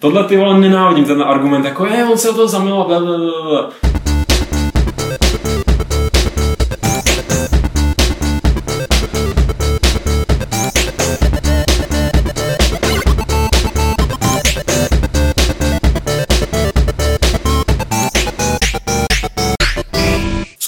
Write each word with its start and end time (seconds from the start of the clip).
Tohle 0.00 0.24
ty 0.24 0.36
vole 0.36 0.60
nenávidím, 0.60 1.04
ten 1.04 1.22
argument, 1.22 1.64
jako 1.64 1.86
je, 1.86 2.04
on 2.04 2.18
se 2.18 2.30
o 2.30 2.34
to 2.34 2.48
zamiloval, 2.48 2.84
blablabla. 2.84 3.70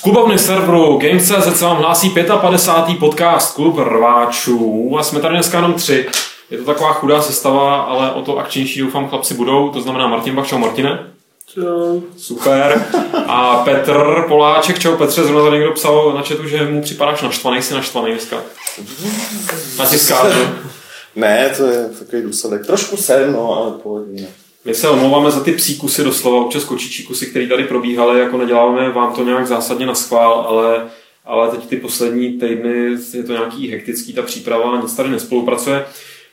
Klubovny 0.02 0.38
serveru 0.38 0.98
Games.cz 0.98 1.58
se 1.58 1.64
vám 1.64 1.76
hlásí 1.76 2.10
55. 2.40 2.98
podcast 2.98 3.54
Klub 3.54 3.78
rváčů 3.78 4.96
a 4.98 5.02
jsme 5.02 5.20
tady 5.20 5.34
dneska 5.34 5.58
jenom 5.58 5.74
tři. 5.74 6.06
Je 6.52 6.58
to 6.58 6.64
taková 6.64 6.92
chudá 6.92 7.22
sestava, 7.22 7.76
ale 7.76 8.12
o 8.12 8.22
to 8.22 8.38
akčnější 8.38 8.80
doufám 8.80 9.08
chlapci 9.08 9.34
budou, 9.34 9.68
to 9.68 9.80
znamená 9.80 10.08
Martin 10.08 10.34
Bach, 10.34 10.46
čau 10.46 10.58
Martine. 10.58 11.12
Čau. 11.46 12.00
Super. 12.16 12.86
A 13.26 13.56
Petr 13.56 14.24
Poláček, 14.28 14.78
čau 14.78 14.96
Petře, 14.96 15.24
zrovna 15.24 15.44
tady 15.44 15.56
někdo 15.56 15.72
psal 15.72 16.12
na 16.12 16.22
chatu, 16.22 16.48
že 16.48 16.64
mu 16.64 16.82
připadáš 16.82 17.22
naštvaný, 17.22 17.62
jsi 17.62 17.74
naštvaný 17.74 18.12
dneska. 18.12 18.36
Na 19.78 19.86
tiskáři. 19.86 20.40
Ne, 21.16 21.54
to 21.56 21.66
je 21.66 21.88
takový 21.98 22.22
důsledek. 22.22 22.66
Trošku 22.66 22.96
jsem, 22.96 23.32
no, 23.32 23.56
ale 23.56 23.72
pohodně. 23.82 24.28
My 24.64 24.74
se 24.74 24.88
omlouváme 24.88 25.30
za 25.30 25.40
ty 25.40 25.52
psí 25.52 25.76
kusy 25.76 26.04
doslova, 26.04 26.44
občas 26.44 26.64
kočičí 26.64 27.04
kusy, 27.04 27.26
které 27.26 27.46
tady 27.46 27.64
probíhaly, 27.64 28.20
jako 28.20 28.36
neděláme 28.36 28.90
vám 28.90 29.14
to 29.14 29.24
nějak 29.24 29.46
zásadně 29.46 29.86
na 29.86 29.94
schvál, 29.94 30.46
ale, 30.48 30.86
ale 31.24 31.48
teď 31.48 31.66
ty 31.66 31.76
poslední 31.76 32.32
týdny 32.32 32.96
je 33.12 33.22
to 33.22 33.32
nějaký 33.32 33.70
hektický, 33.70 34.12
ta 34.12 34.22
příprava, 34.22 34.80
nic 34.80 34.94
tady 34.94 35.08
nespolupracuje. 35.08 35.84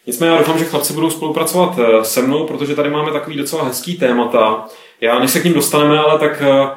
Nicméně 0.10 0.32
já 0.32 0.38
doufám, 0.38 0.60
že 0.60 0.66
chlapci 0.66 0.94
budou 0.94 1.10
spolupracovat 1.10 1.80
eh, 1.80 2.06
se 2.06 2.22
mnou, 2.22 2.48
protože 2.48 2.76
tady 2.76 2.90
máme 2.90 3.12
takový 3.12 3.38
docela 3.38 3.64
hezký 3.64 3.98
témata. 3.98 4.66
Já, 5.02 5.20
než 5.20 5.32
se 5.32 5.40
k 5.40 5.44
ním 5.44 5.54
dostaneme, 5.54 6.00
ale 6.00 6.20
tak 6.20 6.42
eh, 6.42 6.70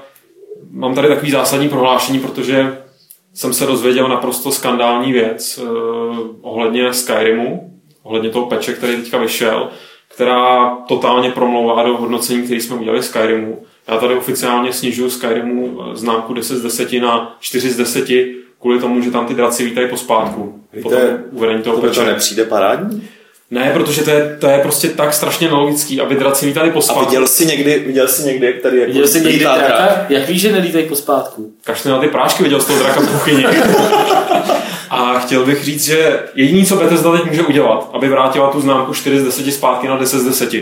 mám 0.71 0.95
tady 0.95 1.09
takový 1.09 1.31
zásadní 1.31 1.69
prohlášení, 1.69 2.19
protože 2.19 2.79
jsem 3.35 3.53
se 3.53 3.67
dozvěděl 3.67 4.09
naprosto 4.09 4.53
skandální 4.53 5.13
věc 5.13 5.61
eh, 5.63 5.67
ohledně 6.41 6.93
Skyrimu, 6.93 7.71
ohledně 8.03 8.31
toho 8.31 8.47
peče, 8.47 8.73
který 8.73 8.97
teďka 8.97 9.19
vyšel, 9.19 9.69
která 10.09 10.71
totálně 10.89 11.31
promlouvá 11.31 11.83
do 11.83 11.97
hodnocení, 11.97 12.43
který 12.43 12.61
jsme 12.61 12.77
udělali 12.77 13.03
Skyrimu. 13.03 13.63
Já 13.89 13.99
tady 13.99 14.15
oficiálně 14.15 14.73
snižuju 14.73 15.11
Skyrimu 15.11 15.81
eh, 15.83 15.97
známku 15.97 16.35
10 16.35 16.57
z 16.57 16.63
10 16.63 16.93
na 16.93 17.37
4 17.41 17.71
z 17.71 17.77
10 17.77 18.09
kvůli 18.61 18.81
tomu, 18.81 19.01
že 19.01 19.11
tam 19.11 19.27
ty 19.27 19.35
draci 19.35 19.65
vítají 19.65 19.89
pospátku. 19.89 20.63
Víte, 20.73 20.83
Potom 20.83 21.01
uvedení 21.31 21.63
toho 21.63 21.81
To 21.81 21.91
to 21.95 22.05
nepřijde 22.05 22.45
parádní? 22.45 23.09
Ne, 23.53 23.71
protože 23.75 24.03
to 24.03 24.11
je, 24.11 24.37
to 24.41 24.47
je 24.47 24.59
prostě 24.59 24.89
tak 24.89 25.15
strašně 25.15 25.49
nelogický, 25.49 26.01
aby 26.01 26.15
draci 26.15 26.47
vítali 26.47 26.71
A 26.71 26.73
pospátku. 26.73 27.05
viděl 27.05 27.27
jsi 27.27 27.47
někdy, 27.47 27.79
viděl 27.87 28.09
jsi 28.09 28.23
někdy, 28.23 28.47
jak 28.47 28.57
tady 28.63 28.79
jako 28.79 28.93
Viděl 28.93 29.09
jsi 29.09 29.19
někdy 29.21 29.33
lítá 29.33 29.55
drak? 29.57 29.69
draka? 29.69 30.07
Jak 30.09 30.29
víš, 30.29 30.41
že 30.41 30.53
nelítají 30.53 30.87
pospátku? 30.89 31.53
Kašli 31.65 31.91
na 31.91 31.99
ty 31.99 32.09
prášky, 32.09 32.43
viděl 32.43 32.61
z 32.61 32.65
toho 32.65 32.79
draka 32.79 33.01
v 33.01 33.13
kuchyni. 33.13 33.47
A 34.91 35.19
chtěl 35.19 35.45
bych 35.47 35.65
říct, 35.65 35.85
že 35.85 36.21
jediný, 36.35 36.67
co 36.67 36.77
Bethesda 36.77 37.13
teď 37.13 37.25
může 37.25 37.43
udělat, 37.43 37.91
aby 37.93 38.09
vrátila 38.09 38.51
tu 38.51 38.61
známku 38.61 38.95
4 38.95 39.21
z 39.21 39.25
10 39.25 39.53
zpátky 39.53 39.89
na 39.89 39.97
10 39.97 40.19
z 40.19 40.25
10, 40.25 40.53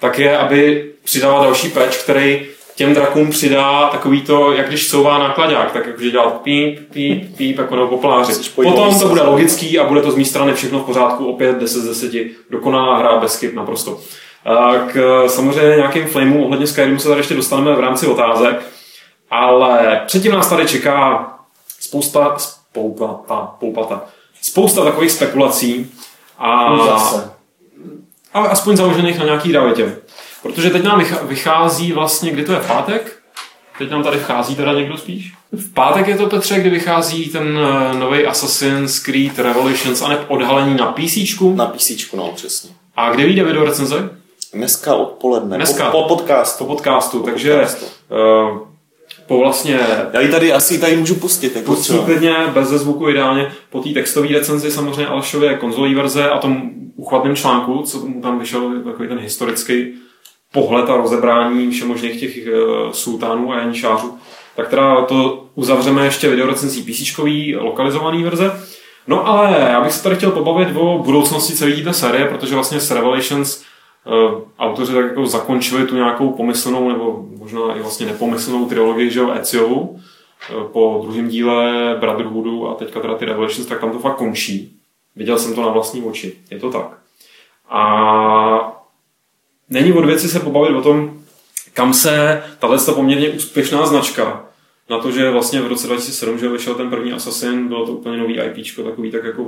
tak 0.00 0.18
je, 0.18 0.38
aby 0.38 0.90
přidala 1.04 1.42
další 1.44 1.68
patch, 1.68 1.96
který 2.02 2.46
těm 2.78 2.94
drakům 2.94 3.30
přidá 3.30 3.88
takový 3.88 4.22
to, 4.22 4.52
jak 4.52 4.68
když 4.68 4.88
souvá 4.88 5.18
nákladák, 5.18 5.72
tak 5.72 5.86
jakože 5.86 6.10
dělá 6.10 6.30
píp, 6.30 6.92
píp, 6.92 7.36
píp, 7.36 7.58
jako 7.58 7.76
nebo 7.76 7.88
popláři. 7.88 8.50
Potom 8.54 8.98
to 8.98 9.08
bude 9.08 9.22
logický 9.22 9.78
a 9.78 9.84
bude 9.84 10.02
to 10.02 10.10
z 10.10 10.16
mé 10.16 10.24
strany 10.24 10.54
všechno 10.54 10.78
v 10.78 10.82
pořádku, 10.82 11.26
opět 11.26 11.58
10 11.58 11.80
z 11.80 11.88
10, 11.88 12.12
dokonalá 12.50 12.98
hra 12.98 13.16
bez 13.16 13.36
chyb 13.36 13.54
naprosto. 13.54 14.00
K 14.92 15.24
samozřejmě 15.26 15.76
nějakým 15.76 16.06
flamům 16.06 16.42
ohledně 16.42 16.66
Skyrimu 16.66 16.98
se 16.98 17.08
tady 17.08 17.20
ještě 17.20 17.34
dostaneme 17.34 17.76
v 17.76 17.80
rámci 17.80 18.06
otázek, 18.06 18.66
ale 19.30 20.00
předtím 20.06 20.32
nás 20.32 20.48
tady 20.48 20.66
čeká 20.66 21.26
spousta, 21.80 22.34
spoupata, 22.38 23.54
poupata, 23.60 24.04
spousta 24.42 24.84
takových 24.84 25.10
spekulací 25.10 25.90
a, 26.38 26.76
Zase. 26.86 27.30
A 28.34 28.40
aspoň 28.40 28.76
založených 28.76 29.18
na 29.18 29.24
nějaký 29.24 29.52
realitě. 29.52 29.96
Protože 30.42 30.70
teď 30.70 30.82
nám 30.82 31.04
vychází 31.22 31.92
vlastně, 31.92 32.30
kdy 32.30 32.44
to 32.44 32.52
je 32.52 32.58
v 32.58 32.66
pátek? 32.66 33.16
Teď 33.78 33.90
nám 33.90 34.02
tady 34.02 34.18
vchází 34.18 34.56
teda 34.56 34.72
někdo 34.72 34.96
spíš? 34.96 35.32
V 35.52 35.74
pátek 35.74 36.08
je 36.08 36.16
to, 36.16 36.26
Petře, 36.26 36.60
kdy 36.60 36.70
vychází 36.70 37.28
ten 37.28 37.58
nový 37.98 38.26
Assassin's 38.26 38.98
Creed 38.98 39.38
Revolutions 39.38 40.02
a 40.02 40.18
odhalení 40.28 40.74
na 40.76 40.86
PC. 40.92 41.16
Na 41.54 41.66
PC, 41.66 41.90
no, 42.16 42.32
přesně. 42.34 42.70
A 42.96 43.10
kde 43.10 43.24
vyjde 43.24 43.44
video 43.44 43.64
recenze? 43.64 44.10
Dneska 44.54 44.94
odpoledne. 44.94 45.56
Dneska. 45.56 45.90
Po, 45.90 46.02
po 46.02 46.08
podcastu. 46.16 46.64
Po 46.64 46.74
podcastu, 46.74 47.18
Po 47.20 47.26
takže 47.26 47.52
podcastu. 47.52 47.86
uh, 47.86 48.58
po 49.26 49.38
vlastně 49.38 49.80
Já 50.12 50.20
ji 50.20 50.28
tady 50.28 50.52
asi 50.52 50.78
tady 50.78 50.96
můžu 50.96 51.14
pustit. 51.14 51.56
Jako 51.56 51.74
Pustí 51.74 51.98
klidně, 52.04 52.34
bez 52.54 52.68
zvuku 52.68 53.08
ideálně, 53.08 53.52
po 53.70 53.80
té 53.80 53.88
textové 53.90 54.28
recenzi 54.28 54.70
samozřejmě 54.70 55.06
Alešově 55.06 55.54
konzolí 55.54 55.94
verze 55.94 56.30
a 56.30 56.38
tom 56.38 56.70
uchvatném 56.98 57.36
článku, 57.36 57.82
co 57.82 57.98
mu 57.98 58.20
tam 58.20 58.38
vyšel 58.38 58.82
takový 58.84 59.08
ten 59.08 59.18
historický 59.18 59.94
pohled 60.52 60.90
a 60.90 60.96
rozebrání 60.96 61.70
všemožných 61.70 62.20
těch 62.20 62.46
uh, 62.46 62.90
sultánů 62.90 63.52
a 63.52 63.58
janičářů, 63.58 64.18
tak 64.56 64.68
teda 64.68 65.02
to 65.04 65.44
uzavřeme 65.54 66.04
ještě 66.04 66.28
videorecenzí 66.28 66.82
PC, 66.82 67.18
lokalizovaný 67.56 68.22
verze. 68.22 68.52
No 69.06 69.26
ale 69.26 69.56
já 69.70 69.80
bych 69.80 69.92
se 69.92 70.02
tady 70.02 70.16
chtěl 70.16 70.30
pobavit 70.30 70.68
o 70.76 70.98
budoucnosti 70.98 71.52
celé 71.52 71.72
té 71.72 71.92
série, 71.92 72.24
protože 72.24 72.54
vlastně 72.54 72.80
s 72.80 72.90
Revelations 72.90 73.64
uh, 74.04 74.40
autoři 74.58 74.94
tak 74.94 75.04
jako 75.04 75.26
zakončili 75.26 75.86
tu 75.86 75.94
nějakou 75.94 76.30
pomyslnou 76.30 76.88
nebo 76.88 77.26
možná 77.38 77.74
i 77.76 77.82
vlastně 77.82 78.06
nepomyslnou 78.06 78.66
trilogii, 78.66 79.10
že 79.10 79.20
jo, 79.20 79.30
Eziovu, 79.40 80.00
eh, 80.50 80.54
po 80.72 81.00
druhém 81.02 81.28
díle 81.28 81.96
Brotherhoodu 82.00 82.68
a 82.68 82.74
teďka 82.74 83.00
teda 83.00 83.14
ty 83.14 83.24
Revelations, 83.24 83.66
tak 83.66 83.80
tam 83.80 83.90
to 83.90 83.98
fakt 83.98 84.16
končí. 84.16 84.77
Viděl 85.18 85.38
jsem 85.38 85.54
to 85.54 85.62
na 85.62 85.68
vlastní 85.68 86.02
oči. 86.02 86.36
Je 86.50 86.58
to 86.58 86.70
tak. 86.70 86.98
A 87.68 88.82
není 89.68 89.92
od 89.92 90.04
věci 90.04 90.28
se 90.28 90.40
pobavit 90.40 90.76
o 90.76 90.82
tom, 90.82 91.22
kam 91.74 91.94
se 91.94 92.42
tahle 92.58 92.78
poměrně 92.94 93.30
úspěšná 93.30 93.86
značka, 93.86 94.44
na 94.90 94.98
to, 94.98 95.10
že 95.10 95.30
vlastně 95.30 95.60
v 95.60 95.66
roce 95.66 95.86
2007, 95.86 96.38
že 96.38 96.48
vyšel 96.48 96.74
ten 96.74 96.90
první 96.90 97.12
Assassin, 97.12 97.68
bylo 97.68 97.86
to 97.86 97.92
úplně 97.92 98.16
nový 98.16 98.40
IPčko, 98.40 98.82
takový 98.82 99.10
tak 99.10 99.24
jako 99.24 99.46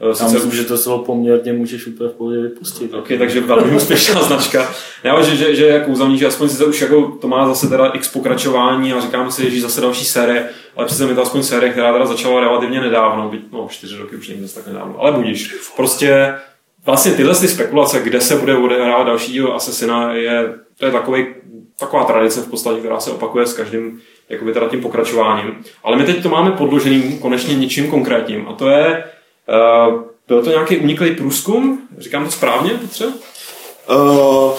Já 0.00 0.28
myslím, 0.28 0.52
že 0.52 0.64
to 0.64 0.78
slovo 0.78 1.04
poměrně 1.04 1.52
můžeš 1.52 1.86
úplně 1.86 2.10
v 2.10 2.12
pohodě 2.12 2.40
vypustit. 2.40 2.94
Ok, 2.94 3.08
takže 3.18 3.40
velmi 3.40 3.76
úspěšná 3.76 4.22
značka. 4.22 4.70
Ale 5.10 5.24
že, 5.24 5.36
že, 5.36 5.54
že 5.54 5.64
je 5.64 5.80
kouzelný, 5.80 6.18
že 6.18 6.26
aspoň 6.26 6.48
sice 6.48 6.64
už 6.64 6.80
jako 6.80 7.02
to 7.20 7.28
má 7.28 7.48
zase 7.48 7.68
teda 7.68 7.86
x 7.86 8.08
pokračování 8.08 8.92
a 8.92 9.00
říkáme 9.00 9.32
si, 9.32 9.50
že 9.50 9.60
zase 9.60 9.80
další 9.80 10.04
série, 10.04 10.48
ale 10.76 10.86
přece 10.86 11.04
je 11.04 11.14
to 11.14 11.22
aspoň 11.22 11.42
série, 11.42 11.72
která 11.72 11.92
teda 11.92 12.06
začala 12.06 12.40
relativně 12.40 12.80
nedávno, 12.80 13.28
byť, 13.28 13.40
no 13.52 13.66
čtyři 13.70 13.96
roky 13.96 14.16
už 14.16 14.28
není 14.28 14.40
zase 14.40 14.54
tak 14.54 14.66
nedávno, 14.66 14.94
ale 14.98 15.12
budíš. 15.12 15.54
Prostě 15.76 16.34
vlastně 16.86 17.12
tyhle 17.12 17.34
ty 17.34 17.48
spekulace, 17.48 18.00
kde 18.00 18.20
se 18.20 18.36
bude 18.36 18.56
odehrávat 18.56 19.06
další 19.06 19.32
díl 19.32 19.52
Assassina, 19.52 20.12
je, 20.12 20.54
to 20.78 20.86
je 20.86 20.92
takový, 20.92 21.26
taková 21.78 22.04
tradice 22.04 22.40
v 22.40 22.50
podstatě, 22.50 22.78
která 22.78 23.00
se 23.00 23.10
opakuje 23.10 23.46
s 23.46 23.54
každým 23.54 24.00
jakoby 24.28 24.52
teda 24.52 24.68
tím 24.68 24.80
pokračováním. 24.80 25.54
Ale 25.84 25.96
my 25.96 26.04
teď 26.04 26.22
to 26.22 26.28
máme 26.28 26.50
podloženým 26.50 27.18
konečně 27.18 27.54
něčím 27.54 27.90
konkrétním 27.90 28.48
a 28.48 28.52
to 28.52 28.68
je, 28.68 29.04
byl 30.28 30.42
to 30.42 30.50
nějaký 30.50 30.76
uniklý 30.76 31.16
průzkum? 31.16 31.88
Říkám 31.98 32.24
to 32.24 32.30
správně, 32.30 32.70
Petře? 32.70 33.12
Uh, 33.90 34.52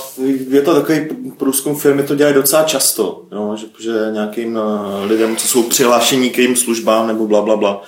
je 0.49 0.61
to 0.61 0.75
takový 0.75 0.99
průzkum 1.37 1.75
firmy, 1.75 2.03
to 2.03 2.15
dělají 2.15 2.35
docela 2.35 2.63
často, 2.63 3.25
no, 3.31 3.55
že, 3.57 3.65
že 3.79 3.91
nějakým 4.11 4.55
uh, 4.55 5.09
lidem, 5.09 5.35
co 5.35 5.47
jsou 5.47 5.63
přihlášení 5.63 6.29
k 6.29 6.37
jejím 6.37 6.55
službám 6.55 7.07
nebo 7.07 7.27
bla, 7.27 7.41
bla, 7.41 7.55
bla, 7.55 7.81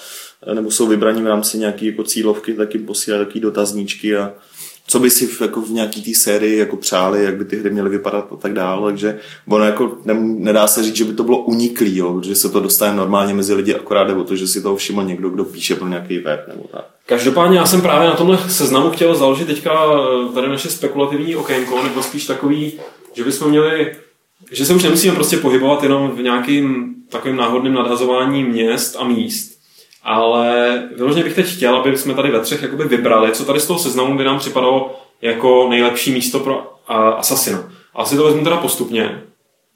eh, 0.48 0.56
nebo 0.56 0.72
jsou 0.72 0.88
vybraní 0.88 1.22
v 1.22 1.28
rámci 1.28 1.58
nějaké 1.58 1.86
jako 1.86 2.04
cílovky, 2.04 2.54
tak 2.54 2.74
jim 2.74 2.86
posílají 2.86 3.26
takové 3.26 3.42
dotazníčky 3.42 4.18
a 4.18 4.34
co 4.88 5.00
by 5.00 5.10
si 5.10 5.28
v, 5.28 5.42
jako 5.42 5.62
v 5.62 5.70
nějaký 5.70 6.02
té 6.02 6.20
sérii 6.20 6.58
jako 6.58 6.78
přáli, 6.78 7.24
jak 7.24 7.36
by 7.38 7.46
ty 7.46 7.60
hry 7.60 7.70
měly 7.70 7.90
vypadat 7.90 8.28
a 8.32 8.36
tak 8.36 8.54
dále, 8.54 8.92
takže 8.92 9.20
ono 9.48 9.66
jako 9.66 9.98
ne, 10.06 10.14
nedá 10.20 10.68
se 10.68 10.84
říct, 10.84 10.96
že 10.96 11.04
by 11.04 11.14
to 11.14 11.24
bylo 11.24 11.38
uniklý, 11.38 11.98
jo, 11.98 12.22
že 12.24 12.36
se 12.36 12.50
to 12.50 12.60
dostane 12.60 12.98
normálně 12.98 13.34
mezi 13.34 13.54
lidi, 13.54 13.76
akorát 13.76 14.04
jde 14.04 14.14
o 14.14 14.24
to, 14.24 14.36
že 14.36 14.48
si 14.48 14.62
toho 14.62 14.76
všiml 14.76 15.04
někdo, 15.04 15.30
kdo 15.30 15.46
píše 15.46 15.76
pro 15.76 15.88
nějaký 15.88 16.20
web 16.20 16.48
nebo 16.48 16.64
tak. 16.72 16.86
Každopádně 17.06 17.58
já 17.58 17.66
jsem 17.66 17.82
právě 17.82 18.08
na 18.08 18.16
tomhle 18.16 18.38
seznamu 18.50 18.90
chtěl 18.90 19.16
založit 19.16 19.46
teďka 19.46 19.72
tady 20.34 20.48
naše 20.48 20.70
spekulativní 20.70 21.36
okénko, 21.36 21.84
nebo 21.84 22.04
spíš 22.04 22.26
takový, 22.26 22.80
že 23.14 23.24
bychom 23.24 23.50
měli, 23.50 23.96
že 24.52 24.66
se 24.66 24.74
už 24.74 24.84
nemusíme 24.84 25.16
prostě 25.16 25.38
pohybovat 25.38 25.84
jenom 25.84 26.12
v 26.12 26.22
nějakým 26.22 26.96
takovým 27.10 27.38
náhodným 27.38 27.74
nadhazování 27.74 28.44
měst 28.44 28.96
a 29.00 29.04
míst, 29.04 29.53
ale 30.04 30.82
vyloženě 30.96 31.24
bych 31.24 31.36
teď 31.36 31.56
chtěl, 31.56 31.76
aby 31.76 31.98
jsme 31.98 32.14
tady 32.14 32.32
ve 32.32 32.40
třech 32.40 32.62
jakoby 32.62 32.84
vybrali, 32.84 33.32
co 33.32 33.46
tady 33.46 33.60
z 33.60 33.68
toho 33.68 33.80
seznamu 33.80 34.18
by 34.18 34.24
nám 34.24 34.40
připadalo 34.40 35.00
jako 35.22 35.68
nejlepší 35.70 36.12
místo 36.12 36.40
pro 36.40 36.74
a, 36.88 37.10
Assassina. 37.10 37.72
Asi 37.96 38.16
to 38.18 38.24
vezmu 38.24 38.44
teda 38.44 38.58
postupně, 38.58 39.22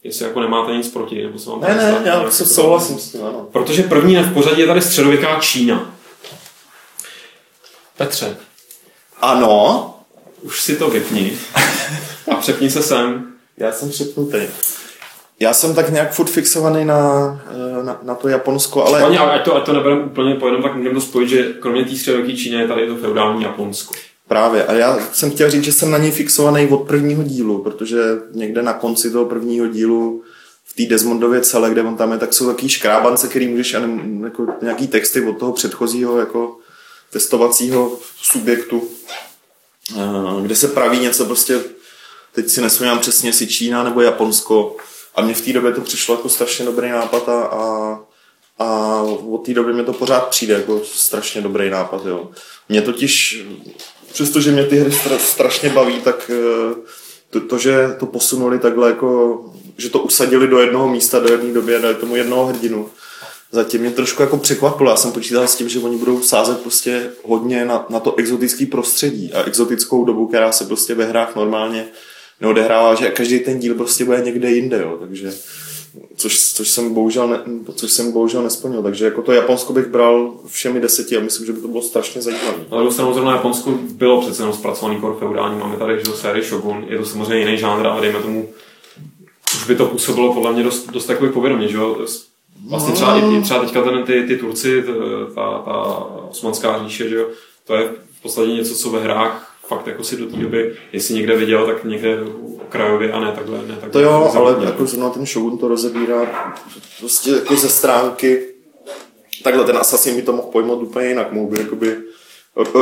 jestli 0.04 0.26
jako 0.26 0.42
nemáte 0.42 0.72
nic 0.72 0.88
proti, 0.88 1.24
nebo 1.24 1.40
se 1.40 1.50
vám 1.50 1.62
Ne, 1.62 1.76
ne, 1.76 2.02
já 2.06 2.32
se 2.32 2.44
jak 2.44 2.50
to 2.50 2.56
souhlasím 2.56 3.00
s 3.00 3.12
tím, 3.12 3.22
ano. 3.26 3.48
Protože 3.52 3.84
první 3.84 4.16
v 4.16 4.34
pořadí 4.34 4.62
je 4.62 4.68
tady 4.68 4.82
středověká 4.82 5.40
Čína. 5.40 5.92
Petře, 7.98 8.38
Ano, 9.22 9.94
už 10.42 10.62
si 10.62 10.76
to 10.76 10.90
vypni 10.90 11.38
a 12.32 12.36
přepni 12.36 12.70
se 12.72 12.84
sem. 12.84 13.34
Já 13.58 13.72
jsem 13.72 13.90
přepnutý. 13.90 14.38
Já 15.40 15.54
jsem 15.54 15.76
tak 15.76 15.90
nějak 15.90 16.14
furt 16.14 16.30
fixovaný 16.30 16.86
na, 16.86 17.42
eh, 17.52 17.84
na, 17.84 18.00
na 18.04 18.16
to 18.16 18.28
Japonsko, 18.28 18.86
ale... 18.86 19.04
Ani, 19.04 19.18
ať 19.18 19.46
to, 19.46 19.56
ať 19.56 19.66
to 19.66 19.74
nebereme 19.74 20.02
úplně 20.02 20.36
po 20.36 20.48
jednom, 20.48 20.64
tak 20.64 20.76
můžeme 20.76 20.96
to 20.96 21.02
spojit, 21.02 21.30
že 21.30 21.54
kromě 21.60 21.86
té 21.86 21.96
středověké 21.96 22.38
Číny 22.38 22.56
je 22.56 22.68
tady 22.68 22.88
to 22.88 22.96
feudální 22.96 23.44
Japonsko. 23.44 23.94
Právě. 24.28 24.66
A 24.66 24.74
já 24.74 25.00
jsem 25.14 25.32
chtěl 25.32 25.50
říct, 25.50 25.64
že 25.64 25.72
jsem 25.72 25.92
na 25.92 25.98
něj 25.98 26.12
fixovaný 26.12 26.68
od 26.68 26.78
prvního 26.78 27.24
dílu, 27.24 27.64
protože 27.64 27.98
někde 28.32 28.62
na 28.62 28.74
konci 28.74 29.12
toho 29.12 29.26
prvního 29.26 29.68
dílu 29.68 30.24
v 30.66 30.74
té 30.74 30.86
Desmondově 30.86 31.42
celé, 31.42 31.70
kde 31.70 31.84
on 31.84 31.98
tam 31.98 32.12
je, 32.12 32.18
tak 32.18 32.34
jsou 32.34 32.48
takový 32.48 32.70
škrábance, 32.70 33.28
který 33.28 33.48
můžeš 33.48 33.74
anim, 33.74 34.24
jako 34.24 34.48
nějaký 34.62 34.88
texty 34.88 35.26
od 35.26 35.40
toho 35.40 35.52
předchozího 35.54 36.20
jako 36.20 36.58
testovacího 37.12 37.98
subjektu, 38.22 38.88
eh, 39.98 40.42
kde 40.42 40.56
se 40.56 40.68
praví 40.68 41.00
něco 41.00 41.26
prostě, 41.26 41.60
teď 42.36 42.50
si 42.50 42.62
nesvojím 42.62 43.00
přesně, 43.00 43.34
si 43.34 43.48
Čína 43.48 43.84
nebo 43.84 44.02
Japonsko. 44.02 44.76
A 45.18 45.22
mně 45.22 45.34
v 45.34 45.42
té 45.42 45.54
době 45.54 45.72
to 45.72 45.82
přišlo 45.82 46.16
jako 46.16 46.30
strašně 46.30 46.66
dobrý 46.66 46.90
nápad 46.90 47.30
a, 47.30 47.42
a, 47.42 48.00
a 48.60 49.02
od 49.32 49.46
té 49.46 49.54
doby 49.54 49.74
mi 49.74 49.84
to 49.84 49.94
pořád 49.94 50.28
přijde 50.28 50.54
jako 50.54 50.82
strašně 50.84 51.42
dobrý 51.42 51.70
nápad. 51.70 52.06
Jo. 52.06 52.30
Mě 52.70 52.82
totiž, 52.82 53.44
přestože 54.14 54.52
mě 54.52 54.64
ty 54.64 54.80
hry 54.80 54.92
stra, 54.92 55.18
strašně 55.18 55.70
baví, 55.70 56.02
tak 56.02 56.32
eh, 56.34 56.76
to, 57.30 57.40
to, 57.40 57.58
že 57.58 57.96
to 58.00 58.06
posunuli 58.06 58.60
takhle 58.60 58.90
jako, 58.90 59.42
že 59.78 59.90
to 59.90 60.00
usadili 60.00 60.48
do 60.48 60.60
jednoho 60.60 60.90
místa, 60.90 61.20
do 61.20 61.32
jedné 61.32 61.54
doby 61.54 61.76
a 61.76 61.80
dali 61.80 61.96
tomu 61.96 62.16
jednoho 62.16 62.46
hrdinu, 62.46 62.90
zatím 63.52 63.82
mě 63.82 63.92
trošku 63.92 64.22
jako 64.22 64.38
překvapilo. 64.38 64.90
Já 64.90 64.96
jsem 64.96 65.12
počítal 65.12 65.48
s 65.48 65.56
tím, 65.56 65.70
že 65.70 65.80
oni 65.80 65.98
budou 65.98 66.22
sázet 66.22 66.60
prostě 66.60 67.10
hodně 67.24 67.66
na, 67.66 67.86
na 67.90 68.00
to 68.00 68.16
exotické 68.16 68.66
prostředí 68.66 69.34
a 69.34 69.44
exotickou 69.44 70.06
dobu, 70.06 70.28
která 70.28 70.52
se 70.52 70.66
prostě 70.66 70.96
ve 70.96 71.06
hrách 71.06 71.36
normálně 71.36 71.88
neodehrává, 72.42 72.96
že 72.96 73.10
každý 73.10 73.40
ten 73.40 73.60
díl 73.60 73.76
prostě 73.76 74.06
bude 74.06 74.22
někde 74.22 74.52
jinde, 74.52 74.82
jo. 74.82 74.98
takže 75.00 75.34
což, 76.16 76.54
což, 76.54 76.70
jsem 76.70 76.94
bohužel 76.94 77.28
ne, 77.28 77.40
což 77.76 77.92
jsem 77.92 78.12
bohužel 78.12 78.44
nesplnil, 78.44 78.84
takže 78.84 79.06
jako 79.06 79.22
to 79.22 79.32
Japonsko 79.32 79.74
bych 79.74 79.88
bral 79.88 80.34
všemi 80.48 80.80
deseti 80.80 81.18
a 81.18 81.20
myslím, 81.20 81.46
že 81.46 81.54
by 81.54 81.62
to 81.62 81.68
bylo 81.68 81.82
strašně 81.82 82.22
zajímavé. 82.22 82.58
Ale 82.70 82.82
druhou 82.82 82.92
stranu 82.92 83.14
zrovna 83.14 83.32
Japonsko 83.32 83.72
bylo 83.92 84.22
přece 84.22 84.42
jenom 84.42 84.56
zpracovaný 84.56 85.00
kor 85.00 85.18
feudální, 85.20 85.60
máme 85.60 85.78
tady 85.78 86.00
že 86.00 86.12
sérii 86.12 86.44
Shogun, 86.44 86.86
je 86.88 86.98
to 86.98 87.06
samozřejmě 87.06 87.40
jiný 87.40 87.58
žánr, 87.58 87.88
ale 87.88 88.02
dejme 88.02 88.20
tomu, 88.20 88.50
už 89.56 89.68
by 89.68 89.76
to 89.76 89.86
působilo 89.86 90.34
podle 90.34 90.54
mě 90.54 90.64
dost, 90.64 90.92
dost 90.92 91.06
takový 91.06 91.32
povědomě, 91.32 91.68
že 91.68 91.78
jo? 91.78 92.06
Vlastně 92.70 92.94
třeba, 92.94 93.18
i, 93.18 93.42
třeba 93.42 93.60
teďka 93.60 93.84
ten, 93.84 94.04
ty, 94.04 94.24
ty 94.28 94.38
Turci, 94.38 94.84
ta, 95.36 95.62
ta 95.66 95.74
osmanská 96.30 96.84
říše, 96.84 97.10
že 97.10 97.16
jo? 97.16 97.28
to 97.68 97.76
je 97.76 97.90
v 98.20 98.22
podstatě 98.22 98.52
něco, 98.52 98.76
co 98.76 98.90
ve 98.90 99.00
hrách 99.00 99.47
fakt 99.68 99.88
jako 99.88 100.04
si 100.04 100.18
do 100.18 100.26
té 100.26 100.38
doby, 100.38 100.76
jestli 100.94 101.16
někde 101.16 101.36
viděl, 101.36 101.66
tak 101.66 101.84
někde 101.84 102.18
okrajově 102.62 103.12
a 103.12 103.20
ne 103.20 103.32
takhle. 103.32 103.58
Ne 103.58 103.74
takhle 103.74 103.90
to 103.90 104.00
jo, 104.00 104.32
ale 104.36 104.66
jako 104.66 104.86
zrovna 104.86 105.10
ten 105.10 105.26
Shogun 105.26 105.58
to 105.58 105.68
rozebírá 105.68 106.54
prostě 107.00 107.30
jako 107.30 107.56
ze 107.56 107.70
stránky 107.70 108.44
takhle 109.44 109.66
ten 109.66 109.78
Assassin 109.78 110.16
by 110.16 110.22
to 110.22 110.34
mohl 110.34 110.48
pojmout 110.48 110.84
úplně 110.84 111.08
jinak, 111.08 111.32
mohl 111.32 111.48
by 111.48 111.60
jakoby 111.60 111.98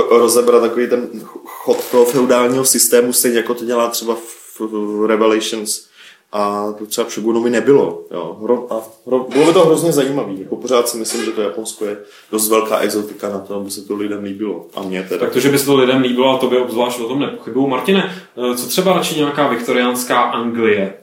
rozebrat 0.09 0.61
takový 0.61 0.87
ten 0.87 1.09
chod 1.45 1.91
toho 1.91 2.05
feudálního 2.05 2.65
systému, 2.65 3.13
stejně 3.13 3.37
jako 3.37 3.53
to 3.53 3.65
dělá 3.65 3.89
třeba 3.89 4.17
v 4.59 5.05
Revelations, 5.07 5.87
a 6.35 6.73
to 6.77 6.85
třeba 6.85 7.07
v 7.07 7.11
Shogunovi 7.11 7.49
nebylo. 7.49 8.03
Jo. 8.11 8.37
Hro, 8.43 8.73
a 8.73 8.81
hro, 9.07 9.27
bylo 9.29 9.45
by 9.45 9.53
to 9.53 9.65
hrozně 9.65 9.91
zajímavé. 9.91 10.33
Jako 10.33 10.55
pořád 10.55 10.89
si 10.89 10.97
myslím, 10.97 11.25
že 11.25 11.31
to 11.31 11.41
Japonsko 11.41 11.85
je 11.85 11.97
dost 12.31 12.49
velká 12.49 12.79
exotika 12.79 13.29
na 13.29 13.39
to, 13.39 13.55
aby 13.55 13.71
se 13.71 13.81
to 13.81 13.95
lidem 13.95 14.23
líbilo. 14.23 14.65
A 14.75 14.81
mě 14.81 15.03
teda. 15.03 15.19
Tak 15.19 15.33
to, 15.33 15.39
že 15.39 15.49
by 15.49 15.59
se 15.59 15.65
to 15.65 15.75
lidem 15.75 16.01
líbilo, 16.01 16.35
a 16.35 16.37
to 16.37 16.47
by 16.47 16.57
obzvlášť 16.57 16.99
o 16.99 17.07
tom 17.07 17.19
nepochybuju. 17.19 17.67
Martine, 17.67 18.15
eh, 18.37 18.57
co 18.57 18.67
třeba 18.67 18.93
radši 18.93 19.15
nějaká 19.15 19.47
viktoriánská 19.47 20.21
Anglie? 20.21 20.93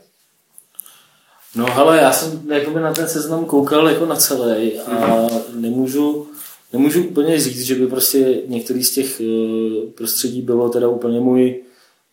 No 1.56 1.66
hele, 1.66 1.96
já 1.96 2.12
jsem 2.12 2.42
jakoby 2.48 2.80
na 2.80 2.92
ten 2.92 3.08
seznam 3.08 3.44
koukal 3.44 3.88
jako 3.88 4.06
na 4.06 4.16
celý 4.16 4.80
a 4.80 5.26
nemůžu, 5.54 6.26
nemůžu 6.72 7.04
úplně 7.04 7.40
říct, 7.40 7.62
že 7.62 7.74
by 7.74 7.86
prostě 7.86 8.42
některý 8.46 8.84
z 8.84 8.94
těch 8.94 9.20
eh, 9.20 9.90
prostředí 9.94 10.42
bylo 10.42 10.68
teda 10.68 10.88
úplně 10.88 11.20
můj 11.20 11.62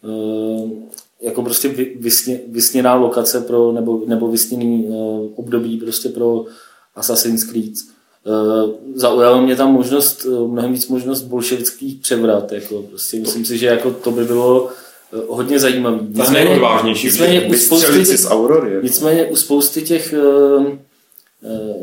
eh, 0.03 0.99
jako 1.21 1.43
prostě 1.43 1.69
vysně, 1.99 2.39
vysněná 2.47 2.95
lokace 2.95 3.41
pro, 3.41 3.71
nebo, 3.71 4.01
nebo 4.05 4.31
vysněný 4.31 4.85
uh, 4.87 5.29
období 5.35 5.77
prostě 5.77 6.09
pro 6.09 6.45
Assassin's 6.95 7.43
Creed. 7.43 7.73
Uh, 8.25 8.71
zaujalo 8.95 9.41
mě 9.41 9.55
tam 9.55 9.73
možnost, 9.73 10.25
uh, 10.25 10.51
mnohem 10.51 10.73
víc 10.73 10.87
možnost 10.87 11.21
bolševických 11.21 12.01
převrat. 12.01 12.51
Jako 12.51 12.81
prostě 12.81 13.19
myslím 13.19 13.45
si, 13.45 13.57
že 13.57 13.65
jako 13.65 13.91
to 13.91 14.11
by 14.11 14.25
bylo 14.25 14.63
uh, 14.63 15.35
hodně 15.35 15.59
zajímavý. 15.59 15.99
Nicméně, 16.09 16.59
nicméně, 17.03 17.41
u 17.41 17.53
spousty, 17.53 18.05
těch, 18.05 18.25
nicméně 18.83 19.25
u 19.25 19.35
spousty 19.35 19.81
těch 19.81 20.13
uh, 20.17 20.65
uh, 20.65 20.75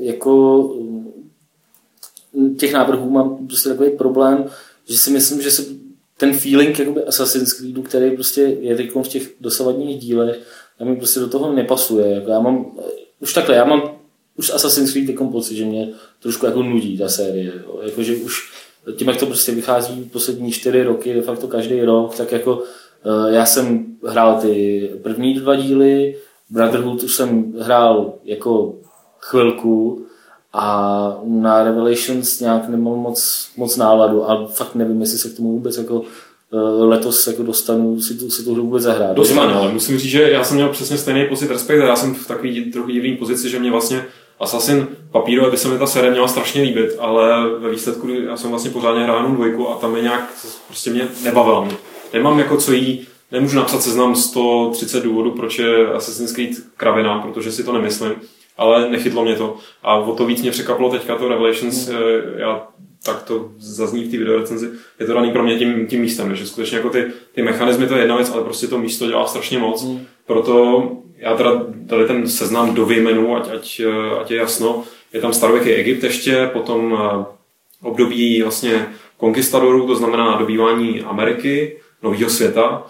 jako 0.00 0.74
těch 2.58 2.72
návrhů 2.72 3.10
mám 3.10 3.46
prostě 3.46 3.68
takový 3.68 3.90
problém, 3.90 4.44
že 4.88 4.98
si 4.98 5.10
myslím, 5.10 5.42
že 5.42 5.50
se 5.50 5.64
ten 6.18 6.32
feeling 6.38 6.78
jakoby 6.78 7.04
Assassin's 7.04 7.52
Creedu, 7.52 7.82
který 7.82 8.10
prostě 8.10 8.40
je 8.40 8.76
teď 8.76 8.90
v 8.94 9.08
těch 9.08 9.30
dosavadních 9.40 9.98
dílech, 9.98 10.40
a 10.80 10.84
mi 10.84 10.96
prostě 10.96 11.20
do 11.20 11.28
toho 11.28 11.52
nepasuje. 11.52 12.14
Jako 12.14 12.30
já 12.30 12.40
mám, 12.40 12.78
už 13.20 13.34
takhle, 13.34 13.56
já 13.56 13.64
mám 13.64 13.98
už 14.36 14.50
Assassin's 14.50 14.92
Creed 14.92 15.06
teď 15.06 15.16
pocit, 15.32 15.56
že 15.56 15.64
mě 15.64 15.88
trošku 16.22 16.46
jako 16.46 16.62
nudí 16.62 16.98
ta 16.98 17.08
série. 17.08 17.52
Jo. 17.66 17.80
Jako, 17.82 18.02
že 18.02 18.16
už 18.16 18.52
tím, 18.96 19.08
jak 19.08 19.16
to 19.16 19.26
prostě 19.26 19.52
vychází 19.52 20.10
poslední 20.12 20.52
čtyři 20.52 20.82
roky, 20.82 21.14
de 21.14 21.22
facto 21.22 21.48
každý 21.48 21.82
rok, 21.82 22.16
tak 22.16 22.32
jako 22.32 22.56
uh, 22.56 23.32
já 23.32 23.46
jsem 23.46 23.86
hrál 24.06 24.40
ty 24.40 24.90
první 25.02 25.34
dva 25.34 25.56
díly, 25.56 26.16
Brotherhood 26.50 27.02
už 27.02 27.14
jsem 27.14 27.52
hrál 27.58 28.14
jako 28.24 28.74
chvilku, 29.20 30.05
a 30.58 31.18
na 31.24 31.64
Revelations 31.64 32.40
nějak 32.40 32.68
nemám 32.68 32.98
moc, 32.98 33.48
moc 33.56 33.76
náladu 33.76 34.30
a 34.30 34.46
fakt 34.46 34.74
nevím, 34.74 35.00
jestli 35.00 35.18
se 35.18 35.28
k 35.28 35.36
tomu 35.36 35.52
vůbec 35.52 35.76
jako 35.76 36.02
eh, 36.52 36.84
letos 36.84 37.26
jako 37.26 37.42
dostanu 37.42 38.00
si 38.00 38.14
tu, 38.14 38.30
si 38.30 38.44
tu 38.44 38.54
hru 38.54 38.62
vůbec 38.62 38.82
zahrát. 38.82 39.16
Dostanu, 39.16 39.54
ale 39.54 39.72
musím 39.72 39.98
říct, 39.98 40.10
že 40.10 40.30
já 40.30 40.44
jsem 40.44 40.56
měl 40.56 40.68
přesně 40.68 40.98
stejný 40.98 41.24
pocit 41.24 41.50
respekt, 41.50 41.80
já 41.80 41.96
jsem 41.96 42.14
v 42.14 42.26
takový 42.26 42.70
trochu 42.70 42.90
divný 42.90 43.16
pozici, 43.16 43.50
že 43.50 43.58
mě 43.58 43.70
vlastně 43.70 44.04
Assassin 44.40 44.86
papíru, 45.12 45.50
by 45.50 45.56
se 45.56 45.68
mi 45.68 45.78
ta 45.78 45.86
série 45.86 46.10
měla 46.10 46.28
strašně 46.28 46.62
líbit, 46.62 46.96
ale 46.98 47.48
ve 47.58 47.70
výsledku 47.70 48.08
já 48.08 48.36
jsem 48.36 48.50
vlastně 48.50 48.70
pořádně 48.70 49.02
hrál 49.02 49.16
jenom 49.16 49.34
dvojku 49.34 49.68
a 49.68 49.74
tam 49.74 49.96
je 49.96 50.02
nějak, 50.02 50.30
prostě 50.66 50.90
mě 50.90 51.08
nebavila 51.24 51.64
mě. 51.64 51.74
Nemám 52.12 52.38
jako 52.38 52.56
co 52.56 52.72
jí, 52.72 53.06
nemůžu 53.32 53.56
napsat 53.56 53.82
seznam 53.82 54.16
130 54.16 55.04
důvodů, 55.04 55.30
proč 55.30 55.58
je 55.58 55.86
Assassin's 55.86 56.32
Creed 56.32 56.50
kravina, 56.76 57.18
protože 57.18 57.52
si 57.52 57.64
to 57.64 57.72
nemyslím 57.72 58.12
ale 58.56 58.90
nechytlo 58.90 59.24
mě 59.24 59.36
to. 59.36 59.56
A 59.82 59.96
o 59.96 60.16
to 60.16 60.26
víc 60.26 60.42
mě 60.42 60.50
překvapilo 60.50 60.90
teďka 60.90 61.16
to 61.16 61.28
Revelations, 61.28 61.88
mm. 61.88 61.96
já 62.36 62.66
tak 63.04 63.22
to 63.22 63.50
zazní 63.58 64.04
v 64.04 64.10
té 64.10 64.16
videorecenzi, 64.16 64.70
je 65.00 65.06
to 65.06 65.12
daný 65.12 65.32
pro 65.32 65.42
mě 65.42 65.58
tím, 65.58 65.86
tím 65.86 66.00
místem, 66.00 66.36
že 66.36 66.46
skutečně 66.46 66.76
jako 66.76 66.90
ty, 66.90 67.04
ty 67.32 67.42
mechanizmy 67.42 67.86
to 67.86 67.94
je 67.94 68.00
jedna 68.00 68.16
věc, 68.16 68.30
ale 68.30 68.44
prostě 68.44 68.66
to 68.66 68.78
místo 68.78 69.06
dělá 69.06 69.26
strašně 69.26 69.58
moc. 69.58 69.84
Mm. 69.84 70.06
Proto 70.26 70.82
já 71.18 71.36
teda 71.36 71.66
tady 71.88 72.06
ten 72.06 72.28
seznam 72.28 72.74
do 72.74 72.86
výjmenu, 72.86 73.36
ať, 73.36 73.54
ať, 73.54 73.80
eh, 73.80 74.20
ať 74.20 74.30
je 74.30 74.36
jasno, 74.36 74.84
je 75.12 75.20
tam 75.20 75.32
starověký 75.32 75.70
Egypt 75.70 76.04
ještě, 76.04 76.50
potom 76.52 76.98
eh, 77.00 77.24
období 77.82 78.42
vlastně 78.42 78.86
konkistadorů, 79.16 79.86
to 79.86 79.96
znamená 79.96 80.36
dobývání 80.38 81.00
Ameriky, 81.00 81.80
nového 82.02 82.30
světa, 82.30 82.86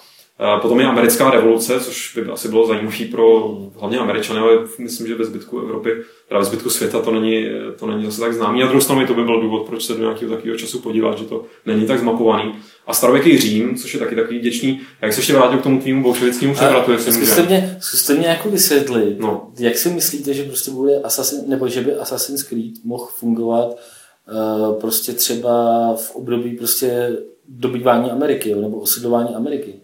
Potom 0.63 0.81
je 0.81 0.87
americká 0.87 1.31
revoluce, 1.31 1.81
což 1.81 2.13
by 2.15 2.31
asi 2.31 2.49
bylo 2.49 2.67
zajímavé 2.67 3.05
pro 3.11 3.57
hlavně 3.79 3.99
Američany, 3.99 4.41
ale 4.41 4.59
myslím, 4.79 5.07
že 5.07 5.15
ve 5.15 5.25
zbytku 5.25 5.59
Evropy, 5.59 5.91
teda 6.29 6.41
ve 6.41 6.47
zbytku 6.47 6.71
světa 6.71 7.03
to 7.03 7.13
není, 7.13 7.47
to 7.79 7.87
není 7.87 8.05
zase 8.05 8.21
tak 8.21 8.35
známý. 8.35 8.63
A 8.63 8.67
druhou 8.67 8.81
stranu 8.81 9.07
to 9.07 9.15
by 9.15 9.25
byl 9.25 9.41
důvod, 9.41 9.67
proč 9.67 9.85
se 9.85 9.95
do 9.95 9.99
nějakého 9.99 10.35
takového 10.35 10.59
času 10.59 10.81
podívat, 10.81 11.19
že 11.19 11.25
to 11.25 11.45
není 11.67 11.87
tak 11.87 11.99
zmapovaný. 11.99 12.55
A 12.87 12.95
starověký 12.95 13.39
Řím, 13.39 13.77
což 13.77 13.95
je 13.95 14.01
taky 14.01 14.15
takový 14.15 14.39
děčný. 14.39 14.81
Jak 15.01 15.13
se 15.13 15.21
ještě 15.21 15.33
vrátil 15.33 15.59
k 15.59 15.63
tomu 15.63 15.81
tvýmu 15.81 16.03
bolševickému 16.03 16.55
převratu, 16.55 16.93
jestli 16.93 17.13
zkuste 17.13 17.43
mě, 17.43 17.77
zkuste 17.81 18.15
mě 18.15 18.27
jako 18.27 18.51
vysvětlit, 18.51 19.19
no. 19.19 19.53
jak 19.59 19.79
si 19.79 19.89
myslíte, 19.89 20.35
že 20.35 20.45
prostě 20.45 20.71
bude 20.71 21.01
Assassin, 21.03 21.41
nebo 21.47 21.69
že 21.69 21.81
by 21.81 21.95
Assassin's 21.95 22.43
Creed 22.43 22.75
mohl 22.85 23.07
fungovat 23.07 23.69
uh, 23.69 24.81
prostě 24.81 25.13
třeba 25.13 25.53
v 25.97 26.17
období 26.17 26.57
prostě 26.57 27.17
dobývání 27.49 28.11
Ameriky, 28.11 28.51
jo, 28.51 28.61
nebo 28.61 28.77
osidlování 28.77 29.35
Ameriky. 29.35 29.75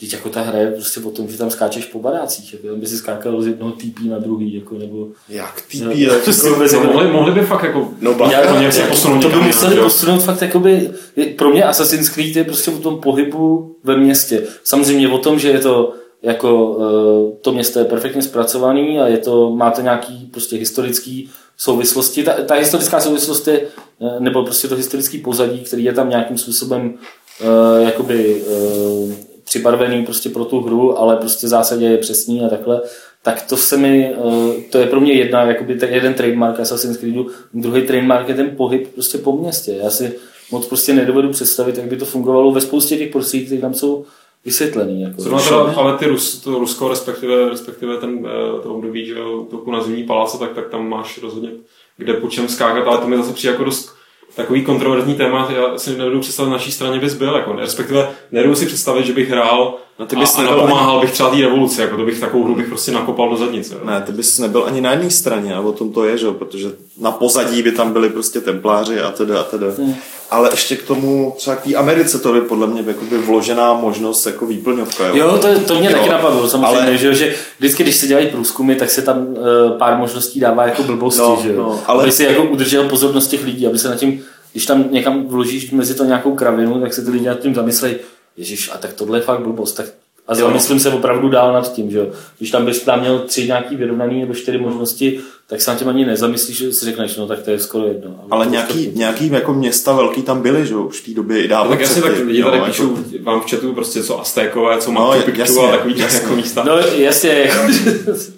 Teď 0.00 0.12
jako 0.12 0.28
ta 0.28 0.40
hra 0.42 0.58
je 0.58 0.70
prostě 0.70 1.00
o 1.00 1.10
tom, 1.10 1.28
že 1.28 1.38
tam 1.38 1.50
skáčeš 1.50 1.84
po 1.84 1.98
barácích, 1.98 2.54
jako 2.54 2.76
by 2.76 2.86
si 2.86 2.96
skákal 2.96 3.42
z 3.42 3.46
jednoho 3.46 3.72
TP 3.72 4.00
na 4.08 4.18
druhý, 4.18 4.54
jako, 4.54 4.74
nebo... 4.78 5.08
Jak 5.28 5.60
TP? 5.60 5.74
No, 5.84 5.90
jako, 5.90 6.24
prostě 6.24 6.48
no, 6.48 6.64
jako, 6.64 6.92
mohli, 6.92 7.12
mohli, 7.12 7.32
by 7.32 7.40
fakt 7.40 7.62
jako... 7.62 7.88
No, 8.00 8.14
ba, 8.14 8.32
já, 8.32 8.52
to, 8.52 8.60
nějak 8.60 8.88
posunout 8.88 9.22
to 9.22 9.28
by 9.28 9.36
museli 9.36 9.76
posunout 9.76 10.22
fakt, 10.22 10.42
jakoby, 10.42 10.90
pro 11.38 11.50
mě 11.50 11.64
Assassin's 11.64 12.08
Creed 12.08 12.36
je 12.36 12.44
prostě 12.44 12.70
o 12.70 12.78
tom 12.78 13.00
pohybu 13.00 13.76
ve 13.84 13.96
městě. 13.96 14.42
Samozřejmě 14.64 15.08
o 15.08 15.18
tom, 15.18 15.38
že 15.38 15.48
je 15.48 15.58
to 15.58 15.94
jako 16.22 16.78
eh, 16.80 17.36
to 17.40 17.52
město 17.52 17.78
je 17.78 17.84
perfektně 17.84 18.22
zpracovaný 18.22 19.00
a 19.00 19.06
je 19.06 19.18
to, 19.18 19.50
má 19.50 19.70
to 19.70 19.80
nějaký 19.80 20.28
prostě 20.32 20.56
historický 20.56 21.30
souvislosti. 21.56 22.22
Ta, 22.22 22.32
ta 22.32 22.54
historická 22.54 23.00
souvislost 23.00 23.48
je, 23.48 23.60
eh, 24.00 24.20
nebo 24.20 24.44
prostě 24.44 24.68
to 24.68 24.76
historický 24.76 25.18
pozadí, 25.18 25.60
který 25.60 25.84
je 25.84 25.92
tam 25.92 26.10
nějakým 26.10 26.38
způsobem 26.38 26.94
uh, 27.40 27.84
jakoby 27.84 28.42
uh, 28.42 29.12
přibarvený 29.46 30.04
prostě 30.04 30.28
pro 30.28 30.44
tu 30.44 30.60
hru, 30.60 30.98
ale 30.98 31.16
prostě 31.16 31.46
v 31.46 31.50
zásadě 31.50 31.86
je 31.86 31.98
přesný 31.98 32.42
a 32.44 32.48
takhle, 32.48 32.80
tak 33.22 33.42
to 33.42 33.56
se 33.56 33.76
mi, 33.76 34.14
uh, 34.14 34.54
to 34.70 34.78
je 34.78 34.86
pro 34.86 35.00
mě 35.00 35.12
jedna, 35.12 35.42
jakoby 35.42 35.74
ten 35.74 35.94
jeden 35.94 36.14
trademark 36.14 36.60
Assassin's 36.60 36.96
Creedu, 36.96 37.30
druhý 37.54 37.82
trademark 37.82 38.28
je 38.28 38.34
ten 38.34 38.56
pohyb 38.56 38.94
prostě 38.94 39.18
po 39.18 39.36
městě. 39.36 39.72
Já 39.82 39.90
si 39.90 40.12
moc 40.50 40.66
prostě 40.66 40.94
nedovedu 40.94 41.30
představit, 41.30 41.78
jak 41.78 41.86
by 41.86 41.96
to 41.96 42.04
fungovalo 42.04 42.52
ve 42.52 42.60
spoustě 42.60 42.96
těch 42.96 43.12
prostředí, 43.12 43.46
které 43.46 43.60
tam 43.60 43.74
jsou 43.74 44.04
vysvětlený. 44.44 45.02
Jako. 45.02 45.22
teda, 45.44 45.74
ale 45.76 45.98
ty 45.98 46.06
Rus, 46.06 46.40
to 46.40 46.58
Rusko, 46.58 46.88
respektive, 46.88 47.48
respektive 47.48 47.96
ten, 47.96 48.28
to 48.62 48.74
období, 48.74 49.06
že 49.06 49.14
to 49.50 49.70
na 49.70 49.82
zimní 49.82 50.04
paláce, 50.04 50.38
tak, 50.38 50.54
tak 50.54 50.68
tam 50.68 50.88
máš 50.88 51.22
rozhodně 51.22 51.50
kde 51.96 52.14
po 52.14 52.28
čem 52.28 52.48
skákat, 52.48 52.86
ale 52.86 52.98
to 52.98 53.06
mi 53.06 53.16
zase 53.16 53.32
přijde 53.32 53.52
jako 53.52 53.64
dost 53.64 53.96
takový 54.36 54.64
kontroverzní 54.64 55.14
téma, 55.14 55.48
já 55.56 55.78
si 55.78 55.90
nedovedu 55.90 56.20
představit, 56.20 56.48
na 56.48 56.56
naší 56.56 56.72
straně 56.72 56.98
bys 56.98 57.14
byl, 57.14 57.34
jako, 57.34 57.52
respektive 57.52 58.08
nedovedu 58.32 58.56
si 58.56 58.66
představit, 58.66 59.06
že 59.06 59.12
bych 59.12 59.30
hrál 59.30 59.74
no, 59.98 60.06
ty 60.06 60.16
bys 60.16 60.38
a, 60.38 60.40
a 60.40 60.44
napomáhal 60.44 61.00
bych 61.00 61.12
třeba 61.12 61.30
té 61.30 61.36
revoluci, 61.36 61.80
jako 61.80 61.96
to 61.96 62.04
bych 62.04 62.20
takovou 62.20 62.44
hru 62.44 62.54
bych 62.54 62.68
prostě 62.68 62.92
nakopal 62.92 63.30
do 63.30 63.36
zadnice. 63.36 63.74
Jo. 63.74 63.80
Ne, 63.84 64.02
ty 64.06 64.12
bys 64.12 64.38
nebyl 64.38 64.64
ani 64.66 64.80
na 64.80 64.90
jedné 64.90 65.10
straně 65.10 65.54
a 65.54 65.60
o 65.60 65.72
tom 65.72 65.92
to 65.92 66.04
je, 66.04 66.18
že? 66.18 66.30
protože 66.30 66.68
na 67.00 67.10
pozadí 67.10 67.62
by 67.62 67.72
tam 67.72 67.92
byli 67.92 68.08
prostě 68.08 68.40
templáři 68.40 69.00
a 69.00 69.10
teda 69.10 69.40
a 69.40 69.42
teda. 69.42 69.66
Hmm. 69.78 69.94
Ale 70.30 70.48
ještě 70.52 70.76
k 70.76 70.82
tomu, 70.82 71.34
třeba 71.36 71.56
k 71.56 71.62
té 71.62 71.74
Americe, 71.74 72.18
to 72.18 72.34
je 72.34 72.40
podle 72.40 72.66
mě 72.66 72.84
jakoby 72.86 73.18
vložená 73.18 73.72
možnost 73.72 74.26
jako 74.26 74.46
výplňovka. 74.46 75.06
Jo, 75.06 75.16
jo 75.16 75.38
to, 75.38 75.60
to 75.60 75.74
mě 75.74 75.90
jo. 75.90 75.96
taky 75.96 76.08
napadlo, 76.08 76.48
samozřejmě, 76.48 76.88
ale... 76.88 76.96
že, 76.96 77.14
že 77.14 77.34
vždycky, 77.58 77.82
když 77.82 77.96
se 77.96 78.06
dělají 78.06 78.26
průzkumy, 78.26 78.74
tak 78.74 78.90
se 78.90 79.02
tam 79.02 79.26
uh, 79.26 79.78
pár 79.78 79.98
možností 79.98 80.40
dává 80.40 80.64
jako 80.64 80.82
blbosti, 80.82 81.22
no, 81.22 81.38
že 81.42 81.52
jo? 81.52 81.56
No, 81.56 81.80
ale... 81.86 82.02
Aby 82.02 82.12
si 82.12 82.24
jako 82.24 82.44
udržel 82.44 82.88
pozornost 82.88 83.26
těch 83.26 83.44
lidí, 83.44 83.66
aby 83.66 83.78
se 83.78 83.88
na 83.88 83.96
tím 83.96 84.22
když 84.56 84.66
tam 84.66 84.84
někam 84.90 85.26
vložíš 85.26 85.70
mezi 85.70 85.94
to 85.94 86.04
nějakou 86.04 86.34
kravinu, 86.34 86.80
tak 86.80 86.94
se 86.94 87.04
ty 87.04 87.10
lidi 87.10 87.26
nad 87.26 87.38
tím 87.38 87.54
zamyslejí, 87.54 87.96
Ježíš, 88.36 88.70
a 88.72 88.78
tak 88.78 88.92
tohle 88.92 89.18
je 89.18 89.22
fakt 89.22 89.40
blbost. 89.40 89.72
Tak 89.72 89.86
a 90.28 90.34
zamyslím 90.34 90.80
se 90.80 90.90
opravdu 90.90 91.28
dál 91.28 91.52
nad 91.52 91.72
tím, 91.72 91.90
že 91.90 92.12
Když 92.38 92.50
tam 92.50 92.64
bys 92.64 92.82
tam 92.82 93.00
měl 93.00 93.18
tři 93.18 93.46
nějaký 93.46 93.76
vyrovnaný 93.76 94.20
nebo 94.20 94.34
čtyři 94.34 94.58
možnosti, 94.58 95.20
tak 95.48 95.60
se 95.60 95.70
na 95.70 95.76
tím 95.76 95.88
ani 95.88 96.04
nezamyslíš, 96.04 96.58
že 96.58 96.72
si 96.72 96.84
řekneš, 96.84 97.16
no 97.16 97.26
tak 97.26 97.42
to 97.42 97.50
je 97.50 97.58
skoro 97.58 97.86
jedno. 97.86 98.14
Ale 98.30 98.46
nějaký, 98.46 98.90
nějaký 98.94 99.30
jako 99.30 99.54
města 99.54 99.92
velký 99.92 100.22
tam 100.22 100.42
byly, 100.42 100.66
že 100.66 100.74
jo, 100.74 100.82
už 100.82 101.00
v 101.00 101.04
té 101.04 101.10
době 101.10 101.44
i 101.44 101.48
dávno. 101.48 101.70
tak 101.70 101.80
jasně, 101.80 102.02
tak 102.02 102.12
lidi 102.18 102.42
tady 102.42 102.56
jako... 102.56 102.66
píšou 102.66 102.98
vám 103.22 103.40
v 103.40 103.50
chatu 103.50 103.72
prostě 103.72 104.02
co 104.02 104.20
Aztékové, 104.20 104.78
co 104.78 104.92
Machu 104.92 105.18
no, 105.18 105.22
Picchu 105.22 105.60
a 105.60 105.70
takový 105.70 105.98
jasně. 105.98 106.20
jako 106.22 106.36
místa. 106.36 106.64
No 106.66 106.78
jasně, 106.78 107.30
jako, 107.30 107.72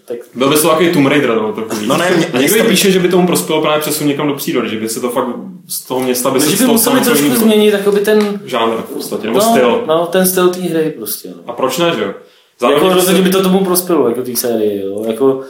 tak... 0.04 0.18
Byl 0.34 0.48
by 0.48 0.56
to 0.56 0.68
takový 0.68 0.92
Tomb 0.92 1.06
Raider, 1.06 1.34
no, 1.34 1.52
takový. 1.52 1.86
No 1.86 1.96
ne, 1.96 2.10
mě, 2.16 2.26
a 2.26 2.40
někdo 2.40 2.64
píše, 2.64 2.90
že 2.90 3.00
by 3.00 3.08
tomu 3.08 3.26
prospělo 3.26 3.62
právě 3.62 3.80
přesun 3.80 4.06
někam 4.06 4.28
do 4.28 4.34
přírody, 4.34 4.68
že 4.68 4.80
by 4.80 4.88
se 4.88 5.00
to 5.00 5.10
fakt 5.10 5.26
z 5.68 5.80
toho 5.80 6.00
města 6.00 6.30
by 6.30 6.38
no, 6.38 6.44
se 6.44 6.50
že 6.50 6.64
by 6.64 6.72
museli 6.72 7.00
trošku 7.00 7.34
změnit 7.34 7.70
jakoby 7.70 8.00
ten... 8.00 8.40
Žánr 8.44 8.76
v 8.76 8.92
podstatě, 8.94 9.26
nebo 9.26 9.38
no, 9.38 9.44
styl. 9.44 9.84
No, 9.86 10.06
ten 10.06 10.26
styl 10.26 10.48
té 10.48 10.60
hry 10.60 10.94
prostě. 10.96 11.28
No. 11.28 11.42
A 11.46 11.52
proč 11.52 11.78
ne, 11.78 11.92
že 11.96 12.02
jo? 12.02 12.14
Zároveň 12.60 12.84
jako 12.84 12.94
rozhodně 12.94 13.22
by 13.22 13.30
to 13.30 13.42
tomu 13.42 13.64
prospělo, 13.64 14.08
jako 14.08 14.22
té 14.22 14.36
série, 14.36 14.82
jo. 14.82 15.04
Jako, 15.06 15.40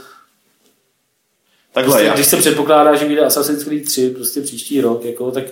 Takhle, 1.78 1.92
prostě, 1.92 2.06
já. 2.06 2.14
Když 2.14 2.26
se 2.26 2.37
předpokládá, 2.37 2.94
že 2.94 3.04
vyjde 3.04 3.23
Assassin's 3.23 3.64
Creed 3.64 3.85
3 3.85 4.11
prostě 4.11 4.40
příští 4.40 4.80
rok, 4.80 5.04
jako, 5.04 5.30
tak 5.30 5.44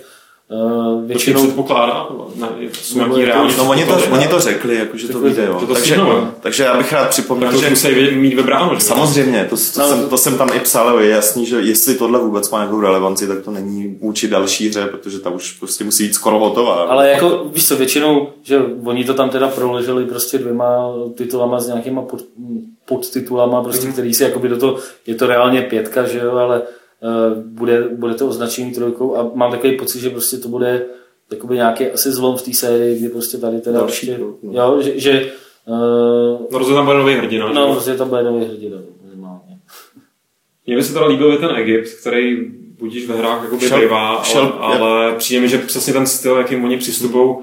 Uh, 0.49 1.05
většinou... 1.05 1.39
To 1.39 1.45
předpokládá? 1.45 2.07
Ne, 2.35 2.47
jsou 2.73 2.97
nějaký 2.97 3.25
reální 3.25 3.53
No 3.57 3.69
oni 3.69 3.85
to, 3.85 3.97
oni 4.11 4.27
to 4.27 4.39
řekli, 4.39 4.75
jako, 4.75 4.97
že 4.97 5.07
to 5.07 5.19
vyjde, 5.19 5.45
jo. 5.45 5.59
To 5.59 5.73
takže, 5.73 5.97
takže 6.39 6.63
já 6.63 6.77
bych 6.77 6.93
rád 6.93 7.09
připomněl, 7.09 7.61
že... 7.61 7.69
musí 7.69 7.87
mít 8.15 8.33
vybráno, 8.33 8.75
že? 8.75 8.81
Samozřejmě, 8.81 9.47
to, 9.49 9.55
to, 9.73 9.81
no, 9.81 9.87
jsem, 9.87 10.09
to 10.09 10.17
jsem 10.17 10.37
tam 10.37 10.49
i 10.53 10.59
psal, 10.59 10.99
je 10.99 11.09
jasný, 11.09 11.45
že 11.45 11.55
jestli 11.55 11.95
tohle 11.95 12.19
vůbec 12.19 12.49
má 12.49 12.57
nějakou 12.57 12.81
relevanci, 12.81 13.27
tak 13.27 13.41
to 13.41 13.51
není 13.51 13.97
vůči 14.01 14.27
další 14.27 14.69
hře, 14.69 14.85
protože 14.85 15.19
ta 15.19 15.29
už 15.29 15.51
prostě 15.51 15.83
musí 15.83 16.03
být 16.03 16.13
skoro 16.13 16.39
hotová. 16.39 16.75
Ale 16.75 17.09
jako, 17.09 17.45
víš 17.53 17.67
co, 17.67 17.75
většinou, 17.75 18.29
že 18.43 18.61
oni 18.83 19.03
to 19.03 19.13
tam 19.13 19.29
teda 19.29 19.47
proložili 19.47 20.05
prostě 20.05 20.37
dvěma 20.37 20.93
titulama 21.15 21.59
s 21.59 21.67
nějakýma 21.67 22.01
pod, 22.01 22.21
podtitulama, 22.85 23.63
prostě, 23.63 23.87
mm. 23.87 23.93
který 23.93 24.13
si 24.13 24.23
jakoby 24.23 24.49
do 24.49 24.57
toho, 24.57 24.77
je 25.07 25.15
to 25.15 25.27
reálně 25.27 25.61
pětka, 25.61 26.03
že 26.07 26.19
jo, 26.19 26.31
ale 26.31 26.61
bude, 27.35 27.89
bude 27.89 28.13
to 28.13 28.27
označení 28.27 28.71
trojkou 28.71 29.15
a 29.15 29.31
mám 29.33 29.51
takový 29.51 29.77
pocit, 29.77 29.99
že 29.99 30.09
prostě 30.09 30.37
to 30.37 30.49
bude 30.49 30.85
jakoby 31.31 31.55
nějaký 31.55 31.85
asi 31.85 32.11
zlom 32.11 32.37
v 32.37 32.41
té 32.41 32.53
sérii, 32.53 32.99
kdy 32.99 33.09
prostě 33.09 33.37
tady 33.37 33.61
teda 33.61 33.79
Další, 33.79 34.07
prostě, 34.07 34.25
no. 34.43 34.53
jo, 34.53 34.81
že, 34.81 34.99
že 34.99 35.31
uh, 35.67 36.41
no 36.51 36.59
rozhodně 36.59 36.75
tam 36.75 36.85
bude 36.85 36.97
nový 36.97 37.13
hrdina. 37.13 37.53
No, 37.53 37.75
rozhodně 37.75 37.97
tam 37.97 38.09
bude 38.09 38.23
nový 38.23 38.45
hrdina. 38.45 38.77
Mně 40.67 40.75
by 40.75 40.83
se 40.83 40.93
teda 40.93 41.05
líbil 41.05 41.37
ten 41.37 41.49
Egypt, 41.55 41.89
který 42.01 42.37
budíš 42.79 43.07
ve 43.07 43.15
hrách 43.15 43.43
jako 43.43 43.57
bývá, 43.57 44.15
ale, 44.15 44.51
ale 44.59 45.15
přijde 45.15 45.41
mi, 45.41 45.49
že 45.49 45.57
přesně 45.57 45.93
ten 45.93 46.05
styl, 46.05 46.35
jakým 46.35 46.63
oni 46.63 46.77
přistupují 46.77 47.35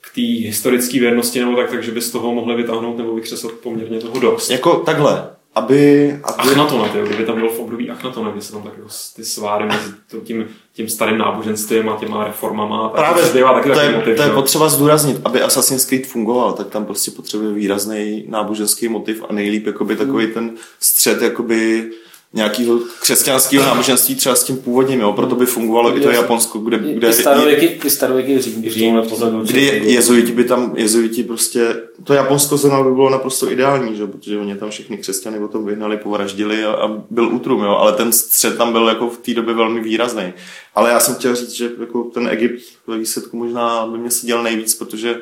k 0.00 0.14
té 0.14 0.20
historické 0.20 1.00
věrnosti 1.00 1.40
nebo 1.40 1.56
tak, 1.56 1.70
takže 1.70 1.92
by 1.92 2.00
z 2.00 2.10
toho 2.10 2.34
mohli 2.34 2.54
vytáhnout 2.54 2.98
nebo 2.98 3.14
vykřesat 3.14 3.52
poměrně 3.52 3.98
toho 3.98 4.20
dost. 4.20 4.50
Jako 4.50 4.76
takhle, 4.76 5.30
aby... 5.54 6.10
aby... 6.24 6.50
Achnatona, 6.50 6.88
tyjo, 6.88 7.06
kdyby 7.06 7.24
tam 7.24 7.40
byl 7.40 7.48
v 7.48 7.60
období 7.96 8.06
Achnatona, 8.06 8.30
kdy 8.30 8.42
se 8.42 8.52
tam 8.52 8.62
tak 8.62 8.72
jako 8.76 8.88
ty 9.16 9.24
sváry 9.24 9.66
mezi 9.66 9.94
tím, 10.24 10.48
tím 10.72 10.88
starým 10.88 11.18
náboženstvím 11.18 11.88
a 11.88 11.96
těma 11.96 12.24
reformama. 12.24 12.88
Tak 12.88 13.00
Právě, 13.00 13.24
to, 13.24 13.38
taky 13.54 13.70
to, 13.70 13.80
je, 13.80 13.92
motiv, 13.92 14.16
to 14.16 14.22
je 14.22 14.30
potřeba 14.30 14.68
zdůraznit, 14.68 15.20
aby 15.24 15.42
Assassin's 15.42 15.84
Creed 15.84 16.06
fungoval, 16.06 16.52
tak 16.52 16.68
tam 16.68 16.84
prostě 16.84 17.10
potřebuje 17.10 17.52
výrazný 17.52 18.24
náboženský 18.28 18.88
motiv 18.88 19.24
a 19.28 19.32
nejlíp 19.32 19.66
jakoby 19.66 19.96
takový 19.96 20.26
ten 20.26 20.50
střed 20.80 21.22
jakoby 21.22 21.90
nějakého 22.32 22.78
křesťanského 23.00 23.64
náboženství 23.64 24.14
třeba 24.14 24.34
s 24.34 24.44
tím 24.44 24.56
původním, 24.56 25.00
jo? 25.00 25.12
proto 25.12 25.34
by 25.34 25.46
fungovalo 25.46 25.96
i 25.96 26.00
to 26.00 26.10
Japonsko, 26.10 26.58
kde... 26.58 26.78
kde 26.78 27.08
I 27.08 27.12
starověký, 27.12 27.66
i 27.66 27.90
starověký 27.90 28.38
Řím, 28.38 28.70
Řím 28.70 29.02
kdy 29.42 29.82
jezuiti 29.84 30.32
by 30.32 30.44
tam, 30.44 30.72
jezuiti 30.76 31.22
prostě, 31.22 31.82
to 32.04 32.14
Japonsko 32.14 32.56
zrovna 32.56 32.82
by 32.82 32.94
bylo 32.94 33.10
naprosto 33.10 33.50
ideální, 33.50 33.96
že? 33.96 34.06
protože 34.06 34.38
oni 34.38 34.56
tam 34.56 34.70
všechny 34.70 34.98
křesťany 34.98 35.38
o 35.38 35.48
tom 35.48 35.66
vyhnali, 35.66 35.96
povraždili 35.96 36.64
a, 36.64 36.72
a 36.72 36.88
byl 37.10 37.34
útrum, 37.34 37.62
jo? 37.62 37.70
ale 37.70 37.92
ten 37.92 38.12
střed 38.12 38.56
tam 38.56 38.72
byl 38.72 38.88
jako 38.88 39.10
v 39.10 39.18
té 39.18 39.34
době 39.34 39.54
velmi 39.54 39.80
výrazný. 39.80 40.32
Ale 40.74 40.90
já 40.90 41.00
jsem 41.00 41.14
chtěl 41.14 41.34
říct, 41.34 41.52
že 41.52 41.70
jako 41.80 42.02
ten 42.02 42.28
Egypt 42.28 42.62
ve 42.86 42.98
výsledku 42.98 43.36
možná 43.36 43.86
by 43.86 43.98
mě 43.98 44.10
seděl 44.10 44.42
nejvíc, 44.42 44.74
protože 44.74 45.20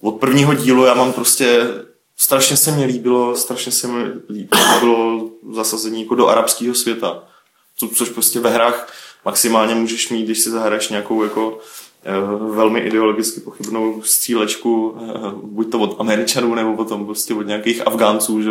od 0.00 0.12
prvního 0.12 0.54
dílu 0.54 0.84
já 0.84 0.94
mám 0.94 1.12
prostě 1.12 1.66
strašně 2.16 2.56
se 2.56 2.70
mi 2.70 2.84
líbilo, 2.84 3.36
strašně 3.36 3.72
se 3.72 3.88
mi 3.88 4.04
líbilo 4.30 5.21
zasazení 5.52 6.02
jako 6.02 6.14
do 6.14 6.28
arabského 6.28 6.74
světa. 6.74 7.22
Co, 7.76 7.88
což 7.88 8.08
prostě 8.08 8.40
ve 8.40 8.50
hrách 8.50 8.92
maximálně 9.24 9.74
můžeš 9.74 10.08
mít, 10.08 10.22
když 10.22 10.38
si 10.38 10.50
zahraješ 10.50 10.88
nějakou 10.88 11.22
jako 11.22 11.58
eh, 12.04 12.12
velmi 12.54 12.80
ideologicky 12.80 13.40
pochybnou 13.40 14.02
střílečku, 14.02 14.96
eh, 15.00 15.18
buď 15.42 15.72
to 15.72 15.78
od 15.78 15.96
Američanů, 16.00 16.54
nebo 16.54 16.76
potom 16.76 17.06
prostě 17.06 17.34
od 17.34 17.46
nějakých 17.46 17.86
Afgánců, 17.86 18.42
že? 18.42 18.50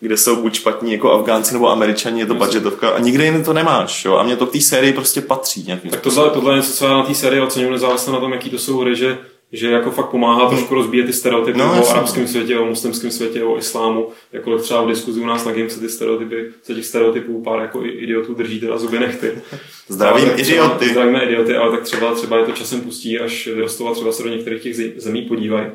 kde 0.00 0.16
jsou 0.16 0.36
buď 0.36 0.54
špatní 0.54 0.92
jako 0.92 1.12
Afgánci 1.12 1.54
nebo 1.54 1.70
Američani, 1.70 2.20
je 2.20 2.26
to 2.26 2.34
budgetovka 2.34 2.90
a 2.90 2.98
nikde 2.98 3.24
jiný 3.24 3.44
to 3.44 3.52
nemáš. 3.52 4.04
Jo? 4.04 4.16
A 4.16 4.22
mě 4.22 4.36
to 4.36 4.46
k 4.46 4.52
té 4.52 4.60
sérii 4.60 4.92
prostě 4.92 5.20
patří. 5.20 5.66
Tak 5.90 6.00
tohle, 6.00 6.30
tohle 6.30 6.52
je 6.52 6.56
něco, 6.56 6.72
co 6.72 6.86
já 6.86 6.92
na 6.92 7.02
té 7.02 7.14
sérii 7.14 7.40
oceňuji 7.40 7.72
nezávisle 7.72 8.12
na 8.12 8.20
tom, 8.20 8.32
jaký 8.32 8.50
to 8.50 8.58
jsou 8.58 8.78
hry, 8.78 8.96
že 8.96 9.18
že 9.52 9.70
jako 9.70 9.90
fakt 9.90 10.06
pomáhá 10.06 10.48
trošku 10.48 10.74
rozbíjet 10.74 11.06
ty 11.06 11.12
stereotypy 11.12 11.58
no, 11.58 11.82
o 11.82 11.90
arabském 11.90 12.26
světě, 12.26 12.58
o 12.58 12.64
muslimském 12.66 13.10
světě, 13.10 13.44
o 13.44 13.58
islámu, 13.58 14.08
jakkoliv 14.32 14.62
třeba 14.62 14.82
v 14.82 14.88
diskuzi 14.88 15.20
u 15.20 15.26
nás 15.26 15.44
na 15.44 15.52
Game 15.52 15.70
se 15.70 15.80
ty 15.80 15.88
stereotypy, 15.88 16.50
se 16.62 16.74
těch 16.74 16.86
stereotypů 16.86 17.42
pár 17.42 17.60
jako 17.60 17.84
idiotů 17.84 18.34
drží 18.34 18.60
teda 18.60 18.78
zuby 18.78 18.98
nechty. 18.98 19.32
Zdravím 19.88 20.30
idioty. 20.36 20.88
Zdravíme 20.88 21.24
idioty, 21.24 21.56
ale 21.56 21.70
tak 21.70 21.82
třeba, 21.82 22.14
třeba 22.14 22.38
je 22.38 22.44
to 22.44 22.52
časem 22.52 22.80
pustí, 22.80 23.18
až 23.18 23.46
vyrostou 23.46 23.88
a 23.88 23.94
třeba 23.94 24.12
se 24.12 24.22
do 24.22 24.28
některých 24.28 24.62
těch 24.62 24.76
zemí 24.96 25.22
podívají. 25.22 25.66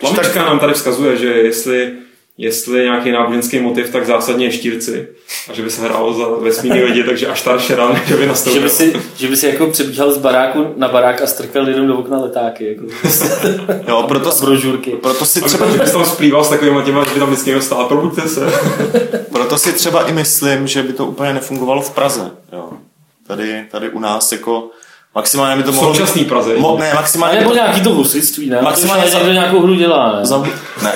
Uh, 0.00 0.16
tak... 0.16 0.36
nám 0.36 0.58
tady 0.58 0.72
vzkazuje, 0.72 1.16
že 1.16 1.26
jestli 1.26 1.92
jestli 2.38 2.82
nějaký 2.82 3.12
náboženský 3.12 3.60
motiv, 3.60 3.90
tak 3.90 4.06
zásadně 4.06 4.52
štírci. 4.52 5.08
A 5.50 5.52
že 5.52 5.62
by 5.62 5.70
se 5.70 5.82
hrálo 5.82 6.14
za 6.14 6.28
vesmírný 6.28 6.82
lidi, 6.82 7.04
takže 7.04 7.26
až 7.26 7.42
ta 7.42 7.58
šera, 7.58 8.00
že 8.06 8.16
by 8.16 8.26
nastoupil. 8.26 8.54
Že 8.54 8.64
by 8.64 8.70
si, 8.70 8.92
že 9.16 9.28
by 9.28 9.36
si 9.36 9.46
jako 9.46 9.66
přebíhal 9.66 10.12
z 10.12 10.18
baráku 10.18 10.74
na 10.76 10.88
barák 10.88 11.22
a 11.22 11.26
strkal 11.26 11.68
jenom 11.68 11.86
do 11.86 11.98
okna 11.98 12.18
letáky. 12.18 12.68
Jako. 12.68 12.84
jo, 13.88 14.04
proto, 14.08 14.30
brožurky. 14.40 14.90
Proto 14.90 15.24
si 15.24 15.40
třeba... 15.40 15.66
A 15.66 15.68
bys 15.68 15.92
tam 15.92 16.04
splýval 16.04 16.44
s 16.44 16.48
takovými 16.48 16.82
těma, 16.82 17.04
že 17.04 17.14
by 17.14 17.20
tam 17.20 17.30
vždycky 17.30 17.62
stát, 17.62 17.88
probuďte 17.88 18.28
se. 18.28 18.46
proto 19.32 19.58
si 19.58 19.72
třeba 19.72 20.08
i 20.08 20.12
myslím, 20.12 20.66
že 20.66 20.82
by 20.82 20.92
to 20.92 21.06
úplně 21.06 21.32
nefungovalo 21.32 21.80
v 21.80 21.90
Praze. 21.90 22.30
Jo. 22.52 22.70
Tady, 23.26 23.64
tady 23.70 23.90
u 23.90 24.00
nás 24.00 24.32
jako 24.32 24.70
Maximálně 25.14 25.56
by 25.56 25.62
to 25.62 25.72
mohlo... 25.72 25.94
Současný 25.94 26.24
Praze. 26.24 26.56
Mo, 26.56 26.76
ne, 26.78 26.94
maximálně... 26.94 27.38
nebo 27.38 27.54
nějaký 27.54 27.80
to 27.80 27.90
husitství, 27.90 28.50
ne? 28.50 28.62
Maximálně 28.62 29.10
to, 29.10 29.24
že 29.24 29.32
nějakou 29.32 29.60
hru 29.60 29.74
dělá, 29.74 30.16
ne? 30.18 30.26
Za, 30.26 30.38
ne. 30.82 30.92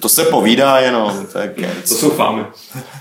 To 0.00 0.08
se 0.08 0.24
povídá 0.24 0.78
jenom. 0.78 1.26
Tak 1.32 1.50
to 1.88 1.94
jsou 1.94 2.10
fámy. 2.10 2.44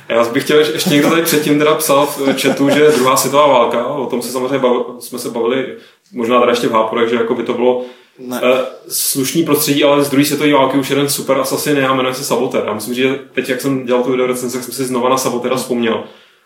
Já 0.09 0.23
bych 0.23 0.43
chtěl, 0.43 0.59
ještě 0.59 0.89
někdo 0.89 1.09
tady 1.09 1.21
předtím 1.21 1.59
teda 1.59 1.75
psal 1.75 2.05
v 2.05 2.41
chatu, 2.41 2.69
že 2.69 2.91
druhá 2.91 3.17
světová 3.17 3.47
válka, 3.47 3.87
o 3.87 4.05
tom 4.05 4.21
se 4.21 4.31
samozřejmě 4.31 4.59
bavili, 4.59 4.83
jsme 4.99 5.19
se 5.19 5.29
bavili, 5.29 5.75
možná 6.13 6.39
teda 6.39 6.51
ještě 6.51 6.67
v 6.67 6.71
Háporech, 6.71 7.09
že 7.09 7.15
jako 7.15 7.35
by 7.35 7.43
to 7.43 7.53
bylo 7.53 7.85
ne. 8.19 8.41
Uh, 8.41 8.57
slušný 8.87 9.43
prostředí, 9.43 9.83
ale 9.83 10.03
z 10.03 10.09
druhé 10.09 10.25
světové 10.25 10.53
války 10.53 10.77
už 10.77 10.89
jeden 10.89 11.09
super 11.09 11.37
assassin 11.37 11.77
já 11.77 11.93
jmenuje 11.93 12.15
se 12.15 12.23
Saboter. 12.23 12.63
Já 12.65 12.73
myslím, 12.73 12.95
že 12.95 13.19
teď, 13.33 13.49
jak 13.49 13.61
jsem 13.61 13.85
dělal 13.85 14.03
tu 14.03 14.11
video 14.11 14.27
recenzi, 14.27 14.57
tak 14.57 14.63
jsem 14.63 14.73
si 14.73 14.85
znova 14.85 15.09
na 15.09 15.17
Sabotera 15.17 15.55
vzpomněl. 15.55 16.03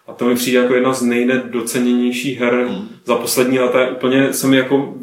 A 0.08 0.14
to 0.14 0.26
mi 0.26 0.36
přijde 0.36 0.60
jako 0.60 0.74
jedna 0.74 0.94
z 0.94 1.02
nejnedoceněnějších 1.02 2.40
her 2.40 2.54
hmm. 2.54 2.88
za 3.06 3.16
poslední 3.16 3.60
léta. 3.60 3.88
Úplně 3.92 4.34
se 4.34 4.48
mi 4.48 4.58
jako 4.58 4.94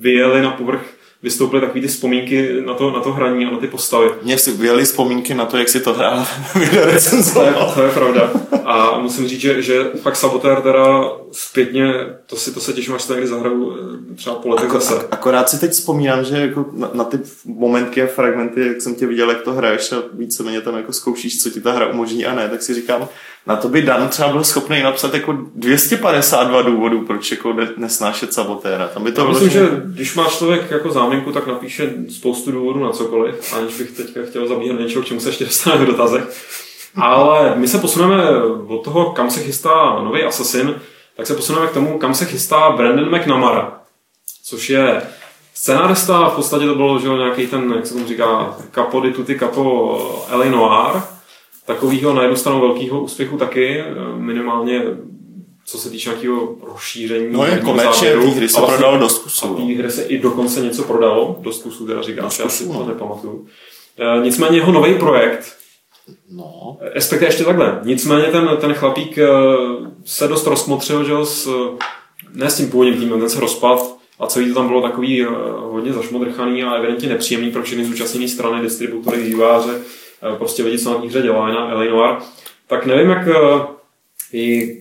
vyjeli 0.00 0.42
na 0.42 0.50
povrch 0.50 0.82
vystoupily 1.22 1.60
takové 1.60 1.80
ty 1.80 1.88
vzpomínky 1.88 2.62
na 2.66 2.74
to, 2.74 2.90
na 2.90 3.00
to 3.00 3.12
hraní 3.12 3.46
a 3.46 3.50
na 3.50 3.58
ty 3.58 3.66
postavy. 3.66 4.10
Mně 4.22 4.38
si 4.38 4.52
vyjeli 4.52 4.84
vzpomínky 4.84 5.34
na 5.34 5.46
to, 5.46 5.58
jak 5.58 5.68
si 5.68 5.80
to 5.80 5.94
hrál 5.94 6.26
to, 7.34 7.42
je, 7.42 7.54
to 7.74 7.82
je 7.82 7.90
pravda. 7.90 8.30
A 8.70 8.98
musím 8.98 9.28
říct, 9.28 9.40
že, 9.40 9.62
že 9.62 9.84
fakt 10.02 10.16
Sabotér 10.16 10.60
teda 10.60 11.10
zpětně, 11.32 11.94
to 12.26 12.36
si 12.36 12.54
to 12.54 12.60
se 12.60 12.72
těším, 12.72 12.94
až 12.94 13.02
se 13.02 13.12
někdy 13.12 13.28
zahraju 13.28 13.76
eh, 14.12 14.14
třeba 14.14 14.36
po 14.36 14.48
letech 14.48 14.64
Ako, 14.64 14.80
zase. 14.80 15.06
Akorát 15.10 15.48
si 15.48 15.60
teď 15.60 15.70
vzpomínám, 15.70 16.24
že 16.24 16.36
jako 16.36 16.66
na, 16.72 16.90
na, 16.94 17.04
ty 17.04 17.18
momentky 17.44 18.02
a 18.02 18.06
fragmenty, 18.06 18.66
jak 18.66 18.80
jsem 18.80 18.94
tě 18.94 19.06
viděl, 19.06 19.30
jak 19.30 19.42
to 19.42 19.52
hraješ 19.52 19.92
a 19.92 19.96
víceméně 20.12 20.60
tam 20.60 20.76
jako 20.76 20.92
zkoušíš, 20.92 21.42
co 21.42 21.50
ti 21.50 21.60
ta 21.60 21.72
hra 21.72 21.86
umožní 21.86 22.26
a 22.26 22.34
ne, 22.34 22.48
tak 22.48 22.62
si 22.62 22.74
říkám, 22.74 23.08
na 23.46 23.56
to 23.56 23.68
by 23.68 23.82
Dan 23.82 24.08
třeba 24.08 24.28
byl 24.28 24.44
schopný 24.44 24.82
napsat 24.82 25.14
jako 25.14 25.38
252 25.54 26.62
důvodů, 26.62 27.00
proč 27.00 27.30
jako 27.30 27.56
nesnášet 27.76 28.34
sabotéra. 28.34 28.88
Tam 28.88 29.04
by 29.04 29.12
to 29.12 29.20
Já 29.20 29.28
myslím, 29.28 29.50
že 29.50 29.68
když 29.84 30.14
má 30.14 30.26
člověk 30.28 30.70
jako 30.70 30.92
záminku, 30.92 31.32
tak 31.32 31.46
napíše 31.46 31.94
spoustu 32.08 32.52
důvodů 32.52 32.84
na 32.84 32.90
cokoliv, 32.90 33.54
aniž 33.54 33.78
bych 33.78 33.90
teďka 33.90 34.20
chtěl 34.28 34.48
zabíhat 34.48 34.80
něčeho, 34.80 35.02
k 35.02 35.06
čemu 35.06 35.20
se 35.20 35.28
ještě 35.28 35.44
dostaneme 35.44 35.84
v 35.84 35.86
dotazech. 35.86 36.50
Ale 36.96 37.54
my 37.56 37.68
se 37.68 37.78
posuneme 37.78 38.42
od 38.66 38.84
toho, 38.84 39.12
kam 39.12 39.30
se 39.30 39.40
chystá 39.40 40.02
nový 40.02 40.22
Assassin, 40.22 40.74
tak 41.16 41.26
se 41.26 41.34
posuneme 41.34 41.66
k 41.66 41.72
tomu, 41.72 41.98
kam 41.98 42.14
se 42.14 42.24
chystá 42.24 42.70
Brandon 42.70 43.16
McNamara, 43.16 43.80
což 44.44 44.70
je 44.70 45.02
scenárista, 45.54 46.28
v 46.28 46.34
podstatě 46.34 46.66
to 46.66 46.74
bylo 46.74 46.98
že 46.98 47.08
nějaký 47.08 47.46
ten, 47.46 47.72
jak 47.76 47.86
se 47.86 47.94
tomu 47.94 48.06
říká, 48.06 48.56
capo 48.74 49.00
di 49.00 49.12
tutti 49.12 49.38
capo 49.38 50.24
L.A. 50.28 50.44
Noir, 50.44 51.02
takového 51.66 52.12
na 52.12 52.22
jednu 52.22 52.36
stranu 52.36 52.60
velkého 52.60 53.00
úspěchu 53.00 53.36
taky, 53.36 53.84
minimálně 54.16 54.82
co 55.64 55.78
se 55.78 55.90
týče 55.90 56.10
nějakého 56.10 56.56
rozšíření. 56.62 57.26
No 57.30 57.46
je 57.46 57.58
komerčně, 57.58 58.12
té 58.12 58.18
hry 58.18 58.48
se 58.48 58.60
vlastně, 58.60 58.76
prodalo 58.76 58.98
dost 58.98 59.18
kusů. 59.18 59.46
A 59.46 59.54
té 59.54 59.62
no. 59.62 59.78
hry 59.78 59.90
se 59.90 60.02
i 60.02 60.18
dokonce 60.18 60.60
něco 60.60 60.82
prodalo, 60.82 61.36
dost 61.40 61.62
kusů 61.62 61.86
teda 61.86 62.02
říká, 62.02 62.22
já 62.22 62.48
si 62.48 62.66
to 62.66 62.72
no. 62.72 62.86
nepamatuju. 62.86 63.46
E, 63.98 64.20
nicméně 64.22 64.56
jeho 64.56 64.72
nový 64.72 64.94
projekt, 64.94 65.56
No. 66.30 66.76
Respektive 66.80 67.28
ještě 67.28 67.44
takhle. 67.44 67.80
Nicméně 67.84 68.24
ten, 68.24 68.50
ten 68.60 68.74
chlapík 68.74 69.18
e, 69.18 69.28
se 70.04 70.28
dost 70.28 70.46
rozmotřil, 70.46 71.04
že 71.04 71.12
s, 71.26 71.48
ne 72.32 72.50
s 72.50 72.56
tím 72.56 72.70
původním 72.70 73.00
týmem, 73.00 73.20
ten 73.20 73.30
se 73.30 73.40
rozpad 73.40 73.80
a 74.18 74.26
celý 74.26 74.48
to 74.48 74.54
tam 74.54 74.68
bylo 74.68 74.82
takový 74.82 75.22
e, 75.22 75.26
hodně 75.58 75.92
zašmodrchaný 75.92 76.64
a 76.64 76.74
evidentně 76.74 77.08
nepříjemný 77.08 77.50
pro 77.50 77.62
všechny 77.62 77.84
zúčastněné 77.84 78.28
strany, 78.28 78.62
distributory, 78.62 79.22
výváře, 79.22 79.80
prostě 80.38 80.62
lidi, 80.62 80.78
co 80.78 80.90
na 80.90 80.98
té 80.98 81.06
hře 81.06 81.22
dělají 81.22 81.54
na 81.54 81.70
Eleanor. 81.70 82.18
Tak 82.66 82.86
nevím, 82.86 83.10
jak 83.10 83.28
i 84.32 84.76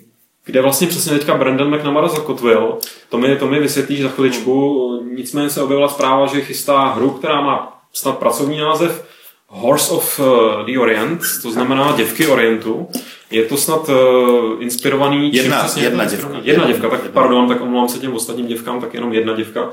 kde 0.50 0.62
vlastně 0.62 0.88
přesně 0.88 1.12
teďka 1.12 1.38
Brandon 1.38 1.76
McNamara 1.76 2.08
zakotvil. 2.08 2.78
To 3.10 3.18
mi, 3.18 3.36
to 3.36 3.48
mi 3.48 3.60
vysvětlíš 3.60 4.02
za 4.02 4.10
chviličku. 4.10 4.90
Nicméně 5.16 5.50
se 5.50 5.62
objevila 5.62 5.90
zpráva, 5.90 6.26
že 6.26 6.42
chystá 6.42 6.88
hru, 6.88 7.10
která 7.10 7.42
má 7.42 7.82
snad 7.94 8.18
pracovní 8.18 8.58
název 8.58 9.06
Horse 9.52 9.94
of 9.94 10.20
eh, 10.20 10.64
the 10.66 10.80
Orient, 10.80 11.22
to 11.42 11.52
znamená 11.52 11.94
děvky 11.98 12.28
Orientu. 12.28 12.88
Je 13.32 13.46
to 13.46 13.58
snad 13.58 13.90
uh, 13.90 14.64
inspirovaný... 14.64 15.34
Jedna, 15.34 15.60
přesně 15.60 15.84
jedna 15.84 16.06
děvka. 16.06 16.40
Jedna 16.44 16.68
děvka, 16.68 16.90
tak 16.90 17.10
pardon, 17.10 17.48
tak 17.48 17.62
omlouvám 17.62 17.90
se 17.90 18.00
těm 18.00 18.14
ostatním 18.14 18.48
děvkám, 18.48 18.82
tak 18.82 18.94
jenom 18.94 19.14
jedna 19.14 19.34
děvka. 19.34 19.70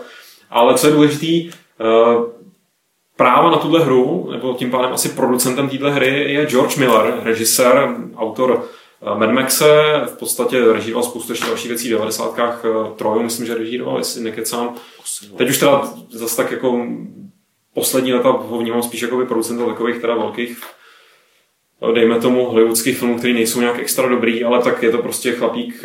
Ale 0.50 0.74
co 0.74 0.86
je 0.86 0.92
důležitý, 0.92 1.50
uh, 1.50 2.24
práva 3.16 3.50
na 3.50 3.56
tuhle 3.56 3.84
hru, 3.84 4.28
nebo 4.32 4.54
tím 4.54 4.70
pádem 4.70 4.92
asi 4.92 5.08
producentem 5.08 5.68
téhle 5.68 5.90
hry 5.90 6.32
je 6.32 6.46
George 6.46 6.76
Miller, 6.76 7.20
režisér, 7.22 7.96
autor 8.16 8.64
Mad 9.14 9.30
Maxe 9.30 10.02
v 10.06 10.18
podstatě 10.18 10.72
režíroval 10.72 11.10
spoustu 11.10 11.32
ještě 11.32 11.46
dalších 11.46 11.68
věcí 11.68 11.88
v 11.88 11.90
90. 11.90 12.38
Troju, 12.96 13.22
myslím, 13.22 13.46
že 13.46 13.54
režíroval, 13.54 13.98
jestli 13.98 14.22
nekecám. 14.22 14.74
Teď 15.36 15.50
už 15.50 15.58
teda 15.58 15.82
zase 16.10 16.36
tak 16.36 16.50
jako 16.50 16.86
poslední 17.76 18.12
leta 18.12 18.30
ho 18.30 18.58
vnímám 18.58 18.82
spíš 18.82 19.02
jako 19.02 19.26
producenta 19.26 19.66
takových 19.66 20.00
teda 20.00 20.14
velkých 20.14 20.60
dejme 21.94 22.20
tomu 22.20 22.44
hollywoodských 22.44 22.98
filmů, 22.98 23.18
který 23.18 23.34
nejsou 23.34 23.60
nějak 23.60 23.78
extra 23.78 24.08
dobrý, 24.08 24.44
ale 24.44 24.62
tak 24.62 24.82
je 24.82 24.90
to 24.90 24.98
prostě 24.98 25.32
chlapík, 25.32 25.84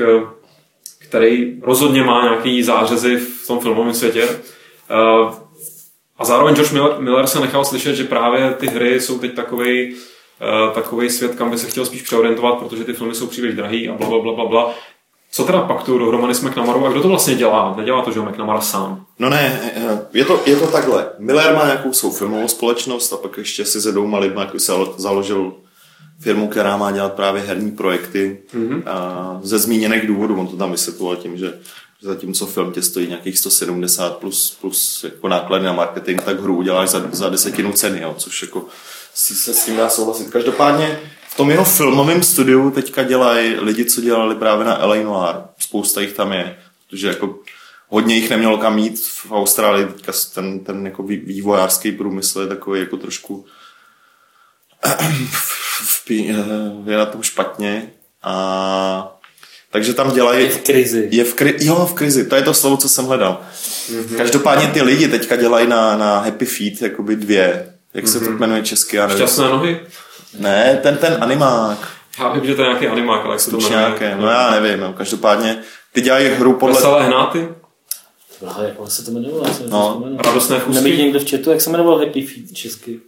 který 1.00 1.60
rozhodně 1.62 2.04
má 2.04 2.24
nějaký 2.24 2.64
zářezy 2.64 3.18
v 3.18 3.48
tom 3.48 3.60
filmovém 3.60 3.94
světě. 3.94 4.28
A 6.18 6.26
zároveň 6.26 6.56
George 6.56 6.72
Miller, 6.72 7.00
Miller 7.00 7.28
se 7.28 7.40
nechal 7.40 7.66
slyšet, 7.66 7.96
že 7.96 8.04
právě 8.04 8.54
ty 8.54 8.68
hry 8.68 9.02
jsou 9.02 9.20
teď 9.20 9.36
takový 9.36 9.96
Eh, 10.42 10.74
takový 10.74 11.10
svět, 11.10 11.36
kam 11.36 11.50
by 11.50 11.58
se 11.58 11.68
chtěl 11.68 11.86
spíš 11.86 12.02
přeorientovat, 12.02 12.60
protože 12.60 12.84
ty 12.84 12.94
filmy 12.94 13.16
jsou 13.16 13.28
příliš 13.28 13.56
drahý 13.56 13.90
a 13.90 13.94
bla, 13.94 14.10
bla, 14.10 14.20
bla, 14.20 14.34
bla, 14.34 14.46
bla. 14.46 14.74
Co 15.34 15.44
teda 15.44 15.62
pak 15.62 15.84
tu 15.84 15.98
dohromady 15.98 16.36
s 16.36 16.42
McNamarou 16.42 16.86
a 16.86 16.92
kdo 16.92 17.02
to 17.02 17.08
vlastně 17.08 17.36
dělá? 17.36 17.76
Nedělá 17.78 18.02
to, 18.02 18.12
že 18.12 18.20
McNamara 18.20 18.62
sám? 18.62 19.06
No 19.20 19.30
ne, 19.30 19.72
eh, 19.76 20.00
je 20.14 20.26
to, 20.26 20.42
je 20.46 20.56
to 20.56 20.68
takhle. 20.68 21.10
Miller 21.20 21.56
má 21.56 21.66
nějakou 21.66 21.94
svou 21.94 22.12
filmovou 22.12 22.48
společnost 22.48 23.14
a 23.14 23.18
pak 23.18 23.38
ještě 23.38 23.66
si 23.66 23.82
se 23.82 23.92
dvouma 23.92 24.20
lidma 24.20 24.42
jako 24.42 24.60
se 24.60 24.74
založil 24.98 25.54
firmu, 26.20 26.48
která 26.48 26.78
má 26.78 26.92
dělat 26.92 27.14
právě 27.14 27.42
herní 27.42 27.72
projekty 27.72 28.44
mm-hmm. 28.54 28.84
a 28.86 29.40
ze 29.44 29.60
zmíněných 29.60 30.08
důvodů, 30.08 30.40
on 30.40 30.48
to 30.48 30.58
tam 30.58 30.72
vysvětloval 30.72 31.16
tím, 31.16 31.38
že 31.38 31.54
zatímco 32.02 32.46
film 32.46 32.72
tě 32.72 32.82
stojí 32.82 33.08
nějakých 33.08 33.40
170 33.40 34.18
plus, 34.18 34.58
plus 34.62 35.04
jako 35.04 35.28
náklady 35.28 35.66
na 35.66 35.74
marketing, 35.74 36.22
tak 36.22 36.40
hru 36.40 36.56
uděláš 36.56 36.90
za, 36.90 37.04
za 37.12 37.30
desetinu 37.30 37.74
ceny, 37.74 38.02
jo, 38.02 38.16
což 38.18 38.42
jako 38.42 38.66
si 39.14 39.36
se 39.36 39.54
s 39.54 39.66
tím 39.66 39.78
dá 39.78 39.90
souhlasit. 39.90 40.30
Každopádně 40.30 41.00
v 41.32 41.36
tom 41.36 41.52
jeho 41.52 41.66
filmovém 41.66 42.24
studiu 42.24 42.72
teďka 42.72 43.04
dělají 43.04 43.56
lidi, 43.60 43.86
co 43.86 44.02
dělali 44.02 44.36
právě 44.36 44.66
na 44.66 44.86
LA 44.86 44.96
Noir. 44.96 45.36
Spousta 45.60 46.02
jich 46.02 46.14
tam 46.14 46.32
je, 46.32 46.58
protože 46.90 47.08
jako 47.08 47.40
hodně 47.88 48.16
jich 48.16 48.30
nemělo 48.30 48.58
kam 48.58 48.78
jít 48.78 49.00
v 49.00 49.32
Austrálii. 49.32 49.86
Teďka 49.86 50.12
ten, 50.34 50.60
ten 50.60 50.86
jako 50.86 51.04
vývojářský 51.04 51.92
průmysl 51.92 52.42
je 52.42 52.48
takový 52.48 52.80
jako 52.80 52.98
trošku 52.98 53.46
je 56.86 56.98
na 56.98 57.06
tom 57.06 57.24
špatně 57.24 57.92
a 58.24 59.18
takže 59.70 59.94
tam 59.94 60.14
dělají... 60.14 60.44
Je 60.44 60.52
v 60.52 60.62
krizi. 60.62 61.10
Je 61.12 61.24
v 61.24 61.34
kri... 61.34 61.56
Jo, 61.60 61.86
v 61.86 61.94
krizi, 61.94 62.26
to 62.26 62.36
je 62.36 62.42
to 62.42 62.54
slovo, 62.54 62.78
co 62.78 62.90
jsem 62.90 63.06
hledal. 63.06 63.42
Mm-hmm. 63.90 64.18
Každopádně 64.18 64.68
ty 64.68 64.82
lidi 64.82 65.08
teďka 65.08 65.36
dělají 65.36 65.68
na, 65.68 65.98
na 65.98 66.20
Happy 66.20 66.46
Feet 66.46 66.82
jakoby 66.82 67.16
dvě 67.16 67.72
jak 67.94 68.08
se 68.08 68.20
mm-hmm. 68.20 68.24
to 68.24 68.30
mhm. 68.30 68.40
jmenuje 68.40 68.64
česky? 68.64 68.96
Já 68.96 69.10
Šťastné 69.10 69.50
nohy? 69.50 69.80
Ne, 70.40 70.80
ten, 70.84 70.98
ten 70.98 71.18
animák. 71.22 71.92
Já 72.20 72.34
vím, 72.34 72.46
že 72.46 72.56
to 72.56 72.62
je 72.62 72.68
nějaký 72.68 72.88
animák, 72.88 73.26
ale 73.26 73.34
jak 73.34 73.40
se 73.40 73.52
to 73.52 73.58
jmenuje? 73.58 73.78
Nějaké, 73.78 74.16
no 74.16 74.28
já 74.28 74.52
nevím, 74.52 74.80
no, 74.80 74.94
každopádně 74.94 75.64
ty 75.94 76.02
dělají 76.02 76.28
hru 76.28 76.54
podle... 76.54 76.76
Veselé 76.76 77.08
hnáty? 77.08 77.50
Aha, 78.48 78.64
jak 78.64 78.76
se 78.88 79.06
to 79.06 79.12
jmenovalo? 79.12 79.46
No, 79.70 80.04
radostné 80.26 80.60
chustky. 80.60 80.84
Nemít 80.84 81.00
někdo 81.00 81.20
v 81.20 81.30
chatu, 81.30 81.50
jak 81.50 81.62
se 81.62 81.70
jmenoval 81.70 81.98
Happy 81.98 82.22
Feet 82.28 82.54
česky? 82.54 83.00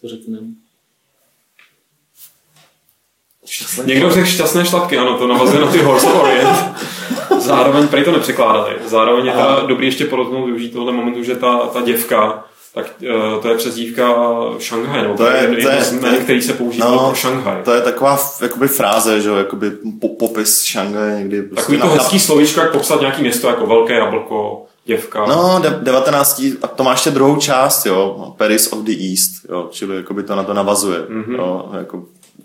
To 0.00 0.08
řekneme. 0.08 0.46
Šťastné 3.46 3.84
Někdo 3.84 4.10
řekl 4.10 4.26
šťastné 4.26 4.66
šlapky, 4.66 4.98
ano, 4.98 5.18
to 5.18 5.26
navazuje 5.26 5.60
na 5.60 5.72
ty 5.72 5.78
Horse 5.78 6.06
Orient. 6.06 6.58
Zároveň, 7.38 7.88
prej 7.88 8.04
to 8.04 8.12
nepřekládali. 8.12 8.76
Zároveň 8.86 9.26
je 9.26 9.32
teda 9.32 9.60
dobrý 9.60 9.86
ještě 9.86 10.04
podotknout 10.04 10.46
využít 10.46 10.72
tohle 10.72 10.92
momentu, 10.92 11.22
že 11.22 11.36
ta, 11.36 11.58
ta 11.58 11.80
děvka 11.80 12.44
tak 12.74 12.94
uh, 13.02 13.42
to 13.42 13.48
je 13.48 13.56
přezdívka 13.56 14.14
Šanghaj, 14.58 15.02
nebo 15.02 15.14
to 15.14 15.26
je, 15.26 15.48
to 15.62 15.68
je, 15.68 15.84
to 16.00 16.06
je, 16.06 16.20
který 16.20 16.42
se 16.42 16.52
používá 16.52 16.90
no, 16.90 17.06
pro 17.06 17.14
Šanghaj. 17.14 17.62
To 17.64 17.74
je 17.74 17.80
taková 17.80 18.18
jakoby 18.42 18.68
fráze, 18.68 19.20
že 19.20 19.28
jo, 19.28 19.36
jakoby 19.36 19.70
popis 20.18 20.62
Šanghaj 20.62 21.18
někdy. 21.18 21.42
Prostě 21.42 21.60
Takový 21.60 21.80
to 21.80 21.86
hezký 21.86 22.16
na... 22.16 22.20
slovíčko, 22.20 22.60
jak 22.60 22.72
popsat 22.72 23.00
nějaký 23.00 23.22
město 23.22 23.48
jako 23.48 23.66
velké 23.66 23.94
jablko, 23.94 24.66
děvka. 24.84 25.26
No, 25.26 25.58
de- 25.62 25.78
19. 25.82 26.42
a 26.62 26.66
to 26.66 26.84
má 26.84 26.90
ještě 26.90 27.10
druhou 27.10 27.36
část, 27.36 27.86
jo, 27.86 28.34
Paris 28.36 28.72
of 28.72 28.78
the 28.78 28.92
East, 29.10 29.32
jo, 29.48 29.68
čili 29.70 29.96
jakoby 29.96 30.22
to 30.22 30.36
na 30.36 30.42
to 30.42 30.54
navazuje. 30.54 31.00
Mm-hmm. 31.00 31.38
Jo, 31.38 31.70
jako 31.78 32.04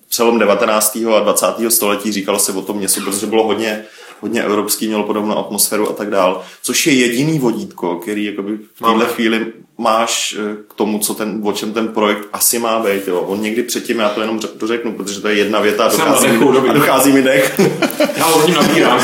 přelom 0.10 0.40
19. 0.40 0.98
a 1.18 1.20
20. 1.20 1.46
století 1.70 2.12
říkalo 2.12 2.40
se 2.40 2.52
o 2.52 2.62
tom 2.62 2.78
městu, 2.78 3.02
protože 3.02 3.26
bylo 3.26 3.44
hodně 3.44 3.86
hodně 4.26 4.44
evropský, 4.44 4.88
mělo 4.88 5.04
podobnou 5.04 5.38
atmosféru 5.38 5.90
a 5.90 5.94
tak 5.94 6.10
dál, 6.10 6.42
což 6.62 6.88
je 6.88 6.94
jediný 6.94 7.40
vodítko, 7.40 7.96
který 7.96 8.26
jakoby 8.26 8.58
v 8.58 8.80
téhle 8.80 9.06
chvíli 9.06 9.54
máš 9.78 10.38
eh, 10.40 10.56
k 10.70 10.74
tomu, 10.74 11.00
co 11.00 11.14
ten, 11.14 11.42
o 11.44 11.52
čem 11.52 11.74
ten 11.74 11.88
projekt 11.88 12.28
asi 12.34 12.60
má 12.60 12.80
být. 12.80 13.08
Jo. 13.08 13.20
On 13.20 13.42
někdy 13.42 13.64
předtím, 13.64 14.00
já 14.00 14.10
to 14.10 14.22
jenom 14.22 14.40
dořeknu, 14.56 14.92
protože 14.92 15.22
to 15.22 15.28
je 15.28 15.36
jedna 15.36 15.60
věta 15.60 15.86
a 15.86 15.90
dochází, 15.90 16.28
mi, 16.28 16.70
a 16.70 16.74
dochází 16.74 17.12
mi 17.12 17.22
dech. 17.22 17.60
já 18.18 18.26
ho 18.26 18.48
nabírám. 18.48 19.00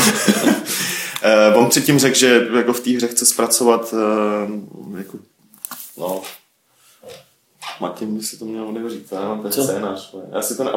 uh, 1.54 1.58
on 1.62 1.66
předtím 1.66 1.98
řekl, 1.98 2.18
že 2.18 2.48
jako 2.56 2.72
v 2.72 2.80
té 2.80 2.90
hře 2.90 3.08
chce 3.08 3.26
zpracovat 3.26 3.92
uh, 3.92 4.98
jako, 4.98 5.18
no, 5.98 6.22
Martin 7.82 8.16
by 8.16 8.22
si 8.22 8.38
to 8.38 8.44
měl 8.44 8.68
odevřít, 8.68 9.06
já 9.12 9.28
mám 9.28 9.42
ten 9.42 9.52
Co? 9.52 9.62
scénář. 9.62 10.14
Já 10.32 10.42
si 10.42 10.56
to 10.56 10.64
ne... 10.64 10.70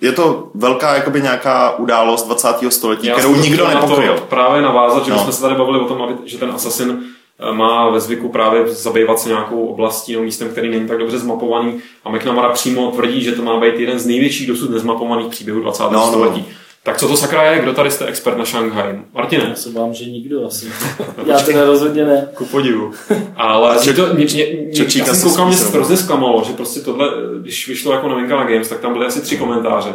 Je 0.00 0.12
to 0.12 0.50
velká 0.54 0.94
jakoby 0.94 1.22
nějaká 1.22 1.78
událost 1.78 2.26
20. 2.26 2.48
století, 2.68 3.06
já 3.06 3.14
kterou 3.14 3.34
nikdo 3.34 3.68
nepokryl. 3.68 4.18
právě 4.28 4.62
navázat, 4.62 5.04
že 5.04 5.10
no. 5.10 5.18
jsme 5.18 5.32
se 5.32 5.42
tady 5.42 5.54
bavili 5.54 5.80
o 5.80 5.84
tom, 5.84 6.02
aby, 6.02 6.14
že 6.24 6.38
ten 6.38 6.50
Assassin 6.50 7.02
eh, 7.38 7.52
má 7.52 7.90
ve 7.90 8.00
zvyku 8.00 8.28
právě 8.28 8.68
zabývat 8.68 9.18
se 9.18 9.28
nějakou 9.28 9.66
oblastí 9.66 10.12
nebo 10.12 10.24
místem, 10.24 10.48
který 10.48 10.70
není 10.70 10.88
tak 10.88 10.98
dobře 10.98 11.18
zmapovaný 11.18 11.80
a 12.04 12.10
McNamara 12.10 12.48
přímo 12.48 12.90
tvrdí, 12.90 13.22
že 13.22 13.32
to 13.32 13.42
má 13.42 13.60
být 13.60 13.80
jeden 13.80 13.98
z 13.98 14.06
největších 14.06 14.48
dosud 14.48 14.70
nezmapovaných 14.70 15.26
příběhů 15.26 15.60
20. 15.60 15.82
No, 15.82 15.90
no. 15.90 16.06
století. 16.06 16.46
Tak 16.84 16.98
co 16.98 17.08
to 17.08 17.16
sakra 17.16 17.42
je? 17.42 17.62
Kdo 17.62 17.72
tady 17.72 17.90
jste 17.90 18.06
expert 18.06 18.38
na 18.38 18.44
Šanghaj? 18.44 19.00
Martine? 19.14 19.44
Já 19.48 19.54
se 19.54 19.70
vám, 19.70 19.94
že 19.94 20.04
nikdo 20.04 20.46
asi. 20.46 20.66
já 21.26 21.40
teda 21.40 21.64
rozhodně 21.64 22.04
ne. 22.04 22.28
Ku 22.34 22.44
podivu. 22.44 22.92
Ale 23.36 23.78
Ček, 23.84 23.96
to, 23.96 24.06
mě, 24.14 24.24
mě, 24.24 24.24
mě, 24.24 24.86
já 25.06 25.14
jsem 25.14 25.30
koukal, 25.30 25.46
mě 25.46 25.56
hrozně 25.56 25.96
zklamalo, 25.96 26.44
že 26.46 26.52
prostě 26.52 26.80
tohle, 26.80 27.08
když 27.40 27.68
vyšlo 27.68 27.92
jako 27.92 28.08
novinka 28.08 28.36
na 28.36 28.44
Games, 28.44 28.68
tak 28.68 28.80
tam 28.80 28.92
byly 28.92 29.06
asi 29.06 29.20
tři 29.20 29.36
komentáře. 29.36 29.94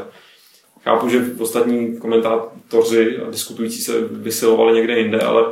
Chápu, 0.83 1.09
že 1.09 1.25
ostatní 1.39 1.97
komentátoři 1.97 3.17
a 3.27 3.31
diskutující 3.31 3.81
se 3.81 3.93
vysilovali 4.11 4.73
někde 4.73 4.99
jinde, 4.99 5.19
ale, 5.19 5.43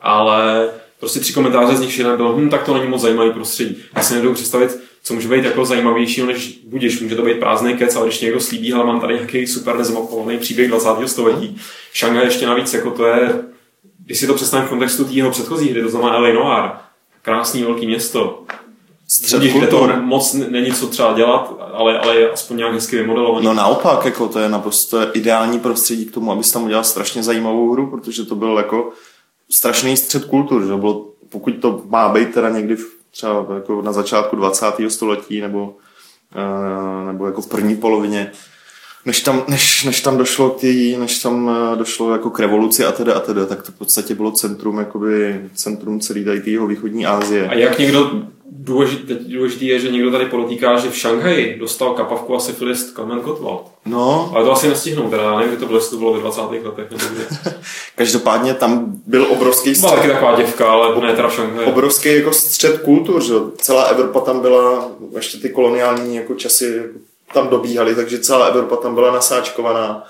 ale 0.00 0.70
prostě 1.00 1.20
tři 1.20 1.32
komentáře 1.32 1.76
z 1.76 1.80
nich 1.80 1.98
jeden 1.98 2.16
byl, 2.16 2.36
hm, 2.36 2.50
tak 2.50 2.62
to 2.64 2.74
není 2.74 2.88
moc 2.88 3.00
zajímavý 3.00 3.30
prostředí. 3.30 3.76
Já 3.96 4.02
si 4.02 4.14
nedovedu 4.14 4.34
představit, 4.34 4.80
co 5.06 5.14
může 5.14 5.28
být 5.28 5.44
jako 5.44 5.64
zajímavějšího, 5.64 6.26
než 6.26 6.58
budeš. 6.66 7.00
Může 7.00 7.16
to 7.16 7.22
být 7.22 7.38
prázdný 7.38 7.76
kec, 7.76 7.96
ale 7.96 8.06
když 8.06 8.20
někdo 8.20 8.40
slíbí, 8.40 8.72
ale 8.72 8.86
mám 8.86 9.00
tady 9.00 9.14
nějaký 9.14 9.46
super 9.46 9.76
nezamapovaný 9.76 10.38
příběh 10.38 10.68
20. 10.68 10.88
století. 11.06 11.56
Šangaj 11.92 12.24
ještě 12.24 12.46
navíc, 12.46 12.74
jako 12.74 12.90
to 12.90 13.06
je, 13.06 13.42
když 14.04 14.18
si 14.18 14.26
to 14.26 14.34
představím 14.34 14.66
v 14.66 14.70
kontextu 14.70 15.06
jeho 15.10 15.30
předchozí 15.30 15.70
hry, 15.70 15.82
to 15.82 15.88
znamená 15.88 16.16
L.A. 16.16 16.32
Noir, 16.32 16.70
krásný 17.22 17.62
velký 17.62 17.86
město, 17.86 18.44
Střed 19.08 19.42
kde 19.42 19.66
to 19.66 19.88
moc 20.00 20.32
není 20.32 20.72
co 20.72 20.86
třeba 20.86 21.12
dělat, 21.12 21.54
ale, 21.72 21.98
ale 21.98 22.16
je 22.16 22.30
aspoň 22.30 22.56
nějak 22.56 22.72
hezky 22.72 22.96
vymodelovaný. 22.96 23.46
No 23.46 23.54
naopak, 23.54 24.04
jako 24.04 24.28
to 24.28 24.38
je 24.38 24.48
naprosto 24.48 25.16
ideální 25.16 25.60
prostředí 25.60 26.04
k 26.04 26.14
tomu, 26.14 26.32
abys 26.32 26.52
tam 26.52 26.64
udělal 26.64 26.84
strašně 26.84 27.22
zajímavou 27.22 27.72
hru, 27.72 27.90
protože 27.90 28.24
to 28.24 28.34
byl 28.34 28.56
jako 28.56 28.90
strašný 29.50 29.96
střed 29.96 30.24
kultur, 30.24 30.66
že 30.66 30.76
bylo, 30.76 31.06
pokud 31.28 31.50
to 31.50 31.82
má 31.88 32.08
být 32.08 32.34
teda 32.34 32.48
někdy 32.48 32.76
v 32.76 33.03
třeba 33.14 33.46
jako 33.54 33.82
na 33.82 33.92
začátku 33.92 34.36
20. 34.36 34.90
století 34.90 35.40
nebo, 35.40 35.76
eh, 36.34 37.06
nebo 37.06 37.26
jako 37.26 37.42
v 37.42 37.48
první 37.48 37.76
polovině, 37.76 38.32
než 39.04 39.20
tam, 39.20 39.44
než, 39.48 39.84
než 39.84 40.00
tam 40.00 40.18
došlo 40.18 40.50
k 40.50 40.60
tý, 40.60 40.96
než 40.96 41.18
tam 41.18 41.50
eh, 41.50 41.76
došlo 41.76 42.12
jako 42.12 42.30
k 42.30 42.40
revoluci 42.40 42.84
a 42.84 42.92
teda 42.92 43.14
a 43.14 43.20
teda, 43.20 43.46
tak 43.46 43.62
to 43.62 43.72
v 43.72 43.74
podstatě 43.74 44.14
bylo 44.14 44.30
centrum, 44.30 44.78
jakoby, 44.78 45.40
centrum 45.54 46.00
celé 46.00 46.24
tady 46.24 46.58
východní 46.66 47.06
Asie. 47.06 47.48
A 47.48 47.54
jak 47.54 47.78
někdo 47.78 48.26
důležitý, 48.50 49.14
důležitý 49.34 49.66
je, 49.66 49.78
že 49.78 49.90
někdo 49.90 50.10
tady 50.10 50.26
podotýká, 50.26 50.78
že 50.78 50.90
v 50.90 50.96
Šanghaji 50.96 51.56
dostal 51.60 51.94
kapavku 51.94 52.36
a 52.36 52.40
syfilist 52.40 52.94
Klement 52.94 53.24
Gottwald. 53.24 53.66
No. 53.86 54.32
Ale 54.34 54.44
to 54.44 54.52
asi 54.52 54.68
nestihnou, 54.68 55.10
teda 55.10 55.22
já 55.22 55.36
nevím, 55.36 55.50
kdy 55.52 55.60
to 55.60 55.66
bylo, 55.66 55.80
to 55.80 55.96
bylo 55.96 56.12
ve 56.14 56.20
20. 56.20 56.40
letech. 56.40 56.90
Nebo 56.90 57.04
Každopádně 57.96 58.54
tam 58.54 58.92
byl 59.06 59.26
obrovský 59.30 59.74
střed. 59.74 59.90
Byla 59.90 59.96
taky 60.02 60.12
taková 60.12 60.36
děvka, 60.36 60.72
ale 60.72 61.00
ne 61.00 61.16
teda 61.16 61.28
v 61.28 61.34
Šanghaji. 61.34 61.68
Obrovský 61.68 62.14
jako 62.14 62.32
střed 62.32 62.80
kultur, 62.80 63.24
že 63.24 63.34
celá 63.58 63.82
Evropa 63.82 64.20
tam 64.20 64.40
byla, 64.40 64.90
ještě 65.16 65.38
ty 65.38 65.50
koloniální 65.50 66.16
jako 66.16 66.34
časy 66.34 66.82
tam 67.34 67.48
dobíhaly, 67.48 67.94
takže 67.94 68.18
celá 68.18 68.46
Evropa 68.46 68.76
tam 68.76 68.94
byla 68.94 69.12
nasáčkovaná. 69.12 70.04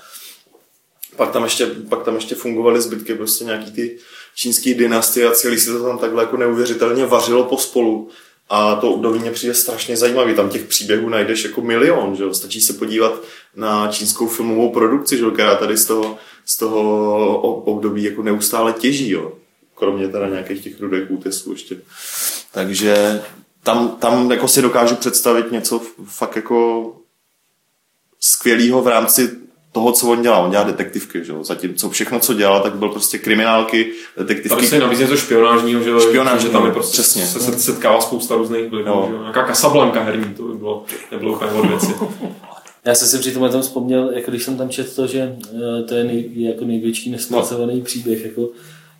Pak 1.15 1.31
tam 1.31 1.43
ještě, 1.43 1.65
pak 1.65 2.03
tam 2.03 2.15
ještě 2.15 2.35
fungovaly 2.35 2.81
zbytky 2.81 3.15
prostě 3.15 3.45
nějaký 3.45 3.71
ty 3.71 3.97
čínský 4.35 4.73
dynastie 4.73 5.27
a 5.27 5.31
celý 5.31 5.59
si 5.59 5.69
to 5.69 5.83
tam 5.83 5.97
takhle 5.97 6.23
jako 6.23 6.37
neuvěřitelně 6.37 7.05
vařilo 7.05 7.43
pospolu. 7.43 8.09
A 8.49 8.75
to 8.75 8.91
období 8.91 9.19
mě 9.19 9.31
přijde 9.31 9.53
strašně 9.53 9.97
zajímavý. 9.97 10.35
Tam 10.35 10.49
těch 10.49 10.63
příběhů 10.63 11.09
najdeš 11.09 11.43
jako 11.43 11.61
milion. 11.61 12.15
Že 12.15 12.23
jo? 12.23 12.33
Stačí 12.33 12.61
se 12.61 12.73
podívat 12.73 13.21
na 13.55 13.87
čínskou 13.91 14.27
filmovou 14.27 14.69
produkci, 14.69 15.17
že 15.17 15.23
jo? 15.23 15.31
která 15.31 15.55
tady 15.55 15.77
z 15.77 15.85
toho, 15.85 16.17
z 16.45 16.57
toho 16.57 17.37
období 17.41 18.03
jako 18.03 18.23
neustále 18.23 18.73
těží. 18.73 19.09
Jo? 19.09 19.33
Kromě 19.75 20.07
teda 20.07 20.29
nějakých 20.29 20.63
těch 20.63 20.79
rudých 20.79 21.11
útesů 21.11 21.51
ještě. 21.51 21.77
Takže 22.51 23.21
tam, 23.63 23.89
tam 23.89 24.31
jako 24.31 24.47
si 24.47 24.61
dokážu 24.61 24.95
představit 24.95 25.51
něco 25.51 25.81
fakt 26.05 26.35
jako 26.35 26.91
skvělého 28.19 28.81
v 28.81 28.87
rámci 28.87 29.44
toho, 29.75 29.91
co 29.91 30.07
on 30.07 30.21
dělá. 30.21 30.37
On 30.37 30.51
dělá 30.51 30.63
detektivky, 30.63 31.25
že 31.25 31.31
jo? 31.31 31.43
Zatímco 31.43 31.89
všechno, 31.89 32.19
co 32.19 32.33
dělal, 32.33 32.63
tak 32.63 32.75
byl 32.75 32.89
prostě 32.89 33.17
kriminálky, 33.17 33.91
detektivky. 34.17 34.55
Tady 34.55 34.67
se 34.67 34.79
navíc 34.79 34.99
něco 34.99 35.17
špionážního, 35.17 35.83
že, 35.83 35.91
Špionáž, 36.09 36.41
že 36.41 36.49
tam 36.49 36.65
je 36.65 36.71
prostě 36.71 37.01
přesně. 37.01 37.25
se 37.25 37.59
setkává 37.59 38.01
spousta 38.01 38.35
různých 38.35 38.69
vlivů. 38.69 38.87
No. 38.89 39.19
Nějaká 39.21 39.47
Casablanca 39.47 39.99
herní, 39.99 40.33
to 40.33 40.43
by 40.43 40.57
bylo, 40.57 40.83
nebylo 41.11 41.33
úplně 41.33 41.51
od 41.51 41.65
věci. 41.65 41.93
Já 42.85 42.95
jsem 42.95 43.07
si 43.07 43.17
při 43.17 43.31
tomhle 43.31 43.49
tom 43.49 43.61
vzpomněl, 43.61 44.11
jako 44.11 44.31
když 44.31 44.43
jsem 44.43 44.57
tam 44.57 44.69
četl 44.69 44.89
to, 44.95 45.07
že 45.07 45.35
eh, 45.79 45.83
to 45.83 45.95
je 45.95 46.03
nej, 46.03 46.29
jako 46.35 46.65
největší 46.65 47.11
nespracovaný 47.11 47.79
no. 47.79 47.85
příběh. 47.85 48.25
Jako, 48.25 48.49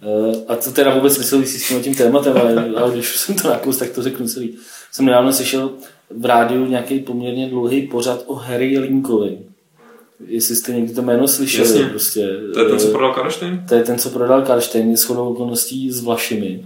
eh, 0.01 0.45
a 0.47 0.55
to 0.55 0.71
teda 0.71 0.95
vůbec 0.95 1.17
nesouvisí 1.17 1.59
s 1.59 1.83
tím 1.83 1.95
tématem, 1.95 2.37
ale, 2.37 2.73
ale 2.77 2.93
když 2.93 3.17
jsem 3.17 3.35
to 3.35 3.47
nakus, 3.47 3.77
tak 3.77 3.89
to 3.89 4.03
řeknu 4.03 4.27
celý. 4.27 4.57
Jsem 4.91 5.05
nedávno 5.05 5.33
slyšel 5.33 5.71
v 6.09 6.25
rádiu 6.25 6.65
nějaký 6.65 6.99
poměrně 6.99 7.49
dlouhý 7.49 7.81
pořad 7.81 8.23
o 8.25 8.35
Harry 8.35 8.79
Linkovi 8.79 9.37
jestli 10.27 10.55
jste 10.55 10.71
někdy 10.71 10.93
to 10.93 11.01
jméno 11.01 11.27
slyšeli. 11.27 11.67
Jasně. 11.67 11.85
Prostě, 11.85 12.37
to 12.53 12.59
je 12.59 12.65
ten, 12.65 12.79
co 12.79 12.87
prodal 12.87 13.13
Karlštejn? 13.13 13.65
To 13.69 13.75
je 13.75 13.83
ten, 13.83 13.99
co 13.99 14.09
prodal 14.09 14.41
Karlštejn, 14.41 14.91
je 14.91 14.97
shodou 14.97 15.29
okolností 15.29 15.91
s 15.91 16.03
Vlašimi. 16.03 16.65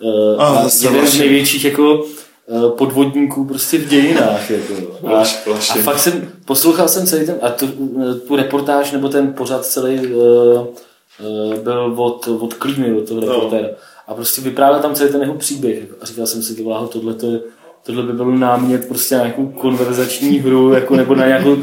Uh, 0.00 0.42
a 0.42 0.68
jeden 0.82 1.06
z 1.06 1.18
největších 1.18 1.64
jako 1.64 2.04
uh, 2.46 2.70
podvodníků 2.70 3.44
prostě 3.44 3.78
v 3.78 3.88
dějinách. 3.88 4.50
Jako. 4.50 4.74
A, 5.06 5.20
a 5.50 5.74
fakt 5.82 5.98
jsem, 5.98 6.32
poslouchal 6.44 6.88
jsem 6.88 7.06
celý 7.06 7.26
ten, 7.26 7.38
a 7.42 7.50
tu, 7.50 7.66
eh, 8.02 8.14
tu 8.14 8.36
reportáž, 8.36 8.92
nebo 8.92 9.08
ten 9.08 9.32
pořad 9.32 9.66
celý 9.66 9.98
uh, 9.98 10.12
uh, 10.12 11.54
byl 11.54 11.94
od, 11.96 12.28
od 12.28 12.54
Klímy, 12.54 12.94
od 12.94 13.08
toho 13.08 13.20
no. 13.20 13.26
reportéra. 13.26 13.68
A 14.06 14.14
prostě 14.14 14.40
vyprávěl 14.40 14.82
tam 14.82 14.94
celý 14.94 15.12
ten 15.12 15.20
jeho 15.20 15.34
příběh. 15.34 15.78
A 16.00 16.06
říkal 16.06 16.26
jsem 16.26 16.42
si, 16.42 16.54
to 16.54 16.88
tohle 16.88 17.14
to 17.14 17.26
je 17.26 17.40
tohle 17.86 18.02
by 18.02 18.12
byl 18.12 18.24
námět 18.24 18.88
prostě 18.88 19.14
na 19.14 19.20
nějakou 19.20 19.46
konverzační 19.46 20.38
hru, 20.38 20.72
jako, 20.72 20.96
nebo 20.96 21.14
na 21.14 21.26
nějakou, 21.26 21.56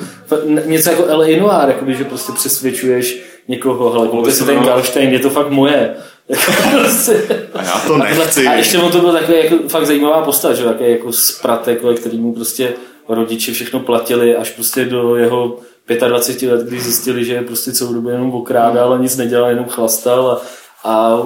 něco 0.66 0.90
jako 0.90 1.06
L.A. 1.06 1.40
Noir, 1.40 1.68
jako, 1.68 1.92
že 1.92 2.04
prostě 2.04 2.32
přesvědčuješ 2.32 3.24
někoho, 3.48 3.92
hele, 3.92 4.08
koupil 4.08 4.32
si 4.32 4.46
ten 4.46 4.64
Karlštejn, 4.64 5.10
je 5.10 5.20
to 5.20 5.30
fakt 5.30 5.50
moje. 5.50 5.96
a 7.54 7.64
já 7.64 7.82
to 7.88 7.98
nechci. 7.98 8.48
A 8.48 8.54
ještě 8.54 8.78
on 8.78 8.92
to 8.92 9.00
byl 9.00 9.12
takový 9.12 9.38
jako 9.38 9.70
fakt 9.70 9.86
zajímavá 9.86 10.22
postava, 10.22 10.54
že 10.54 10.64
takový 10.64 10.92
jako 10.92 11.12
spratek, 11.14 11.82
který 12.00 12.18
mu 12.18 12.34
prostě 12.34 12.74
rodiče 13.10 13.52
všechno 13.52 13.80
platili 13.80 14.36
až 14.36 14.52
prostě 14.52 14.86
do 14.86 15.16
jeho 15.16 15.60
25 16.08 16.52
let, 16.52 16.68
kdy 16.68 16.80
zjistili, 16.80 17.26
že 17.26 17.42
prostě 17.42 17.72
celou 17.72 17.94
dobu 17.94 18.10
jenom 18.10 18.34
okrádal 18.34 18.94
a 18.94 18.98
nic 18.98 19.18
nedělal, 19.18 19.50
jenom 19.50 19.66
chlastal 19.66 20.32
a, 20.32 20.42
a 20.84 21.20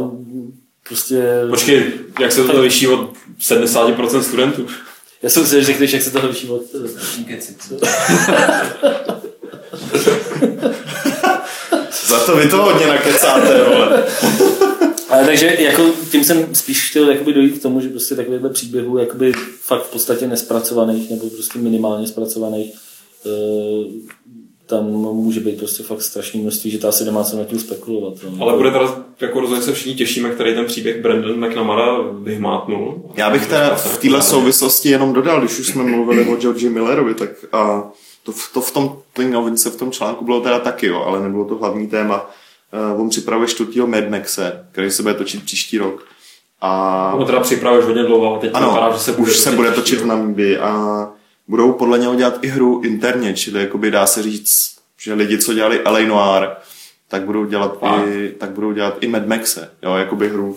prostě... 0.92 1.24
Počkej, 1.50 1.84
jak 2.20 2.32
se 2.32 2.44
to 2.44 2.62
liší 2.62 2.88
od 2.88 3.14
70% 3.40 4.20
studentů? 4.20 4.68
Já 5.22 5.30
jsem 5.30 5.46
si 5.46 5.64
řekl, 5.64 5.84
jak 5.84 6.02
se 6.02 6.12
to 6.12 6.28
liší 6.28 6.50
od... 6.50 6.62
Za 12.08 12.20
to 12.26 12.36
vy 12.36 12.50
to 12.50 12.58
hodně 12.58 12.88
nakecáte, 12.88 13.64
vole. 13.64 14.04
Ale 15.10 15.26
takže 15.26 15.58
jako 15.60 15.92
tím 16.12 16.24
jsem 16.24 16.56
spíš 16.56 16.90
chtěl 16.90 17.10
jakoby 17.10 17.34
dojít 17.34 17.60
k 17.60 17.62
tomu, 17.62 17.82
že 17.82 17.90
prostě 17.90 18.16
takovýhle 18.16 18.50
příběhů 18.50 18.98
jakoby 18.98 19.34
fakt 19.62 19.84
v 19.84 19.92
podstatě 19.92 20.28
nespracovaných 20.28 21.10
nebo 21.10 21.30
prostě 21.30 21.60
minimálně 21.60 22.08
zpracovaných 22.08 22.74
eh, 23.26 23.30
tam 24.72 24.86
může 24.86 25.40
být 25.40 25.58
prostě 25.58 25.84
fakt 25.84 26.02
strašný 26.02 26.42
množství, 26.42 26.72
že 26.72 26.78
to 26.78 26.88
asi 26.88 27.06
nemá 27.06 27.24
co 27.24 27.38
na 27.38 27.44
tím 27.44 27.60
spekulovat. 27.60 28.14
No. 28.24 28.46
Ale 28.46 28.58
bude 28.58 28.72
teda, 28.72 28.96
jako 29.22 29.40
rozhodně 29.40 29.64
se 29.64 29.74
všichni 29.74 29.96
těšíme, 29.96 30.30
který 30.30 30.54
ten 30.54 30.66
příběh 30.66 31.02
Brandon 31.02 31.46
McNamara 31.46 31.98
vyhmátnul. 32.22 33.12
Já 33.16 33.30
bych 33.30 33.48
teda 33.48 33.76
v 33.76 33.98
téhle 33.98 34.22
souvislosti 34.22 34.90
jenom 34.90 35.14
dodal, 35.14 35.40
když 35.40 35.60
už 35.60 35.68
jsme 35.68 35.84
mluvili 35.84 36.26
o 36.26 36.36
Georgi 36.36 36.70
Millerovi, 36.70 37.14
tak 37.14 37.30
a 37.52 37.84
to, 38.24 38.32
to 38.54 38.62
v 38.62 38.72
tom 38.72 38.98
té 39.14 39.24
novince, 39.24 39.70
v 39.70 39.76
tom 39.76 39.92
článku 39.92 40.26
bylo 40.26 40.42
teda 40.42 40.60
taky, 40.60 40.88
jo, 40.88 41.04
ale 41.08 41.24
nebylo 41.24 41.46
to 41.46 41.56
hlavní 41.56 41.88
téma. 41.88 42.30
Uh, 42.94 43.02
on 43.02 43.10
připravuje 43.10 43.48
čtvrtýho 43.48 43.88
Mad 43.88 44.10
Maxe, 44.10 44.66
který 44.72 44.92
se 44.92 45.02
bude 45.02 45.14
točit 45.14 45.44
příští 45.44 45.78
rok. 45.78 46.04
A... 46.62 47.14
On 47.18 47.26
teda 47.26 47.40
připravuje 47.40 47.84
hodně 47.84 48.04
dlouho, 48.04 48.30
ale 48.30 48.40
teď 48.40 48.52
ano, 48.54 48.68
vypadá, 48.68 48.94
že 48.94 49.00
se 49.00 49.12
bude 49.12 49.32
už 49.32 49.38
se 49.38 49.52
bude 49.52 49.72
točit 49.72 50.02
v 50.02 50.06
Namíbii 50.06 50.58
a 50.58 50.72
budou 51.48 51.74
podle 51.74 52.00
něho 52.00 52.16
dělat 52.16 52.40
i 52.42 52.48
hru 52.48 52.82
interně, 52.86 53.34
čili 53.34 53.62
jakoby 53.62 53.92
dá 53.92 54.06
se 54.06 54.24
říct, 54.24 54.76
že 54.98 55.14
lidi, 55.14 55.38
co 55.38 55.54
dělali 55.54 55.84
LA 55.86 56.00
Noir, 56.00 56.50
tak 57.08 57.22
budou 57.24 57.46
dělat, 57.46 57.78
i, 58.08 58.30
tak 58.30 58.50
budou 58.50 58.72
dělat 58.72 58.98
i 59.02 59.08
Mad 59.08 59.28
Maxe, 59.28 59.72
jo, 59.84 59.96
jakoby 59.96 60.30
hru 60.30 60.56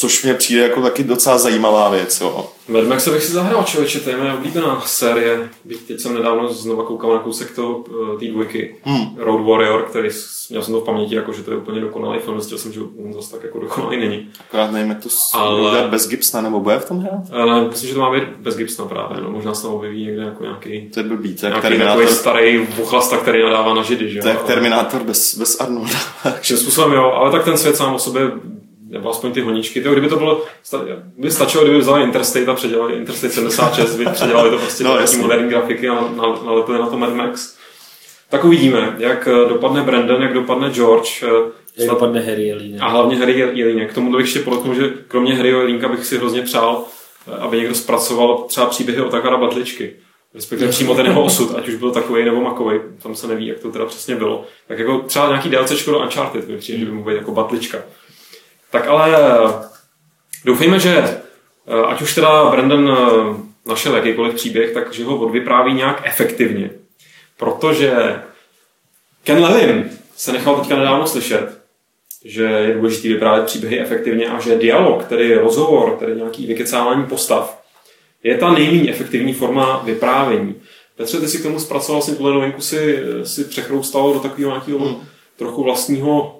což 0.00 0.24
mě 0.24 0.34
přijde 0.34 0.62
jako 0.62 0.82
taky 0.82 1.04
docela 1.04 1.38
zajímavá 1.38 1.90
věc. 1.90 2.20
Jo. 2.20 2.46
Mad 2.68 2.84
Max 2.84 3.08
bych 3.08 3.24
si 3.24 3.32
zahrál, 3.32 3.64
člověče, 3.64 4.00
to 4.00 4.10
je 4.10 4.16
moje 4.16 4.32
oblíbená 4.32 4.82
série. 4.86 5.50
Teď 5.86 6.00
jsem 6.00 6.14
nedávno 6.14 6.52
znova 6.52 6.84
koukal 6.84 7.12
na 7.12 7.18
kousek 7.18 7.54
toho, 7.54 7.84
eh, 8.14 8.18
té 8.18 8.26
dvojky, 8.32 8.76
hmm. 8.82 9.16
Road 9.16 9.46
Warrior, 9.46 9.82
který 9.82 10.08
měl 10.50 10.62
jsem 10.62 10.74
to 10.74 10.80
v 10.80 10.84
paměti, 10.84 11.14
jako, 11.14 11.32
že 11.32 11.42
to 11.42 11.50
je 11.50 11.56
úplně 11.56 11.80
dokonalý 11.80 12.18
film, 12.18 12.40
zjistil 12.40 12.58
jsem, 12.58 12.72
že 12.72 12.80
on 12.80 13.12
zase 13.12 13.30
tak 13.30 13.42
jako 13.42 13.60
dokonalý 13.60 14.00
není. 14.00 14.28
Akorát 14.48 14.70
nevím, 14.70 14.90
jak 14.90 15.02
to 15.02 15.08
Ale... 15.32 15.88
bez 15.88 16.08
Gibsona, 16.08 16.42
nebo 16.42 16.60
bude 16.60 16.78
v 16.78 16.88
tom 16.88 17.00
hrát? 17.00 17.22
Ale 17.32 17.68
myslím, 17.68 17.88
že 17.88 17.94
to 17.94 18.00
má 18.00 18.12
být 18.12 18.28
bez 18.38 18.56
Gibsona 18.56 18.88
právě, 18.88 19.20
no. 19.20 19.30
možná 19.30 19.54
se 19.54 19.62
tam 19.62 19.72
objeví 19.72 20.06
někde 20.06 20.22
jako 20.22 20.42
nějaký, 20.42 20.90
to 20.94 21.00
je 21.00 21.04
blbý, 21.04 21.34
to 21.34 21.46
je 21.46 21.50
nějaký 21.50 21.68
Terminator... 21.68 22.06
starý 22.06 22.58
vuchlasta, 22.58 23.16
který 23.16 23.42
nadává 23.42 23.74
na 23.74 23.82
židy. 23.82 24.10
Že? 24.10 24.20
To 24.20 24.28
je 24.28 24.36
Terminátor 24.46 25.02
bez, 25.02 25.38
bez 25.38 25.60
Arnolda. 25.60 25.98
Všem 26.40 26.56
způsobem 26.56 26.92
jo, 26.92 27.12
ale 27.14 27.30
tak 27.32 27.44
ten 27.44 27.58
svět 27.58 27.76
sám 27.76 27.94
o 27.94 27.98
sobě 27.98 28.30
nebo 28.90 29.10
aspoň 29.10 29.32
ty 29.32 29.40
honičky. 29.40 29.80
To, 29.80 29.92
kdyby 29.92 30.08
to 30.08 30.16
bylo, 30.16 30.44
by 31.18 31.30
stačilo, 31.30 31.64
kdyby 31.64 31.78
vzali 31.78 32.02
Interstate 32.02 32.46
a 32.46 32.54
předělali 32.54 32.94
Interstate 32.94 33.32
76, 33.32 33.96
by 33.96 34.06
předělali 34.06 34.50
to 34.50 34.58
prostě 34.58 34.84
no, 34.84 34.98
do 34.98 35.18
moderní 35.18 35.48
grafiky 35.48 35.88
a 35.88 36.08
nalepili 36.46 36.78
na 36.78 36.86
to 36.86 36.98
Mad 36.98 37.14
Max. 37.14 37.56
Tak 38.28 38.44
uvidíme, 38.44 38.96
jak 38.98 39.28
dopadne 39.48 39.82
Brandon, 39.82 40.22
jak 40.22 40.34
dopadne 40.34 40.70
George. 40.70 41.24
Jak 41.76 41.88
dopadne 41.88 42.20
Harry 42.20 42.46
Jelínek. 42.46 42.82
A 42.82 42.88
hlavně 42.88 43.16
Harry 43.16 43.38
Jelínek. 43.38 43.90
K 43.90 43.94
tomu 43.94 44.12
bych 44.12 44.20
ještě 44.20 44.38
podotknul, 44.38 44.74
že 44.74 44.92
kromě 45.08 45.34
Harry 45.34 45.48
Jelínka 45.48 45.88
bych 45.88 46.06
si 46.06 46.18
hrozně 46.18 46.42
přál, 46.42 46.84
aby 47.38 47.56
někdo 47.56 47.74
zpracoval 47.74 48.44
třeba 48.48 48.66
příběhy 48.66 49.02
o 49.02 49.08
Takara 49.08 49.36
Batličky. 49.36 49.96
Respektive 50.34 50.70
přímo 50.70 50.94
ten 50.94 51.06
jeho 51.06 51.24
osud, 51.24 51.54
ať 51.54 51.68
už 51.68 51.74
byl 51.74 51.90
takový 51.90 52.24
nebo 52.24 52.40
makový, 52.40 52.80
tam 53.02 53.14
se 53.14 53.26
neví, 53.26 53.46
jak 53.46 53.58
to 53.58 53.70
teda 53.70 53.86
přesně 53.86 54.16
bylo. 54.16 54.44
Tak 54.68 54.78
jako 54.78 54.98
třeba 54.98 55.28
nějaký 55.28 55.48
DLC 55.48 55.86
do 55.86 55.98
Uncharted, 55.98 56.48
mi 56.48 56.58
přijde, 56.58 56.78
že 56.78 56.84
by 56.84 56.92
mohl 56.92 57.10
být 57.10 57.16
jako 57.16 57.32
Batlička. 57.32 57.78
Tak 58.70 58.88
ale 58.88 59.16
doufejme, 60.44 60.78
že 60.78 61.20
ať 61.86 62.02
už 62.02 62.14
teda 62.14 62.50
Brandon 62.50 62.96
našel 63.66 63.96
jakýkoliv 63.96 64.34
příběh, 64.34 64.72
takže 64.74 65.04
ho 65.04 65.20
odvypráví 65.20 65.74
nějak 65.74 66.02
efektivně. 66.04 66.70
Protože 67.36 68.20
Ken 69.24 69.42
Levin 69.42 69.90
se 70.16 70.32
nechal 70.32 70.56
teďka 70.56 70.76
nedávno 70.76 71.06
slyšet, 71.06 71.60
že 72.24 72.42
je 72.42 72.74
důležité 72.74 73.08
vyprávět 73.08 73.46
příběhy 73.46 73.80
efektivně 73.80 74.28
a 74.28 74.40
že 74.40 74.58
dialog, 74.58 75.04
tedy 75.04 75.34
rozhovor, 75.34 75.96
tedy 75.98 76.16
nějaký 76.16 76.46
vykecávání 76.46 77.06
postav, 77.06 77.62
je 78.22 78.36
ta 78.36 78.52
nejméně 78.52 78.90
efektivní 78.90 79.32
forma 79.32 79.82
vyprávění. 79.84 80.54
Petře, 80.96 81.20
ty 81.20 81.28
si 81.28 81.38
k 81.38 81.42
tomu 81.42 81.60
zpracoval, 81.60 82.02
si 82.02 82.16
tuhle 82.16 82.32
novinku 82.32 82.60
si, 82.60 82.98
si 83.24 83.44
přechroustal 83.44 84.12
do 84.12 84.20
takového 84.20 84.50
nějakého 84.50 84.78
hmm. 84.78 84.96
trochu 85.36 85.62
vlastního, 85.64 86.39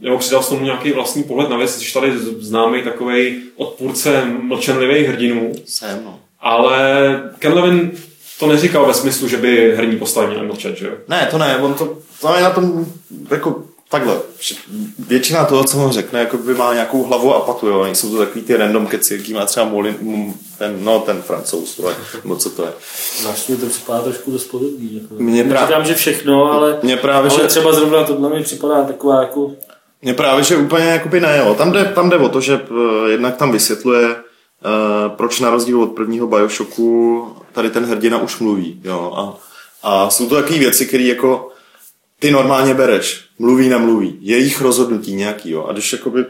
nebo 0.00 0.18
přidal 0.18 0.42
s 0.42 0.48
tomu 0.48 0.64
nějaký 0.64 0.92
vlastní 0.92 1.22
pohled 1.22 1.50
na 1.50 1.56
věc, 1.56 1.74
jsi 1.74 1.94
tady 1.94 2.12
známý 2.18 2.82
takový 2.82 3.42
odpůrce 3.56 4.24
mlčenlivých 4.24 5.08
hrdinů. 5.08 5.52
Jsem, 5.64 6.04
no. 6.04 6.18
Ale 6.40 7.22
Ken 7.38 7.52
Levin 7.54 7.90
to 8.38 8.46
neříkal 8.46 8.86
ve 8.86 8.94
smyslu, 8.94 9.28
že 9.28 9.36
by 9.36 9.74
herní 9.76 9.96
postavy 9.96 10.26
měly 10.26 10.46
mlčet, 10.46 10.76
že 10.76 10.86
jo? 10.86 10.92
Ne, 11.08 11.28
to 11.30 11.38
ne, 11.38 11.56
on 11.56 11.74
to, 11.74 11.98
to 12.20 12.34
je 12.34 12.42
na 12.42 12.50
tom 12.50 12.86
jako 13.30 13.64
takhle, 13.90 14.20
většina 14.98 15.44
toho, 15.44 15.64
co 15.64 15.78
on 15.78 15.92
řekne, 15.92 16.20
jako 16.20 16.36
by 16.36 16.54
má 16.54 16.74
nějakou 16.74 17.04
hlavu 17.04 17.34
a 17.34 17.40
patu, 17.40 17.66
jo. 17.66 17.84
Nejsou 17.84 18.10
to 18.10 18.18
takový 18.18 18.44
ty 18.44 18.56
random 18.56 18.86
keci, 18.86 19.14
jaký 19.14 19.34
má 19.34 19.46
třeba 19.46 19.66
Molin, 19.66 19.96
ten, 20.58 20.84
no, 20.84 21.00
ten 21.00 21.22
francouz, 21.22 21.80
nebo 22.24 22.36
co 22.36 22.50
to 22.50 22.62
je. 22.62 22.72
Zvláštně 23.20 23.56
to 23.56 23.66
připadá 23.66 24.02
trošku 24.02 24.30
dost 24.30 24.44
podobný. 24.44 25.00
Jako. 25.02 25.22
Mně 25.22 25.44
právě, 25.44 25.66
Říkám, 25.66 25.84
že 25.84 25.94
všechno, 25.94 26.52
ale, 26.52 26.78
mě 26.82 26.96
právě, 26.96 27.30
ale 27.30 27.40
že, 27.40 27.46
třeba 27.46 27.72
zrovna 27.72 28.04
tohle 28.04 28.30
mi 28.30 28.42
připadá 28.42 28.84
taková 28.84 29.20
jako... 29.22 29.52
Mně 30.02 30.14
právě, 30.14 30.44
že 30.44 30.56
úplně 30.56 30.84
jakoby 30.84 31.20
ne, 31.20 31.38
jo. 31.38 31.54
Tam 31.54 31.72
jde, 31.72 31.84
tam 31.84 32.10
jde 32.10 32.16
o 32.16 32.28
to, 32.28 32.40
že 32.40 32.60
uh, 32.70 33.08
jednak 33.08 33.36
tam 33.36 33.52
vysvětluje, 33.52 34.08
uh, 34.08 34.16
proč 35.16 35.40
na 35.40 35.50
rozdíl 35.50 35.82
od 35.82 35.92
prvního 35.92 36.26
Bioshocku 36.26 37.26
tady 37.52 37.70
ten 37.70 37.84
hrdina 37.84 38.18
už 38.18 38.38
mluví, 38.38 38.80
jo. 38.84 39.12
A, 39.16 39.38
a 39.82 40.10
jsou 40.10 40.28
to 40.28 40.34
takové 40.34 40.58
věci, 40.58 40.86
které 40.86 41.04
jako 41.04 41.49
ty 42.20 42.30
normálně 42.30 42.74
bereš, 42.74 43.24
mluví, 43.38 43.68
nemluví, 43.68 44.18
jejich 44.20 44.60
rozhodnutí 44.60 45.14
nějaký, 45.14 45.50
jo. 45.50 45.66
A 45.68 45.72
když 45.72 45.92
jakoby 45.92 46.24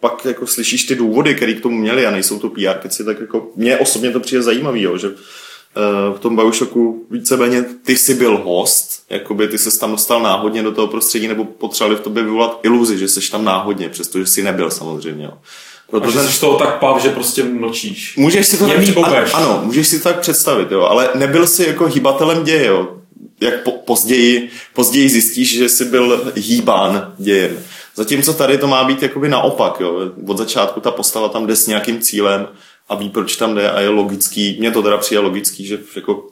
pak 0.00 0.24
jako 0.24 0.46
slyšíš 0.46 0.84
ty 0.84 0.94
důvody, 0.94 1.34
které 1.34 1.54
k 1.54 1.60
tomu 1.60 1.78
měli 1.78 2.06
a 2.06 2.10
nejsou 2.10 2.38
to 2.38 2.48
PR 2.48 2.78
keci, 2.82 3.04
tak 3.04 3.20
jako 3.20 3.48
mně 3.56 3.78
osobně 3.78 4.10
to 4.10 4.20
přijde 4.20 4.42
zajímavý, 4.42 4.82
jo, 4.82 4.98
že 4.98 5.08
uh, 5.08 5.14
v 6.16 6.18
tom 6.20 6.36
Bioshocku 6.36 7.06
víceméně 7.10 7.64
ty 7.84 7.96
jsi 7.96 8.14
byl 8.14 8.36
host, 8.36 8.90
jakoby 9.10 9.48
ty 9.48 9.58
se 9.58 9.78
tam 9.78 9.90
dostal 9.90 10.22
náhodně 10.22 10.62
do 10.62 10.72
toho 10.72 10.86
prostředí 10.86 11.28
nebo 11.28 11.44
potřebovali 11.44 11.96
v 11.96 12.04
tobě 12.04 12.22
vyvolat 12.22 12.60
iluzi, 12.62 12.98
že 12.98 13.08
jsi 13.08 13.30
tam 13.30 13.44
náhodně, 13.44 13.88
přestože 13.88 14.26
jsi 14.26 14.42
nebyl 14.42 14.70
samozřejmě. 14.70 15.24
Jo. 15.24 15.32
Protože 15.90 16.18
jsi 16.18 16.40
toho 16.40 16.58
tak 16.58 16.78
pav, 16.78 17.02
že 17.02 17.08
prostě 17.08 17.44
mlčíš. 17.44 18.16
Můžeš 18.16 18.46
si 18.46 18.58
to 18.58 18.66
tak, 18.66 18.78
ano, 19.34 19.48
ano, 19.48 19.60
můžeš 19.64 19.88
si 19.88 19.98
to 19.98 20.04
tak 20.04 20.20
představit, 20.20 20.70
jo, 20.70 20.82
ale 20.82 21.08
nebyl 21.14 21.46
jsi 21.46 21.64
jako 21.66 21.86
hýbatelem 21.86 22.44
děje, 22.44 22.66
jo 22.66 23.01
jak 23.42 23.62
po, 23.62 23.70
později, 23.70 24.50
později 24.74 25.08
zjistíš, 25.08 25.58
že 25.58 25.68
jsi 25.68 25.84
byl 25.84 26.32
hýbán 26.34 27.14
dějem. 27.18 27.58
Zatímco 27.94 28.32
tady 28.32 28.58
to 28.58 28.66
má 28.66 28.84
být 28.84 29.02
jakoby 29.02 29.28
naopak. 29.28 29.80
Jo. 29.80 30.12
Od 30.26 30.38
začátku 30.38 30.80
ta 30.80 30.90
postava 30.90 31.28
tam 31.28 31.46
jde 31.46 31.56
s 31.56 31.66
nějakým 31.66 32.00
cílem 32.00 32.48
a 32.88 32.94
ví, 32.94 33.10
proč 33.10 33.36
tam 33.36 33.54
jde 33.54 33.70
a 33.70 33.80
je 33.80 33.88
logický. 33.88 34.56
Mně 34.58 34.70
to 34.70 34.82
teda 34.82 34.96
přijde 34.96 35.20
logický, 35.20 35.66
že 35.66 35.78
jako 35.96 36.26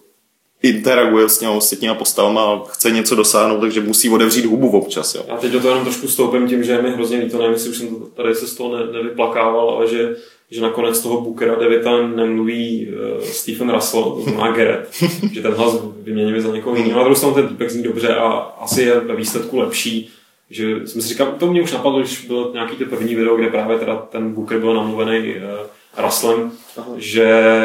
interaguje 0.63 1.29
s 1.29 1.39
těmi 1.39 1.53
ostatníma 1.53 1.95
postavama 1.95 2.43
a 2.45 2.63
chce 2.69 2.91
něco 2.91 3.15
dosáhnout, 3.15 3.61
takže 3.61 3.81
musí 3.81 4.11
otevřít 4.11 4.45
hubu 4.45 4.71
občas. 4.71 5.15
Jo. 5.15 5.25
Já 5.29 5.37
teď 5.37 5.53
do 5.53 5.61
toho 5.61 5.71
jenom 5.71 5.85
trošku 5.85 6.09
stoupím 6.09 6.49
tím, 6.49 6.65
že 6.65 6.83
mi 6.83 6.91
hrozně 6.91 7.19
líto, 7.19 7.39
nevím, 7.39 7.53
jestli 7.53 7.71
už 7.71 7.77
jsem 7.79 7.97
tady 8.17 8.35
se 8.35 8.47
z 8.47 8.55
toho 8.55 8.77
ne, 8.77 8.93
nevyplakával, 8.93 9.71
ale 9.71 9.89
že 9.89 10.17
že 10.51 10.61
nakonec 10.61 11.01
toho 11.01 11.21
Bookera 11.21 11.55
Devita 11.55 12.07
nemluví 12.07 12.89
uh, 12.89 13.25
Stephen 13.25 13.71
Russell, 13.71 14.03
to 14.03 14.21
znamená 14.23 14.51
Garrett, 14.51 14.93
že 15.33 15.43
ten 15.43 15.53
hlas 15.53 15.79
vyměníme 16.03 16.41
za 16.41 16.55
někoho 16.55 16.77
jiného. 16.77 16.97
Na 16.97 17.03
druhou 17.03 17.17
stranu 17.17 17.35
ten 17.35 17.49
týpek 17.49 17.71
zní 17.71 17.83
dobře 17.83 18.15
a 18.15 18.29
asi 18.61 18.83
je 18.83 19.01
ve 19.01 19.17
výsledku 19.17 19.59
lepší. 19.59 20.11
Že 20.51 20.87
jsem 20.87 21.03
si 21.03 21.09
říkal, 21.09 21.35
to 21.39 21.47
mě 21.47 21.63
už 21.63 21.73
napadlo, 21.73 21.99
když 21.99 22.27
byl 22.27 22.51
nějaký 22.53 22.77
ty 22.77 22.85
první 22.85 23.15
video, 23.15 23.37
kde 23.37 23.49
právě 23.49 23.79
teda 23.79 23.97
ten 23.97 24.33
Booker 24.35 24.59
byl 24.59 24.75
namluvený 24.75 25.35
uh, 25.35 26.05
Russellem, 26.05 26.53
Aha. 26.77 26.93
že 26.97 27.23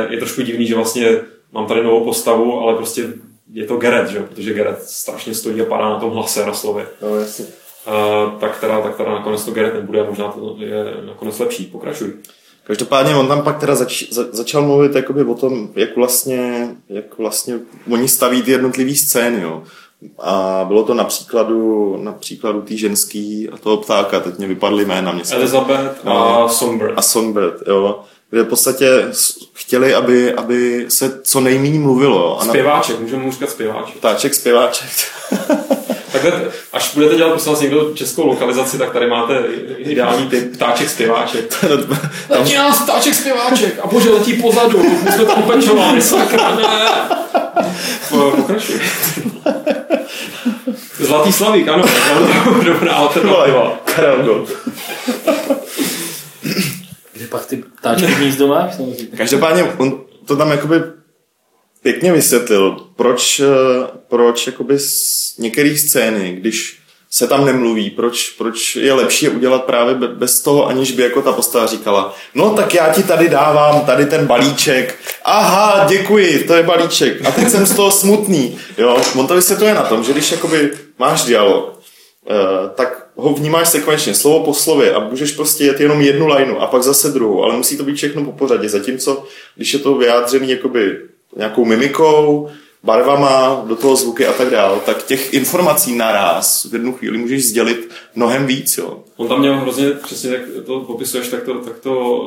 je 0.10 0.18
trošku 0.18 0.42
divný, 0.42 0.68
že 0.68 0.76
vlastně 0.76 1.18
mám 1.52 1.66
tady 1.68 1.84
novou 1.84 2.04
postavu, 2.04 2.60
ale 2.60 2.76
prostě 2.76 3.14
je 3.54 3.66
to 3.66 3.78
Garrett, 3.78 4.12
že? 4.12 4.20
protože 4.20 4.54
Garrett 4.54 4.84
strašně 4.84 5.34
stojí 5.34 5.62
a 5.62 5.66
padá 5.66 5.90
na 5.90 6.00
tom 6.00 6.12
hlase 6.12 6.46
Russellovi. 6.46 6.84
No, 7.02 7.20
jasně. 7.20 7.46
Uh, 7.46 8.40
tak 8.40 8.60
teda, 8.60 8.82
tak 8.82 8.98
teda 8.98 9.12
nakonec 9.12 9.46
to 9.46 9.52
Garrett 9.52 9.76
nebude, 9.76 10.04
možná 10.04 10.32
to 10.32 10.56
je 10.60 10.86
nakonec 11.06 11.40
lepší. 11.40 11.66
Pokračuj. 11.66 12.14
Každopádně 12.68 13.16
on 13.16 13.28
tam 13.28 13.42
pak 13.42 13.60
teda 13.60 13.76
zač, 13.76 14.04
za, 14.12 14.26
začal 14.32 14.62
mluvit 14.62 14.96
jakoby 14.96 15.24
o 15.24 15.36
tom, 15.36 15.70
jak 15.76 15.96
vlastně, 15.96 16.70
jak 16.90 17.18
vlastně 17.18 17.60
oni 17.92 18.08
staví 18.08 18.42
ty 18.42 18.52
jednotlivé 18.52 18.96
scény, 18.96 19.42
jo. 19.42 19.64
A 20.20 20.66
bylo 20.68 20.84
to 20.84 20.94
na 20.94 21.04
příkladu, 21.04 21.98
na 22.02 22.12
příkladu 22.12 22.62
té 22.62 22.78
ženský 22.78 23.50
a 23.50 23.58
toho 23.58 23.78
ptáka, 23.78 24.20
teď 24.20 24.38
mě 24.38 24.48
vypadly 24.48 24.86
jména. 24.86 25.12
Mě 25.12 25.24
Elizabeth 25.32 26.04
no, 26.04 26.44
a 26.44 26.50
Songbird. 26.50 26.94
A 26.98 27.02
Songbird, 27.02 27.68
jo. 27.68 28.00
Kde 28.30 28.44
v 28.44 28.48
podstatě 28.48 29.08
chtěli, 29.54 29.94
aby, 29.94 30.34
aby 30.34 30.86
se 30.90 31.22
co 31.24 31.40
nejméně 31.40 31.80
mluvilo. 31.80 32.42
A 32.42 32.46
zpěváček, 32.46 33.00
můžeme 33.00 33.24
mu 33.24 33.32
říkat 33.32 33.50
zpěváček. 33.50 33.98
Ptáček, 33.98 34.34
zpěváček. 34.34 34.90
Takhle, 36.22 36.52
až 36.74 36.94
budete 36.94 37.16
dělat 37.16 37.30
prosím 37.30 37.52
vás 37.52 37.62
někdo 37.62 37.92
českou 37.94 38.28
lokalizaci, 38.28 38.78
tak 38.78 38.94
tady 38.94 39.08
máte 39.08 39.44
ideální 39.78 40.30
typ 40.30 40.54
ptáček 40.56 40.90
zpěváček. 40.90 41.64
Letí 42.30 42.56
nás 42.56 42.82
ptáček 42.82 43.16
zpěváček 43.16 43.80
a 43.84 43.88
bože 43.88 44.10
letí 44.10 44.34
pozadu, 44.34 44.84
my 45.04 45.12
jsme 45.12 45.24
upečovali, 45.24 46.02
sakra, 46.02 46.56
ne. 46.56 46.66
Pokračuj. 48.10 48.82
Zlatý 51.00 51.34
slavík, 51.34 51.68
ano, 51.68 51.84
dobrá 52.66 52.94
alternativa. 52.94 53.80
Karel 53.96 54.48
Kde 57.14 57.28
pak 57.30 57.46
ty 57.46 57.58
ptáčky 57.58 58.06
hnízdo 58.06 58.48
máš? 58.48 58.72
Každopádně 59.18 59.64
on 59.64 60.02
to 60.26 60.38
tam 60.38 60.52
jakoby 60.52 60.82
pěkně 61.86 62.14
vysvětlil, 62.14 62.78
proč, 62.96 63.40
eh, 63.40 63.88
proč 64.08 64.48
jakoby 64.48 64.80
z 64.80 65.34
některých 65.38 65.80
scény, 65.80 66.36
když 66.40 66.80
se 67.10 67.28
tam 67.28 67.46
nemluví, 67.46 67.90
proč, 67.90 68.30
proč 68.30 68.76
je 68.76 68.94
lepší 68.94 69.26
je 69.26 69.32
udělat 69.32 69.64
právě 69.64 69.96
bez 69.96 70.42
toho, 70.42 70.68
aniž 70.68 70.92
by 70.92 71.04
jako 71.04 71.22
ta 71.22 71.32
postava 71.32 71.66
říkala, 71.66 72.16
no 72.36 72.50
tak 72.50 72.74
já 72.74 72.94
ti 72.94 73.04
tady 73.04 73.30
dávám 73.30 73.82
tady 73.82 74.06
ten 74.06 74.26
balíček, 74.26 74.96
aha, 75.26 75.86
děkuji, 75.90 76.44
to 76.44 76.54
je 76.54 76.64
balíček. 76.64 77.26
A 77.26 77.32
teď 77.32 77.50
jsem 77.50 77.66
z 77.66 77.76
toho 77.76 77.92
smutný, 77.92 78.58
jo, 78.78 78.98
on 79.16 79.28
to 79.28 79.36
vysvětluje 79.36 79.74
na 79.74 79.84
tom, 79.84 80.04
že 80.04 80.14
když 80.14 80.32
jakoby 80.32 80.72
máš 81.00 81.24
dialog, 81.24 81.80
eh, 82.30 82.70
tak 82.76 83.08
ho 83.16 83.34
vnímáš 83.34 83.70
sekvenčně, 83.70 84.14
slovo 84.14 84.46
po 84.46 84.54
slově 84.54 84.94
a 84.94 85.00
můžeš 85.00 85.32
prostě 85.32 85.64
jet 85.64 85.80
jenom 85.80 86.02
jednu 86.02 86.28
lineu 86.28 86.58
a 86.58 86.68
pak 86.68 86.84
zase 86.84 87.10
druhou, 87.10 87.44
ale 87.44 87.58
musí 87.58 87.78
to 87.78 87.84
být 87.84 87.96
všechno 87.96 88.26
po 88.26 88.32
pořadě, 88.32 88.70
zatímco 88.70 89.24
když 89.56 89.74
je 89.74 89.80
to 89.80 89.96
vyjádřený 89.96 90.50
jakoby 90.50 91.15
nějakou 91.36 91.66
mimikou, 91.66 92.50
barvama, 92.84 93.64
do 93.68 93.76
toho 93.76 93.96
zvuky 93.96 94.28
a 94.28 94.34
tak 94.34 94.50
dále, 94.50 94.80
tak 94.86 95.04
těch 95.04 95.34
informací 95.34 95.96
naraz 95.96 96.68
v 96.70 96.74
jednu 96.74 96.94
chvíli 96.94 97.18
můžeš 97.18 97.46
sdělit 97.46 97.90
mnohem 98.16 98.46
víc. 98.46 98.78
Jo. 98.78 99.00
On 99.18 99.28
tam 99.28 99.40
měl 99.40 99.56
hrozně, 99.56 99.92
přesně 99.92 100.30
jak 100.30 100.42
to 100.66 100.80
popisuješ, 100.80 101.28
tak 101.28 101.44
to, 101.44 101.54
tak 101.54 101.80
to 101.80 102.22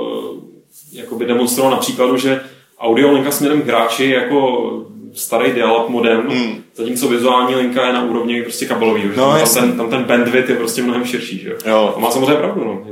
eh, 0.92 0.98
jakoby 0.98 1.24
demonstroval 1.24 1.72
na 1.72 1.78
příkladu, 1.78 2.16
že 2.16 2.40
audio 2.78 3.12
linka 3.12 3.30
směrem 3.30 3.62
k 3.62 3.66
hráči 3.66 4.10
jako 4.10 4.68
starý 5.14 5.52
dial 5.52 5.86
modem, 5.88 6.20
hmm. 6.28 6.62
zatímco 6.74 7.08
vizuální 7.08 7.54
linka 7.54 7.86
je 7.86 7.92
na 7.92 8.04
úrovni 8.04 8.42
prostě 8.42 8.66
kabelový, 8.66 9.02
no, 9.16 9.38
tam, 9.38 9.48
ten, 9.54 9.76
tam 9.76 9.90
ten 9.90 10.04
bandwidth 10.04 10.50
je 10.50 10.56
prostě 10.56 10.82
mnohem 10.82 11.04
širší. 11.04 11.38
Že? 11.38 11.56
Jo. 11.66 11.94
A 11.96 12.00
má 12.00 12.10
samozřejmě 12.10 12.34
pravdu. 12.34 12.64
No. 12.64 12.82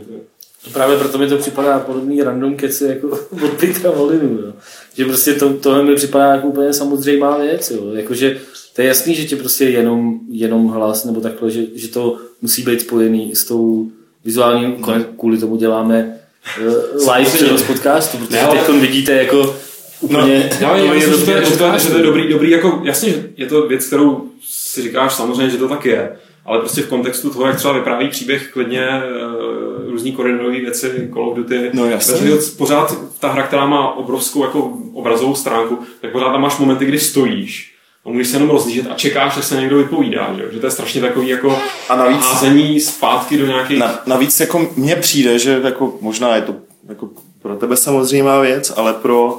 To 0.64 0.70
právě 0.72 0.98
proto 0.98 1.18
mi 1.18 1.28
to 1.28 1.36
připadá 1.36 1.78
podobný 1.78 2.22
random 2.22 2.56
keci 2.56 2.84
jako 2.84 3.08
od 3.44 3.50
Petra 3.60 3.90
Molinu. 3.96 4.52
Že 4.96 5.04
prostě 5.04 5.34
to, 5.34 5.52
tohle 5.52 5.84
mi 5.84 5.94
připadá 5.94 6.26
jako 6.26 6.46
úplně 6.46 6.72
samozřejmá 6.72 7.38
věc. 7.38 7.70
Jo. 7.70 7.90
Jakože 7.94 8.38
to 8.76 8.82
je 8.82 8.88
jasný, 8.88 9.14
že 9.14 9.24
ti 9.24 9.36
prostě 9.36 9.64
jenom, 9.64 10.20
jenom 10.30 10.68
hlas 10.68 11.04
nebo 11.04 11.20
takhle, 11.20 11.50
že, 11.50 11.62
že 11.74 11.88
to 11.88 12.16
musí 12.42 12.62
být 12.62 12.80
spojený 12.80 13.34
s 13.34 13.44
tou 13.44 13.90
vizuální, 14.24 14.64
hmm. 14.64 15.04
kvůli 15.18 15.38
tomu 15.38 15.56
děláme 15.56 16.20
uh, 16.66 17.12
live 17.14 17.30
přenos 17.30 17.62
podcastu, 17.62 18.18
protože 18.18 18.38
teď 18.50 18.80
vidíte 18.80 19.12
jako 19.12 19.56
úplně... 20.00 20.50
No, 20.60 20.66
já, 20.68 20.76
já 20.76 20.94
myslím, 20.94 21.14
že, 21.18 21.24
to 21.24 21.30
je, 21.30 21.44
že, 21.44 21.56
to 21.56 21.64
je, 21.64 21.78
že 21.78 21.90
to 21.90 21.96
je 21.96 22.02
dobrý, 22.04 22.28
dobrý, 22.28 22.50
jako 22.50 22.82
jasně, 22.84 23.10
že 23.10 23.22
je 23.36 23.46
to 23.46 23.68
věc, 23.68 23.86
kterou 23.86 24.28
si 24.50 24.82
říkáš 24.82 25.14
samozřejmě, 25.14 25.50
že 25.50 25.56
to 25.56 25.68
tak 25.68 25.84
je, 25.84 26.16
ale 26.44 26.58
prostě 26.58 26.82
v 26.82 26.88
kontextu 26.88 27.30
toho, 27.30 27.46
jak 27.46 27.56
třeba 27.56 27.74
vypráví 27.74 28.08
příběh 28.08 28.50
klidně 28.52 28.86
uh, 28.86 29.65
různý 29.90 30.12
koridorové 30.12 30.60
věci, 30.60 31.10
Call 31.12 31.28
of 31.28 31.36
Duty, 31.36 31.70
no, 31.72 31.86
jasně. 31.86 32.30
pořád 32.56 32.98
ta 33.20 33.28
hra, 33.28 33.42
která 33.42 33.66
má 33.66 33.92
obrovskou 33.92 34.44
jako 34.44 34.78
obrazovou 34.92 35.34
stránku, 35.34 35.78
tak 36.00 36.12
pořád 36.12 36.32
tam 36.32 36.40
máš 36.40 36.58
momenty, 36.58 36.84
kdy 36.84 37.00
stojíš 37.00 37.76
a 38.04 38.08
můžeš 38.08 38.28
se 38.28 38.36
jenom 38.36 38.50
rozlížet 38.50 38.86
a 38.90 38.94
čekáš, 38.94 39.36
až 39.36 39.44
se 39.44 39.60
někdo 39.60 39.76
vypovídá, 39.76 40.34
že, 40.36 40.52
že 40.52 40.60
to 40.60 40.66
je 40.66 40.70
strašně 40.70 41.00
takový 41.00 41.28
jako 41.28 41.58
a 41.88 41.96
navíc, 41.96 42.24
házení 42.24 42.80
zpátky 42.80 43.38
do 43.38 43.46
nějakých... 43.46 43.78
Na, 43.78 44.02
navíc 44.06 44.40
jako 44.40 44.70
mně 44.76 44.96
přijde, 44.96 45.38
že 45.38 45.60
jako 45.64 45.98
možná 46.00 46.36
je 46.36 46.42
to 46.42 46.56
jako 46.88 47.08
pro 47.42 47.56
tebe 47.56 47.76
samozřejmá 47.76 48.40
věc, 48.40 48.72
ale 48.76 48.92
pro 48.94 49.38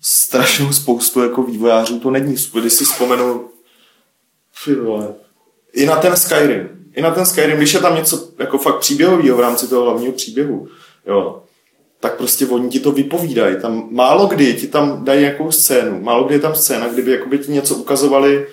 strašnou 0.00 0.72
spoustu 0.72 1.20
jako 1.20 1.42
vývojářů 1.42 2.00
to 2.00 2.10
není. 2.10 2.36
Když 2.60 2.72
si 2.72 2.84
vzpomenu 2.84 3.48
i 5.72 5.86
na 5.86 5.96
ten 5.96 6.16
Skyrim. 6.16 6.77
I 6.98 7.02
na 7.02 7.10
ten 7.10 7.26
Skyrim, 7.26 7.56
když 7.56 7.74
je 7.74 7.80
tam 7.80 7.96
něco 7.96 8.28
jako 8.38 8.58
fakt 8.58 8.78
příběhového 8.78 9.36
v 9.36 9.40
rámci 9.40 9.68
toho 9.68 9.82
hlavního 9.82 10.12
příběhu, 10.12 10.68
jo, 11.06 11.42
tak 12.00 12.16
prostě 12.16 12.46
oni 12.46 12.68
ti 12.68 12.80
to 12.80 12.92
vypovídají. 12.92 13.56
Tam 13.62 13.88
málo 13.90 14.26
kdy 14.26 14.54
ti 14.54 14.66
tam 14.66 15.04
dají 15.04 15.20
nějakou 15.20 15.50
scénu, 15.50 16.00
málo 16.00 16.24
kdy 16.24 16.34
je 16.34 16.40
tam 16.40 16.54
scéna, 16.54 16.88
kdyby 16.88 17.10
jakoby 17.10 17.38
ti 17.38 17.52
něco 17.52 17.74
ukazovali 17.74 18.46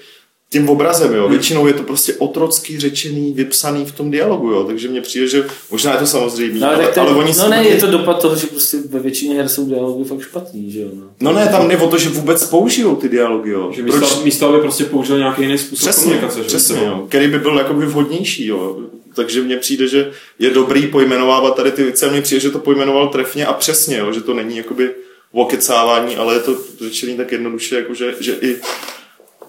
tím 0.56 0.70
obrazem, 0.70 1.14
jo. 1.14 1.30
Většinou 1.30 1.68
je 1.68 1.74
to 1.74 1.84
prostě 1.84 2.14
otrocky 2.14 2.80
řečený, 2.80 3.34
vypsaný 3.34 3.86
v 3.86 3.92
tom 3.92 4.12
dialogu, 4.12 4.52
jo. 4.52 4.64
Takže 4.64 4.88
mně 4.88 5.02
přijde, 5.02 5.28
že 5.28 5.46
možná 5.72 5.94
je 5.94 5.98
to 5.98 6.08
samozřejmě, 6.08 6.60
no, 6.60 6.68
ale, 6.68 6.88
ten, 6.88 7.04
ale 7.04 7.16
oni 7.16 7.34
No 7.38 7.50
ne, 7.50 7.68
je 7.68 7.76
to 7.76 7.88
dopad 7.88 8.22
toho, 8.22 8.36
že 8.36 8.48
prostě 8.48 8.78
ve 8.90 9.00
většině 9.00 9.36
her 9.36 9.50
jsou 9.50 9.66
dialogy 9.66 10.04
fakt 10.04 10.22
špatný, 10.22 10.72
že 10.72 10.80
jo. 10.82 10.88
No, 10.94 11.10
no 11.20 11.34
ne, 11.34 11.48
tam 11.48 11.70
jde 11.70 11.78
o 11.78 11.88
to, 11.88 11.98
že 11.98 12.10
vůbec 12.10 12.46
použijou 12.46 12.96
ty 12.96 13.10
dialogy, 13.10 13.50
jo. 13.50 13.72
Že 13.76 13.84
místo, 13.84 14.00
Proč? 14.00 14.24
místo 14.24 14.50
aby 14.50 14.60
prostě 14.60 14.84
použil 14.86 15.18
nějaký 15.18 15.42
jiný 15.42 15.58
způsob 15.58 15.90
přesně, 15.90 16.04
komunikace, 16.04 16.40
že? 16.40 16.46
Přesně, 16.46 16.86
jo. 16.86 17.06
Který 17.10 17.28
by 17.28 17.40
byl 17.40 17.58
jakoby 17.58 17.86
vhodnější, 17.86 18.48
jo. 18.48 18.78
Takže 19.16 19.42
mně 19.42 19.58
přijde, 19.58 19.88
že 19.88 20.12
je 20.40 20.50
dobrý 20.50 20.88
pojmenovávat 20.88 21.56
tady 21.56 21.72
ty 21.72 21.84
věci 21.84 22.06
mně 22.10 22.22
přijde, 22.22 22.40
že 22.40 22.50
to 22.50 22.60
pojmenoval 22.60 23.08
trefně 23.08 23.46
a 23.46 23.54
přesně, 23.54 23.98
jo. 23.98 24.14
že 24.14 24.22
to 24.22 24.34
není 24.34 24.58
jakoby 24.58 24.92
okecávání, 25.32 26.16
ale 26.16 26.34
je 26.34 26.40
to 26.40 26.58
řečený 26.82 27.18
tak 27.18 27.32
jednoduše, 27.32 27.76
jako 27.76 27.94
že, 27.94 28.14
že 28.20 28.38
i 28.42 28.56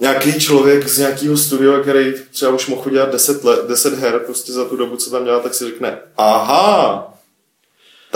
nějaký 0.00 0.40
člověk 0.40 0.88
z 0.88 0.98
nějakého 0.98 1.36
studia, 1.36 1.80
který 1.80 2.14
třeba 2.32 2.52
už 2.52 2.66
mohl 2.66 2.82
udělat 2.86 3.12
10, 3.12 3.44
let, 3.44 3.60
10 3.68 3.98
her 3.98 4.20
prostě 4.26 4.52
za 4.52 4.64
tu 4.64 4.76
dobu, 4.76 4.96
co 4.96 5.10
tam 5.10 5.24
dělá, 5.24 5.40
tak 5.40 5.54
si 5.54 5.64
řekne, 5.64 5.98
aha, 6.16 7.16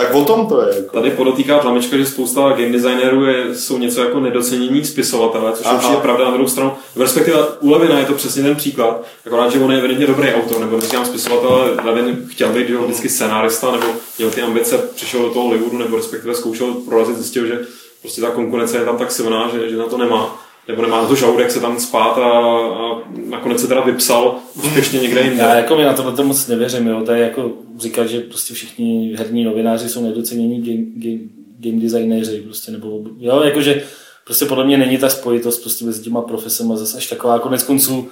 tak 0.01 0.15
o 0.15 0.25
tom 0.25 0.47
to 0.47 0.63
je. 0.63 0.77
Jako. 0.77 0.97
Tady 0.97 1.11
podotýká 1.11 1.59
Plamečka, 1.59 1.97
že 1.97 2.07
spousta 2.07 2.41
game 2.41 2.73
designerů 2.73 3.25
je, 3.25 3.55
jsou 3.55 3.79
něco 3.79 4.03
jako 4.03 4.21
nedocenění 4.21 4.85
spisovatele, 4.85 5.53
což 5.53 5.67
Aha. 5.67 5.91
je 5.91 5.97
pravda 5.97 6.25
na 6.25 6.31
druhou 6.31 6.49
stranu. 6.49 6.73
V 6.97 7.01
respektive 7.01 7.39
u 7.61 7.71
Levina 7.71 7.99
je 7.99 8.05
to 8.05 8.15
přesně 8.15 8.43
ten 8.43 8.57
příklad. 8.57 9.03
Akorát, 9.27 9.53
že 9.53 9.59
on 9.59 9.73
je 9.73 9.79
evidentně 9.79 10.07
dobrý 10.07 10.35
autor, 10.35 10.61
nebo 10.61 10.81
říkám 10.81 11.05
spisovatel, 11.07 11.77
Levin 11.85 12.27
chtěl 12.31 12.49
být 12.49 12.69
že 12.69 12.77
vždycky 12.77 13.09
scenárista, 13.09 13.73
nebo 13.73 13.87
měl 14.19 14.31
ty 14.31 14.43
ambice, 14.43 14.79
přišel 14.95 15.23
do 15.23 15.31
toho 15.31 15.45
Hollywoodu, 15.45 15.79
nebo 15.79 15.97
respektive 15.97 16.35
zkoušel 16.35 16.75
prorazit, 16.75 17.17
zjistil, 17.17 17.47
že 17.47 17.61
prostě 18.01 18.21
ta 18.21 18.31
konkurence 18.31 18.79
je 18.79 18.85
tam 18.85 18.99
tak 18.99 19.13
silná, 19.13 19.49
že, 19.53 19.69
že 19.71 19.77
na 19.77 19.87
to 19.87 19.99
nemá 19.99 20.50
nebo 20.69 20.83
nemá 20.83 21.07
to 21.07 21.15
žaludek 21.15 21.51
se 21.51 21.61
tam 21.61 21.81
spát 21.81 22.19
a, 22.19 22.31
a 22.31 23.03
nakonec 23.29 23.61
se 23.61 23.67
teda 23.67 23.81
vypsal 23.81 24.37
úspěšně 24.57 25.01
někde 25.01 25.21
jinde. 25.21 25.43
Já 25.43 25.55
jako 25.55 25.77
mi 25.77 25.85
na 25.85 25.93
to, 25.93 26.13
to 26.13 26.25
moc 26.25 26.47
nevěřím, 26.47 26.87
jo. 26.87 27.03
to 27.07 27.13
je 27.13 27.23
jako 27.23 27.53
říkat, 27.79 28.07
že 28.07 28.21
prostě 28.21 28.55
všichni 28.55 29.15
herní 29.19 29.45
novináři 29.45 29.89
jsou 29.89 30.05
nedocenění 30.05 30.61
game, 30.61 30.87
game, 30.95 31.29
game 31.59 31.83
designéři, 31.83 32.41
prostě, 32.41 32.73
nebo 32.73 33.01
jo, 33.19 33.43
jakože 33.43 33.83
prostě 34.25 34.45
podle 34.45 34.65
mě 34.65 34.79
není 34.79 34.99
ta 34.99 35.09
spojitost 35.09 35.63
prostě 35.63 35.85
mezi 35.85 36.03
těma 36.03 36.23
profesema 36.23 36.77
zase 36.77 36.99
až 36.99 37.07
taková, 37.07 37.39
konec 37.39 37.63
konců 37.63 37.99
uh, 37.99 38.05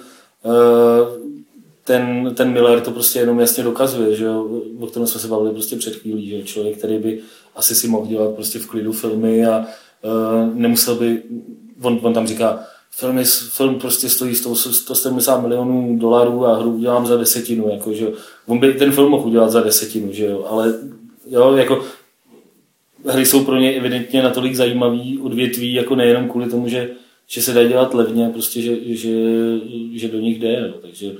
ten, 1.83 2.31
ten 2.35 2.51
Miller 2.51 2.81
to 2.81 2.91
prostě 2.91 3.19
jenom 3.19 3.39
jasně 3.39 3.63
dokazuje, 3.63 4.15
že 4.15 4.25
jo, 4.25 4.61
o 4.79 4.87
kterém 4.87 5.07
jsme 5.07 5.19
se 5.19 5.27
bavili 5.27 5.51
prostě 5.51 5.75
před 5.75 5.95
chvílí, 5.95 6.29
že 6.29 6.43
člověk, 6.43 6.77
který 6.77 6.97
by 6.97 7.19
asi 7.55 7.75
si 7.75 7.87
mohl 7.87 8.07
dělat 8.07 8.35
prostě 8.35 8.59
v 8.59 8.67
klidu 8.67 8.91
filmy 8.91 9.45
a 9.45 9.57
uh, 9.59 10.55
nemusel 10.55 10.95
by 10.95 11.21
on, 11.81 11.99
on 12.01 12.13
tam 12.13 12.27
říká, 12.27 12.59
film, 12.91 13.17
je, 13.17 13.25
film 13.49 13.79
prostě 13.79 14.09
stojí 14.09 14.35
100, 14.35 14.55
170 14.55 15.41
milionů 15.41 15.97
dolarů 15.97 16.45
a 16.45 16.59
hru 16.59 16.71
udělám 16.71 17.05
za 17.05 17.17
desetinu, 17.17 17.69
jako, 17.69 17.93
že 17.93 18.07
on 18.47 18.59
by 18.59 18.73
ten 18.73 18.91
film 18.91 19.11
mohl 19.11 19.27
udělat 19.27 19.51
za 19.51 19.61
desetinu, 19.61 20.13
že 20.13 20.25
jo, 20.25 20.45
ale 20.49 20.73
jo, 21.29 21.55
jako 21.55 21.85
hry 23.05 23.25
jsou 23.25 23.45
pro 23.45 23.55
ně 23.55 23.73
evidentně 23.73 24.23
natolik 24.23 24.55
zajímavý 24.55 25.19
odvětví, 25.19 25.73
jako 25.73 25.95
nejenom 25.95 26.29
kvůli 26.29 26.49
tomu, 26.49 26.67
že, 26.67 26.89
že 27.27 27.41
se 27.41 27.53
dá 27.53 27.63
dělat 27.63 27.93
levně, 27.93 28.29
prostě, 28.29 28.61
že, 28.61 28.95
že, 28.95 29.13
že 29.93 30.07
do 30.07 30.19
nich 30.19 30.39
jde, 30.39 30.61
no, 30.61 30.73
takže 30.81 31.11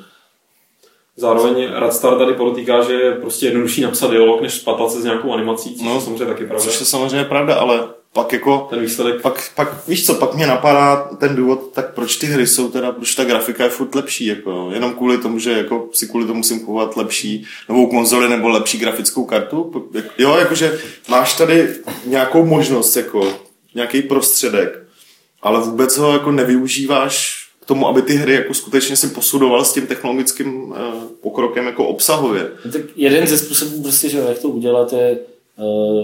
Zároveň 1.20 1.68
Radstar 1.74 2.18
tady 2.18 2.34
podotýká, 2.34 2.84
že 2.84 2.94
je 2.94 3.12
prostě 3.12 3.46
jednodušší 3.46 3.82
napsat 3.82 4.12
dialog, 4.12 4.42
než 4.42 4.54
spatat 4.54 4.92
se 4.92 5.02
s 5.02 5.04
nějakou 5.04 5.34
animací, 5.34 5.76
což 5.76 5.86
no, 5.86 5.96
je 5.96 6.02
samozřejmě 6.02 6.26
taky 6.26 6.46
pravda. 6.46 6.66
Což 6.66 6.80
je 6.80 6.86
samozřejmě 6.86 7.24
pravda, 7.26 7.56
ale 7.56 7.88
pak 8.14 8.34
jako... 8.34 8.68
Ten 8.70 8.82
výsledek. 8.82 9.22
Pak, 9.22 9.52
pak, 9.56 9.88
víš 9.88 10.06
co, 10.06 10.14
pak 10.14 10.36
mě 10.36 10.48
napadá 10.48 10.96
ten 10.96 11.36
důvod, 11.36 11.72
tak 11.74 11.94
proč 11.94 12.16
ty 12.16 12.26
hry 12.26 12.48
jsou 12.48 12.70
teda, 12.70 12.92
proč 12.92 13.16
ta 13.16 13.24
grafika 13.24 13.64
je 13.64 13.70
furt 13.70 13.96
lepší, 13.96 14.26
jako, 14.26 14.70
jenom 14.74 14.94
kvůli 14.94 15.18
tomu, 15.18 15.40
že 15.40 15.52
jako 15.52 15.90
si 15.94 16.08
kvůli 16.08 16.26
tomu 16.26 16.38
musím 16.38 16.60
kupovat 16.60 16.98
lepší 16.98 17.46
novou 17.70 17.88
konzoli 17.88 18.30
nebo 18.30 18.50
lepší 18.50 18.78
grafickou 18.78 19.26
kartu. 19.26 19.90
Jo, 20.18 20.38
jakože 20.38 20.80
máš 21.10 21.38
tady 21.38 21.68
nějakou 22.06 22.46
možnost, 22.46 22.96
jako 22.96 23.34
nějaký 23.76 24.02
prostředek, 24.02 24.84
ale 25.42 25.60
vůbec 25.60 25.98
ho 25.98 26.14
jako 26.14 26.32
nevyužíváš 26.32 27.46
k 27.62 27.66
tomu, 27.66 27.88
aby 27.88 28.02
ty 28.02 28.14
hry 28.14 28.34
jako 28.34 28.54
skutečně 28.54 28.96
si 28.96 29.08
posudoval 29.08 29.66
s 29.66 29.74
tím 29.74 29.88
technologickým 29.88 30.64
uh, 30.64 30.76
pokrokem 31.22 31.66
jako 31.66 31.88
obsahově. 31.88 32.52
No 32.66 32.72
tak 32.72 32.82
jeden 32.96 33.28
ze 33.28 33.38
způsobů 33.38 33.82
prostě, 33.82 34.10
že 34.10 34.18
jak 34.18 34.40
to 34.40 34.48
udělat 34.48 34.94
je 34.94 35.18
Eh, 35.20 35.39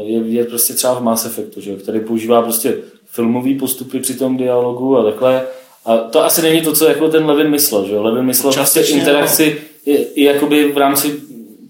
je 0.04 0.20
vidět 0.20 0.50
prostě 0.50 0.74
třeba 0.74 0.94
v 0.94 1.04
Mass 1.04 1.26
Effectu, 1.26 1.62
že, 1.62 1.76
který 1.76 2.00
používá 2.00 2.42
prostě 2.42 2.78
filmový 3.06 3.56
postupy 3.56 4.00
při 4.00 4.14
tom 4.14 4.38
dialogu 4.38 4.98
a 4.98 5.04
takhle. 5.04 5.44
A 5.86 5.98
to 5.98 6.24
asi 6.24 6.42
není 6.42 6.62
to, 6.62 6.74
co 6.74 6.88
jako 6.88 7.08
ten 7.08 7.26
Levin 7.26 7.50
myslel, 7.50 7.88
že 7.88 8.00
Levin 8.00 8.26
myslel 8.26 8.54
prostě 8.54 8.82
interakci 8.82 9.58
i, 9.86 9.94
i 9.94 10.24
jakoby 10.24 10.72
v 10.72 10.78
rámci 10.78 11.20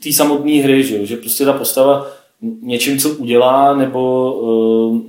té 0.04 0.13
samotné 0.13 0.52
hry, 0.52 0.84
že, 0.84 1.06
že 1.06 1.17
prostě 1.17 1.45
ta 1.45 1.54
postava 1.54 2.08
něčím, 2.62 3.00
co 3.00 3.10
udělá, 3.10 3.76
nebo 3.76 4.34
uh, 4.34 5.02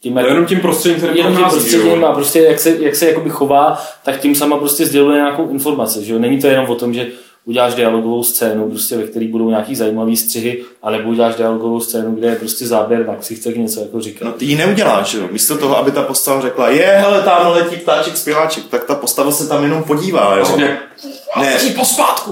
tím, 0.00 0.16
jak, 0.16 0.26
jenom 0.26 0.46
tím 0.46 0.60
prostředím, 0.60 0.98
který 0.98 1.18
jenom 1.18 1.36
tím 1.36 1.44
prostředím 1.50 2.04
a 2.04 2.12
prostě 2.12 2.40
jak 2.40 2.60
se, 2.60 2.76
jak 2.80 2.96
se 2.96 3.08
jakoby 3.08 3.30
chová, 3.30 3.78
tak 4.04 4.20
tím 4.20 4.34
sama 4.34 4.58
prostě 4.58 4.86
sděluje 4.86 5.16
nějakou 5.16 5.48
informaci. 5.48 6.04
Že? 6.04 6.18
Není 6.18 6.40
to 6.40 6.46
jenom 6.46 6.66
o 6.66 6.74
tom, 6.74 6.94
že 6.94 7.08
uděláš 7.44 7.74
dialogovou 7.74 8.22
scénu, 8.22 8.70
prostě, 8.70 8.96
ve 8.96 9.02
které 9.02 9.28
budou 9.28 9.50
nějaký 9.50 9.76
zajímavý 9.76 10.16
střihy, 10.16 10.62
ale 10.82 10.98
uděláš 11.02 11.34
dialogovou 11.34 11.80
scénu, 11.80 12.14
kde 12.14 12.28
je 12.28 12.36
prostě 12.36 12.66
záběr 12.66 13.06
na 13.06 13.16
ksichtech 13.16 13.56
něco 13.56 13.80
jako 13.80 14.00
říká. 14.00 14.24
No 14.24 14.32
ty 14.32 14.44
ji 14.44 14.56
neuděláš, 14.56 15.14
jo. 15.14 15.28
Místo 15.30 15.58
toho, 15.58 15.78
aby 15.78 15.90
ta 15.90 16.02
postava 16.02 16.40
řekla, 16.40 16.68
je, 16.68 16.86
hele, 16.86 17.22
tam 17.22 17.46
letí 17.46 17.76
ptáček, 17.76 18.16
zpěváček, 18.16 18.64
tak 18.70 18.84
ta 18.84 18.94
postava 18.94 19.32
se 19.32 19.48
tam 19.48 19.62
jenom 19.62 19.82
podívá, 19.82 20.36
jo. 20.36 20.56
Ne, 20.56 20.78
ne, 21.40 21.58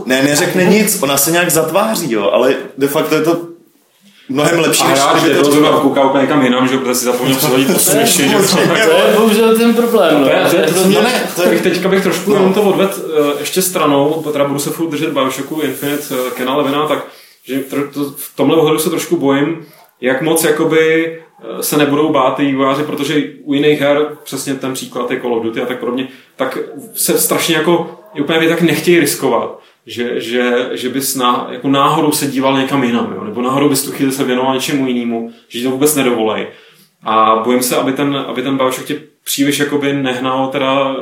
ne, 0.06 0.22
neřekne 0.22 0.64
nic, 0.64 1.02
ona 1.02 1.16
se 1.16 1.30
nějak 1.30 1.50
zatváří, 1.50 2.12
jo, 2.12 2.30
ale 2.30 2.54
de 2.78 2.88
facto 2.88 3.14
je 3.14 3.20
to 3.20 3.49
mnohem 4.30 4.58
lepší, 4.58 4.88
než 4.88 4.98
já, 4.98 5.18
kdyby 5.20 5.34
to 5.34 5.50
třeba 5.50 5.80
kouká 5.80 6.04
úplně 6.04 6.22
někam 6.22 6.42
jinam, 6.42 6.68
že 6.68 6.78
protože 6.78 6.94
si 6.94 7.04
zapomněl 7.04 7.36
přihodit 7.36 7.72
posměši. 7.72 8.30
To 8.30 8.58
je 8.76 9.14
bohužel 9.16 9.58
ten 9.58 9.74
problém. 9.74 10.20
No. 10.20 10.28
To 10.50 10.56
je, 10.56 10.62
to, 10.62 10.84
no 10.88 11.02
ne, 11.02 11.22
to 11.36 11.42
bych 11.48 11.62
teďka 11.62 11.88
bych 11.88 12.02
trošku 12.02 12.32
jenom 12.32 12.54
to 12.54 12.62
odved 12.62 12.90
eh, 12.98 13.40
ještě 13.40 13.62
stranou, 13.62 14.24
teda 14.32 14.44
budu 14.44 14.60
se 14.60 14.70
furt 14.70 14.90
držet 14.90 15.12
Bioshocku 15.12 15.60
Infinite 15.60 16.04
eh, 16.10 16.30
Kena 16.30 16.56
Levina, 16.56 16.86
tak 16.86 17.06
že 17.44 17.60
to, 17.60 18.04
v 18.16 18.36
tomhle 18.36 18.56
ohledu 18.56 18.78
se 18.78 18.90
trošku 18.90 19.16
bojím, 19.16 19.66
jak 20.00 20.22
moc 20.22 20.44
jakoby 20.44 21.18
eh, 21.58 21.62
se 21.62 21.76
nebudou 21.76 22.12
bát 22.12 22.36
ty 22.36 22.44
vývojáři, 22.44 22.82
protože 22.82 23.22
u 23.44 23.54
jiných 23.54 23.80
her, 23.80 24.08
přesně 24.24 24.54
ten 24.54 24.72
příklad 24.72 25.10
je 25.10 25.20
Call 25.20 25.34
of 25.34 25.42
Duty 25.42 25.60
a 25.60 25.66
tak 25.66 25.78
podobně, 25.80 26.08
tak 26.36 26.58
se 26.94 27.18
strašně 27.18 27.56
jako 27.56 27.90
úplně 28.20 28.48
tak 28.48 28.62
nechtějí 28.62 29.00
riskovat 29.00 29.60
že, 29.90 30.20
že, 30.20 30.70
že 30.72 30.88
bys 30.88 31.16
ná, 31.16 31.48
jako 31.50 31.68
náhodou 31.68 32.12
se 32.12 32.26
díval 32.26 32.58
někam 32.58 32.84
jinam, 32.84 33.12
jo? 33.16 33.24
nebo 33.24 33.42
náhodou 33.42 33.68
bys 33.68 33.82
tu 33.82 33.92
chvíli 33.92 34.12
se 34.12 34.24
věnoval 34.24 34.54
něčemu 34.54 34.86
jinému, 34.86 35.32
že 35.48 35.58
ti 35.58 35.64
to 35.64 35.70
vůbec 35.70 35.94
nedovolej. 35.94 36.46
A 37.02 37.36
bojím 37.44 37.62
se, 37.62 37.76
aby 37.76 37.92
ten, 37.92 38.16
aby 38.16 38.42
ten 38.42 38.56
Bioshock 38.56 38.86
tě 38.86 39.00
příliš 39.24 39.58
jakoby 39.58 39.92
nehnal 39.92 40.48
teda, 40.48 40.96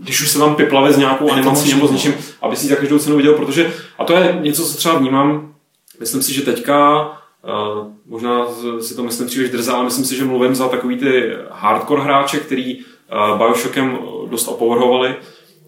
když 0.00 0.20
už 0.20 0.30
se 0.30 0.38
tam 0.38 0.56
piplave 0.56 0.92
s 0.92 0.96
nějakou 0.96 1.32
animací 1.32 1.74
nebo 1.74 1.88
s 1.88 1.90
něčím, 1.90 2.14
aby 2.42 2.56
si 2.56 2.66
za 2.66 2.76
každou 2.76 2.98
cenu 2.98 3.16
viděl, 3.16 3.34
protože, 3.34 3.72
a 3.98 4.04
to 4.04 4.12
je 4.12 4.38
něco, 4.40 4.64
co 4.64 4.76
třeba 4.76 4.98
vnímám, 4.98 5.54
myslím 6.00 6.22
si, 6.22 6.34
že 6.34 6.42
teďka, 6.42 7.08
uh, 7.08 7.86
možná 8.06 8.46
si 8.80 8.96
to 8.96 9.02
myslím 9.02 9.26
příliš 9.26 9.50
drzá, 9.50 9.74
ale 9.74 9.84
myslím 9.84 10.04
si, 10.04 10.16
že 10.16 10.24
mluvím 10.24 10.54
za 10.54 10.68
takový 10.68 10.96
ty 10.96 11.32
hardcore 11.50 12.02
hráče, 12.02 12.36
který 12.38 12.78
uh, 12.78 13.38
Bioshockem 13.38 13.98
dost 14.30 14.48
opovrhovali, 14.48 15.14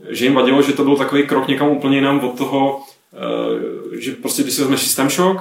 že 0.09 0.25
jim 0.25 0.35
vadilo, 0.35 0.63
že 0.63 0.73
to 0.73 0.85
byl 0.85 0.97
takový 0.97 1.27
krok 1.27 1.49
někam 1.49 1.69
úplně 1.69 1.97
jinam 1.97 2.21
od 2.21 2.39
toho, 2.39 2.83
eh, 3.15 4.01
že 4.01 4.13
prostě 4.13 4.43
když 4.43 4.55
si 4.55 4.61
vezmeš 4.61 4.81
System 4.81 5.11
Shock, 5.11 5.41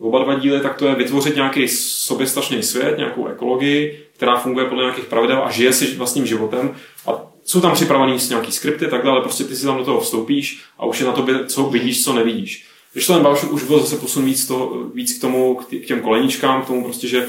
oba 0.00 0.24
dva 0.24 0.34
díly, 0.34 0.60
tak 0.60 0.76
to 0.76 0.86
je 0.86 0.94
vytvořit 0.94 1.36
nějaký 1.36 1.68
soběstačný 1.68 2.62
svět, 2.62 2.98
nějakou 2.98 3.26
ekologii, 3.26 4.06
která 4.16 4.36
funguje 4.36 4.66
podle 4.66 4.84
nějakých 4.84 5.04
pravidel 5.04 5.42
a 5.44 5.50
žije 5.50 5.72
si 5.72 5.94
vlastním 5.94 6.26
životem. 6.26 6.74
A 7.06 7.32
jsou 7.44 7.60
tam 7.60 7.74
připravený 7.74 8.16
nějaký 8.28 8.52
skripty, 8.52 8.86
takhle, 8.86 9.10
ale 9.10 9.20
prostě 9.20 9.44
ty 9.44 9.56
si 9.56 9.64
tam 9.64 9.78
do 9.78 9.84
toho 9.84 10.00
vstoupíš 10.00 10.62
a 10.78 10.86
už 10.86 11.00
je 11.00 11.06
na 11.06 11.12
tobě, 11.12 11.46
co 11.46 11.62
vidíš, 11.64 12.04
co 12.04 12.12
nevidíš. 12.12 12.66
Když 12.92 13.06
ten 13.06 13.22
Bioshock 13.22 13.52
už 13.52 13.64
byl 13.64 13.80
zase 13.80 13.96
posun 13.96 14.24
víc, 14.24 14.46
to, 14.46 14.86
víc 14.94 15.18
k 15.18 15.20
tomu, 15.20 15.54
k 15.54 15.86
těm 15.86 16.00
koleničkám, 16.00 16.62
k 16.62 16.66
tomu 16.66 16.84
prostě, 16.84 17.08
že 17.08 17.28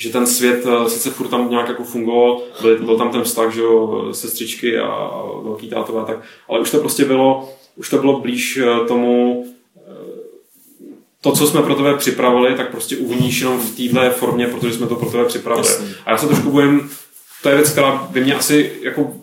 že 0.00 0.08
ten 0.08 0.26
svět 0.26 0.66
eh, 0.66 0.90
sice 0.90 1.10
furt 1.10 1.28
tam 1.28 1.50
nějak 1.50 1.68
jako 1.68 1.84
fungoval, 1.84 2.42
byl, 2.60 2.78
byl 2.78 2.96
tam 2.96 3.10
ten 3.10 3.22
vztah, 3.22 3.54
že 3.54 3.60
jo, 3.60 4.08
sestřičky 4.12 4.78
a 4.78 5.10
velký 5.44 5.68
tátové, 5.68 6.04
tak, 6.06 6.16
ale 6.48 6.60
už 6.60 6.70
to 6.70 6.78
prostě 6.78 7.04
bylo, 7.04 7.52
už 7.76 7.90
to 7.90 7.98
bylo 7.98 8.20
blíž 8.20 8.56
eh, 8.56 8.86
tomu, 8.88 9.44
eh, 9.76 9.90
to, 11.20 11.32
co 11.32 11.46
jsme 11.46 11.62
pro 11.62 11.74
tebe 11.74 11.96
připravili, 11.96 12.54
tak 12.54 12.70
prostě 12.70 12.96
uvidíš 12.96 13.40
jenom 13.40 13.60
v 13.60 13.76
této 13.76 14.10
formě, 14.10 14.46
protože 14.46 14.72
jsme 14.72 14.86
to 14.86 14.96
pro 14.96 15.10
tebe 15.10 15.24
připravili. 15.24 15.68
Jasně. 15.68 15.94
A 16.06 16.10
já 16.10 16.18
se 16.18 16.26
trošku 16.26 16.50
bojím, 16.50 16.90
to 17.42 17.48
je 17.48 17.54
věc, 17.54 17.70
která 17.70 18.08
by 18.10 18.20
mě 18.20 18.34
asi 18.34 18.72
jako 18.82 19.14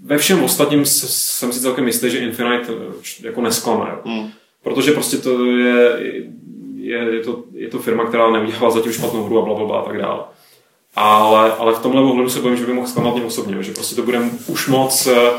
ve 0.00 0.18
všem 0.18 0.42
ostatním 0.42 0.86
jsem 0.86 1.52
si 1.52 1.60
celkem 1.60 1.86
jistý, 1.86 2.10
že 2.10 2.18
Infinite 2.18 2.72
jako 3.22 3.40
nesklame. 3.40 3.90
Mm. 4.04 4.30
Protože 4.62 4.92
prostě 4.92 5.16
to 5.16 5.44
je 5.46 5.96
je, 6.88 7.14
je, 7.14 7.20
to, 7.20 7.44
je 7.54 7.68
to 7.68 7.78
firma, 7.78 8.06
která 8.06 8.30
neudělala 8.30 8.70
zatím 8.70 8.92
špatnou 8.92 9.24
hru 9.24 9.38
a 9.38 9.44
bla, 9.44 9.54
bla, 9.54 9.66
bla 9.66 9.80
a 9.80 9.84
tak 9.84 9.98
dále. 9.98 10.20
Ale, 10.96 11.52
ale 11.52 11.72
v 11.72 11.78
tomhle 11.78 12.02
ohledu 12.02 12.30
se 12.30 12.40
bojím, 12.40 12.56
že 12.56 12.66
by 12.66 12.72
mohl 12.72 12.86
zklamat 12.86 13.14
mě 13.14 13.24
osobně, 13.24 13.62
že 13.62 13.72
prostě 13.72 13.96
to 13.96 14.02
bude 14.02 14.20
už 14.46 14.68
moc 14.68 15.06
eh, 15.06 15.30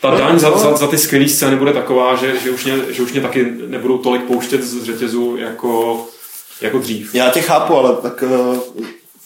ta 0.00 0.10
daň 0.10 0.38
za, 0.38 0.58
za, 0.58 0.76
za 0.76 0.86
ty 0.86 0.98
skvělé 0.98 1.28
scény 1.28 1.56
bude 1.56 1.72
taková, 1.72 2.16
že, 2.16 2.40
že, 2.40 2.50
už 2.50 2.64
mě, 2.64 2.76
že 2.88 3.02
už 3.02 3.12
mě 3.12 3.20
taky 3.20 3.52
nebudou 3.66 3.98
tolik 3.98 4.22
pouštět 4.22 4.62
z 4.62 4.84
řetězu 4.84 5.36
jako, 5.36 6.04
jako 6.60 6.78
dřív. 6.78 7.14
Já 7.14 7.30
tě 7.30 7.40
chápu, 7.40 7.74
ale 7.74 7.96
tak 7.96 8.24
eh, 8.26 8.60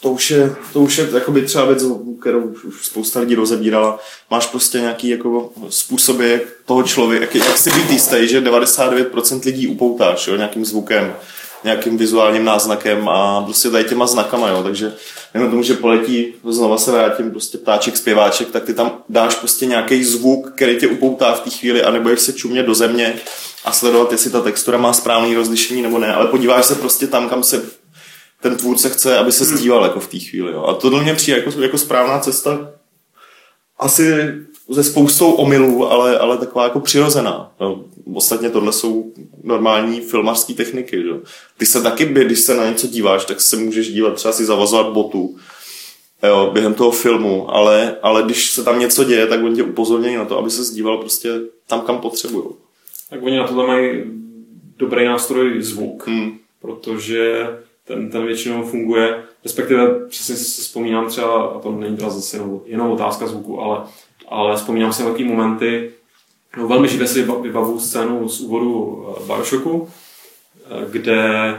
to 0.01 0.11
už 0.11 0.31
je, 0.31 0.57
to 0.73 0.81
už 0.81 0.99
je 0.99 1.09
jakoby 1.15 1.43
třeba 1.43 1.65
věc, 1.65 1.85
kterou 2.21 2.41
už 2.41 2.87
spousta 2.87 3.21
lidí 3.21 3.35
rozebírala. 3.35 3.99
Máš 4.31 4.47
prostě 4.47 4.81
nějaký 4.81 5.09
jako 5.09 5.51
způsoby, 5.69 6.35
toho 6.65 6.83
člověka, 6.83 7.25
jak, 7.25 7.35
jak 7.35 7.59
si 7.59 7.71
být 7.71 7.91
jistý, 7.91 8.29
že 8.29 8.41
99% 8.41 9.45
lidí 9.45 9.67
upoutáš 9.67 10.29
jo, 10.29 10.37
nějakým 10.37 10.65
zvukem 10.65 11.15
nějakým 11.65 11.99
vizuálním 11.99 12.45
náznakem 12.45 13.09
a 13.09 13.43
prostě 13.43 13.71
tady 13.71 13.85
těma 13.85 14.07
znakama, 14.07 14.49
jo. 14.49 14.63
takže 14.63 14.93
jenom 15.35 15.51
tomu, 15.51 15.63
že 15.63 15.75
poletí, 15.75 16.35
znova 16.49 16.79
se 16.79 16.93
vrátím, 16.93 17.31
prostě 17.31 17.59
ptáček, 17.59 17.97
zpěváček, 17.97 18.51
tak 18.51 18.65
ty 18.65 18.75
tam 18.75 19.03
dáš 19.09 19.35
prostě 19.35 19.67
nějaký 19.67 20.05
zvuk, 20.05 20.53
který 20.55 20.77
tě 20.77 20.87
upoutá 20.87 21.33
v 21.33 21.41
té 21.41 21.51
chvíli, 21.51 21.83
anebo 21.83 22.09
jak 22.09 22.21
se 22.21 22.33
čumě 22.33 22.63
do 22.63 22.75
země 22.75 23.15
a 23.65 23.73
sledovat, 23.73 24.13
jestli 24.13 24.31
ta 24.31 24.41
textura 24.41 24.79
má 24.79 24.93
správný 24.93 25.35
rozlišení 25.35 25.83
nebo 25.83 25.99
ne, 25.99 26.15
ale 26.15 26.27
podíváš 26.27 26.67
se 26.67 26.75
prostě 26.75 27.07
tam, 27.07 27.29
kam 27.29 27.43
se 27.43 27.63
ten 28.41 28.57
tvůrce 28.57 28.91
chce, 28.91 29.19
aby 29.19 29.33
se 29.33 29.45
zdíval 29.45 29.85
jako 29.85 30.01
v 30.01 30.09
té 30.09 30.19
chvíli. 30.19 30.53
Jo. 30.53 30.65
A 30.65 30.75
to 30.75 30.91
mě 30.91 31.15
přijde 31.15 31.39
jako, 31.39 31.61
jako 31.61 31.79
správná 31.79 32.19
cesta. 32.19 32.71
Asi 33.79 34.35
ze 34.71 34.85
spoustou 34.85 35.33
omylů, 35.33 35.87
ale, 35.87 36.19
ale 36.19 36.39
taková 36.39 36.65
jako 36.65 36.81
přirozená. 36.81 37.53
No, 37.61 37.85
ostatně 38.15 38.51
tohle 38.51 38.73
jsou 38.73 39.13
normální 39.43 40.01
filmařské 40.01 40.55
techniky. 40.55 41.03
Že? 41.03 41.11
Ty 41.59 41.67
se 41.67 41.83
taky, 41.83 42.05
když 42.05 42.41
se 42.41 42.57
na 42.57 42.71
něco 42.71 42.87
díváš, 42.87 43.25
tak 43.25 43.41
se 43.41 43.57
můžeš 43.57 43.89
dívat, 43.89 44.15
třeba 44.15 44.33
si 44.33 44.45
zavazovat 44.45 44.93
botu 44.93 45.37
jo, 46.23 46.51
během 46.53 46.75
toho 46.75 46.91
filmu, 46.91 47.51
ale, 47.51 47.97
ale 48.03 48.23
když 48.23 48.51
se 48.51 48.65
tam 48.65 48.79
něco 48.79 49.05
děje, 49.05 49.27
tak 49.27 49.45
oni 49.45 49.57
tě 49.57 49.63
upozornějí 49.63 50.17
na 50.17 50.25
to, 50.25 50.39
aby 50.39 50.51
se 50.51 50.65
zdíval 50.65 50.99
prostě 50.99 51.41
tam, 51.67 51.81
kam 51.81 51.99
potřebují. 51.99 52.45
Tak 53.11 53.23
oni 53.23 53.37
na 53.37 53.47
to 53.47 53.67
mají 53.67 54.05
dobrý 54.77 55.05
nástroj 55.05 55.63
zvuk, 55.63 56.09
hmm. 56.09 56.39
protože 56.61 57.47
ten, 57.85 58.11
ten 58.11 58.27
většinou 58.27 58.63
funguje, 58.63 59.23
respektive 59.45 60.09
přesně 60.09 60.37
si 60.37 60.63
vzpomínám 60.63 61.09
třeba, 61.09 61.43
a 61.43 61.59
to 61.59 61.73
není 61.73 61.97
teda 61.97 62.11
zase 62.11 62.41
jenom 62.65 62.91
otázka 62.91 63.27
zvuku, 63.27 63.61
ale 63.61 63.81
ale 64.31 64.57
vzpomínám 64.57 64.93
si 64.93 65.03
velký 65.03 65.25
momenty, 65.25 65.91
no, 66.57 66.69
velmi 66.69 66.89
živě 66.89 67.07
si 67.07 67.27
vybavu 67.43 67.81
scénu 67.81 68.29
z 68.29 68.41
úvodu 68.41 69.05
eh, 69.09 69.27
Bioshocku, 69.27 69.89
eh, 70.71 70.87
kde 70.91 71.55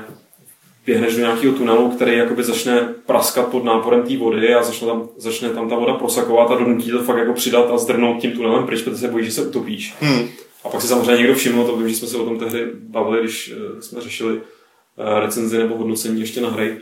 běhneš 0.86 1.16
do 1.16 1.20
nějakého 1.20 1.54
tunelu, 1.54 1.90
který 1.90 2.18
jakoby 2.18 2.44
začne 2.44 2.94
praskat 3.06 3.48
pod 3.48 3.64
náporem 3.64 4.04
té 4.04 4.18
vody 4.18 4.56
a 4.56 4.64
začne 4.64 4.88
tam, 4.88 5.10
začne 5.18 5.50
tam 5.50 5.70
ta 5.70 5.76
voda 5.76 5.94
prosakovat 5.94 6.52
a 6.52 6.56
donutí 6.56 6.92
to 6.92 7.04
fakt 7.04 7.18
jako 7.18 7.34
přidat 7.34 7.72
a 7.72 7.78
zdrnout 7.78 8.22
tím 8.22 8.32
tunelem 8.32 8.66
pryč, 8.66 8.82
protože 8.82 8.98
se 8.98 9.08
bojíš, 9.08 9.28
že 9.28 9.34
se 9.34 9.42
utopíš. 9.42 9.96
Hmm. 10.00 10.28
A 10.64 10.70
pak 10.70 10.82
si 10.82 10.88
samozřejmě 10.88 11.18
někdo 11.18 11.36
všiml, 11.36 11.66
to 11.66 11.76
vím, 11.76 11.90
že 11.90 11.96
jsme 11.96 12.08
se 12.08 12.18
o 12.18 12.26
tom 12.26 12.40
tehdy 12.40 12.66
bavili, 12.74 13.22
když 13.22 13.54
eh, 13.54 13.82
jsme 13.82 14.02
řešili 14.02 14.42
recenzi 15.20 15.58
nebo 15.58 15.78
hodnocení 15.78 16.20
ještě 16.20 16.42
na 16.42 16.50
hry. 16.50 16.78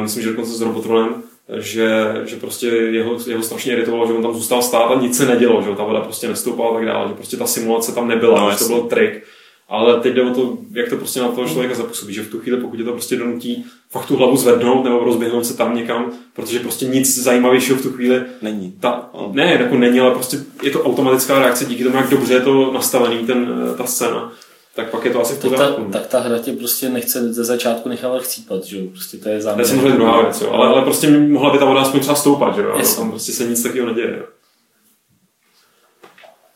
Myslím, 0.00 0.22
že 0.22 0.28
dokonce 0.28 0.52
s 0.52 0.60
Robotronem, 0.60 1.22
že, 1.56 1.90
že 2.24 2.36
prostě 2.36 2.66
jeho, 2.66 3.18
jeho 3.26 3.42
strašně 3.42 3.72
iritovalo, 3.72 4.06
že 4.06 4.12
on 4.12 4.22
tam 4.22 4.34
zůstal 4.34 4.62
stát 4.62 4.90
a 4.90 5.00
nic 5.00 5.16
se 5.16 5.26
nedělo, 5.26 5.62
že 5.62 5.76
ta 5.76 5.84
voda 5.84 6.00
prostě 6.00 6.28
nestoupala 6.28 6.70
a 6.70 6.74
tak 6.74 6.86
dále, 6.86 7.08
že 7.08 7.14
prostě 7.14 7.36
ta 7.36 7.46
simulace 7.46 7.94
tam 7.94 8.08
nebyla, 8.08 8.40
no, 8.40 8.50
že 8.50 8.58
to 8.58 8.64
byl 8.64 8.80
trik. 8.80 9.24
Ale 9.68 10.00
teď 10.00 10.14
jde 10.14 10.22
o 10.22 10.34
to, 10.34 10.58
jak 10.72 10.88
to 10.88 10.96
prostě 10.96 11.20
na 11.20 11.28
toho 11.28 11.48
člověka 11.48 11.74
zapůsobí, 11.74 12.14
že 12.14 12.22
v 12.22 12.30
tu 12.30 12.38
chvíli, 12.38 12.60
pokud 12.60 12.78
je 12.78 12.84
to 12.84 12.92
prostě 12.92 13.16
donutí 13.16 13.64
fakt 13.90 14.06
tu 14.06 14.16
hlavu 14.16 14.36
zvednout 14.36 14.84
nebo 14.84 14.98
rozběhnout 14.98 15.46
se 15.46 15.56
tam 15.56 15.76
někam, 15.76 16.12
protože 16.32 16.60
prostě 16.60 16.86
nic 16.86 17.18
zajímavějšího 17.18 17.78
v 17.78 17.82
tu 17.82 17.92
chvíli 17.92 18.22
není. 18.42 18.74
Ta, 18.80 19.10
ne, 19.32 19.56
jako 19.60 19.76
není, 19.76 20.00
ale 20.00 20.10
prostě 20.10 20.36
je 20.62 20.70
to 20.70 20.82
automatická 20.82 21.38
reakce 21.38 21.64
díky 21.64 21.84
tomu, 21.84 21.96
jak 21.96 22.10
dobře 22.10 22.34
je 22.34 22.40
to 22.40 22.72
nastavený, 22.72 23.26
ten, 23.26 23.48
ta 23.76 23.86
scéna 23.86 24.32
tak 24.74 24.90
pak 24.90 25.04
je 25.04 25.10
to 25.10 25.20
asi 25.20 25.34
v 25.34 25.38
pořádku. 25.38 25.82
Tak, 25.82 25.92
tak 25.92 26.06
ta 26.06 26.20
hra 26.20 26.38
tě 26.38 26.52
prostě 26.52 26.88
nechce 26.88 27.32
ze 27.32 27.44
začátku 27.44 27.88
nechávat 27.88 28.22
chcípat, 28.22 28.64
že 28.64 28.78
jo? 28.78 28.86
Prostě 28.86 29.16
to 29.16 29.28
je 29.28 29.40
záměr. 29.40 29.66
To 29.66 29.72
je 29.72 29.78
samozřejmě 29.78 29.96
druhá 29.96 30.22
věc, 30.22 30.40
jo. 30.40 30.50
Ale, 30.50 30.68
ale 30.68 30.82
prostě 30.82 31.10
mohla 31.10 31.52
by 31.52 31.58
ta 31.58 31.64
voda 31.64 31.80
aspoň 31.80 32.00
třeba 32.00 32.14
stoupat, 32.14 32.56
že 32.56 32.62
jo? 32.62 32.74
Yes. 32.78 32.96
Tam 32.96 33.10
prostě 33.10 33.32
se 33.32 33.44
nic 33.44 33.62
takového 33.62 33.88
neděje, 33.88 34.16
jo. 34.18 34.24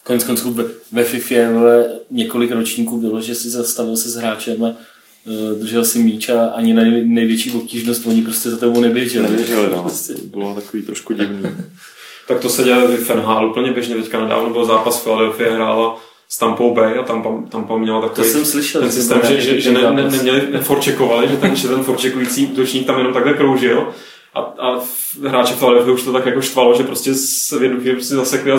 Konec 0.05 0.25
konců 0.25 0.53
ve, 0.53 0.65
ve 0.93 1.05
FIFA 1.05 1.35
několik 2.11 2.51
ročníků 2.51 3.01
bylo, 3.01 3.21
že 3.21 3.35
si 3.35 3.51
zastavil 3.51 3.97
se 3.97 4.09
s 4.09 4.15
hráčem 4.15 4.65
a 4.65 4.69
uh, 4.69 5.59
držel 5.59 5.85
si 5.85 5.99
míč 5.99 6.29
a 6.29 6.47
ani 6.47 6.75
na 6.75 6.83
největší 7.05 7.51
obtížnost 7.51 8.07
oni 8.07 8.23
prostě 8.23 8.51
za 8.51 8.57
tebou 8.57 8.81
neběželi. 8.81 9.31
Neběželi, 9.31 9.71
no. 9.71 9.83
Prostě. 9.83 10.15
Bylo 10.25 10.55
takový 10.55 10.83
trošku 10.83 11.13
divný. 11.13 11.43
tak 12.29 12.41
to 12.41 12.49
se 12.49 12.65
dělá 12.65 12.85
v 12.87 12.97
FNH 12.97 13.51
úplně 13.51 13.73
běžně. 13.73 13.95
Teďka 13.95 14.21
nedávno 14.21 14.51
byl 14.51 14.65
zápas 14.65 15.03
Philadelphia 15.03 15.55
hrála 15.55 16.01
s 16.29 16.39
Tampou 16.39 16.75
Bay 16.75 16.99
a 16.99 17.03
tam 17.03 17.47
tam 17.51 17.81
měla 17.81 18.01
takový 18.01 18.27
to 18.27 18.33
jsem 18.33 18.45
slyšel, 18.45 18.81
ten 18.81 18.93
systém, 18.93 19.21
že, 19.29 19.41
že, 19.41 19.61
že 19.61 19.73
ne, 19.73 19.93
ne, 19.93 20.11
neměli, 20.11 20.43
neforčekovali, 20.53 21.29
že 21.29 21.37
ten, 21.37 21.57
že 21.57 21.69
ten 21.69 21.83
forčekující 21.83 22.47
útočník 22.47 22.87
tam 22.87 22.99
jenom 22.99 23.13
takhle 23.13 23.35
kroužil. 23.35 23.89
A, 24.35 24.41
a 24.41 24.81
hráče 25.29 25.55
Philadelphia 25.55 25.95
už 25.95 26.03
to 26.03 26.13
tak 26.13 26.27
jako 26.27 26.41
štvalo, 26.41 26.75
že 26.77 26.83
prostě 26.83 27.15
se 27.15 27.59
v 27.59 27.63
jednu 27.63 27.81
chvíli 27.81 27.97
prostě 27.97 28.15
zasekli 28.15 28.53
a 28.53 28.59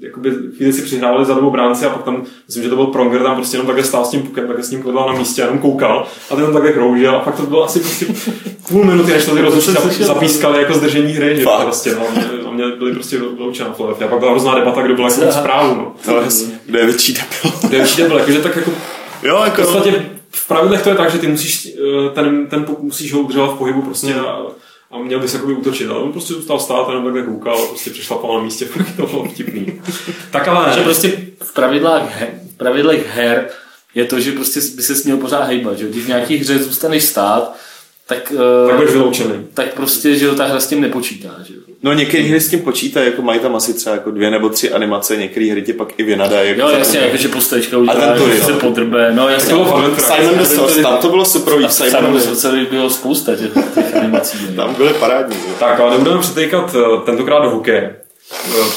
jakoby 0.00 0.30
chvíli 0.56 0.72
si 0.72 0.82
přihrávali 0.82 1.24
za 1.24 1.34
dobou 1.34 1.50
bránci 1.50 1.86
a 1.86 1.90
pak 1.90 2.02
tam, 2.02 2.24
myslím, 2.46 2.64
že 2.64 2.70
to 2.70 2.76
byl 2.76 2.86
Pronger, 2.86 3.22
tam 3.22 3.36
prostě 3.36 3.54
jenom 3.54 3.66
takhle 3.66 3.84
stál 3.84 4.04
s 4.04 4.10
tím 4.10 4.22
pukem, 4.22 4.46
takhle 4.46 4.64
s 4.64 4.70
ním 4.70 4.82
kodlal 4.82 5.12
na 5.12 5.18
místě 5.18 5.42
a 5.42 5.44
jenom 5.44 5.58
koukal 5.58 6.06
a 6.30 6.36
ten 6.36 6.44
tam 6.44 6.52
takhle 6.52 6.72
kroužil 6.72 7.16
a 7.16 7.20
pak 7.20 7.36
to 7.36 7.42
bylo 7.42 7.64
asi 7.64 7.80
prostě 7.80 8.06
půl 8.68 8.84
minuty, 8.84 9.12
než 9.12 9.24
to 9.24 9.34
ty 9.34 9.40
rozhodčí 9.40 10.04
zapískali 10.04 10.58
jako 10.58 10.74
zdržení 10.74 11.12
hry, 11.12 11.36
že 11.36 11.46
prostě, 11.62 11.94
no, 11.94 12.06
mě 12.56 12.76
byli 12.76 12.92
prostě 12.92 13.18
vyloučena 13.18 13.68
A 13.68 14.08
pak 14.08 14.18
byla 14.18 14.30
hrozná 14.30 14.54
debata, 14.54 14.82
kdo 14.82 14.94
byl 14.94 15.04
jako 15.04 15.32
zprávu, 15.32 15.74
no. 15.74 15.94
no 16.08 16.22
kde 16.66 16.78
je 16.78 16.86
větší 16.86 17.12
debil. 17.12 17.58
Kde 17.68 17.76
je 17.76 17.82
větší 17.82 18.02
debil, 18.02 18.18
jakože 18.18 18.38
tak 18.38 18.56
jako 18.56 18.70
Jo, 19.22 19.40
jako... 19.44 19.62
V 19.62 19.64
podstatě 19.64 20.06
v 20.30 20.48
pravidlech 20.48 20.82
to 20.82 20.88
je 20.88 20.94
tak, 20.94 21.10
že 21.10 21.18
ty 21.18 21.26
musíš 21.26 21.68
eh, 21.68 22.10
ten, 22.14 22.46
ten 22.46 22.66
musíš 22.78 23.12
ho 23.12 23.20
udržovat 23.20 23.54
v 23.54 23.58
pohybu 23.58 23.82
prostě 23.82 24.14
a 24.14 24.42
a 24.90 24.98
měl 24.98 25.20
by 25.20 25.28
se 25.28 25.36
jakoby 25.36 25.54
útočit, 25.54 25.90
ale 25.90 25.98
on 25.98 26.12
prostě 26.12 26.34
zůstal 26.34 26.60
stát 26.60 26.88
a 26.88 26.88
jenom 26.88 27.04
takhle 27.04 27.22
koukal 27.22 27.62
a 27.62 27.66
prostě 27.66 27.90
přešlapal 27.90 28.38
na 28.38 28.44
místě, 28.44 28.64
fakt 28.66 28.96
to 28.96 29.06
bylo 29.06 29.24
vtipný. 29.24 29.80
tak 30.30 30.48
ale... 30.48 30.74
Že 30.74 30.80
prostě 30.80 31.12
v 31.42 31.52
pravidlách, 31.52 32.22
v 32.54 32.56
pravidlech 32.56 33.06
her 33.16 33.48
je 33.94 34.04
to, 34.04 34.20
že 34.20 34.32
prostě 34.32 34.60
by 34.60 34.82
se 34.82 34.94
směl 34.94 35.16
pořád 35.16 35.44
hejbat, 35.44 35.78
že 35.78 35.88
když 35.88 36.04
v 36.04 36.08
nějaký 36.08 36.36
hře 36.36 36.58
zůstaneš 36.58 37.04
stát, 37.04 37.56
tak, 38.08 38.32
tak 38.66 38.76
budeš 38.76 38.92
vyloučený. 38.92 39.46
Tak 39.54 39.74
prostě, 39.74 40.14
že 40.14 40.30
ta 40.30 40.44
hra 40.44 40.60
s 40.60 40.66
tím 40.66 40.80
nepočítá. 40.80 41.28
Že? 41.44 41.54
No 41.82 41.92
některé 41.92 42.22
hry 42.24 42.40
s 42.40 42.50
tím 42.50 42.60
počítají, 42.60 43.06
jako 43.06 43.22
mají 43.22 43.40
tam 43.40 43.56
asi 43.56 43.74
třeba 43.74 43.94
jako 43.94 44.10
dvě 44.10 44.30
nebo 44.30 44.48
tři 44.48 44.72
animace, 44.72 45.16
některé 45.16 45.46
hry 45.50 45.62
ti 45.62 45.72
pak 45.72 45.88
i 45.98 46.02
vynadají. 46.02 46.48
Jako 46.48 46.60
jo, 46.60 46.68
jasně, 46.78 46.98
jako, 46.98 47.16
že 47.16 47.28
postavička 47.28 47.78
udělá, 47.78 48.18
že 48.18 48.42
se 48.42 48.52
podrbe. 48.52 49.12
No, 49.14 49.28
jasně, 49.28 49.54
to 49.54 49.64
bylo 49.64 49.96
Simon 49.98 50.38
the 50.38 50.44
Sorcerer, 50.44 50.84
tam 50.84 50.98
to 50.98 51.08
bylo 51.08 51.24
super. 51.24 51.68
Simon 51.70 52.12
the 52.12 52.20
Sorcerer 52.20 52.66
bylo 52.70 52.90
spousta 52.90 53.36
těch 53.36 53.50
animací. 53.96 54.38
tam 54.56 54.74
byly 54.74 54.94
parádní. 54.94 55.36
Tak, 55.60 55.80
ale 55.80 55.90
nebudeme 55.90 56.20
přetýkat 56.20 56.76
eh, 56.78 57.00
tentokrát 57.04 57.42
do 57.42 57.50
hokeje. 57.50 57.96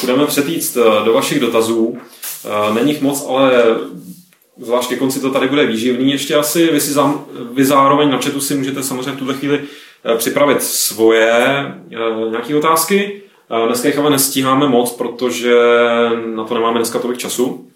Budeme 0.02 0.26
přetýct 0.26 0.78
eh, 0.78 1.06
do 1.06 1.14
vašich 1.14 1.40
dotazů. 1.40 1.98
Eh, 2.46 2.74
není 2.74 2.92
jich 2.92 3.02
moc, 3.02 3.26
ale 3.28 3.52
zvlášť 4.60 4.90
ke 4.90 4.96
konci 4.96 5.20
to 5.20 5.32
tady 5.32 5.48
bude 5.48 5.66
výživný. 5.66 6.12
Ještě 6.12 6.36
asi 6.36 6.68
vy, 6.68 6.82
si 6.82 6.92
zám, 6.92 7.26
vy 7.52 7.66
zároveň 7.66 8.12
na 8.12 8.18
chatu 8.18 8.42
si 8.42 8.56
můžete 8.56 8.84
samozřejmě 8.84 9.12
v 9.12 9.18
tuhle 9.18 9.34
chvíli 9.34 9.62
eh, 10.06 10.16
připravit 10.18 10.64
svoje 10.64 11.32
eh, 11.92 12.30
nějaké 12.30 12.56
otázky. 12.56 13.22
Eh, 13.52 13.68
dneska 13.68 13.88
jich 13.88 13.98
ale 13.98 14.10
nestíháme 14.10 14.68
moc, 14.68 14.92
protože 14.92 15.56
na 16.36 16.44
to 16.44 16.54
nemáme 16.54 16.80
dneska 16.80 17.00
tolik 17.00 17.18
času. 17.18 17.68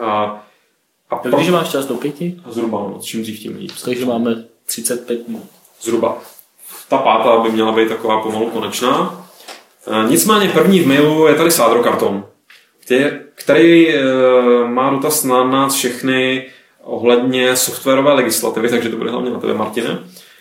A 0.00 1.20
pro... 1.22 1.30
Takže 1.30 1.52
máš 1.52 1.68
čas 1.68 1.86
do 1.86 1.94
pěti? 1.94 2.40
A 2.44 2.52
zhruba, 2.52 2.78
no, 2.78 3.00
čím 3.02 3.22
dřív 3.22 3.40
tím 3.40 3.56
líp. 3.56 3.72
Takže 3.84 4.06
máme 4.06 4.44
35 4.66 5.28
minut. 5.28 5.48
Zhruba. 5.82 6.18
Ta 6.88 6.98
pátá 6.98 7.38
by 7.38 7.50
měla 7.50 7.72
být 7.72 7.88
taková 7.88 8.20
pomalu 8.20 8.50
konečná. 8.50 9.24
Nicméně 10.08 10.48
první 10.48 10.80
v 10.80 10.86
mailu 10.86 11.26
je 11.26 11.34
tady 11.34 11.50
Sádro 11.50 11.82
karton, 11.82 12.24
který, 12.88 13.04
který 13.34 13.94
e, 13.94 14.02
má 14.68 14.90
dotaz 14.90 15.24
na 15.24 15.44
nás 15.44 15.74
všechny 15.74 16.46
ohledně 16.84 17.56
softwarové 17.56 18.12
legislativy, 18.12 18.68
takže 18.68 18.88
to 18.88 18.96
bude 18.96 19.10
hlavně 19.10 19.30
na 19.30 19.38
tebe, 19.38 19.54
Martine. 19.54 19.98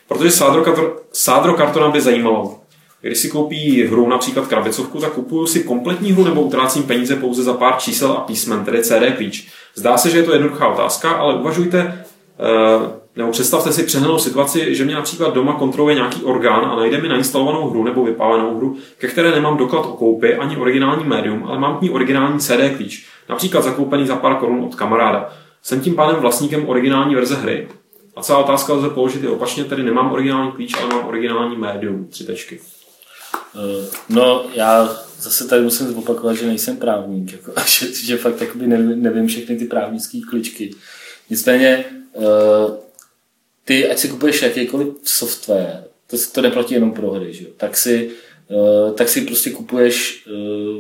Protože 0.08 0.32
Sádro, 0.32 0.96
Sádro 1.12 1.54
kartona 1.54 1.90
by 1.90 2.02
zajímalo, 2.02 2.60
když 3.02 3.18
si 3.18 3.30
koupí 3.30 3.84
hru, 3.84 4.10
například 4.10 4.48
krabicovku, 4.48 5.00
tak 5.00 5.12
kupuju 5.12 5.48
si 5.48 5.64
kompletní 5.64 6.12
hru 6.12 6.24
nebo 6.24 6.42
utrácím 6.42 6.84
peníze 6.84 7.16
pouze 7.16 7.44
za 7.44 7.54
pár 7.54 7.78
čísel 7.78 8.12
a 8.12 8.22
písmen, 8.22 8.66
tedy 8.66 8.84
CD 8.84 9.16
klíč. 9.18 9.48
Zdá 9.76 9.98
se, 9.98 10.10
že 10.10 10.18
je 10.18 10.24
to 10.24 10.34
jednoduchá 10.34 10.68
otázka, 10.68 11.12
ale 11.12 11.36
uvažujte, 11.36 12.06
eh, 12.40 13.07
nebo 13.18 13.32
představte 13.32 13.74
si 13.74 13.84
přehnanou 13.84 14.20
situaci, 14.20 14.76
že 14.76 14.86
mě 14.86 14.96
například 14.96 15.34
doma 15.34 15.54
kontroluje 15.54 15.96
nějaký 15.96 16.24
orgán 16.24 16.66
a 16.66 16.76
najde 16.76 17.02
mi 17.02 17.08
nainstalovanou 17.08 17.70
hru 17.70 17.84
nebo 17.84 18.04
vypálenou 18.04 18.58
hru, 18.58 18.78
ke 18.98 19.08
které 19.08 19.32
nemám 19.32 19.58
doklad 19.58 19.86
o 19.86 19.94
koupi 19.94 20.36
ani 20.36 20.58
originální 20.58 21.04
médium, 21.04 21.44
ale 21.48 21.60
mám 21.60 21.78
k 21.78 21.82
ní 21.82 21.90
originální 21.90 22.40
CD 22.40 22.76
klíč, 22.76 23.08
například 23.30 23.64
zakoupený 23.64 24.08
za 24.08 24.16
pár 24.16 24.36
korun 24.36 24.64
od 24.64 24.76
kamaráda. 24.76 25.34
Jsem 25.64 25.82
tím 25.82 25.96
pádem 25.96 26.16
vlastníkem 26.16 26.70
originální 26.70 27.16
verze 27.16 27.36
hry. 27.36 27.68
A 28.16 28.22
celá 28.22 28.40
otázka 28.40 28.74
lze 28.74 28.90
položit 28.90 29.24
i 29.24 29.28
opačně, 29.28 29.64
tedy 29.64 29.84
nemám 29.84 30.12
originální 30.12 30.52
klíč, 30.52 30.74
ale 30.82 30.96
mám 30.96 31.08
originální 31.08 31.58
médium, 31.58 32.08
tři 32.08 32.24
tečky. 32.24 32.60
Eh, 33.56 33.88
no, 34.10 34.46
já 34.54 34.98
zase 35.20 35.48
tady 35.48 35.62
musím 35.62 35.88
zopakovat, 35.88 36.34
že 36.34 36.48
nejsem 36.48 36.78
právník, 36.78 37.32
jako, 37.32 37.52
že, 37.68 37.94
že 37.94 38.18
fakt 38.18 38.56
nevím, 38.56 39.04
nevím 39.04 39.28
všechny 39.28 39.58
ty 39.58 39.66
právnické 39.66 40.20
kličky. 40.30 40.72
Nicméně, 41.30 41.86
eh, 42.16 42.87
ty, 43.68 43.90
ať 43.90 43.98
si 43.98 44.08
kupuješ 44.08 44.42
jakýkoliv 44.42 44.88
software, 45.04 45.84
to, 46.08 46.18
to 46.32 46.42
neplatí 46.42 46.74
jenom 46.74 46.92
pro 46.92 47.12
hry, 47.12 47.34
že? 47.34 47.46
Tak, 47.58 47.78
si, 47.78 48.10
eh, 48.52 48.94
tak 48.94 49.10
si 49.10 49.22
prostě 49.22 49.50
kupuješ 49.50 50.24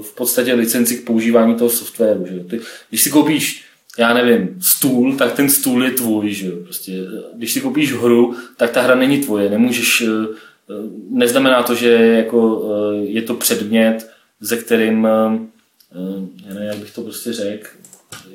v 0.01 0.15
podstatě 0.15 0.53
licenci 0.53 0.97
k 0.97 1.05
používání 1.05 1.55
toho 1.55 1.69
softwaru. 1.69 2.25
Že? 2.25 2.39
Ty, 2.39 2.59
když 2.89 3.01
si 3.01 3.09
koupíš 3.09 3.63
já 3.99 4.13
nevím, 4.13 4.57
stůl, 4.61 5.15
tak 5.15 5.33
ten 5.33 5.49
stůl 5.49 5.83
je 5.83 5.91
tvůj, 5.91 6.33
že 6.33 6.51
Prostě, 6.51 6.91
když 7.33 7.53
si 7.53 7.61
koupíš 7.61 7.93
hru, 7.93 8.35
tak 8.57 8.71
ta 8.71 8.81
hra 8.81 8.95
není 8.95 9.17
tvoje, 9.17 9.49
nemůžeš 9.49 10.03
neznamená 11.09 11.63
to, 11.63 11.75
že 11.75 11.91
jako 11.93 12.69
eh, 12.69 13.05
je 13.05 13.21
to 13.21 13.33
předmět, 13.33 14.09
ze 14.39 14.57
kterým, 14.57 15.05
eh, 15.05 15.39
já 16.47 16.53
nevím, 16.53 16.69
jak 16.69 16.77
bych 16.77 16.91
to 16.91 17.01
prostě 17.01 17.33
řekl, 17.33 17.67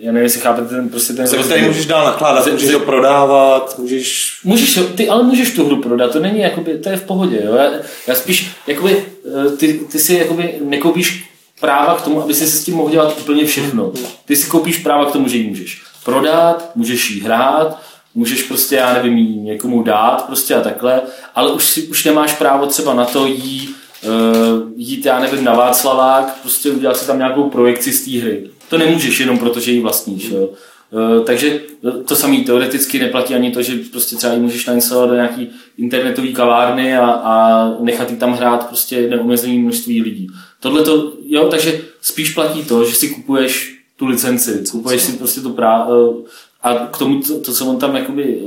já 0.03 0.13
nevím, 0.13 0.25
jestli 0.25 0.41
chápete 0.41 0.69
ten 0.69 0.89
prostě 0.89 1.13
ten... 1.13 1.27
Se 1.27 1.37
který 1.37 1.65
můžeš 1.65 1.87
dál 1.87 2.05
nakládat, 2.05 2.47
můžeš 2.53 2.71
to 2.73 2.81
prodávat, 2.81 3.79
můžeš... 3.79 4.39
Můžeš, 4.45 4.79
ty 4.95 5.09
ale 5.09 5.23
můžeš 5.23 5.55
tu 5.55 5.67
hru 5.67 5.83
prodat, 5.83 6.13
to 6.13 6.21
není 6.21 6.41
jakoby, 6.41 6.79
to 6.79 6.89
je 6.89 6.97
v 6.97 7.03
pohodě, 7.03 7.41
jo. 7.45 7.55
Já, 7.55 7.71
já 8.07 8.15
spíš, 8.15 8.51
jakoby, 8.67 9.05
eh, 9.47 9.57
ty, 9.57 9.81
ty 9.93 9.99
si 9.99 10.15
jakoby 10.15 10.55
nekoupíš 10.61 11.25
práva 11.61 11.95
k 11.95 12.03
tomu, 12.03 12.23
aby 12.23 12.35
si 12.35 12.47
s 12.47 12.65
tím 12.65 12.75
mohl 12.75 12.91
dělat 12.91 13.19
úplně 13.21 13.45
všechno. 13.45 13.93
Ty 14.25 14.37
si 14.37 14.51
koupíš 14.51 14.79
práva 14.79 15.05
k 15.07 15.13
tomu, 15.13 15.29
že 15.29 15.37
ji 15.37 15.49
můžeš 15.49 15.83
prodat, 16.05 16.71
můžeš 16.75 17.11
ji 17.11 17.21
hrát, 17.21 17.83
můžeš 18.15 18.43
prostě, 18.43 18.77
já 18.77 18.93
nevím, 18.93 19.19
jí 19.19 19.41
někomu 19.41 19.83
dát 19.83 20.27
prostě 20.27 20.55
a 20.55 20.61
takhle, 20.61 21.03
ale 21.35 21.53
už, 21.53 21.65
si, 21.65 21.83
už 21.83 22.05
nemáš 22.05 22.33
právo 22.33 22.67
třeba 22.67 22.95
na 22.95 23.05
to 23.05 23.27
jí 23.27 23.69
uh, 24.05 24.73
jít, 24.77 25.07
já 25.07 25.21
nevím, 25.21 25.45
na 25.45 25.55
Václavák, 25.55 26.39
prostě 26.43 26.71
udělat 26.71 26.97
si 26.97 27.07
tam 27.07 27.19
nějakou 27.19 27.51
projekci 27.51 27.93
z 27.93 28.05
té 28.05 28.11
hry. 28.11 28.51
To 28.73 28.79
nemůžeš 28.79 29.21
jenom 29.21 29.39
proto, 29.39 29.61
že 29.61 29.73
ji 29.73 29.81
vlastníš. 29.81 30.31
Jo. 30.31 30.49
Uh, 30.91 31.25
takže 31.25 31.61
to 32.05 32.17
samé 32.17 32.37
teoreticky 32.37 32.99
neplatí 32.99 33.35
ani 33.35 33.51
to, 33.51 33.63
že 33.63 33.79
prostě 33.91 34.17
třeba 34.17 34.33
ji 34.33 34.41
můžeš 34.41 34.67
nainstalovat 34.67 35.11
do 35.11 35.15
nějaký 35.15 35.49
internetové 35.79 36.29
kavárny 36.29 36.97
a, 36.97 37.11
a 37.11 37.69
nechat 37.81 38.11
ji 38.11 38.17
tam 38.17 38.33
hrát 38.33 38.69
prostě 38.69 39.09
neomezené 39.09 39.55
množství 39.55 40.03
lidí. 40.03 40.29
Tohle 40.61 40.83
to, 40.83 41.13
jo, 41.27 41.49
takže 41.49 41.81
spíš 42.03 42.35
platí 42.35 42.65
to, 42.65 42.85
že 42.85 42.95
si 42.95 43.09
kupuješ 43.09 43.79
tu 43.97 44.07
licenci, 44.07 44.65
kupuješ 44.71 45.03
si 45.03 45.13
prostě 45.13 45.41
tu 45.41 45.51
prá, 45.51 45.87
uh, 45.87 46.17
a 46.63 46.75
k 46.75 46.99
tomu, 46.99 47.23
to, 47.23 47.41
to 47.41 47.53
co 47.53 47.67
on 47.67 47.77
tam 47.77 47.97
jakoby 47.97 48.43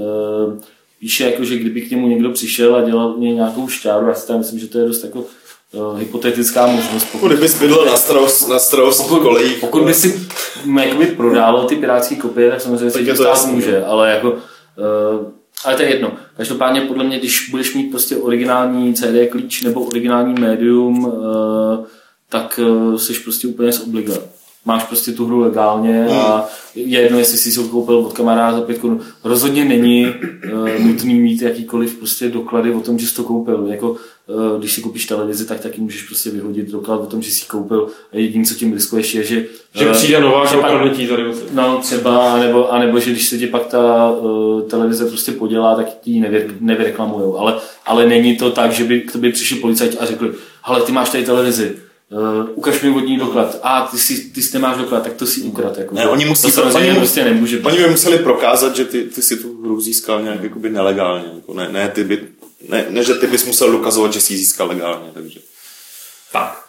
píše, 1.00 1.24
jako, 1.24 1.44
že 1.44 1.58
kdyby 1.58 1.82
k 1.82 1.92
němu 1.92 2.08
někdo 2.08 2.30
přišel 2.30 2.76
a 2.76 2.82
dělal 2.82 3.18
mě 3.18 3.34
nějakou 3.34 3.68
šťáru, 3.68 4.08
já 4.08 4.14
si 4.14 4.28
tam 4.28 4.38
myslím, 4.38 4.60
že 4.60 4.68
to 4.68 4.80
je 4.80 4.88
dost 4.88 5.04
jako 5.04 5.26
uh, 5.74 6.00
hypotetická 6.00 6.68
možnost. 6.68 7.08
Pokud, 7.12 7.28
kdyby 7.28 7.48
bydl 7.60 7.86
na 7.86 7.98
Strauss, 7.98 8.48
na 8.48 8.60
Strauss 8.60 9.02
pokud, 9.02 9.22
kolejích. 9.22 9.58
Pokud 9.58 9.84
by 9.84 9.94
si 9.94 10.28
jakoby 10.80 11.06
prodával 11.06 11.68
ty 11.68 11.76
pirátské 11.76 12.16
kopie, 12.16 12.52
tak 12.52 12.62
samozřejmě 12.62 12.92
se 12.92 13.06
to 13.06 13.16
stát 13.16 13.46
může, 13.46 13.86
ale 13.86 14.12
jako 14.12 14.32
uh, 14.32 14.38
ale 15.66 15.76
to 15.76 15.82
je 15.82 15.90
jedno. 15.90 16.12
Každopádně 16.38 16.82
podle 16.82 17.04
mě, 17.04 17.20
když 17.20 17.50
budeš 17.50 17.74
mít 17.74 17.92
prostě 17.92 18.18
originální 18.18 18.94
CD 18.94 19.30
klíč 19.32 19.62
nebo 19.62 19.82
originální 19.82 20.34
médium, 20.42 21.06
uh, 21.06 21.86
tak 22.30 22.60
uh, 22.64 22.96
jsi 22.96 23.14
prostě 23.14 23.48
úplně 23.48 23.72
z 23.72 23.82
obliga 23.82 24.14
máš 24.66 24.84
prostě 24.84 25.12
tu 25.12 25.26
hru 25.26 25.40
legálně 25.40 26.08
a 26.08 26.46
je 26.76 27.02
jedno, 27.02 27.20
jestli 27.20 27.38
jsi 27.38 27.52
si 27.52 27.60
ho 27.60 27.68
koupil 27.68 27.98
od 27.98 28.14
kamaráda 28.14 28.58
za 28.58 28.62
pět 28.62 28.78
korun. 28.78 29.02
Rozhodně 29.24 29.66
není 29.66 30.08
uh, 30.54 30.70
nutný 30.80 31.14
mít 31.14 31.42
jakýkoliv 31.42 31.98
prostě 31.98 32.30
doklady 32.30 32.74
o 32.74 32.80
tom, 32.80 33.00
že 33.00 33.08
jsi 33.08 33.16
to 33.16 33.24
koupil. 33.24 33.68
Jako, 33.68 33.96
když 34.60 34.74
si 34.74 34.82
koupíš 34.82 35.06
televizi, 35.06 35.46
tak 35.46 35.60
taky 35.60 35.82
můžeš 35.82 36.04
prostě 36.04 36.30
vyhodit 36.30 36.72
doklad 36.72 37.02
o 37.02 37.06
tom, 37.06 37.22
že 37.22 37.32
jsi 37.32 37.44
ji 37.44 37.48
koupil. 37.48 37.88
A 38.14 38.18
jediné, 38.18 38.46
co 38.46 38.54
tím 38.54 38.74
riskuješ, 38.74 39.16
je, 39.16 39.24
že... 39.24 39.46
Že 39.74 39.88
uh, 39.88 39.94
přijde 39.94 40.20
nová, 40.20 40.46
že 40.46 40.58
pak, 40.58 40.72
tady. 41.10 41.32
No 41.54 41.78
třeba, 41.78 42.34
anebo, 42.34 42.74
anebo, 42.74 43.00
že 43.00 43.12
když 43.12 43.28
se 43.28 43.38
ti 43.38 43.48
pak 43.48 43.66
ta 43.66 44.12
uh, 44.12 44.62
televize 44.62 45.06
prostě 45.06 45.32
podělá, 45.32 45.76
tak 45.76 45.86
ti 46.02 46.12
ji 46.12 46.20
nevy, 46.20 46.48
nevyreklamujou. 46.60 47.38
Ale, 47.38 47.60
ale 47.86 48.06
není 48.06 48.38
to 48.38 48.52
tak, 48.52 48.72
že 48.72 48.84
by 48.84 49.02
k 49.02 49.12
tobě 49.12 49.32
přišli 49.32 49.58
policajti 49.58 49.98
a 49.98 50.06
řekli, 50.06 50.32
hele, 50.64 50.82
ty 50.82 50.92
máš 50.92 51.10
tady 51.10 51.26
televizi, 51.26 51.76
Uh, 52.12 52.50
ukaž 52.56 52.82
mi 52.82 52.90
vodní 52.90 53.18
doklad. 53.18 53.60
A 53.64 53.88
ty 53.92 53.98
si, 53.98 54.30
ty 54.30 54.42
si 54.42 54.54
nemáš 54.58 54.78
doklad, 54.78 55.04
tak 55.04 55.14
to 55.14 55.26
si 55.26 55.42
ukrad. 55.42 55.78
Jako, 55.78 55.96
ne, 55.96 56.08
oni 56.08 56.26
musí, 56.26 56.52
to 56.52 56.64
oni, 56.64 56.96
prostě 56.96 57.24
nemůže 57.24 57.60
oni 57.60 57.78
by 57.78 57.90
museli 57.90 58.18
prokázat, 58.18 58.76
že 58.76 58.86
ty, 58.86 59.04
ty 59.04 59.22
si 59.22 59.38
tu 59.38 59.62
hru 59.62 59.82
získal 59.82 60.22
nějak 60.22 60.44
jakoby 60.44 60.70
nelegálně. 60.70 61.26
Jako 61.36 61.54
ne, 61.54 61.70
ne, 61.72 61.90
ty 61.90 62.04
by, 62.04 62.22
ne, 62.70 62.86
ne, 62.90 63.04
že 63.04 63.14
ty 63.14 63.28
bys 63.28 63.46
musel 63.46 63.72
dokazovat, 63.72 64.14
že 64.14 64.22
jsi 64.22 64.34
ji 64.34 64.38
získal 64.40 64.68
legálně. 64.68 65.12
Takže. 65.14 65.40
Tak. 66.32 66.66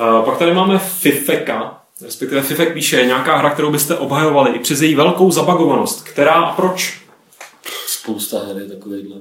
Uh, 0.00 0.24
pak 0.24 0.38
tady 0.38 0.54
máme 0.54 0.78
Fifeka, 0.78 1.82
respektive 2.02 2.42
Fifek 2.42 2.74
píše 2.74 3.04
nějaká 3.06 3.36
hra, 3.36 3.50
kterou 3.50 3.70
byste 3.70 3.96
obhajovali 3.96 4.50
i 4.50 4.58
přes 4.58 4.82
její 4.82 4.94
velkou 4.94 5.30
zabagovanost. 5.30 6.04
Která 6.04 6.32
a 6.32 6.54
proč? 6.54 7.00
Spousta 7.86 8.38
her 8.38 8.56
je 8.56 8.68
takovýhle. 8.68 9.16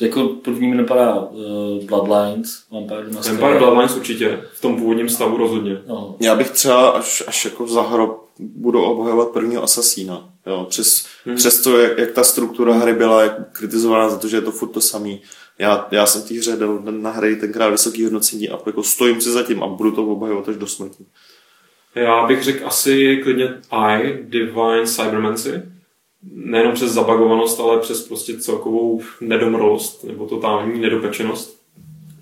Jako 0.00 0.28
první 0.28 0.68
mi 0.68 0.76
napadá 0.76 1.14
uh, 1.14 1.84
Bloodlines, 1.84 2.62
Vampire 2.72 3.08
Masquerade. 3.08 3.42
Vampire 3.42 3.58
Bloodlines 3.58 3.96
určitě, 3.96 4.40
v 4.54 4.60
tom 4.60 4.76
původním 4.76 5.08
stavu 5.08 5.36
rozhodně. 5.36 5.78
No. 5.86 6.16
Já 6.20 6.34
bych 6.34 6.50
třeba 6.50 6.88
až, 6.88 7.22
až 7.26 7.44
jako 7.44 7.66
za 7.66 7.82
hrob 7.82 8.27
budu 8.38 8.82
obhajovat 8.82 9.28
prvního 9.28 9.62
Asasína. 9.62 10.30
Jo, 10.46 10.66
přes, 10.68 11.06
hmm. 11.24 11.36
přes 11.36 11.62
to, 11.62 11.78
jak, 11.78 11.98
jak, 11.98 12.10
ta 12.10 12.24
struktura 12.24 12.74
hry 12.74 12.94
byla 12.94 13.22
jak 13.22 13.52
kritizovaná 13.52 14.08
za 14.08 14.18
to, 14.18 14.28
že 14.28 14.36
je 14.36 14.40
to 14.40 14.52
furt 14.52 14.68
to 14.68 14.80
samý. 14.80 15.20
Já, 15.58 15.88
já 15.90 16.06
jsem 16.06 16.22
té 16.22 16.34
hře 16.34 16.56
dal 16.56 16.82
na 16.90 17.10
hry 17.10 17.36
tenkrát 17.36 17.68
vysoký 17.68 18.04
hodnocení 18.04 18.48
a 18.48 18.58
jako 18.66 18.82
stojím 18.82 19.20
si 19.20 19.30
za 19.30 19.42
tím 19.42 19.62
a 19.62 19.66
budu 19.66 19.92
to 19.92 20.06
obhajovat 20.06 20.48
až 20.48 20.56
do 20.56 20.66
smrti. 20.66 21.04
Já 21.94 22.26
bych 22.26 22.42
řekl 22.42 22.66
asi 22.66 23.20
klidně 23.22 23.54
I, 23.70 24.18
Divine 24.22 24.86
Cybermancy 24.86 25.62
nejenom 26.22 26.74
přes 26.74 26.92
zabagovanost, 26.92 27.60
ale 27.60 27.80
přes 27.80 28.08
prostě 28.08 28.40
celkovou 28.40 29.02
nedomrlost 29.20 30.04
nebo 30.04 30.26
totální 30.26 30.80
nedopečenost, 30.80 31.62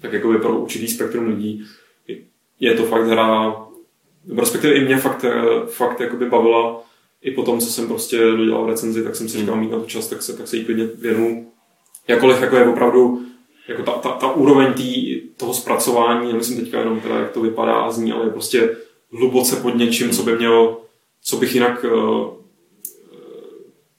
tak 0.01 0.13
jako 0.13 0.29
by 0.29 0.39
pro 0.39 0.59
určitý 0.59 0.89
spektrum 0.89 1.29
lidí 1.29 1.67
je 2.61 2.75
to 2.75 2.83
fakt 2.83 3.07
hra, 3.07 3.66
respektive 4.39 4.75
i 4.75 4.85
mě 4.85 4.97
fakt, 4.97 5.25
fakt 5.67 6.01
jakoby 6.01 6.31
bavila 6.31 6.83
i 7.23 7.31
po 7.31 7.43
tom, 7.43 7.61
co 7.61 7.67
jsem 7.67 7.89
prostě 7.89 8.19
dodělal 8.19 8.67
recenzi, 8.67 9.05
tak 9.05 9.17
jsem 9.17 9.29
si 9.29 9.39
říkal, 9.39 9.57
mít 9.57 9.71
na 9.71 9.79
to 9.79 9.87
čas, 9.87 10.07
tak 10.07 10.23
se, 10.23 10.37
tak 10.37 10.49
se 10.49 10.57
jí 10.57 10.65
klidně 10.65 10.87
věnu. 10.87 11.53
Jakoliv 12.09 12.41
jako 12.41 12.57
je 12.57 12.69
opravdu 12.69 13.23
jako 13.69 13.83
ta, 13.83 13.93
ta, 13.93 14.09
ta 14.11 14.33
úroveň 14.33 14.73
tý, 14.73 15.21
toho 15.37 15.55
zpracování, 15.55 16.29
nemyslím 16.29 16.61
teďka 16.61 16.79
jenom 16.79 17.01
teda, 17.01 17.19
jak 17.19 17.31
to 17.31 17.41
vypadá 17.41 17.75
a 17.75 17.91
zní, 17.91 18.13
ale 18.13 18.25
je 18.25 18.31
prostě 18.31 18.77
hluboce 19.13 19.57
pod 19.57 19.75
něčím, 19.75 20.11
co 20.11 20.23
by 20.23 20.37
mělo, 20.37 20.83
co 21.23 21.37
bych 21.37 21.55
jinak 21.55 21.85
uh, 21.85 22.37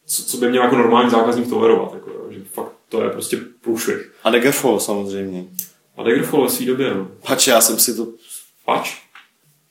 co, 0.07 0.23
co 0.23 0.37
by 0.37 0.49
měl 0.49 0.63
jako 0.63 0.75
normální 0.75 1.09
zákazník 1.09 1.49
tolerovat. 1.49 1.93
Jako, 1.93 2.11
že 2.29 2.39
fakt 2.53 2.71
to 2.89 3.03
je 3.03 3.09
prostě 3.09 3.37
průšvih. 3.61 4.13
A 4.23 4.29
Daggerfall 4.29 4.79
samozřejmě. 4.79 5.45
A 5.97 6.03
Daggerfall 6.03 6.43
ve 6.43 6.49
své 6.49 6.65
době, 6.65 6.93
no. 6.93 7.07
Pač, 7.27 7.47
já 7.47 7.61
jsem 7.61 7.79
si 7.79 7.95
to... 7.95 8.07
Pač? 8.65 9.01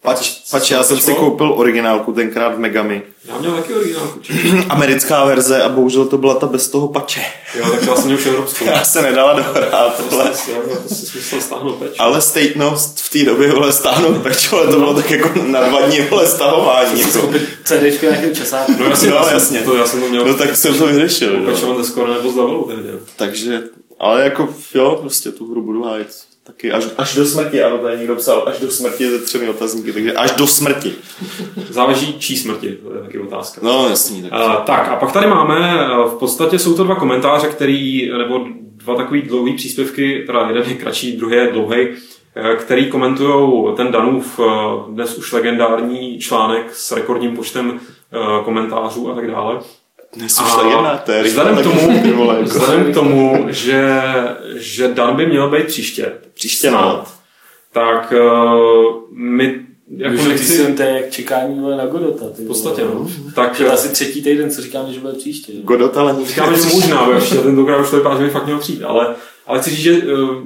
Pač, 0.07 0.31
pač 0.51 0.71
já 0.71 0.83
jsem 0.83 0.99
si 0.99 1.15
koupil 1.15 1.53
originálku 1.57 2.13
tenkrát 2.13 2.55
v 2.55 2.59
Megami. 2.59 3.03
Já 3.25 3.39
měl 3.39 3.53
taky 3.53 3.75
originálku. 3.75 4.21
Americká 4.69 5.25
verze 5.25 5.63
a 5.63 5.69
bohužel 5.69 6.07
to 6.07 6.19
byla 6.19 6.35
ta 6.35 6.47
bez 6.47 6.69
toho 6.69 6.89
pače. 6.89 7.23
Jo, 7.59 7.71
tak 7.71 7.83
já 7.83 7.97
jsem 7.97 8.13
už 8.13 8.27
evropskou. 8.27 8.65
Já 8.71 8.85
se 8.85 9.03
nedala 9.03 9.33
dohrát. 9.33 10.05
tohle. 10.11 10.31
To 10.89 10.95
si 10.95 11.19
myslel 11.19 11.41
stáhnout 11.41 11.77
peč. 11.77 11.93
Ale 11.99 12.21
statenost 12.21 13.01
v 13.01 13.11
té 13.11 13.25
době 13.31 13.53
vole 13.53 13.73
stáhnout 13.73 14.23
peč, 14.23 14.53
ale 14.53 14.67
to 14.67 14.79
bylo 14.79 14.95
tak 14.95 15.11
jako 15.11 15.31
na 15.43 15.63
dva 15.63 15.81
dní 15.81 16.01
vole 16.01 16.27
stahování. 16.27 17.01
Jako. 17.01 17.31
CDčko 17.65 18.07
nějakého 18.07 18.35
časáku. 18.35 18.73
No 18.79 18.85
jasně, 18.85 19.11
no, 19.11 19.29
jasně. 19.33 19.61
To, 19.61 19.77
já 19.77 19.87
jsem 19.87 20.01
to 20.01 20.09
měl. 20.09 20.25
No 20.25 20.35
tak 20.35 20.57
jsem 20.57 20.79
to 20.79 20.87
vyřešil. 20.87 21.45
Pečovat 21.45 21.87
skoro 21.87 22.15
nebo 22.15 22.33
z 22.33 22.37
levelu 22.37 22.65
tehdy. 22.65 22.89
Takže, 23.17 23.63
ale 24.01 24.23
jako 24.23 24.49
jo, 24.75 24.99
prostě 25.01 25.31
tu 25.33 25.51
hru 25.51 25.63
budu 25.63 25.83
hájit 25.83 26.09
Taky 26.47 26.73
až, 26.73 26.85
až 26.99 27.15
do 27.15 27.27
smrti, 27.27 27.63
ano, 27.63 27.79
tady 27.79 27.99
někdo 27.99 28.17
psal, 28.17 28.45
až 28.47 28.59
do 28.59 28.71
smrti 28.71 29.11
ze 29.11 29.19
třemi 29.19 29.49
otazníky, 29.49 29.93
takže 29.93 30.13
až 30.13 30.31
do 30.31 30.47
smrti. 30.47 30.93
Záleží 31.71 32.19
čí 32.19 32.37
smrti, 32.37 32.69
to 32.69 32.95
je 32.95 33.03
taky 33.03 33.19
otázka. 33.19 33.61
No, 33.65 33.89
jasný. 33.89 34.23
Tak. 34.23 34.33
A, 34.33 34.57
tak 34.57 34.89
a 34.89 34.97
pak 34.97 35.13
tady 35.13 35.27
máme, 35.27 35.89
v 36.07 36.19
podstatě 36.19 36.59
jsou 36.59 36.75
to 36.75 36.85
dva 36.85 36.95
komentáře, 36.95 37.49
který, 37.49 38.11
nebo 38.19 38.45
dva 38.77 38.95
takový 38.95 39.23
dlouhý 39.23 39.55
příspěvky, 39.55 40.25
teda 40.27 40.49
jeden 40.49 40.63
je 40.69 40.75
kratší, 40.75 41.17
druhý 41.17 41.37
je 41.37 41.51
dlouhý, 41.53 41.89
který 42.59 42.91
komentují 42.91 43.77
ten 43.77 43.93
Danův 43.93 44.41
dnes 44.91 45.19
už 45.19 45.33
legendární 45.33 46.19
článek 46.19 46.75
s 46.75 46.93
rekordním 46.93 47.37
počtem 47.37 47.81
komentářů 48.45 49.11
a 49.11 49.15
tak 49.15 49.31
dále. 49.31 49.61
Dnes 50.17 50.41
už 50.41 50.65
jedna, 50.71 50.97
to 50.97 51.13
je 51.13 51.23
vzhledem, 51.23 51.57
k 51.57 51.63
tomu, 51.63 52.17
vole, 52.17 52.43
vzhledem 52.43 52.93
k 52.93 52.95
tomu, 52.95 53.47
že, 53.49 54.03
že 54.55 54.89
Dan 54.89 55.17
by 55.17 55.27
měl 55.27 55.51
být 55.51 55.67
příště, 55.67 56.13
příště 56.35 56.71
no. 56.71 57.05
tak 57.73 58.13
uh, 58.13 58.95
my 59.13 59.61
jako 59.97 60.15
Už 60.15 60.25
nechci... 60.25 60.57
jsem 60.57 60.75
to 60.77 60.83
jak 60.83 61.11
čekání 61.11 61.77
na 61.77 61.87
Godota. 61.87 62.25
Ty 62.37 62.43
v 62.43 62.47
podstatě, 62.47 62.83
no. 62.85 63.09
Tak, 63.35 63.61
je 63.61 63.71
asi 63.71 63.89
třetí 63.89 64.23
týden, 64.23 64.51
co 64.51 64.63
říkáme, 64.63 64.93
že 64.93 65.01
bude 65.01 65.13
příště. 65.13 65.53
Jo. 65.53 65.61
Godota, 65.63 66.01
ale 66.01 66.17
Říkáme, 66.25 66.57
že 66.57 66.75
možná, 66.75 67.05
bo 67.05 67.13
ještě 67.13 67.37
tentokrát 67.37 67.81
už 67.81 67.91
to 67.91 67.97
vypadá, 67.97 68.17
že 68.17 68.25
by 68.25 68.31
fakt 68.31 68.47
měl 68.47 68.59
přijít, 68.59 68.83
ale, 68.83 69.15
ale 69.47 69.59
chci 69.59 69.71
říct, 69.71 69.81
že 69.81 69.93
uh, 69.93 70.37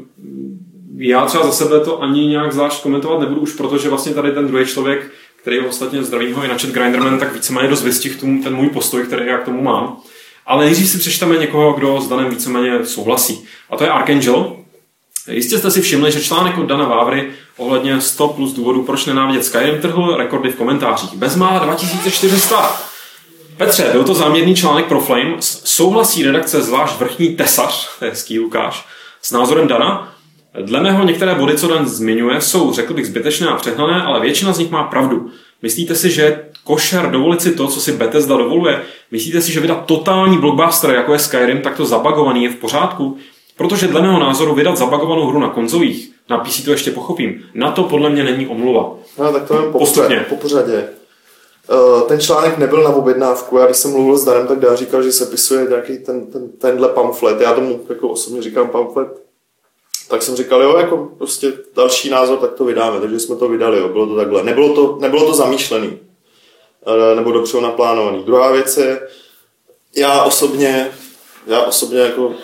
já 0.96 1.26
třeba 1.26 1.44
za 1.44 1.52
sebe 1.52 1.80
to 1.80 2.02
ani 2.02 2.26
nějak 2.26 2.52
zvlášť 2.52 2.82
komentovat 2.82 3.20
nebudu, 3.20 3.40
už 3.40 3.52
protože 3.52 3.88
vlastně 3.88 4.14
tady 4.14 4.32
ten 4.32 4.46
druhý 4.46 4.66
člověk 4.66 5.10
který 5.42 5.60
ostatně 5.60 6.02
zdravím 6.02 6.34
ho 6.34 6.44
i 6.44 6.48
na 6.48 6.58
chat 6.58 6.70
Grinderman, 6.70 7.18
tak 7.18 7.34
víceméně 7.34 7.68
dost 7.68 7.82
vystihl 7.82 8.14
ten 8.42 8.56
můj 8.56 8.68
postoj, 8.68 9.02
který 9.02 9.26
já 9.26 9.38
k 9.38 9.44
tomu 9.44 9.62
mám. 9.62 9.96
Ale 10.46 10.64
nejdřív 10.64 10.88
si 10.88 10.98
přečteme 10.98 11.36
někoho, 11.36 11.72
kdo 11.72 12.00
s 12.00 12.08
Danem 12.08 12.30
víceméně 12.30 12.86
souhlasí. 12.86 13.44
A 13.70 13.76
to 13.76 13.84
je 13.84 13.90
Archangel. 13.90 14.56
Jistě 15.28 15.58
jste 15.58 15.70
si 15.70 15.82
všimli, 15.82 16.12
že 16.12 16.20
článek 16.20 16.58
od 16.58 16.66
Dana 16.66 16.84
Vávry 16.84 17.30
ohledně 17.56 18.00
100 18.00 18.28
plus 18.28 18.52
důvodů, 18.52 18.82
proč 18.82 19.06
nenávidět 19.06 19.44
Skyrim, 19.44 19.80
trhl 19.80 20.16
rekordy 20.16 20.50
v 20.50 20.56
komentářích. 20.56 21.14
Bezmála 21.14 21.58
2400. 21.64 22.80
Petře, 23.56 23.88
byl 23.92 24.04
to 24.04 24.14
záměrný 24.14 24.54
článek 24.54 24.86
pro 24.86 25.00
Flame. 25.00 25.36
Souhlasí 25.40 26.22
redakce 26.22 26.62
zvlášť 26.62 26.98
vrchní 26.98 27.36
tesař, 27.36 27.98
to 27.98 28.04
je 28.04 28.40
Lukáš, 28.40 28.86
s 29.22 29.32
názorem 29.32 29.68
Dana, 29.68 30.14
Dle 30.58 30.80
mého 30.80 31.04
některé 31.04 31.34
body, 31.34 31.58
co 31.58 31.68
Dan 31.68 31.86
zmiňuje, 31.88 32.40
jsou, 32.40 32.72
řekl 32.72 32.94
bych, 32.94 33.06
zbytečné 33.06 33.48
a 33.48 33.56
přehnané, 33.56 34.02
ale 34.02 34.20
většina 34.20 34.52
z 34.52 34.58
nich 34.58 34.70
má 34.70 34.84
pravdu. 34.84 35.30
Myslíte 35.62 35.94
si, 35.94 36.10
že 36.10 36.44
košer 36.64 37.10
dovolit 37.10 37.42
si 37.42 37.52
to, 37.52 37.68
co 37.68 37.80
si 37.80 37.92
Bethesda 37.92 38.36
dovoluje? 38.36 38.82
Myslíte 39.10 39.40
si, 39.40 39.52
že 39.52 39.60
vydat 39.60 39.86
totální 39.86 40.38
blockbuster, 40.38 40.90
jako 40.90 41.12
je 41.12 41.18
Skyrim, 41.18 41.60
takto 41.60 41.84
zabagovaný 41.86 42.44
je 42.44 42.50
v 42.50 42.56
pořádku? 42.56 43.16
Protože 43.56 43.88
dle 43.88 44.02
mého 44.02 44.20
názoru 44.20 44.54
vydat 44.54 44.76
zabagovanou 44.76 45.26
hru 45.26 45.38
na 45.40 45.48
konzolích, 45.48 46.12
na 46.30 46.38
PC 46.38 46.64
to 46.64 46.70
ještě 46.70 46.90
pochopím, 46.90 47.42
na 47.54 47.70
to 47.70 47.82
podle 47.82 48.10
mě 48.10 48.24
není 48.24 48.46
omluva. 48.46 48.94
No 49.18 49.32
tak 49.32 49.48
to 49.48 49.54
je 49.54 49.72
po, 49.72 49.78
Postupně. 49.78 50.26
po 50.28 50.36
pořadě. 50.36 50.84
Uh, 51.70 52.02
ten 52.02 52.20
článek 52.20 52.58
nebyl 52.58 52.82
na 52.82 52.90
objednávku. 52.90 53.58
Já 53.58 53.64
když 53.64 53.76
jsem 53.76 53.90
mluvil 53.90 54.18
s 54.18 54.24
Danem, 54.24 54.46
tak 54.46 54.58
dá 54.58 54.76
říkal, 54.76 55.02
že 55.02 55.12
se 55.12 55.26
pisuje 55.26 55.66
nějaký 55.68 55.98
ten, 55.98 56.26
ten, 56.26 56.48
tenhle 56.58 56.88
pamflet. 56.88 57.40
Já 57.40 57.52
tomu 57.52 57.80
jako 57.88 58.08
osobně 58.08 58.42
říkám 58.42 58.68
pamflet 58.68 59.29
tak 60.10 60.22
jsem 60.22 60.36
říkal, 60.36 60.62
jo, 60.62 60.76
jako 60.76 61.08
prostě 61.18 61.52
další 61.76 62.10
názor, 62.10 62.38
tak 62.38 62.52
to 62.52 62.64
vydáme, 62.64 63.00
takže 63.00 63.20
jsme 63.20 63.36
to 63.36 63.48
vydali, 63.48 63.78
jo, 63.78 63.88
bylo 63.88 64.06
to 64.06 64.16
takhle. 64.16 64.42
Nebylo 64.42 64.74
to, 64.74 64.98
nebylo 65.00 65.26
to 65.26 65.34
zamýšlený, 65.34 65.98
eh, 66.86 67.16
nebo 67.16 67.32
dopředu 67.32 67.60
naplánovaný. 67.60 68.24
Druhá 68.24 68.50
věc 68.50 68.76
je, 68.76 69.08
já 69.96 70.22
osobně, 70.22 70.90
já 71.46 71.62
osobně 71.62 71.98
jako 71.98 72.34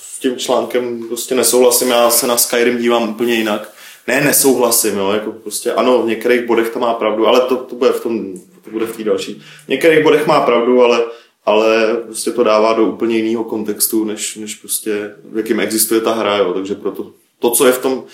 s 0.00 0.18
tím 0.18 0.36
článkem 0.36 1.08
prostě 1.08 1.34
nesouhlasím, 1.34 1.90
já 1.90 2.10
se 2.10 2.26
na 2.26 2.36
Skyrim 2.36 2.78
dívám 2.78 3.08
úplně 3.08 3.34
jinak. 3.34 3.72
Ne, 4.06 4.20
nesouhlasím, 4.20 4.98
jo, 4.98 5.10
jako 5.10 5.32
prostě 5.32 5.72
ano, 5.72 6.02
v 6.02 6.06
některých 6.06 6.46
bodech 6.46 6.70
to 6.70 6.78
má 6.78 6.94
pravdu, 6.94 7.26
ale 7.26 7.40
to, 7.40 7.56
to 7.56 7.74
bude 7.74 7.90
v 7.92 8.02
tom, 8.02 8.34
to 8.64 8.70
bude 8.70 8.86
v 8.86 8.96
té 8.96 9.04
další. 9.04 9.42
V 9.64 9.68
některých 9.68 10.04
bodech 10.04 10.26
má 10.26 10.40
pravdu, 10.40 10.82
ale 10.82 11.04
ale 11.44 11.96
prostě 12.04 12.30
to 12.30 12.42
dává 12.42 12.72
do 12.72 12.86
úplně 12.86 13.16
jiného 13.16 13.44
kontextu, 13.44 14.04
než, 14.04 14.36
než 14.36 14.54
prostě 14.54 15.14
v 15.24 15.36
jakým 15.36 15.60
existuje 15.60 16.00
ta 16.00 16.14
hra, 16.14 16.36
jo. 16.36 16.52
takže 16.52 16.74
proto 16.74 17.10
to, 17.38 17.50
co 17.50 17.66
je 17.66 17.72
v 17.72 17.82
tom 17.82 18.04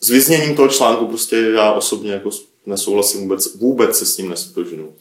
s 0.00 0.10
vyzněním 0.10 0.56
toho 0.56 0.68
článku, 0.68 1.06
prostě 1.06 1.36
já 1.36 1.72
osobně 1.72 2.12
jako 2.12 2.30
nesouhlasím 2.66 3.20
vůbec, 3.20 3.56
vůbec 3.56 3.98
se 3.98 4.06
s 4.06 4.18
ním 4.18 4.28
nestotožnu. 4.28 4.92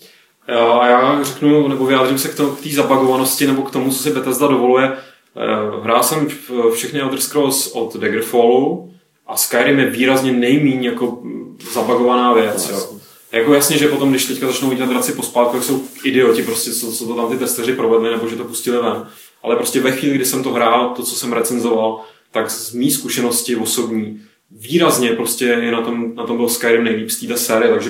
A 0.47 0.87
já 0.87 1.23
řeknu, 1.23 1.67
nebo 1.67 1.85
vyjádřím 1.85 2.17
se 2.17 2.29
k 2.29 2.35
té 2.63 2.69
zabagovanosti, 2.69 3.47
nebo 3.47 3.61
k 3.61 3.71
tomu, 3.71 3.91
co 3.91 4.03
si 4.03 4.11
Bethesda 4.11 4.47
dovoluje. 4.47 4.97
Eh, 5.37 5.81
hrál 5.83 6.03
jsem 6.03 6.27
všechny 6.73 6.99
Elder 6.99 7.21
Scrolls 7.21 7.67
od 7.67 7.95
Daggerfallu 7.95 8.93
a 9.27 9.37
Skyrim 9.37 9.79
je 9.79 9.89
výrazně 9.89 10.31
nejmíň 10.31 10.83
jako 10.83 11.21
zabagovaná 11.73 12.33
věc. 12.33 12.69
No, 12.69 12.77
jo. 12.77 12.99
Jako 13.33 13.53
jasně, 13.53 13.77
že 13.77 13.87
potom, 13.87 14.09
když 14.09 14.25
teďka 14.25 14.47
začnou 14.47 14.69
vidět 14.69 14.89
draci 14.89 15.13
po 15.13 15.23
spátku, 15.23 15.57
tak 15.57 15.63
jsou 15.63 15.83
idioti, 16.03 16.43
prostě, 16.43 16.73
co, 16.73 16.91
co 16.91 17.07
to 17.07 17.15
tam 17.15 17.31
ty 17.31 17.37
testeři 17.37 17.73
provedli, 17.73 18.11
nebo 18.11 18.27
že 18.27 18.35
to 18.35 18.43
pustili 18.43 18.77
ven. 18.77 19.07
Ale 19.43 19.55
prostě 19.55 19.81
ve 19.81 19.91
chvíli, 19.91 20.15
kdy 20.15 20.25
jsem 20.25 20.43
to 20.43 20.53
hrál, 20.53 20.93
to, 20.95 21.03
co 21.03 21.15
jsem 21.15 21.33
recenzoval, 21.33 22.01
tak 22.31 22.51
z 22.51 22.73
mý 22.73 22.91
zkušenosti 22.91 23.55
osobní 23.55 24.21
výrazně 24.51 25.09
prostě 25.09 25.45
je 25.45 25.71
na 25.71 25.81
tom, 25.81 26.15
na 26.15 26.25
tom 26.25 26.37
byl 26.37 26.49
Skyrim 26.49 26.83
nejlíp 26.83 27.09
z 27.09 27.19
této 27.19 27.37
série, 27.37 27.71
takže 27.71 27.89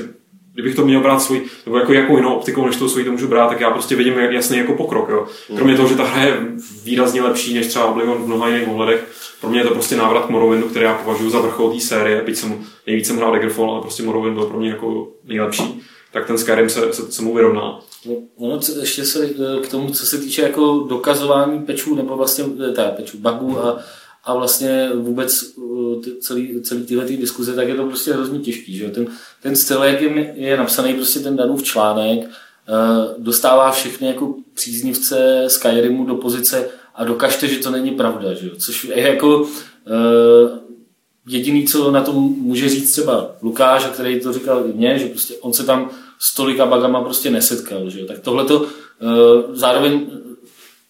kdybych 0.54 0.76
to 0.76 0.86
měl 0.86 1.02
brát 1.02 1.20
svůj, 1.20 1.42
nebo 1.66 1.78
jako 1.78 1.94
jakou 1.94 2.18
jinou 2.18 2.36
optikou, 2.36 2.66
než 2.66 2.76
to 2.76 2.90
svůj 2.90 3.04
to 3.04 3.12
můžu 3.12 3.28
brát, 3.28 3.48
tak 3.48 3.62
já 3.62 3.72
prostě 3.72 3.96
vidím 3.96 4.14
jasný 4.14 4.58
jako 4.58 4.74
pokrok. 4.74 5.10
Jo. 5.10 5.28
Kromě 5.56 5.76
toho, 5.76 5.88
že 5.88 5.96
ta 5.96 6.04
hra 6.04 6.24
je 6.24 6.38
výrazně 6.84 7.22
lepší 7.22 7.54
než 7.54 7.68
třeba 7.68 7.86
Oblivion 7.86 8.24
v 8.24 8.28
mnoha 8.28 8.48
jiných 8.48 8.68
ohledech, 8.68 9.08
pro 9.42 9.50
mě 9.50 9.60
je 9.60 9.64
to 9.64 9.74
prostě 9.74 9.96
návrat 9.96 10.26
k 10.26 10.30
Morrowindu, 10.30 10.70
který 10.70 10.86
já 10.86 10.94
považuji 10.94 11.30
za 11.30 11.40
vrchol 11.40 11.74
té 11.74 11.80
série, 11.80 12.22
byť 12.22 12.38
jsem 12.38 12.66
nejvíc 12.88 13.08
jsem 13.08 13.18
hrál 13.18 13.32
Daggerfall, 13.32 13.72
ale 13.72 13.82
prostě 13.82 14.04
Morrowind 14.04 14.38
byl 14.38 14.46
pro 14.46 14.60
mě 14.60 14.70
jako 14.70 15.08
nejlepší, 15.24 15.82
tak 16.12 16.28
ten 16.28 16.38
Skyrim 16.38 16.70
se, 16.70 16.94
se, 16.94 17.12
se 17.12 17.22
mu 17.22 17.36
vyrovná. 17.36 17.80
No, 18.06 18.16
ono 18.38 18.60
ještě 18.80 19.06
se 19.06 19.26
eh, 19.26 19.62
k 19.62 19.68
tomu, 19.68 19.90
co 19.90 20.06
se 20.06 20.18
týče 20.18 20.42
jako 20.42 20.86
dokazování 20.90 21.60
pečů, 21.60 21.96
nebo 21.96 22.18
vlastně 22.18 22.46
eh, 22.70 22.72
té 22.72 22.94
pečů, 22.98 23.18
bugů 23.18 23.60
a, 23.60 23.80
a 24.24 24.34
vlastně 24.34 24.90
vůbec 24.96 25.44
eh, 25.44 26.12
celý, 26.20 26.62
celý 26.62 26.84
tyhle 26.84 27.06
ty 27.06 27.18
diskuze, 27.18 27.54
tak 27.54 27.68
je 27.68 27.76
to 27.76 27.86
prostě 27.86 28.14
hrozně 28.14 28.40
těžký. 28.40 28.78
Že? 28.78 28.90
Ten, 28.90 29.08
ten 29.42 29.56
styl, 29.56 29.84
jak 29.84 30.02
je, 30.02 30.34
je 30.36 30.58
napsaný 30.58 30.94
prostě 30.94 31.20
ten 31.20 31.36
Danův 31.36 31.64
článek, 31.64 32.30
dostává 33.18 33.72
všechny 33.72 34.08
jako 34.08 34.36
příznivce 34.54 35.44
Skyrimu 35.48 36.06
do 36.06 36.16
pozice 36.16 36.70
a 36.96 37.04
dokažte, 37.04 37.48
že 37.48 37.60
to 37.60 37.72
není 37.72 37.92
pravda. 37.92 38.34
Že? 38.34 38.50
Což 38.58 38.84
je 38.84 39.02
jako 39.02 39.48
jediný, 41.28 41.68
co 41.68 41.92
na 41.92 42.02
tom 42.02 42.16
může 42.38 42.70
říct 42.70 42.92
třeba 42.92 43.32
Lukáš, 43.42 43.86
který 43.86 44.20
to 44.20 44.34
říkal 44.34 44.64
i 44.70 44.74
mně, 44.74 45.00
že 45.00 45.06
prostě 45.06 45.34
on 45.42 45.54
se 45.54 45.64
tam 45.64 45.90
s 46.20 46.36
tolika 46.36 46.66
bagama 46.66 47.02
prostě 47.02 47.30
nesetkal. 47.30 47.90
Že? 47.90 48.06
Tak 48.06 48.20
tohle 48.20 48.46
to 48.46 48.68
zároveň 49.54 50.08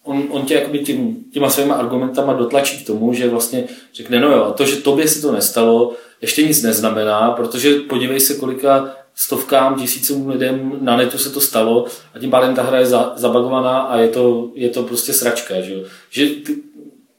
on, 0.04 0.24
on 0.30 0.46
tě 0.46 0.54
jakoby 0.54 0.80
tím, 0.80 1.16
těma 1.34 1.50
svýma 1.50 1.76
argumentama 1.76 2.34
dotlačí 2.34 2.84
k 2.84 2.88
tomu, 2.88 3.14
že 3.14 3.30
vlastně 3.30 3.64
řekne, 3.94 4.20
no 4.20 4.32
jo, 4.32 4.54
to, 4.58 4.66
že 4.66 4.76
tobě 4.76 5.08
se 5.08 5.22
to 5.22 5.32
nestalo, 5.32 5.94
ještě 6.22 6.48
nic 6.48 6.64
neznamená, 6.64 7.32
protože 7.32 7.76
podívej 7.76 8.20
se, 8.20 8.36
kolika 8.36 8.96
stovkám, 9.16 9.76
tisícům 9.76 10.30
lidem 10.30 10.72
na 10.82 10.98
netu 10.98 11.18
se 11.18 11.30
to 11.30 11.42
stalo 11.42 11.86
a 12.16 12.20
tím 12.20 12.32
pádem 12.32 12.56
ta 12.56 12.64
hra 12.64 12.80
je 12.80 12.86
za, 12.86 13.14
zabagovaná 13.16 13.80
a 13.80 13.98
je 13.98 14.08
to, 14.08 14.52
je 14.56 14.70
to 14.70 14.84
prostě 14.84 15.14
sračka. 15.14 15.62
Že, 15.62 15.76
že 16.10 16.26
ty, 16.28 16.56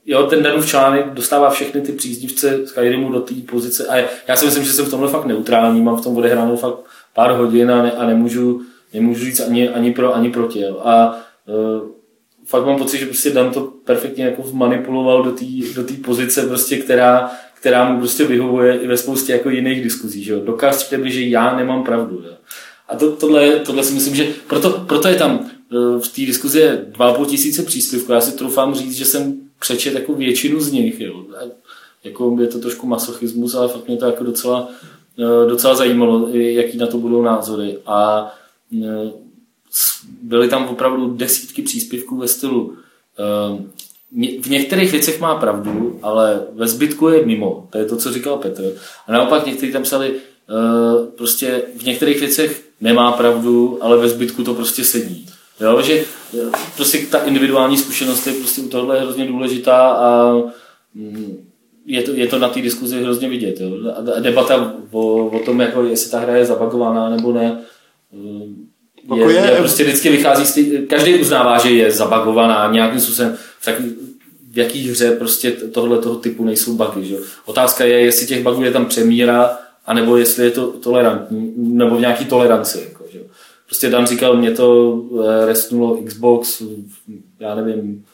jo, 0.07 0.27
ten 0.27 0.43
Danův 0.43 0.67
článek 0.67 1.11
dostává 1.11 1.51
všechny 1.51 1.81
ty 1.81 1.93
příznivce 1.93 2.67
Skyrimu 2.67 3.13
do 3.13 3.21
té 3.21 3.35
pozice 3.35 3.87
a 3.87 4.09
já 4.29 4.37
si 4.37 4.45
myslím, 4.45 4.65
že 4.65 4.73
jsem 4.73 4.85
v 4.85 4.91
tomhle 4.91 5.09
fakt 5.09 5.25
neutrální, 5.25 5.83
mám 5.83 5.97
v 5.97 6.05
tom 6.05 6.17
odehráno 6.17 6.57
fakt 6.57 6.79
pár 7.15 7.31
hodin 7.31 7.71
a, 7.71 7.83
ne, 7.83 7.93
a 7.93 8.07
nemůžu, 8.07 8.63
nemůžu 8.95 9.25
říct 9.25 9.41
ani, 9.41 9.69
ani 9.69 9.93
pro, 9.93 10.15
ani 10.15 10.31
proti. 10.31 10.61
Jo. 10.61 10.81
A 10.85 11.21
uh, 11.47 11.89
fakt 12.47 12.67
mám 12.67 12.79
pocit, 12.79 12.99
že 12.99 13.07
prostě 13.07 13.31
Dan 13.31 13.51
to 13.51 13.73
perfektně 13.85 14.25
jako 14.25 14.45
manipuloval 14.53 15.23
do 15.23 15.33
té 15.33 15.45
do 15.75 15.85
tý 15.85 15.97
pozice, 15.97 16.47
prostě, 16.47 16.77
která, 16.77 17.31
která 17.55 17.93
mu 17.93 17.99
prostě 17.99 18.25
vyhovuje 18.25 18.79
i 18.79 18.87
ve 18.87 18.97
spoustě 18.97 19.33
jako 19.33 19.51
jiných 19.51 19.83
diskuzí. 19.83 20.25
Že 20.25 20.33
jo? 20.33 20.41
Dokážte 20.41 20.99
mi, 20.99 21.11
že 21.11 21.23
já 21.23 21.57
nemám 21.57 21.85
pravdu. 21.85 22.17
Jo? 22.17 22.35
A 22.89 22.97
to, 22.97 23.17
tohle, 23.17 23.51
tohle 23.51 23.85
si 23.85 23.95
myslím, 23.95 24.15
že 24.15 24.27
proto, 24.47 24.71
proto 24.71 25.09
je 25.09 25.15
tam 25.15 25.47
eh, 25.47 26.01
v 26.01 26.09
té 26.09 26.21
diskuzi 26.21 26.59
je 26.59 26.87
2,5 26.93 27.27
tisíce 27.27 27.63
příspěvků. 27.63 28.13
Já 28.13 28.21
si 28.21 28.37
troufám 28.37 28.75
říct, 28.75 28.97
že 28.97 29.05
jsem 29.05 29.41
přečet 29.61 29.95
jako 29.95 30.15
většinu 30.15 30.61
z 30.61 30.73
nich. 30.73 31.01
Jo. 31.01 31.25
Jako 32.05 32.37
je 32.41 32.47
to 32.47 32.59
trošku 32.59 32.87
masochismus, 32.87 33.55
ale 33.55 33.69
fakt 33.69 33.89
mě 33.89 33.97
to 33.97 34.07
jako 34.07 34.25
docela, 34.25 34.69
docela 35.49 35.75
zajímalo, 35.75 36.29
jaký 36.33 36.79
na 36.79 36.87
to 36.87 36.99
budou 36.99 37.23
názory. 37.23 37.79
A 37.87 38.31
byly 40.25 40.49
tam 40.49 40.69
opravdu 40.69 41.15
desítky 41.15 41.63
příspěvků 41.63 42.17
ve 42.17 42.29
stylu 42.29 42.77
v 44.41 44.51
některých 44.51 44.93
věcech 44.93 45.21
má 45.21 45.35
pravdu, 45.35 45.99
ale 46.03 46.41
ve 46.53 46.69
zbytku 46.69 47.09
je 47.09 47.27
mimo. 47.27 47.69
To 47.71 47.79
je 47.79 47.85
to, 47.85 47.97
co 47.97 48.13
říkal 48.13 48.37
Petr. 48.37 48.73
A 49.07 49.13
naopak 49.13 49.47
někteří 49.47 49.73
tam 49.73 49.83
psali, 49.83 50.11
uh, 50.11 51.07
prostě 51.07 51.63
v 51.77 51.85
některých 51.85 52.21
věcech 52.21 52.65
nemá 52.81 53.13
pravdu, 53.13 53.79
ale 53.81 53.97
ve 53.97 54.09
zbytku 54.09 54.45
to 54.45 54.55
prostě 54.55 54.85
sedí. 54.85 55.27
Jo, 55.61 55.83
že 55.83 56.05
eh, 56.35 56.51
prostě 56.77 56.99
ta 56.99 57.19
individuální 57.19 57.77
zkušenost 57.77 58.27
je 58.27 58.33
prostě 58.33 58.61
u 58.61 58.69
tohle 58.69 59.01
hrozně 59.01 59.27
důležitá 59.27 59.91
a 59.91 60.35
mm, 60.95 61.47
je 61.87 62.03
to, 62.03 62.13
je 62.13 62.27
to 62.27 62.39
na 62.39 62.49
té 62.49 62.63
diskuzi 62.63 63.03
hrozně 63.03 63.29
vidět. 63.29 63.61
Jo. 63.61 63.71
A 63.97 64.21
debata 64.21 64.75
o, 64.91 65.27
o 65.27 65.39
tom, 65.39 65.61
jako 65.61 65.83
jestli 65.83 66.11
ta 66.11 66.19
hra 66.19 66.37
je 66.37 66.45
zabagovaná 66.45 67.11
nebo 67.11 67.33
ne, 67.33 67.61
eh, 69.13 69.21
je, 69.21 69.33
je, 69.33 69.51
je 69.51 69.59
prostě 69.59 69.85
vždycky 69.85 70.09
vychází 70.09 70.47
z 70.47 70.87
každý 70.87 71.15
uznává, 71.15 71.59
že 71.59 71.71
je 71.71 71.91
zabagovaná 71.91 72.73
nějakým 72.73 73.01
způsobem, 73.01 73.37
tak 73.65 73.75
v 74.51 74.59
jaký 74.59 74.91
hře 74.91 75.11
prostě 75.11 75.51
tohle 75.51 75.99
toho 75.99 76.17
typu 76.17 76.45
nejsou 76.45 76.77
bugy. 76.77 77.07
Že? 77.07 77.17
Otázka 77.45 77.85
je, 77.85 78.01
jestli 78.01 78.27
těch 78.27 78.43
bugů 78.43 78.63
je 78.63 78.71
tam 78.71 78.87
přemíra, 78.87 79.59
anebo 79.87 80.17
jestli 80.17 80.45
je 80.45 80.51
to 80.51 80.67
tolerantní, 80.67 81.53
nebo 81.57 81.97
v 81.97 82.01
nějaký 82.01 82.25
toleranci. 82.25 82.87
Jako, 82.89 83.05
že? 83.13 83.21
Prostě 83.67 83.91
Dan 83.91 84.07
říkal, 84.07 84.37
mě 84.37 84.51
to 84.51 85.01
eh, 85.25 85.47
restnulo 85.47 86.03
Xbox, 86.03 86.63
já 87.41 87.55
nevím, 87.55 88.05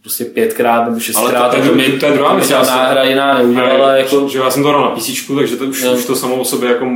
prostě 0.00 0.24
pětkrát 0.24 0.88
nebo 0.88 1.00
šestkrát, 1.00 1.54
ale 1.54 1.68
to, 1.68 1.74
mi, 1.74 1.88
to 1.88 2.06
je 2.06 2.12
druhá 2.12 2.34
věc. 2.34 2.48
Žádná 2.48 2.86
hra 2.86 3.04
jiná 3.04 3.38
neudělala. 3.38 3.92
Jako... 3.92 4.28
Že 4.28 4.38
já 4.38 4.50
jsem 4.50 4.62
to 4.62 4.68
hrál 4.68 4.82
na 4.82 4.90
PC, 4.96 5.10
takže 5.36 5.56
to 5.56 5.64
už, 5.64 5.84
no. 5.84 5.92
už 5.92 6.04
to 6.04 6.16
samo 6.16 6.36
o 6.36 6.44
sobě 6.44 6.68
jako 6.68 6.86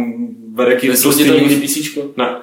vede 0.54 0.74
k 0.74 0.80
to 0.80 1.12
někdy 1.12 1.56
PC? 1.56 1.98
Ne. 2.16 2.36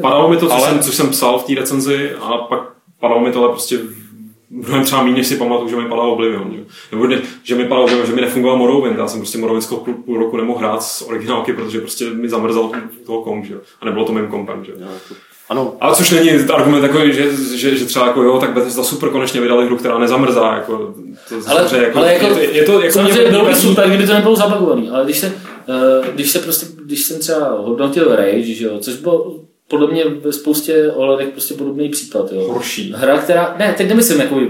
Padalo 0.00 0.30
mi 0.30 0.36
to, 0.36 0.46
co, 0.46 0.52
ale... 0.52 0.68
jsem, 0.68 0.78
co 0.78 0.92
jsem 0.92 1.10
psal 1.10 1.38
v 1.38 1.44
té 1.44 1.54
recenzi 1.54 2.10
a 2.20 2.38
pak 2.38 2.60
padalo 3.00 3.20
mi 3.20 3.32
to 3.32 3.38
ale 3.38 3.48
prostě 3.48 3.78
mnohem 4.50 4.84
třeba 4.84 5.02
méně 5.02 5.24
si 5.24 5.36
pamatuju, 5.36 5.70
že 5.70 5.76
mi 5.76 5.88
padal 5.88 6.10
Oblivion. 6.10 6.52
Že? 6.56 6.64
Nebo 6.92 7.06
ne, 7.06 7.22
že 7.42 7.54
mi 7.54 7.64
padal 7.64 7.84
Oblivion, 7.84 8.06
že 8.06 8.12
mi 8.12 8.20
nefungoval 8.20 8.58
Morrowind. 8.58 8.98
Já 8.98 9.08
jsem 9.08 9.20
prostě 9.20 9.38
Morrowind 9.38 9.68
půl, 9.68 9.94
půl 9.94 10.18
roku 10.18 10.36
nemohl 10.36 10.58
hrát 10.58 10.82
z 10.82 11.02
originálky, 11.02 11.52
protože 11.52 11.80
prostě 11.80 12.10
mi 12.10 12.28
zamrzal 12.28 12.70
toho 13.06 13.22
komp, 13.22 13.44
že? 13.44 13.54
A 13.80 13.84
nebylo 13.84 14.04
to 14.04 14.12
mým 14.12 14.26
kompem, 14.26 14.64
že? 14.64 14.72
Ano. 15.52 15.76
Ale 15.80 15.94
což 15.94 16.10
není 16.10 16.30
argument 16.30 16.80
takový, 16.80 17.12
že, 17.12 17.30
že, 17.56 17.76
že 17.76 17.84
třeba 17.84 18.06
jako 18.06 18.22
jo, 18.22 18.38
tak 18.38 18.52
Bethesda 18.52 18.82
super 18.82 19.08
konečně 19.10 19.40
vydali 19.40 19.66
hru, 19.66 19.76
která 19.76 19.98
nezamrzá. 19.98 20.54
Jako, 20.54 20.94
to 21.28 21.34
ale, 21.46 21.68
jako, 21.82 21.98
ale 21.98 22.12
jako, 22.12 22.26
je, 22.26 22.50
je 22.50 22.62
to 22.62 22.80
jako 22.80 22.92
samozřejmě 22.92 23.30
bylo 23.30 23.44
by 23.44 23.54
super, 23.54 23.88
kdyby 23.88 24.06
to 24.06 24.12
nebylo 24.12 24.36
zabagovaný, 24.36 24.90
ale 24.90 25.04
když 25.04 25.18
se, 25.18 25.26
uh, 25.68 26.06
když 26.06 26.30
se 26.30 26.38
prostě, 26.38 26.66
když 26.84 27.04
jsem 27.04 27.18
třeba 27.18 27.50
hodnotil 27.50 28.16
Rage, 28.16 28.54
že 28.54 28.64
jo, 28.64 28.78
což 28.78 28.94
bylo 28.94 29.36
podle 29.68 29.90
mě 29.90 30.04
ve 30.04 30.32
spoustě 30.32 30.92
ohledech 30.94 31.28
prostě 31.28 31.54
podobný 31.54 31.88
případ. 31.88 32.32
Jo. 32.32 32.52
Horší. 32.52 32.94
Hra, 32.96 33.18
která, 33.18 33.54
ne, 33.58 33.74
teď 33.78 33.88
nemyslím 33.88 34.20
jako 34.20 34.40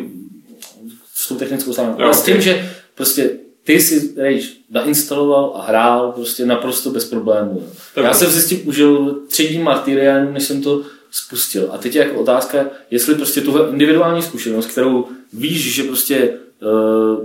s 1.15 1.29
tou 1.29 1.35
technickou 1.35 1.73
stránkou, 1.73 2.03
ale 2.03 2.15
s 2.15 2.23
tím, 2.23 2.41
že 2.41 2.71
prostě 2.95 3.31
ty 3.65 3.81
si 3.81 4.15
Rage 4.17 4.47
nainstaloval 4.71 5.53
a 5.57 5.67
hrál 5.67 6.13
prostě 6.13 6.47
naprosto 6.47 6.91
bez 6.91 7.05
problémů. 7.05 7.63
Jo. 7.97 8.03
Já 8.03 8.15
jsem 8.15 8.31
si 8.31 8.41
s 8.41 8.47
tím 8.47 8.69
užil 8.69 9.21
tři 9.29 9.49
dní 9.49 9.59
martyriánu, 9.59 10.33
než 10.33 10.43
jsem 10.43 10.63
to 10.63 10.83
spustil. 11.11 11.69
A 11.73 11.79
teď 11.79 11.95
je 11.95 12.03
jako 12.03 12.21
otázka, 12.21 12.67
jestli 12.91 13.15
prostě 13.15 13.41
tuhle 13.41 13.71
individuální 13.71 14.23
zkušenost, 14.23 14.67
kterou 14.67 15.07
víš, 15.33 15.75
že 15.75 15.83
prostě 15.83 16.35
uh, 16.63 17.25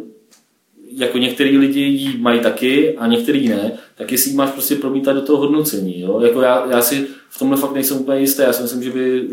jako 0.92 1.18
některý 1.18 1.58
lidi 1.58 1.80
ji 1.80 2.18
mají 2.18 2.40
taky 2.40 2.98
a 2.98 3.08
některý 3.08 3.50
ne, 3.50 3.72
tak 3.96 4.12
jestli 4.12 4.32
ji 4.32 4.38
máš 4.38 4.52
prostě 4.52 4.76
promítat 4.76 5.16
do 5.16 5.22
toho 5.22 5.40
hodnocení. 5.40 6.02
Jo? 6.02 6.20
Jako 6.20 6.42
já, 6.42 6.68
já 6.72 6.82
si 6.82 7.08
v 7.30 7.40
tomhle 7.40 7.58
fakt 7.58 7.74
nejsem 7.74 7.98
úplně 7.98 8.20
jistý. 8.20 8.42
Já 8.42 8.54
si 8.54 8.62
myslím, 8.62 8.84
že 8.84 8.92
by 8.92 9.28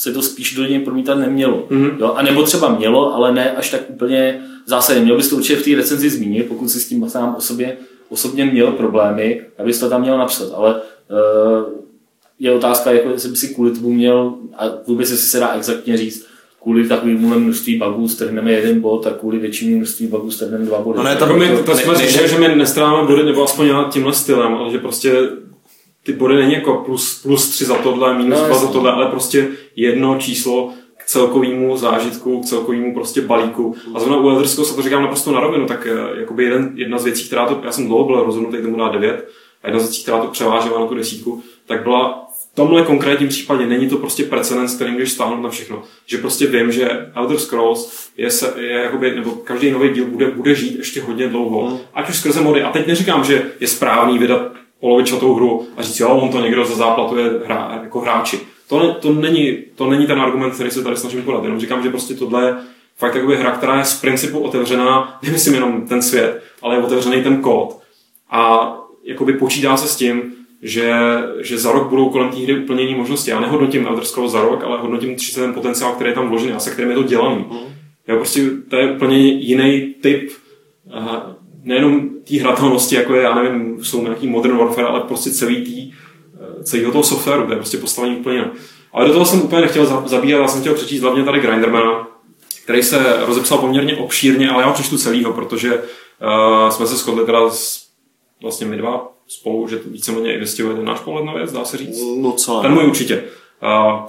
se 0.00 0.12
to 0.12 0.22
spíš 0.22 0.54
do 0.54 0.64
něj 0.64 0.78
promítat 0.78 1.18
nemělo. 1.18 1.66
Mm-hmm. 1.70 1.98
Jo? 1.98 2.12
A 2.16 2.22
nebo 2.22 2.42
třeba 2.42 2.76
mělo, 2.78 3.14
ale 3.14 3.32
ne 3.34 3.52
až 3.52 3.70
tak 3.70 3.80
úplně 3.88 4.40
zásadně. 4.66 5.02
Měl 5.02 5.16
bys 5.16 5.28
to 5.28 5.36
určitě 5.36 5.56
v 5.56 5.64
té 5.64 5.74
recenzi 5.76 6.10
zmínit, 6.10 6.48
pokud 6.48 6.68
si 6.68 6.80
s 6.80 6.88
tím 6.88 7.10
sám 7.10 7.34
o 7.38 7.40
sobě 7.40 7.76
osobně 8.08 8.44
měl 8.44 8.72
problémy, 8.72 9.42
abys 9.58 9.78
to 9.78 9.88
tam 9.88 10.00
měl 10.00 10.18
napsat. 10.18 10.52
Ale 10.54 10.74
uh, 10.74 10.80
je 12.38 12.52
otázka, 12.52 12.92
jako 12.92 13.08
jestli 13.08 13.28
by 13.28 13.36
si 13.36 13.54
kvůli 13.54 13.70
tomu 13.70 13.92
měl, 13.92 14.34
a 14.58 14.64
vůbec 14.86 15.10
jestli 15.10 15.26
se 15.26 15.40
dá 15.40 15.52
exaktně 15.52 15.96
říct, 15.96 16.26
kvůli 16.62 16.88
takovému 16.88 17.38
množství 17.38 17.78
bugů 17.78 18.08
strhneme 18.08 18.52
jeden 18.52 18.80
bod 18.80 19.06
a 19.06 19.10
kvůli 19.10 19.38
většímu 19.38 19.76
množství 19.76 20.06
bugů 20.06 20.30
strhneme 20.30 20.64
dva 20.64 20.80
body. 20.80 20.96
No 20.96 21.04
ne, 21.04 21.16
tak 21.16 21.36
my, 21.36 21.48
to, 21.48 21.62
to 21.62 21.76
jsme 21.76 21.94
říkali, 21.94 22.28
že 22.28 22.38
my 22.38 22.56
nestráváme 22.56 23.08
body, 23.08 23.22
nebo 23.22 23.44
aspoň 23.44 23.68
tímhle 23.90 24.12
stylem, 24.12 24.54
ale 24.54 24.70
že 24.70 24.78
prostě 24.78 25.28
ty 26.02 26.12
body 26.12 26.36
není 26.36 26.52
jako 26.52 26.74
plus, 26.74 27.22
plus 27.22 27.48
tři 27.48 27.64
za 27.64 27.74
tohle, 27.74 28.18
minus 28.18 28.40
no, 28.40 28.46
dva 28.46 28.58
za 28.58 28.66
tohle, 28.68 28.92
ale 28.92 29.06
prostě 29.06 29.48
jedno 29.76 30.18
číslo 30.18 30.72
k 30.96 31.04
celkovému 31.04 31.76
zážitku, 31.76 32.40
k 32.40 32.44
celkovému 32.44 32.94
prostě 32.94 33.20
balíku. 33.20 33.76
A 33.94 34.00
zrovna 34.00 34.18
u 34.18 34.28
Elderského 34.28 34.64
se 34.64 34.76
to 34.76 34.82
říkám 34.82 35.02
naprosto 35.02 35.32
na 35.32 35.40
rovinu, 35.40 35.66
tak 35.66 35.86
eh, 35.86 36.20
jakoby 36.20 36.44
jeden, 36.44 36.72
jedna 36.74 36.98
z 36.98 37.04
věcí, 37.04 37.26
která 37.26 37.46
to, 37.46 37.60
já 37.64 37.72
jsem 37.72 37.86
dlouho 37.86 38.04
byl 38.04 38.22
rozhodnutý 38.22 38.62
tomu 38.62 38.76
dát 38.76 38.92
9, 38.92 39.28
a 39.62 39.66
jedna 39.66 39.80
z 39.80 39.82
věcí, 39.82 40.02
která 40.02 40.18
to 40.18 40.26
převážela 40.26 40.80
na 40.80 40.86
tu 40.86 40.94
desítku, 40.94 41.42
tak 41.66 41.82
byla 41.82 42.26
v 42.52 42.54
tomhle 42.54 42.82
konkrétním 42.82 43.28
případě 43.28 43.66
není 43.66 43.88
to 43.88 43.96
prostě 43.96 44.24
precedens, 44.24 44.74
který 44.74 44.90
můžeš 44.90 45.12
stáhnout 45.12 45.42
na 45.42 45.50
všechno. 45.50 45.82
Že 46.06 46.18
prostě 46.18 46.46
vím, 46.46 46.72
že 46.72 47.10
Elder 47.14 47.38
Scrolls 47.38 48.10
je, 48.16 48.30
se, 48.30 48.54
je 48.56 48.70
jakoby, 48.70 49.14
nebo 49.14 49.30
každý 49.30 49.70
nový 49.70 49.88
díl 49.88 50.04
bude, 50.04 50.30
bude 50.30 50.54
žít 50.54 50.78
ještě 50.78 51.02
hodně 51.02 51.28
dlouho. 51.28 51.70
Mm. 51.70 51.78
Ať 51.94 52.10
už 52.10 52.16
skrze 52.16 52.40
mody. 52.40 52.62
A 52.62 52.70
teď 52.70 52.86
neříkám, 52.86 53.24
že 53.24 53.42
je 53.60 53.68
správný 53.68 54.18
vydat 54.18 54.52
polovičatou 54.80 55.34
hru 55.34 55.66
a 55.76 55.82
říct, 55.82 56.00
jo, 56.00 56.08
on 56.08 56.28
to 56.28 56.40
někdo 56.40 56.64
za 56.64 56.74
záplatu 56.74 57.16
je 57.18 57.30
hra, 57.44 57.80
jako 57.82 58.00
hráči. 58.00 58.40
To, 58.68 58.78
ne, 58.78 58.94
to, 59.00 59.12
není, 59.12 59.58
to 59.74 59.90
není 59.90 60.06
ten 60.06 60.20
argument, 60.20 60.50
který 60.50 60.70
se 60.70 60.82
tady 60.82 60.96
snažím 60.96 61.22
podat. 61.22 61.44
Jenom 61.44 61.60
říkám, 61.60 61.82
že 61.82 61.90
prostě 61.90 62.14
tohle 62.14 62.46
je 62.46 62.54
fakt 62.96 63.14
jakoby 63.14 63.36
hra, 63.36 63.50
která 63.50 63.78
je 63.78 63.84
z 63.84 64.00
principu 64.00 64.38
otevřená, 64.38 65.18
nemyslím 65.22 65.54
jenom 65.54 65.86
ten 65.86 66.02
svět, 66.02 66.42
ale 66.62 66.76
je 66.76 66.82
otevřený 66.82 67.22
ten 67.22 67.42
kód. 67.42 67.78
A 68.30 68.74
jakoby 69.04 69.32
počítá 69.32 69.76
se 69.76 69.88
s 69.88 69.96
tím, 69.96 70.22
že, 70.62 70.92
že 71.40 71.58
za 71.58 71.72
rok 71.72 71.88
budou 71.88 72.08
kolem 72.08 72.30
té 72.30 72.36
hry 72.36 72.58
úplně 72.58 72.82
jiné 72.82 72.98
možnosti. 72.98 73.30
Já 73.30 73.40
nehodnotím 73.40 73.86
Elder 73.86 74.04
Scrolls 74.04 74.32
za 74.32 74.40
rok, 74.40 74.64
ale 74.64 74.78
hodnotím 74.78 75.16
tři 75.16 75.34
ten 75.34 75.54
potenciál, 75.54 75.92
který 75.92 76.10
je 76.10 76.14
tam 76.14 76.28
vložený 76.28 76.52
a 76.52 76.58
se 76.58 76.70
kterým 76.70 76.90
je 76.90 76.96
to 76.96 77.02
dělaný. 77.02 77.44
Mm. 77.50 77.58
Já 78.06 78.16
prostě, 78.16 78.50
to 78.68 78.76
je 78.76 78.92
úplně 78.92 79.18
jiný 79.18 79.94
typ 80.00 80.30
nejenom 81.62 82.09
té 82.30 82.42
hratelnosti, 82.42 82.94
jako 82.94 83.14
je, 83.14 83.22
já 83.22 83.34
nevím, 83.34 83.84
jsou 83.84 84.02
nějaký 84.02 84.26
Modern 84.26 84.56
Warfare, 84.56 84.86
ale 84.86 85.00
prostě 85.00 85.30
celý 85.30 85.64
tý, 85.64 85.92
uh, 86.56 86.62
celého 86.62 86.92
toho 86.92 87.04
softwaru, 87.04 87.46
to 87.46 87.52
je 87.52 87.56
prostě 87.56 87.78
postavení 87.78 88.16
úplně 88.16 88.36
jinak. 88.36 88.50
Ale 88.92 89.06
do 89.06 89.12
toho 89.12 89.24
jsem 89.24 89.42
úplně 89.42 89.62
nechtěl 89.62 90.02
zabíhat, 90.06 90.38
já 90.38 90.48
jsem 90.48 90.60
chtěl 90.60 90.74
přečíst 90.74 91.00
hlavně 91.00 91.24
tady 91.24 91.40
Grindermana, 91.40 92.08
který 92.64 92.82
se 92.82 93.16
rozepsal 93.26 93.58
poměrně 93.58 93.96
obšírně, 93.96 94.50
ale 94.50 94.62
já 94.62 94.68
ho 94.68 94.74
přečtu 94.74 94.98
celýho, 94.98 95.32
protože 95.32 95.74
uh, 95.74 96.70
jsme 96.70 96.86
se 96.86 96.96
shodli 96.96 97.26
teda 97.26 97.50
s, 97.50 97.86
vlastně 98.42 98.66
my 98.66 98.76
dva 98.76 99.12
spolu, 99.28 99.68
že 99.68 99.76
to 99.76 99.88
víceméně 99.88 100.34
i 100.34 100.38
vystihuje 100.38 100.76
ten 100.76 100.84
náš 100.84 101.00
pohled 101.00 101.24
na 101.24 101.34
věc, 101.34 101.52
dá 101.52 101.64
se 101.64 101.76
říct? 101.76 102.00
No 102.20 102.32
co? 102.32 102.60
Ten 102.60 102.74
můj 102.74 102.86
určitě. 102.86 103.24
Uh, 103.62 104.00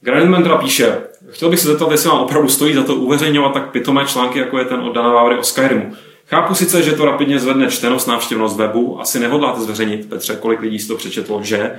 Grandman 0.00 0.42
teda 0.42 0.56
píše, 0.56 0.98
chtěl 1.30 1.50
bych 1.50 1.60
se 1.60 1.68
zeptat, 1.68 1.90
jestli 1.90 2.10
vám 2.10 2.20
opravdu 2.20 2.48
stojí 2.48 2.74
za 2.74 2.82
to 2.82 2.94
uveřejňovat 2.94 3.52
tak 3.52 3.70
pitomé 3.70 4.04
články, 4.04 4.38
jako 4.38 4.58
je 4.58 4.64
ten 4.64 4.80
od 4.80 4.92
Dana 4.92 5.12
Vávry 5.12 5.38
o 5.38 5.42
Skyrimu. 5.42 5.92
Chápu 6.26 6.54
sice, 6.54 6.82
že 6.82 6.92
to 6.92 7.04
rapidně 7.04 7.38
zvedne 7.38 7.70
čtenost 7.70 8.06
návštěvnost 8.06 8.56
webu, 8.56 9.00
asi 9.00 9.20
nehodláte 9.20 9.60
zveřejnit, 9.60 10.08
Petře, 10.08 10.36
kolik 10.36 10.60
lidí 10.60 10.78
si 10.78 10.88
to 10.88 10.96
přečetlo, 10.96 11.42
že? 11.42 11.76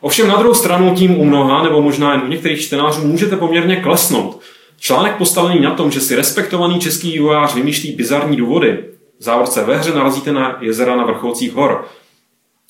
Ovšem 0.00 0.28
na 0.28 0.36
druhou 0.36 0.54
stranu 0.54 0.94
tím 0.94 1.18
u 1.18 1.24
mnoha, 1.24 1.62
nebo 1.62 1.82
možná 1.82 2.12
jen 2.12 2.22
u 2.22 2.26
některých 2.26 2.60
čtenářů, 2.60 3.06
můžete 3.06 3.36
poměrně 3.36 3.76
klesnout. 3.76 4.40
Článek 4.80 5.16
postavený 5.16 5.60
na 5.60 5.74
tom, 5.74 5.90
že 5.90 6.00
si 6.00 6.16
respektovaný 6.16 6.80
český 6.80 7.12
vývojář 7.12 7.54
vymýšlí 7.54 7.92
bizarní 7.92 8.36
důvody, 8.36 8.84
v 9.18 9.22
závorce 9.22 9.64
ve 9.64 9.76
hře 9.76 9.94
narazíte 9.94 10.32
na 10.32 10.58
jezera 10.60 10.96
na 10.96 11.04
vrcholcích 11.04 11.52
hor. 11.52 11.84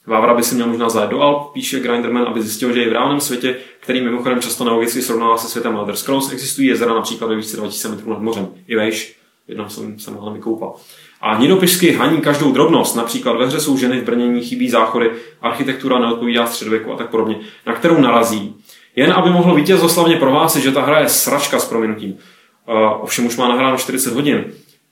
Vávra 0.06 0.34
by 0.34 0.42
si 0.42 0.54
měl 0.54 0.66
možná 0.66 0.88
zajet 0.88 1.10
do 1.10 1.20
Alp, 1.20 1.52
píše 1.52 1.80
Grinderman, 1.80 2.26
aby 2.28 2.42
zjistil, 2.42 2.72
že 2.72 2.82
i 2.82 2.88
v 2.88 2.92
reálném 2.92 3.20
světě, 3.20 3.56
který 3.80 4.00
mimochodem 4.00 4.40
často 4.40 4.64
nelogicky 4.64 5.02
srovnává 5.02 5.36
se 5.36 5.48
světem 5.48 5.76
Elder 5.76 5.96
Scrolls, 5.96 6.32
existují 6.32 6.68
jezera 6.68 6.94
například 6.94 7.28
ve 7.28 7.36
výšce 7.36 7.56
2000 7.56 7.88
metrů 7.88 8.10
nad 8.10 8.20
mořem. 8.20 8.48
I 8.68 8.76
vejš, 8.76 9.16
jednou 9.48 9.68
jsem 9.68 9.98
se 9.98 10.10
mohl 10.10 10.32
vykoupal. 10.32 10.74
A 11.20 11.38
nidopišsky 11.38 11.92
haní 11.92 12.20
každou 12.20 12.52
drobnost, 12.52 12.96
například 12.96 13.36
ve 13.36 13.46
hře 13.46 13.60
jsou 13.60 13.76
ženy 13.76 14.00
v 14.00 14.04
brnění, 14.04 14.42
chybí 14.42 14.70
záchody, 14.70 15.10
architektura 15.42 15.98
neodpovídá 15.98 16.46
středověku 16.46 16.92
a 16.92 16.96
tak 16.96 17.10
podobně, 17.10 17.36
na 17.66 17.72
kterou 17.72 18.00
narazí. 18.00 18.54
Jen 18.96 19.12
aby 19.12 19.30
mohl 19.30 19.54
vítězoslavně 19.54 20.16
prohlásit, 20.16 20.62
že 20.62 20.72
ta 20.72 20.82
hra 20.82 21.00
je 21.00 21.08
sračka 21.08 21.58
s 21.58 21.64
prominutím. 21.64 22.12
Uh, 22.12 23.02
ovšem 23.02 23.26
už 23.26 23.36
má 23.36 23.48
nahráno 23.48 23.76
40 23.76 24.14
hodin. 24.14 24.44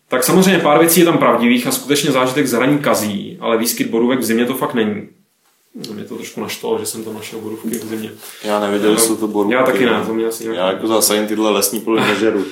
Tak 0.08 0.24
samozřejmě 0.24 0.58
pár 0.58 0.78
věcí 0.78 1.00
je 1.00 1.06
tam 1.06 1.18
pravdivých 1.18 1.66
a 1.66 1.70
skutečně 1.70 2.12
zážitek 2.12 2.46
zraní 2.46 2.78
kazí, 2.78 3.38
ale 3.40 3.58
výskyt 3.58 3.90
borůvek 3.90 4.18
v 4.18 4.24
zimě 4.24 4.44
to 4.44 4.54
fakt 4.54 4.74
není. 4.74 5.08
No, 5.74 5.94
mě 5.94 6.04
to 6.04 6.14
trošku 6.14 6.40
naštvalo, 6.40 6.78
že 6.78 6.86
jsem 6.86 7.04
tam 7.04 7.14
našel 7.14 7.40
borůvky 7.40 7.68
v 7.68 7.84
zimě. 7.84 8.12
Já 8.44 8.60
nevěděl, 8.60 8.94
že 8.94 9.00
jsou 9.00 9.16
to 9.16 9.28
borůvky. 9.28 9.54
Já 9.54 9.62
taky 9.62 9.86
ne, 9.86 10.02
to 10.06 10.14
mě 10.14 10.26
asi 10.26 10.46
Já 10.46 10.68
jako 10.68 10.86
zásadně 10.86 11.26
tyhle 11.26 11.50
lesní 11.50 11.80
pole 11.80 12.08
nežeru. 12.08 12.44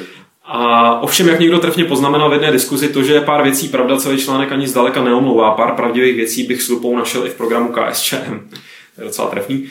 A 0.44 1.00
ovšem, 1.00 1.28
jak 1.28 1.40
někdo 1.40 1.58
trefně 1.58 1.84
poznamenal 1.84 2.30
v 2.30 2.32
jedné 2.32 2.52
diskuzi, 2.52 2.88
to, 2.88 3.02
že 3.02 3.12
je 3.12 3.20
pár 3.20 3.42
věcí 3.42 3.68
pravda, 3.68 3.96
celý 3.96 4.18
článek 4.18 4.52
ani 4.52 4.68
zdaleka 4.68 5.04
neomlouvá. 5.04 5.50
Pár 5.50 5.74
pravdivých 5.74 6.16
věcí 6.16 6.42
bych 6.42 6.62
s 6.62 6.68
lupou 6.68 6.96
našel 6.96 7.26
i 7.26 7.30
v 7.30 7.34
programu 7.34 7.72
KSČM. 7.72 8.48
To 8.94 9.00
je 9.00 9.04
docela 9.04 9.28
trefný. 9.28 9.68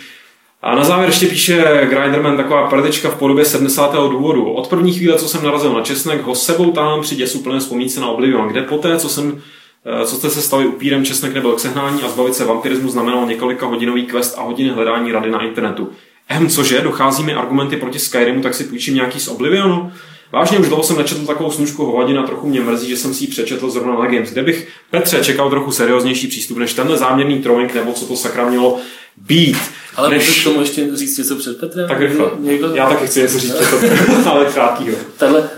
A 0.61 0.75
na 0.75 0.83
závěr 0.83 1.09
ještě 1.09 1.25
píše 1.25 1.87
Grinderman 1.89 2.37
taková 2.37 2.67
prdečka 2.67 3.09
v 3.09 3.15
podobě 3.15 3.45
70. 3.45 3.93
důvodu. 3.93 4.51
Od 4.51 4.67
první 4.67 4.93
chvíle, 4.93 5.17
co 5.17 5.27
jsem 5.27 5.43
narazil 5.43 5.73
na 5.73 5.81
česnek, 5.81 6.21
ho 6.21 6.35
sebou 6.35 6.71
tam 6.71 7.01
při 7.01 7.15
děsu 7.15 7.39
plné 7.39 7.59
vzpomínce 7.59 7.99
na 7.99 8.07
Oblivion, 8.07 8.47
kde 8.47 8.61
poté, 8.61 8.97
co 8.97 9.09
jsem 9.09 9.41
eh, 9.85 10.05
co 10.05 10.15
jste 10.15 10.29
se 10.29 10.41
stali 10.41 10.65
upírem, 10.65 11.05
česnek 11.05 11.33
nebyl 11.33 11.51
k 11.51 11.59
sehnání 11.59 12.03
a 12.03 12.09
zbavit 12.09 12.35
se 12.35 12.45
vampirismu 12.45 12.89
znamenalo 12.89 13.25
několika 13.25 13.65
hodinový 13.65 14.05
quest 14.05 14.37
a 14.37 14.41
hodiny 14.41 14.69
hledání 14.69 15.11
rady 15.11 15.31
na 15.31 15.43
internetu. 15.43 15.89
Ehm, 16.29 16.49
cože, 16.49 16.81
dochází 16.81 17.23
mi 17.23 17.33
argumenty 17.33 17.77
proti 17.77 17.99
Skyrimu, 17.99 18.41
tak 18.41 18.53
si 18.53 18.63
půjčím 18.63 18.95
nějaký 18.95 19.19
z 19.19 19.27
Oblivionu? 19.27 19.91
Vážně 20.31 20.59
už 20.59 20.67
dlouho 20.67 20.83
jsem 20.83 20.97
nečetl 20.97 21.25
takovou 21.25 21.51
snužku 21.51 21.85
hovadin 21.85 22.19
a 22.19 22.23
trochu 22.23 22.47
mě 22.47 22.61
mrzí, 22.61 22.89
že 22.89 22.97
jsem 22.97 23.13
si 23.13 23.23
ji 23.23 23.27
přečetl 23.27 23.69
zrovna 23.69 23.99
na 23.99 24.05
Games, 24.05 24.29
kde 24.29 24.43
bych 24.43 24.67
Petře 24.91 25.23
čekal 25.23 25.49
trochu 25.49 25.71
serióznější 25.71 26.27
přístup 26.27 26.57
než 26.57 26.73
tenhle 26.73 26.97
záměrný 26.97 27.39
trolling 27.39 27.75
nebo 27.75 27.93
co 27.93 28.05
to 28.05 28.15
sakra 28.15 28.49
mělo 28.49 28.77
být. 29.17 29.57
Ale 29.95 30.09
než... 30.09 30.27
můžeš 30.27 30.41
k 30.41 30.43
tomu 30.43 30.61
ještě 30.61 30.95
říct 30.95 31.17
něco 31.17 31.35
před 31.35 31.59
Petrem? 31.59 31.87
Tak 31.87 31.99
rychle. 31.99 32.31
Někdo... 32.39 32.75
Já 32.75 32.89
taky 32.89 33.07
chci 33.07 33.21
něco 33.21 33.39
říct 33.39 33.53
před 33.53 34.27
ale 34.27 34.45
krátkýho. 34.45 34.97
Tahle, 35.17 35.49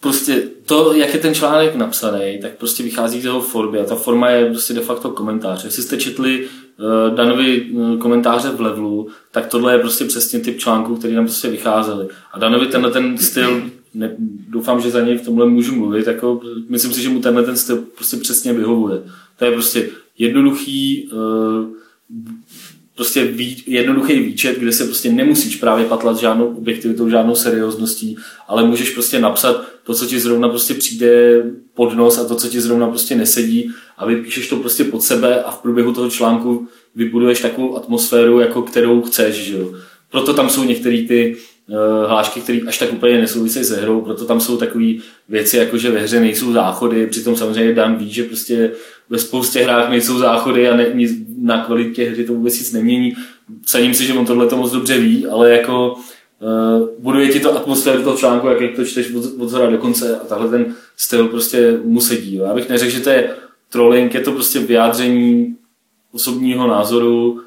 prostě 0.00 0.42
to, 0.66 0.92
jak 0.94 1.14
je 1.14 1.20
ten 1.20 1.34
článek 1.34 1.74
napsaný, 1.74 2.38
tak 2.42 2.52
prostě 2.52 2.82
vychází 2.82 3.20
z 3.20 3.24
jeho 3.24 3.40
formy 3.40 3.78
a 3.78 3.84
ta 3.84 3.94
forma 3.94 4.30
je 4.30 4.50
prostě 4.50 4.74
de 4.74 4.80
facto 4.80 5.10
komentář. 5.10 5.64
Jestli 5.64 5.82
jste 5.82 5.96
četli 5.96 6.46
uh, 6.46 7.16
Danovi 7.16 7.60
uh, 7.60 7.98
komentáře 7.98 8.50
v 8.50 8.60
levelu, 8.60 9.08
tak 9.30 9.46
tohle 9.46 9.72
je 9.72 9.78
prostě 9.78 10.04
přesně 10.04 10.40
typ 10.40 10.58
článků, 10.58 10.96
který 10.96 11.14
nám 11.14 11.24
prostě 11.24 11.48
vycházely. 11.48 12.08
A 12.32 12.38
Danovi 12.38 12.66
tenhle 12.66 12.90
ten 12.90 13.18
styl 13.18 13.62
ne, 13.94 14.16
doufám, 14.48 14.80
že 14.80 14.90
za 14.90 15.00
něj 15.00 15.18
v 15.18 15.24
tomhle 15.24 15.46
můžu 15.46 15.74
mluvit, 15.74 16.06
jako, 16.06 16.40
myslím 16.68 16.92
si, 16.92 17.02
že 17.02 17.08
mu 17.08 17.20
tenhle 17.20 17.42
ten 17.42 17.56
styl 17.56 17.76
prostě 17.76 18.16
přesně 18.16 18.52
vyhovuje. 18.52 19.02
To 19.38 19.44
je 19.44 19.50
prostě 19.50 19.88
jednoduchý, 20.18 21.08
uh, 21.12 21.66
prostě 22.96 23.24
ví, 23.24 23.62
jednoduchý 23.66 24.18
výčet, 24.18 24.58
kde 24.58 24.72
se 24.72 24.84
prostě 24.84 25.12
nemusíš 25.12 25.56
právě 25.56 25.86
patlat 25.86 26.18
žádnou 26.18 26.46
objektivitou, 26.46 27.08
žádnou 27.08 27.34
seriózností, 27.34 28.16
ale 28.48 28.66
můžeš 28.66 28.90
prostě 28.90 29.20
napsat 29.20 29.64
to, 29.84 29.94
co 29.94 30.06
ti 30.06 30.20
zrovna 30.20 30.48
prostě 30.48 30.74
přijde 30.74 31.42
pod 31.74 31.94
nos 31.96 32.18
a 32.18 32.24
to, 32.24 32.34
co 32.34 32.48
ti 32.48 32.60
zrovna 32.60 32.88
prostě 32.88 33.16
nesedí 33.16 33.70
a 33.98 34.06
vypíšeš 34.06 34.48
to 34.48 34.56
prostě 34.56 34.84
pod 34.84 35.02
sebe 35.02 35.42
a 35.42 35.50
v 35.50 35.62
průběhu 35.62 35.92
toho 35.92 36.10
článku 36.10 36.68
vybuduješ 36.94 37.40
takovou 37.40 37.76
atmosféru, 37.76 38.40
jako 38.40 38.62
kterou 38.62 39.02
chceš, 39.02 39.34
že 39.34 39.58
jo. 39.58 39.74
Proto 40.10 40.34
tam 40.34 40.50
jsou 40.50 40.64
některé 40.64 41.02
ty 41.02 41.36
uh, 41.36 41.53
hlášky, 42.06 42.40
které 42.40 42.58
až 42.66 42.78
tak 42.78 42.92
úplně 42.92 43.20
nesouvisejí 43.20 43.64
se 43.64 43.76
hrou, 43.76 44.00
proto 44.00 44.24
tam 44.24 44.40
jsou 44.40 44.56
takové 44.56 44.92
věci, 45.28 45.56
jako 45.56 45.78
že 45.78 45.90
ve 45.90 46.00
hře 46.00 46.20
nejsou 46.20 46.52
záchody, 46.52 47.06
přitom 47.06 47.36
samozřejmě 47.36 47.74
Dan 47.74 47.96
ví, 47.96 48.12
že 48.12 48.22
prostě 48.22 48.70
ve 49.10 49.18
spoustě 49.18 49.60
hrách 49.60 49.90
nejsou 49.90 50.18
záchody 50.18 50.68
a 50.68 50.76
ne, 50.76 50.86
na 51.38 51.64
kvalitě 51.64 52.10
hry 52.10 52.24
to 52.24 52.32
vůbec 52.32 52.58
nic 52.58 52.72
nemění. 52.72 53.16
Cením 53.64 53.94
si, 53.94 54.06
že 54.06 54.12
on 54.12 54.26
tohle 54.26 54.46
to 54.46 54.56
moc 54.56 54.72
dobře 54.72 54.98
ví, 54.98 55.26
ale 55.26 55.50
jako 55.50 55.92
uh, 55.92 56.88
buduje 56.98 57.28
ti 57.28 57.40
to 57.40 57.56
atmosféru 57.56 58.02
toho 58.02 58.16
článku, 58.16 58.46
jak 58.46 58.76
to 58.76 58.84
čteš 58.84 59.14
od, 59.14 59.24
od 59.38 59.48
zhora 59.48 59.70
do 59.70 59.78
konce 59.78 60.16
a 60.16 60.24
tahle 60.24 60.48
ten 60.48 60.74
styl 60.96 61.28
prostě 61.28 61.78
mu 61.84 62.00
sedí. 62.00 62.34
Já 62.34 62.54
bych 62.54 62.68
neřekl, 62.68 62.92
že 62.92 63.00
to 63.00 63.10
je 63.10 63.30
trolling, 63.72 64.14
je 64.14 64.20
to 64.20 64.32
prostě 64.32 64.58
vyjádření 64.58 65.56
osobního 66.12 66.66
názoru, 66.66 67.40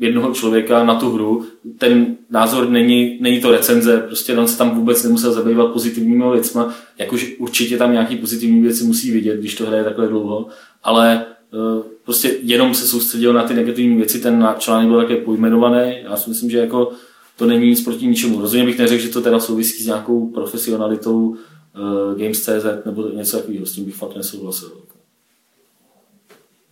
jednoho 0.00 0.34
člověka 0.34 0.84
na 0.84 0.94
tu 0.94 1.10
hru. 1.10 1.44
Ten 1.78 2.16
názor 2.30 2.68
není, 2.68 3.18
není 3.20 3.40
to 3.40 3.50
recenze, 3.50 3.98
prostě 3.98 4.36
on 4.36 4.48
se 4.48 4.58
tam 4.58 4.70
vůbec 4.70 5.04
nemusel 5.04 5.32
zabývat 5.32 5.72
pozitivními 5.72 6.24
věcmi, 6.32 6.62
jakože 6.98 7.26
určitě 7.38 7.76
tam 7.76 7.92
nějaký 7.92 8.16
pozitivní 8.16 8.62
věci 8.62 8.84
musí 8.84 9.10
vidět, 9.10 9.40
když 9.40 9.54
to 9.54 9.66
hraje 9.66 9.84
takhle 9.84 10.08
dlouho, 10.08 10.46
ale 10.82 11.24
uh, 11.52 11.82
prostě 12.04 12.36
jenom 12.42 12.74
se 12.74 12.86
soustředil 12.86 13.32
na 13.32 13.42
ty 13.42 13.54
negativní 13.54 13.96
věci, 13.96 14.18
ten 14.18 14.48
článek 14.58 14.88
byl 14.88 15.00
také 15.00 15.16
pojmenovaný, 15.16 15.96
já 16.02 16.16
si 16.16 16.30
myslím, 16.30 16.50
že 16.50 16.58
jako 16.58 16.92
to 17.36 17.46
není 17.46 17.68
nic 17.68 17.80
proti 17.84 18.06
ničemu. 18.06 18.40
Rozhodně 18.40 18.66
bych 18.66 18.78
neřekl, 18.78 19.02
že 19.02 19.08
to 19.08 19.20
teda 19.20 19.40
souvisí 19.40 19.82
s 19.82 19.86
nějakou 19.86 20.26
profesionalitou 20.26 21.28
uh, 21.28 22.18
Games.cz 22.18 22.84
nebo 22.86 23.08
něco 23.08 23.36
takového, 23.36 23.66
s 23.66 23.72
tím 23.72 23.84
bych 23.84 23.94
fakt 23.94 24.16
nesouhlasil. 24.16 24.72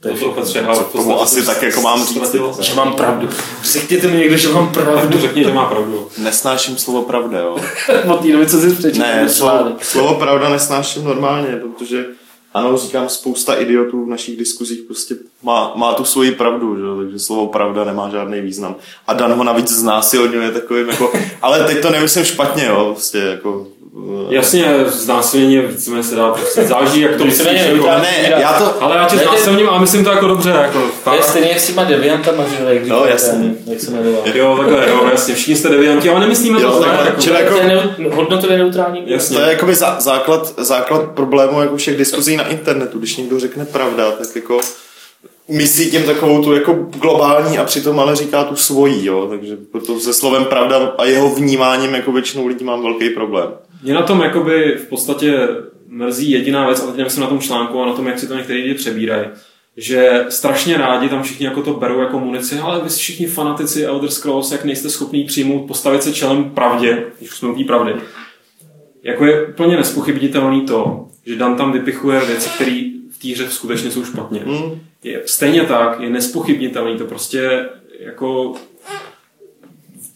To 0.01 0.09
je 0.09 0.15
všechno. 0.15 0.77
To 0.77 0.85
tomu 0.85 1.21
asi 1.21 1.47
tak 1.47 1.63
jako 1.63 1.81
mám 1.81 2.07
říct. 2.07 2.35
Že 2.61 2.75
mám 2.75 2.95
pravdu. 2.95 3.29
Řekněte 3.63 4.09
mi 4.09 4.17
někdo, 4.17 4.37
že 4.37 4.49
mám 4.49 4.73
pravdu. 4.73 5.21
Řekni, 5.21 5.45
že 5.45 5.53
má 5.53 5.67
pravdu. 5.67 6.09
Nesnáším 6.19 6.79
slovo 6.79 7.03
pravda, 7.03 7.39
jo. 7.39 7.57
Od 8.13 8.21
té 8.21 8.33
doby, 8.33 8.47
co 8.47 8.61
jsi 8.61 8.71
přečetl. 8.71 8.99
Ne, 8.99 9.29
slovo, 9.29 9.77
slovo 9.83 10.15
pravda 10.15 10.49
nesnáším 10.49 11.05
normálně, 11.05 11.49
protože 11.49 12.05
ano, 12.55 12.77
říkám, 12.77 13.09
spousta 13.09 13.55
idiotů 13.55 14.05
v 14.05 14.09
našich 14.09 14.39
diskuzích 14.39 14.81
prostě 14.81 15.17
má, 15.43 15.73
má 15.75 15.95
tu 15.95 16.05
svoji 16.05 16.33
pravdu, 16.33 16.77
že? 16.77 17.03
takže 17.03 17.19
slovo 17.19 17.47
pravda 17.47 17.85
nemá 17.85 18.09
žádný 18.09 18.41
význam. 18.41 18.77
A 19.07 19.13
Dan 19.13 19.33
ho 19.33 19.45
navíc 19.45 19.73
znásilňuje 19.73 20.51
takovým 20.51 20.89
jako, 20.89 21.13
ale 21.43 21.65
teď 21.65 21.83
to 21.83 21.91
nemyslím 21.91 22.25
špatně, 22.25 22.67
jo, 22.67 22.91
prostě 22.93 23.19
jako 23.19 23.67
Jasně, 24.29 24.75
znásilnění 24.87 25.59
víceméně 25.59 26.03
se 26.03 26.17
dá 26.17 26.33
prostě 26.33 26.65
záleží, 26.65 27.01
jak 27.01 27.17
to 27.17 27.25
myslíš. 27.25 27.61
Jako, 27.61 27.87
ne, 27.87 28.35
já 28.41 28.53
to... 28.53 28.83
Ale 28.83 28.97
já 28.97 29.09
tě 29.09 29.17
znásilním 29.17 29.69
a 29.69 29.79
myslím 29.79 30.05
to 30.05 30.11
jako 30.11 30.29
dobře. 30.29 30.51
Jako, 30.51 30.83
to 31.05 31.15
je 31.15 31.23
stejně 31.23 31.49
jak 31.49 31.61
s 31.61 31.67
těma 31.67 31.85
deviantama, 31.85 32.45
že 32.49 32.65
jak 32.69 32.87
no, 32.87 33.05
jasně. 33.05 33.55
jak 33.67 33.81
se 33.81 33.91
jmenoval. 33.91 34.23
Jo, 34.35 34.57
takhle, 34.59 34.89
jo, 34.89 35.09
jasně, 35.11 35.35
všichni 35.35 35.57
jste 35.57 35.69
devianti, 35.69 36.11
ale 36.11 36.21
nemyslíme 36.21 36.63
jo, 36.63 36.73
to 36.73 36.81
tak. 36.81 37.05
Jako, 37.07 37.21
čili 37.21 37.37
jako, 37.37 37.57
hodnotově 38.17 38.59
neutrální. 38.59 39.03
Jasně. 39.07 39.37
To 39.37 39.43
je 39.43 39.49
jakoby 39.49 39.75
zá, 39.75 40.01
základ, 40.01 40.55
základ 40.59 41.03
problému 41.03 41.61
jako 41.61 41.77
všech 41.77 41.97
diskuzí 41.97 42.37
na 42.37 42.49
internetu. 42.49 42.99
Když 42.99 43.17
někdo 43.17 43.41
řekne 43.41 43.65
pravda, 43.65 44.11
tak 44.11 44.37
jako 44.37 44.61
myslí 45.49 45.91
tím 45.91 46.03
takovou 46.03 46.45
tu 46.45 46.53
jako 46.53 46.73
globální 46.75 47.59
a 47.59 47.65
přitom 47.65 48.01
ale 48.01 48.17
říká 48.17 48.45
tu 48.45 48.57
svojí, 48.57 49.07
jo. 49.07 49.27
Takže 49.31 49.57
proto 49.73 50.01
se 50.01 50.15
slovem 50.15 50.45
pravda 50.45 50.93
a 50.99 51.05
jeho 51.05 51.35
vnímáním 51.35 51.95
jako 51.95 52.13
většinou 52.13 52.47
lidí 52.47 52.65
mám 52.65 52.83
velký 52.83 53.11
problém. 53.11 53.49
Mě 53.83 53.95
na 53.95 54.03
tom 54.03 54.21
jakoby 54.21 54.77
v 54.77 54.89
podstatě 54.89 55.49
mrzí 55.87 56.31
jediná 56.31 56.67
věc, 56.67 56.83
a 56.83 56.87
teď 56.87 56.97
nevím 56.97 57.21
na 57.21 57.27
tom 57.27 57.41
článku 57.41 57.83
a 57.83 57.87
na 57.87 57.93
tom, 57.93 58.07
jak 58.07 58.19
si 58.19 58.29
to 58.29 58.35
některý 58.35 58.63
lidi 58.63 58.75
přebírají, 58.75 59.27
že 59.77 60.25
strašně 60.29 60.77
rádi 60.77 61.09
tam 61.09 61.23
všichni 61.23 61.47
jako 61.47 61.63
to 61.63 61.75
berou 61.75 62.01
jako 62.01 62.21
munici, 62.21 62.59
ale 62.59 62.81
vy 62.83 62.89
všichni 62.89 63.27
fanatici 63.27 63.85
Elder 63.85 64.11
Scrolls, 64.11 64.53
jak 64.53 64.65
nejste 64.65 64.91
schopní 64.91 65.25
přijmout, 65.25 65.67
postavit 65.67 66.03
se 66.03 66.13
čelem 66.13 66.51
pravdě, 66.51 67.05
když 67.19 67.31
jsme 67.31 67.49
u 67.49 67.65
pravdy. 67.65 67.95
Jako 69.03 69.27
je 69.27 69.47
úplně 69.47 69.77
nespochybnitelný 69.77 70.61
to, 70.61 71.09
že 71.27 71.37
Dan 71.37 71.57
tam 71.57 71.73
vypichuje 71.73 72.21
věci, 72.21 72.51
které 72.55 72.91
v 73.11 73.19
té 73.23 73.29
hře 73.29 73.51
skutečně 73.51 73.91
jsou 73.91 74.05
špatně. 74.05 74.43
Mm. 74.45 74.81
Je, 75.05 75.23
stejně 75.27 75.63
tak 75.63 76.01
je 76.01 76.11
nespochybnitelný 76.11 76.99
to 76.99 77.05
prostě 77.05 77.69
jako 78.01 78.55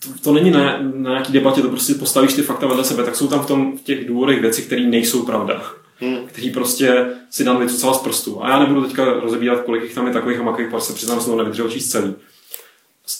to, 0.03 0.09
to 0.22 0.32
není 0.32 0.50
na, 0.50 0.78
na 0.94 1.11
nějaký 1.11 1.32
debatě, 1.32 1.62
to 1.62 1.68
prostě 1.68 1.94
postavíš 1.94 2.34
ty 2.34 2.42
fakta 2.42 2.66
vedle 2.66 2.84
sebe, 2.84 3.05
tak 3.05 3.16
jsou 3.16 3.28
tam 3.28 3.40
v, 3.40 3.46
tom, 3.46 3.78
v 3.78 3.82
těch 3.82 4.09
důvodech 4.09 4.40
věci, 4.40 4.62
které 4.62 4.82
nejsou 4.82 5.22
pravda. 5.22 5.62
Hmm. 6.00 6.16
Který 6.26 6.50
prostě 6.50 7.07
si 7.30 7.44
dám 7.44 7.61
vycucala 7.61 7.94
z 7.94 7.98
prstu. 7.98 8.44
A 8.44 8.50
já 8.50 8.59
nebudu 8.59 8.84
teďka 8.84 9.05
rozebírat, 9.05 9.61
kolik 9.61 9.82
jich 9.82 9.94
tam 9.94 10.07
je 10.07 10.12
takových 10.12 10.38
a 10.38 10.42
makových, 10.42 10.70
protože 10.70 10.86
se 10.86 10.92
přiznám, 10.92 11.20
že 11.20 11.30
nevydržel 11.30 11.70
číst 11.70 11.90
celý. 11.90 12.14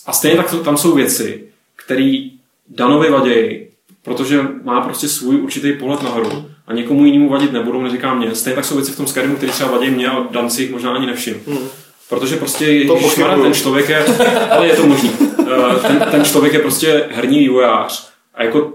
A 0.05 0.13
stejně 0.13 0.37
tak 0.37 0.55
tam 0.63 0.77
jsou 0.77 0.95
věci, 0.95 1.43
které 1.75 2.27
Danovi 2.67 3.09
vadějí, 3.09 3.67
protože 4.03 4.47
má 4.63 4.81
prostě 4.81 5.07
svůj 5.07 5.41
určitý 5.41 5.73
pohled 5.73 6.03
na 6.03 6.09
hru 6.09 6.45
a 6.67 6.73
někomu 6.73 7.05
jinému 7.05 7.29
vadit 7.29 7.51
nebudou, 7.51 7.81
neříkám 7.81 8.17
mě. 8.17 8.35
Stejně 8.35 8.55
tak 8.55 8.65
jsou 8.65 8.75
věci 8.75 8.91
v 8.91 8.97
tom 8.97 9.07
Skyrimu, 9.07 9.35
které 9.35 9.51
třeba 9.51 9.71
vadí 9.71 9.89
mě 9.89 10.07
a 10.07 10.27
Dan 10.31 10.49
si 10.49 10.61
jich 10.61 10.71
možná 10.71 10.93
ani 10.93 11.05
nevšim. 11.05 11.41
Hmm. 11.47 11.67
Protože 12.13 12.35
prostě 12.35 12.85
to 12.87 12.97
šmara, 12.97 13.37
ten 13.37 13.53
člověk 13.53 13.89
je, 13.89 14.05
ale 14.51 14.67
je 14.67 14.75
to 14.75 14.85
možný, 14.85 15.11
eh, 15.39 15.87
ten, 15.87 16.07
ten 16.11 16.25
člověk 16.25 16.53
je 16.53 16.59
prostě 16.59 17.09
herní 17.11 17.39
vývojář. 17.39 18.09
A 18.33 18.43
jako 18.43 18.73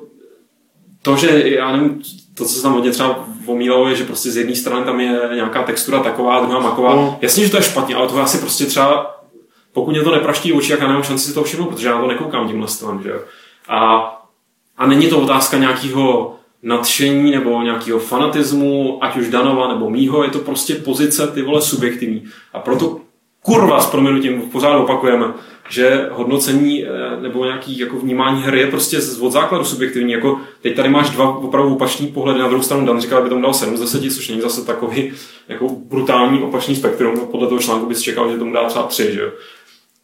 to, 1.03 1.16
že 1.16 1.43
já 1.45 1.72
nevím, 1.72 2.03
to, 2.34 2.45
co 2.45 2.55
se 2.55 2.62
tam 2.62 2.72
hodně 2.72 2.91
třeba 2.91 3.24
omílalo, 3.47 3.89
je, 3.89 3.97
že 3.97 4.05
prostě 4.05 4.30
z 4.30 4.36
jedné 4.36 4.55
strany 4.55 4.84
tam 4.84 5.01
je 5.01 5.20
nějaká 5.34 5.62
textura 5.62 6.01
taková, 6.01 6.41
druhá 6.41 6.61
maková. 6.61 6.95
No. 6.95 7.18
Jasně, 7.20 7.45
že 7.45 7.51
to 7.51 7.57
je 7.57 7.62
špatně, 7.62 7.95
ale 7.95 8.09
to 8.09 8.22
asi 8.22 8.39
prostě 8.39 8.64
třeba, 8.64 9.20
pokud 9.72 9.91
mě 9.91 10.03
to 10.03 10.14
nepraští 10.14 10.53
oči, 10.53 10.72
jak 10.72 10.80
já 10.80 10.86
nemám 10.86 11.03
šanci 11.03 11.24
si 11.24 11.34
to 11.34 11.45
všimnout, 11.45 11.66
protože 11.66 11.89
já 11.89 12.01
to 12.01 12.07
nekoukám 12.07 12.49
tímhle 12.49 12.68
stylem, 12.68 13.03
že 13.03 13.12
A, 13.68 14.12
a 14.76 14.86
není 14.86 15.07
to 15.07 15.20
otázka 15.20 15.59
nějakého 15.59 16.34
nadšení 16.62 17.30
nebo 17.30 17.62
nějakého 17.62 17.99
fanatismu, 17.99 18.99
ať 19.05 19.16
už 19.16 19.28
Danova 19.28 19.68
nebo 19.68 19.91
mýho, 19.91 20.24
je 20.24 20.30
to 20.30 20.39
prostě 20.39 20.74
pozice 20.74 21.26
ty 21.26 21.43
vole 21.43 21.62
subjektivní. 21.62 22.24
A 22.53 22.59
proto 22.59 23.01
kurva 23.49 23.81
s 23.81 23.87
proměnutím 23.87 24.41
pořád 24.41 24.77
opakujeme, 24.77 25.27
že 25.69 26.09
hodnocení 26.13 26.85
eh, 26.85 26.89
nebo 27.21 27.45
nějaký 27.45 27.79
jako 27.79 27.97
vnímání 27.97 28.43
hry 28.43 28.61
je 28.61 28.67
prostě 28.67 28.99
od 29.21 29.31
základu 29.31 29.65
subjektivní. 29.65 30.13
Jako 30.13 30.41
teď 30.63 30.77
tady 30.77 30.89
máš 30.89 31.11
dva 31.11 31.37
opravdu 31.37 31.75
opačný 31.75 32.07
pohledy, 32.07 32.39
na 32.39 32.49
druhou 32.49 32.63
stranu 32.63 32.87
Dan 32.87 33.01
říkal, 33.01 33.19
aby 33.19 33.29
tomu 33.29 33.43
dal 33.43 33.55
7 33.55 33.77
z 33.77 33.81
10, 33.81 34.13
což 34.13 34.29
není 34.29 34.41
zase 34.41 34.65
takový 34.65 35.13
jako 35.49 35.69
brutální 35.69 36.43
opačný 36.43 36.77
spektrum. 36.77 37.21
Podle 37.31 37.49
toho 37.49 37.61
článku 37.61 37.87
bys 37.87 38.01
čekal, 38.01 38.33
že 38.33 38.39
tomu 38.39 38.53
dá 38.53 38.65
třeba 38.65 38.85
3, 38.85 39.13
že 39.13 39.21
jo. 39.21 39.31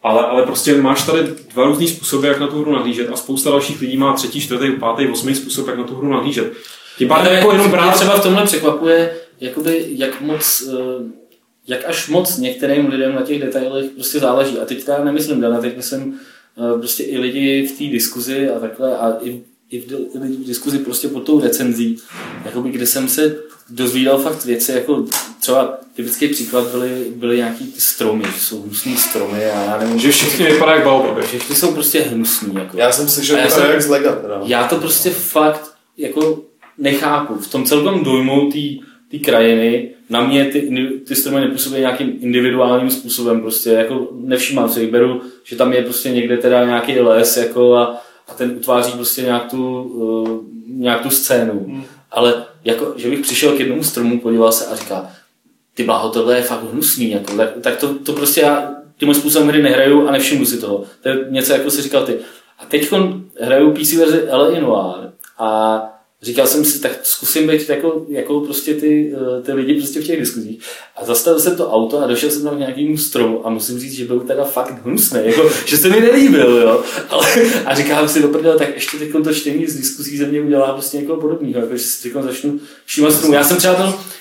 Ale, 0.03 0.27
ale 0.27 0.43
prostě 0.43 0.75
máš 0.75 1.03
tady 1.03 1.23
dva 1.55 1.65
různý 1.65 1.89
způsoby, 1.89 2.27
jak 2.27 2.41
na 2.41 2.47
tu 2.47 2.61
hru 2.61 2.73
nahlížet 2.73 3.11
a 3.13 3.17
spousta 3.17 3.51
dalších 3.51 3.81
lidí 3.81 3.97
má 3.97 4.13
třetí, 4.13 4.41
čtvrtý, 4.41 4.71
pátý, 4.71 5.07
osmý 5.07 5.35
způsob, 5.35 5.69
jak 5.69 5.79
na 5.79 5.85
tu 5.85 5.97
hru 5.97 6.09
nahlížet. 6.09 6.53
Tím 6.99 7.09
pádem 7.09 7.35
jako 7.35 7.53
jenom 7.53 7.71
brát... 7.71 7.95
třeba 7.95 8.17
v 8.17 8.23
tomhle 8.23 8.45
překvapuje, 8.45 9.17
jakoby, 9.41 9.85
jak 9.89 10.21
moc, 10.21 10.69
eh, 10.73 11.24
jak 11.67 11.85
až 11.85 12.09
moc 12.09 12.39
některým 12.39 12.89
lidem 12.89 13.15
na 13.15 13.23
těch 13.23 13.41
detailech 13.41 13.91
prostě 13.91 14.19
záleží. 14.19 14.59
A 14.59 14.65
teď 14.65 14.89
já 14.89 15.05
nemyslím 15.05 15.41
Dana, 15.41 15.61
teď 15.61 15.77
myslím 15.77 16.21
eh, 16.59 16.79
prostě 16.79 17.03
i 17.03 17.19
lidi 17.19 17.67
v 17.67 17.79
té 17.79 17.85
diskuzi 17.85 18.51
a 18.51 18.59
takhle 18.59 18.99
a 18.99 19.17
i, 19.23 19.43
i 19.71 19.81
v, 19.81 19.85
v 20.15 20.47
diskuzi 20.47 20.79
prostě 20.79 21.09
pod 21.09 21.21
tou 21.21 21.41
recenzí, 21.41 21.97
jakoby, 22.45 22.71
kde 22.71 22.87
jsem 22.87 23.09
se 23.09 23.37
dozvídal 23.71 24.19
fakt 24.19 24.45
věci, 24.45 24.73
jako 24.73 25.05
třeba 25.41 25.79
typický 25.95 26.29
příklad 26.29 26.67
byly, 26.67 27.07
byly 27.17 27.37
nějaký 27.37 27.67
ty 27.67 27.81
stromy, 27.81 28.25
že 28.35 28.41
jsou 28.41 28.62
hnusný 28.62 28.97
stromy 28.97 29.47
a 29.47 29.65
já 29.65 29.79
nevím. 29.79 29.99
Že 29.99 30.12
všichni 30.12 30.47
vypadá 30.47 30.75
jak 30.75 30.85
baobaby. 30.85 31.23
Všichni 31.23 31.57
jsou 31.57 31.73
prostě 31.73 32.01
hnusný. 32.01 32.55
Jako. 32.55 32.77
Já 32.77 32.93
jsem 32.93 33.09
si 33.09 33.25
že 33.25 33.35
jak 33.35 33.83
z 33.83 33.89
Lega. 33.89 34.17
Teda. 34.17 34.41
Já 34.45 34.69
to 34.69 34.77
prostě 34.77 35.11
fakt 35.11 35.75
jako 35.99 36.43
nechápu. 36.79 37.35
V 37.35 37.51
tom 37.51 37.65
celkovém 37.65 38.05
dojmu 38.05 38.51
té 38.53 38.59
krajiny 39.19 39.91
na 40.11 40.27
mě 40.27 40.45
ty, 40.45 40.61
ty 41.07 41.15
stromy 41.17 41.41
nepůsobí 41.41 41.81
nějakým 41.81 42.19
individuálním 42.21 42.91
způsobem. 42.91 43.41
Prostě 43.41 43.71
jako 43.71 44.09
nevšímám 44.12 44.69
si, 44.69 44.87
beru, 44.87 45.21
že 45.45 45.57
tam 45.57 45.73
je 45.73 45.83
prostě 45.83 46.11
někde 46.11 46.37
teda 46.37 46.65
nějaký 46.65 47.01
les 47.01 47.37
jako 47.37 47.75
a, 47.75 48.03
a 48.29 48.35
ten 48.35 48.51
utváří 48.51 48.93
prostě 48.93 49.23
nějak 49.23 49.51
tu, 49.51 49.83
uh, 49.83 50.29
nějak 50.67 51.03
tu 51.03 51.11
scénu. 51.11 51.65
Hmm. 51.67 51.85
Ale 52.11 52.45
jako, 52.65 52.95
že 52.97 53.11
bych 53.11 53.21
přišel 53.21 53.57
k 53.57 53.61
jednomu 53.61 53.83
stromu, 53.83 54.21
podíval 54.21 54.53
se 54.53 54.67
a 54.67 54.77
říkal, 54.77 55.09
ty 55.75 55.85
bláho, 55.85 56.11
tohle 56.11 56.37
je 56.37 56.43
fakt 56.43 56.73
hnusný, 56.73 57.11
jako, 57.11 57.37
tak, 57.37 57.49
tak 57.61 57.77
to, 57.77 57.95
to, 57.95 58.12
prostě 58.12 58.41
já 58.41 58.75
tím 58.97 59.15
způsobem 59.15 59.49
hry 59.49 59.62
nehraju 59.62 60.09
a 60.09 60.12
nevšimnu 60.12 60.47
si 60.47 60.59
toho. 60.59 60.85
To 61.03 61.09
je 61.09 61.17
něco, 61.29 61.53
jako 61.53 61.71
si 61.71 61.83
říkal 61.83 62.07
ty. 62.07 62.19
A 62.59 62.65
teď 62.65 62.93
hraju 63.41 63.73
PC 63.73 63.93
verzi 63.93 64.23
L.A. 64.29 64.61
Noir 64.61 65.11
a 65.39 65.81
říkal 66.23 66.47
jsem 66.47 66.65
si, 66.65 66.81
tak 66.81 66.93
zkusím 67.03 67.47
být 67.47 67.69
jako, 67.69 68.07
jako 68.09 68.41
prostě 68.41 68.75
ty, 68.75 69.15
eh, 69.17 69.43
ty 69.43 69.53
lidi 69.53 69.75
prostě 69.75 70.01
v 70.01 70.07
těch 70.07 70.21
diskuzích. 70.21 70.62
A 70.97 71.05
zastavil 71.05 71.41
jsem 71.41 71.57
to 71.57 71.71
auto 71.71 71.99
a 72.03 72.07
došel 72.07 72.31
jsem 72.31 72.43
tam 72.43 72.57
k 72.57 72.59
nějakému 72.59 72.99
stromu 72.99 73.47
a 73.47 73.51
musím 73.51 73.79
říct, 73.79 73.93
že 73.93 74.05
byl 74.05 74.21
teda 74.21 74.45
fakt 74.45 74.85
hnusný, 74.85 75.21
jako, 75.25 75.51
že 75.67 75.77
se 75.77 75.89
mi 75.89 76.01
nelíbil, 76.01 76.57
jo. 76.57 76.83
Ale, 77.09 77.27
a 77.67 77.75
říkám 77.75 78.09
si 78.09 78.23
do 78.23 78.59
tak 78.59 78.75
ještě 78.75 78.97
teď 78.97 79.12
to 79.25 79.35
čtení 79.35 79.67
z 79.67 79.77
diskuzí 79.77 80.19
ze 80.19 80.27
mě 80.27 80.41
udělá 80.41 80.73
prostě 80.73 80.97
někoho 80.97 81.21
podobného, 81.21 81.61
jako, 81.61 81.77
že 81.77 81.83
si 81.83 82.03
teď 82.03 82.23
začnu 82.23 82.61
všímat 82.85 83.12
stromu. 83.12 83.35
Já 83.35 83.45
jsem 83.45 83.57
třeba 83.57 83.75
eh, 83.75 84.15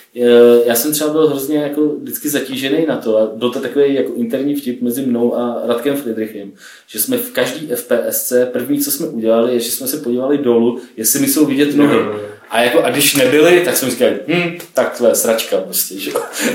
já 0.66 0.76
jsem 0.76 0.92
třeba 0.92 1.10
byl 1.10 1.28
hrozně 1.28 1.58
jako 1.58 1.88
vždycky 1.88 2.30
zatížený 2.30 2.86
na 2.86 2.98
to 2.98 3.18
a 3.18 3.26
byl 3.36 3.52
to 3.52 3.60
takový 3.60 3.94
jako 3.94 4.14
interní 4.14 4.56
vtip 4.56 4.82
mezi 4.82 5.06
mnou 5.06 5.36
a 5.36 5.62
Radkem 5.66 5.96
Friedrichem, 5.96 6.52
že 6.88 7.00
jsme 7.00 7.18
v 7.18 7.32
každý 7.32 7.68
FPSC 7.68 8.34
první, 8.52 8.80
co 8.80 8.92
jsme 8.92 9.08
udělali, 9.08 9.54
je, 9.54 9.60
že 9.60 9.72
jsme 9.72 9.88
se 9.88 9.98
podívali 9.98 10.38
dolů, 10.38 10.80
jestli 10.98 11.20
mi 11.20 11.28
jsou 11.28 11.46
vidět 11.46 11.76
nohy. 11.76 11.98
A, 12.54 12.62
jako, 12.62 12.84
a 12.84 12.90
když 12.90 13.16
nebyli, 13.16 13.62
tak 13.66 13.78
jsme 13.78 13.90
říkali, 13.90 14.12
hm, 14.28 14.58
tak 14.74 14.98
to 14.98 15.08
je 15.08 15.16
sračka 15.16 15.58
prostě, 15.58 16.00
že? 16.00 16.12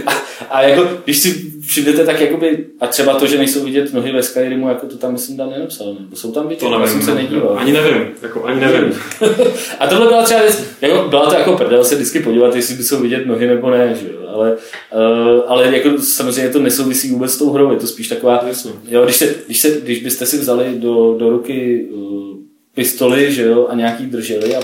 A, 0.07 0.13
a 0.51 0.63
jako, 0.63 0.89
když 1.05 1.19
si 1.19 1.53
všimnete, 1.67 2.05
tak 2.05 2.21
jakoby, 2.21 2.65
a 2.81 2.87
třeba 2.87 3.15
to, 3.15 3.27
že 3.27 3.39
nejsou 3.39 3.65
vidět 3.65 3.95
nohy 3.95 4.13
ve 4.13 4.23
Skyrimu, 4.23 4.69
jako 4.69 4.87
to 4.87 4.97
tam 4.97 5.13
myslím 5.13 5.37
Dan 5.37 5.51
nenapsal, 5.51 5.95
nebo 5.95 6.17
jsou 6.17 6.33
tam 6.33 6.49
vidět, 6.49 6.61
to 6.61 6.71
nevím, 6.71 6.89
jsem 6.89 7.03
se 7.03 7.15
nedíval. 7.15 7.59
Ani 7.59 7.73
nevím, 7.73 8.09
jako, 8.23 8.45
ani 8.45 8.61
nevím. 8.61 8.95
a 9.79 9.87
tohle 9.87 10.07
byla 10.07 10.23
třeba 10.23 10.41
věc, 10.41 10.65
jako, 10.81 11.09
byla 11.09 11.31
to 11.31 11.35
jako 11.35 11.57
prdel 11.57 11.85
se 11.85 11.95
vždycky 11.95 12.21
podívat, 12.21 12.57
jestli 12.57 12.75
by 12.75 12.83
jsou 12.83 13.01
vidět 13.01 13.27
nohy 13.27 13.47
nebo 13.47 13.71
ne, 13.71 13.97
že 14.01 14.07
jo? 14.07 14.29
Ale, 14.29 14.53
uh, 14.53 15.43
ale 15.47 15.77
jako 15.77 16.03
samozřejmě 16.03 16.53
to 16.53 16.59
nesouvisí 16.59 17.11
vůbec 17.11 17.33
s 17.33 17.39
tou 17.39 17.51
hrou, 17.51 17.73
je 17.73 17.79
to 17.79 17.87
spíš 17.87 18.09
taková, 18.09 18.45
Jasně. 18.49 18.71
jo, 18.89 19.05
když, 19.05 19.17
se, 19.17 19.35
když, 19.47 19.61
se, 19.61 19.71
když 19.71 20.03
byste 20.03 20.27
si 20.27 20.39
vzali 20.39 20.75
do, 20.75 21.17
do 21.19 21.31
ruky 21.31 21.89
uh, 21.91 22.37
pistoli, 22.75 23.33
že 23.33 23.43
jo, 23.43 23.67
a 23.71 23.75
nějaký 23.75 24.07
drželi 24.07 24.57
a 24.57 24.61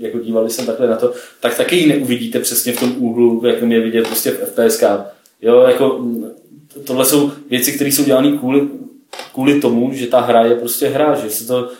jako 0.00 0.18
dívali 0.18 0.50
jsem 0.50 0.66
takhle 0.66 0.88
na 0.88 0.96
to, 0.96 1.12
tak 1.40 1.56
taky 1.56 1.76
ji 1.76 1.86
neuvidíte 1.86 2.40
přesně 2.40 2.72
v 2.72 2.80
tom 2.80 2.94
úhlu, 2.98 3.40
v 3.40 3.46
jakém 3.46 3.72
je 3.72 3.80
vidět 3.80 4.06
prostě 4.06 4.30
v 4.30 4.46
FPSK. 4.46 4.82
Jo, 5.42 5.60
jako 5.60 5.98
mm, 5.98 6.30
tohle 6.84 7.04
jsou 7.04 7.32
věci, 7.50 7.72
které 7.72 7.90
jsou 7.90 8.04
dělané 8.04 8.38
kvůli, 8.38 8.68
kvůli 9.34 9.60
tomu, 9.60 9.90
že 9.92 10.06
ta 10.06 10.20
hra 10.20 10.44
je 10.44 10.54
prostě 10.54 10.88
hra, 10.88 11.14
že 11.14 11.30
se 11.30 11.46
to 11.46 11.70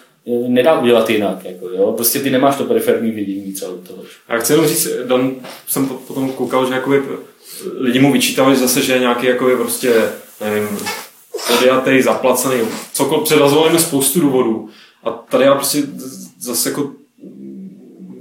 nedá 0.49 0.81
udělat 0.81 1.11
jinak. 1.11 1.45
Jako, 1.45 1.69
jo? 1.69 1.93
Prostě 1.93 2.21
ty 2.21 2.31
nemáš 2.31 2.57
to 2.57 2.65
periferní 2.65 3.11
vidění 3.11 3.55
od 3.63 3.89
toho. 3.89 4.03
Já 4.29 4.39
chci 4.39 4.53
jenom 4.53 4.67
říct, 4.67 4.89
Dan, 5.07 5.33
jsem 5.67 5.87
potom 5.87 6.33
koukal, 6.33 6.67
že 6.67 6.75
jakoby, 6.75 7.03
lidi 7.75 8.01
mu 8.01 8.13
vyčítali 8.13 8.57
zase, 8.57 8.83
že 8.83 8.93
je 8.93 8.99
nějaký 8.99 9.27
jakoby, 9.27 9.57
prostě, 9.57 10.03
nevím, 10.41 10.79
odjatý, 11.59 12.03
zaplacený, 12.03 12.61
cokoliv, 12.93 13.25
předazoval 13.25 13.79
spoustu 13.79 14.21
důvodů. 14.21 14.69
A 15.05 15.11
tady 15.11 15.45
já 15.45 15.55
prostě 15.55 15.83
zase 16.41 16.69
jako 16.69 16.93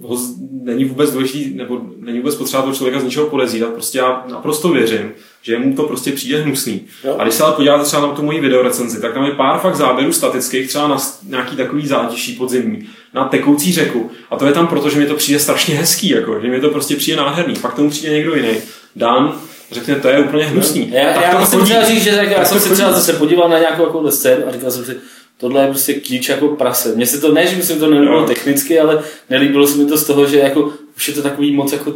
ho 0.10 0.18
není 0.64 0.86
vůbec 0.86 1.12
důležitý, 1.12 1.58
nebo 1.58 1.82
není 1.98 2.20
vůbec 2.20 2.36
potřeba 2.36 2.62
toho 2.62 2.76
člověka 2.76 3.00
z 3.00 3.04
ničeho 3.04 3.26
podezírat. 3.26 3.74
Prostě 3.74 3.98
já 3.98 4.26
naprosto 4.32 4.70
věřím, 4.70 5.12
že 5.42 5.60
mu 5.60 5.76
to 5.76 5.84
prostě 5.84 6.12
přijde 6.12 6.42
hnusný. 6.42 6.82
Jo. 7.04 7.16
A 7.20 7.24
když 7.24 7.36
se 7.36 7.44
ale 7.44 7.54
podíváte 7.54 7.84
třeba 7.84 8.02
na 8.02 8.14
tu 8.14 8.24
moji 8.24 8.40
videorecenzi, 8.40 9.02
tak 9.02 9.14
tam 9.14 9.24
je 9.24 9.32
pár 9.32 9.60
fakt 9.60 9.76
záběrů 9.76 10.14
statických, 10.14 10.68
třeba 10.68 10.88
na 10.88 10.98
nějaký 11.28 11.56
takový 11.56 11.88
zátiší 11.88 12.34
podzimní, 12.34 12.90
na 13.14 13.28
tekoucí 13.28 13.74
řeku. 13.74 14.12
A 14.30 14.36
to 14.36 14.46
je 14.46 14.54
tam 14.54 14.68
proto, 14.68 14.90
že 14.90 15.00
mi 15.00 15.06
to 15.06 15.16
přijde 15.16 15.40
strašně 15.40 15.76
hezký, 15.76 16.10
jako, 16.10 16.40
že 16.42 16.48
mi 16.48 16.62
to 16.62 16.70
prostě 16.70 16.96
přijde 16.96 17.18
nádherný. 17.18 17.54
Pak 17.62 17.74
tomu 17.74 17.90
přijde 17.90 18.14
někdo 18.14 18.36
jiný. 18.36 18.58
Dan 18.96 19.34
řekne, 19.72 19.96
to 19.96 20.08
je 20.08 20.20
úplně 20.20 20.46
hnusný. 20.46 20.92
Já, 20.92 21.02
já, 21.02 21.22
já 21.22 21.46
jsem 21.46 21.64
třeba 21.64 21.84
říct, 21.84 22.04
že 22.04 22.16
tak, 22.16 22.32
já 22.32 22.46
jsem 22.46 22.60
se 22.60 22.74
třeba 22.74 22.92
zase 22.92 23.14
podíval 23.14 23.50
na 23.50 23.60
nějakou 23.60 23.84
jako 23.84 24.12
scénu 24.12 24.48
a 24.48 24.52
říkal 24.52 24.72
jsem 24.72 24.86
si, 24.86 24.96
tohle 25.40 25.62
je 25.62 25.68
prostě 25.68 25.94
klíč 25.94 26.30
jako 26.30 26.48
prase. 26.48 26.96
Mně 26.96 27.06
se 27.06 27.22
to, 27.22 27.34
ne, 27.34 27.48
že 27.48 27.56
mi 27.56 27.64
se 27.64 27.76
to 27.76 27.90
nelíbilo 27.90 28.22
no. 28.22 28.28
technicky, 28.28 28.80
ale 28.80 29.04
nelíbilo 29.30 29.68
se 29.68 29.78
mi 29.78 29.86
to 29.86 29.98
z 29.98 30.04
toho, 30.04 30.26
že 30.26 30.40
jako, 30.40 30.74
už 30.98 31.08
je 31.08 31.14
to 31.14 31.22
takový 31.22 31.56
moc 31.56 31.72
jako. 31.72 31.94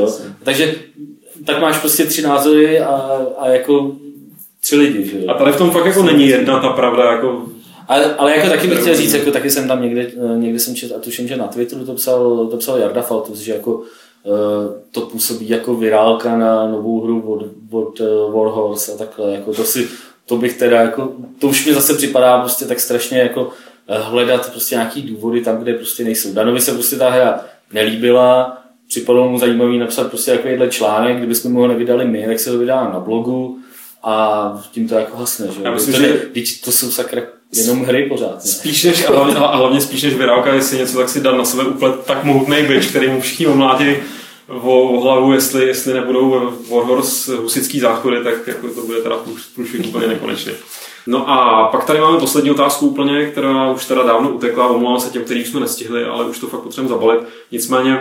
Yes. 0.00 0.22
Takže 0.42 0.74
tak 1.44 1.60
máš 1.60 1.78
prostě 1.78 2.04
tři 2.04 2.22
názory 2.22 2.80
a, 2.80 3.20
a 3.38 3.48
jako 3.48 3.92
tři 4.60 4.76
lidi, 4.76 5.06
že 5.06 5.26
A 5.26 5.34
tady 5.34 5.52
v 5.52 5.56
tom 5.56 5.70
fakt 5.70 5.86
jako 5.86 6.02
není 6.02 6.28
jedna 6.28 6.60
ta 6.60 6.68
pravda, 6.68 7.12
jako 7.12 7.46
ale, 7.88 8.14
ale 8.14 8.36
jako 8.36 8.48
taky 8.48 8.66
bych 8.66 8.80
chtěl 8.80 8.96
říct, 8.96 9.14
jako 9.14 9.30
taky 9.30 9.50
jsem 9.50 9.68
tam 9.68 9.82
někde, 9.82 10.10
někde 10.36 10.58
jsem 10.58 10.74
četl 10.74 10.94
a 10.96 10.98
tuším, 10.98 11.28
že 11.28 11.36
na 11.36 11.46
Twitteru 11.46 11.84
to 11.84 11.94
psal, 11.94 12.46
to 12.46 12.56
psal 12.56 12.78
Jarda 12.78 13.02
Faltus, 13.02 13.38
že 13.38 13.52
jako 13.52 13.72
uh, 13.74 13.84
to 14.92 15.00
působí 15.00 15.48
jako 15.48 15.74
virálka 15.74 16.38
na 16.38 16.68
novou 16.68 17.00
hru 17.00 17.20
od, 17.20 17.44
od 17.70 18.00
uh, 18.00 18.34
Warhorse 18.34 18.92
a 18.92 18.96
takhle, 18.96 19.32
jako 19.32 19.52
to 19.52 19.64
si 19.64 19.88
to 20.28 20.36
bych 20.36 20.56
teda 20.56 20.80
jako, 20.80 21.12
to 21.38 21.46
už 21.46 21.66
mi 21.66 21.74
zase 21.74 21.94
připadá 21.94 22.38
prostě 22.40 22.64
tak 22.64 22.80
strašně 22.80 23.18
jako 23.18 23.50
eh, 23.88 23.98
hledat 23.98 24.50
prostě 24.50 24.74
nějaký 24.74 25.02
důvody 25.02 25.40
tam, 25.40 25.56
kde 25.56 25.74
prostě 25.74 26.04
nejsou. 26.04 26.32
Danovi 26.32 26.60
se 26.60 26.72
prostě 26.72 26.96
ta 26.96 27.10
hra 27.10 27.44
nelíbila, 27.72 28.58
připadalo 28.88 29.28
mu 29.28 29.38
zajímavý 29.38 29.78
napsat 29.78 30.08
prostě 30.08 30.30
takovýhle 30.30 30.68
článek, 30.68 31.16
kdybychom 31.16 31.52
mu 31.52 31.60
ho 31.60 31.68
nevydali 31.68 32.04
my, 32.04 32.26
tak 32.26 32.40
se 32.40 32.50
ho 32.50 32.58
vydá 32.58 32.84
na 32.84 33.00
blogu 33.00 33.58
a 34.02 34.62
tím 34.72 34.88
to 34.88 34.94
jako 34.94 35.16
hasne, 35.16 35.46
že? 35.46 35.60
Já 35.62 35.70
myslím, 35.70 35.94
to, 35.94 36.00
že... 36.00 36.30
To 36.64 36.72
jsou 36.72 36.90
sakra 36.90 37.22
jenom 37.56 37.84
hry 37.84 38.06
pořád. 38.08 38.34
Ne? 38.34 38.50
Spíš 38.50 38.84
než, 38.84 39.04
a 39.04 39.10
hlavně, 39.10 39.34
a 39.34 39.56
hlavně 39.56 39.80
spíš 39.80 40.02
než 40.02 40.14
vyrávka, 40.14 40.54
jestli 40.54 40.78
něco, 40.78 40.98
tak 40.98 41.08
si 41.08 41.20
dal 41.20 41.38
na 41.38 41.44
sebe 41.44 41.64
úplně 41.64 41.94
tak 42.06 42.24
mohutný 42.24 42.62
byč, 42.62 42.86
který 42.86 43.08
mu 43.08 43.20
všichni 43.20 43.46
omlátí 43.46 43.96
o, 44.48 44.82
o 44.82 45.00
hlavu, 45.00 45.32
jestli, 45.32 45.66
jestli 45.66 45.94
nebudou 45.94 46.52
Warhorse 46.70 47.36
husický 47.36 47.80
záchody, 47.80 48.24
tak 48.24 48.46
jako 48.46 48.68
to 48.68 48.80
bude 48.82 49.02
teda 49.02 49.16
průšvih 49.54 49.86
úplně 49.86 50.06
nekonečně. 50.06 50.52
No 51.06 51.30
a 51.30 51.68
pak 51.72 51.84
tady 51.84 52.00
máme 52.00 52.18
poslední 52.18 52.50
otázku 52.50 52.86
úplně, 52.86 53.26
která 53.26 53.70
už 53.70 53.84
teda 53.84 54.02
dávno 54.02 54.30
utekla, 54.30 54.68
omlouvám 54.68 55.00
se 55.00 55.10
těm, 55.10 55.24
kterým 55.24 55.44
jsme 55.44 55.60
nestihli, 55.60 56.04
ale 56.04 56.24
už 56.24 56.38
to 56.38 56.46
fakt 56.46 56.60
potřebujeme 56.60 56.94
zabalit. 56.94 57.20
Nicméně, 57.52 58.00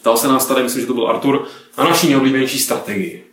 ptal 0.00 0.16
se 0.16 0.28
nás 0.28 0.46
tady, 0.46 0.62
myslím, 0.62 0.80
že 0.80 0.86
to 0.86 0.94
byl 0.94 1.08
Artur, 1.08 1.44
na 1.78 1.84
naší 1.84 2.06
nejoblíbenější 2.06 2.58
strategii. 2.58 3.24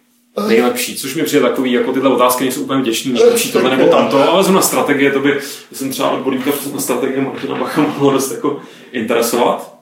Nejlepší, 0.48 0.96
což 0.96 1.16
mi 1.16 1.24
přijde 1.24 1.42
takový, 1.42 1.72
jako 1.72 1.94
tyhle 1.94 2.10
otázky 2.10 2.44
nejsou 2.44 2.62
úplně 2.62 2.82
vděčný, 2.82 3.14
nejlepší 3.14 3.52
tohle 3.52 3.78
nebo 3.78 3.90
tamto, 3.90 4.32
ale 4.32 4.44
zrovna 4.44 4.62
strategie, 4.62 5.12
to 5.12 5.20
by, 5.20 5.40
jsem 5.74 5.90
třeba 5.90 6.10
odborníka 6.10 6.52
na 6.74 6.80
strategie 6.80 7.22
Martina 7.22 7.56
Bacha 7.56 7.82
mohlo 7.82 8.12
dost 8.12 8.32
jako 8.32 8.62
interesovat. 8.92 9.81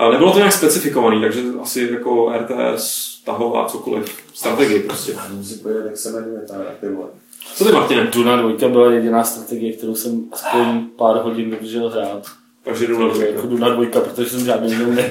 A 0.00 0.10
nebylo 0.10 0.32
to 0.32 0.38
nějak 0.38 0.52
specifikovaný, 0.52 1.20
takže 1.20 1.40
asi 1.62 1.88
jako 1.92 2.32
RTS, 2.38 3.16
tahová, 3.24 3.64
cokoliv, 3.64 4.16
strategie 4.34 4.80
prostě. 4.80 5.12
Já 5.12 5.26
musím 5.32 5.58
pojít, 5.58 5.76
jak 5.84 5.96
se 5.96 6.10
jmenuje 6.10 6.40
ta 6.48 6.54
vole. 6.94 7.08
Co 7.54 7.64
ty, 7.64 7.72
Martine? 7.72 8.06
Duna 8.12 8.36
2 8.36 8.68
byla 8.68 8.92
jediná 8.92 9.24
strategie, 9.24 9.72
kterou 9.72 9.94
jsem 9.94 10.24
aspoň 10.32 10.86
pár 10.96 11.16
hodin 11.16 11.50
vydržel 11.50 11.90
hrát. 11.90 12.26
Takže 12.64 12.86
Duna 12.86 13.14
2. 13.14 13.24
Jako 13.24 13.46
Duna 13.46 13.68
2, 13.68 14.00
protože 14.00 14.30
jsem 14.30 14.44
žádný 14.44 14.72
jinou 14.72 15.02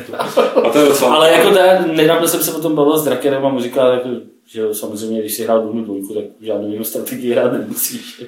A 0.63 0.69
to 0.69 0.79
je 0.79 0.85
docela... 0.85 1.15
Ale 1.15 1.31
jako 1.31 1.49
ta, 1.49 1.61
nedávno 1.93 2.27
jsem 2.27 2.43
se 2.43 2.51
potom 2.51 2.75
bavil 2.75 2.97
s 2.97 3.03
Drakenem 3.03 3.45
a 3.45 3.49
mu 3.49 3.61
říkal, 3.61 3.91
jako, 3.91 4.09
že 4.45 4.73
samozřejmě, 4.73 5.19
když 5.19 5.33
si 5.33 5.43
hrál 5.43 5.61
Dunu 5.61 5.83
2, 5.83 6.21
tak 6.21 6.23
žádnou 6.41 6.71
jinou 6.71 6.83
strategii 6.83 7.31
hrát 7.31 7.53
nemusíš. 7.53 8.23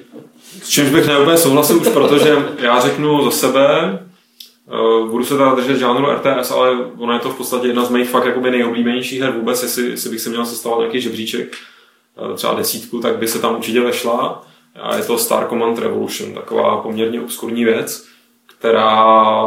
S 0.62 0.68
čímž 0.68 0.90
bych 0.90 1.06
neúplně 1.06 1.38
souhlasil 1.38 1.76
už, 1.76 1.88
protože 1.88 2.36
já 2.58 2.80
řeknu 2.80 3.24
za 3.24 3.30
sebe, 3.30 3.98
Uh, 4.66 5.10
budu 5.10 5.24
se 5.24 5.36
teda 5.36 5.54
držet 5.54 5.78
žánru 5.78 6.10
RTS, 6.10 6.50
ale 6.50 6.76
ona 6.98 7.14
je 7.14 7.20
to 7.20 7.30
v 7.30 7.36
podstatě 7.36 7.66
jedna 7.66 7.84
z 7.84 7.90
mých 7.90 8.08
fakt 8.08 8.26
jakoby 8.26 8.50
nejoblíbenějších 8.50 9.20
her 9.20 9.32
vůbec, 9.32 9.62
jestli, 9.62 9.90
jestli 9.90 10.10
bych 10.10 10.20
se 10.20 10.30
měl 10.30 10.46
sestavovat 10.46 10.80
nějaký 10.80 11.00
žebříček, 11.00 11.56
uh, 12.20 12.34
třeba 12.34 12.54
desítku, 12.54 13.00
tak 13.00 13.16
by 13.16 13.28
se 13.28 13.38
tam 13.38 13.56
určitě 13.56 13.80
vešla. 13.80 14.46
A 14.74 14.96
je 14.96 15.04
to 15.04 15.18
Star 15.18 15.48
Command 15.48 15.78
Revolution, 15.78 16.34
taková 16.34 16.76
poměrně 16.76 17.20
obskurní 17.20 17.64
věc, 17.64 18.06
která, 18.58 19.46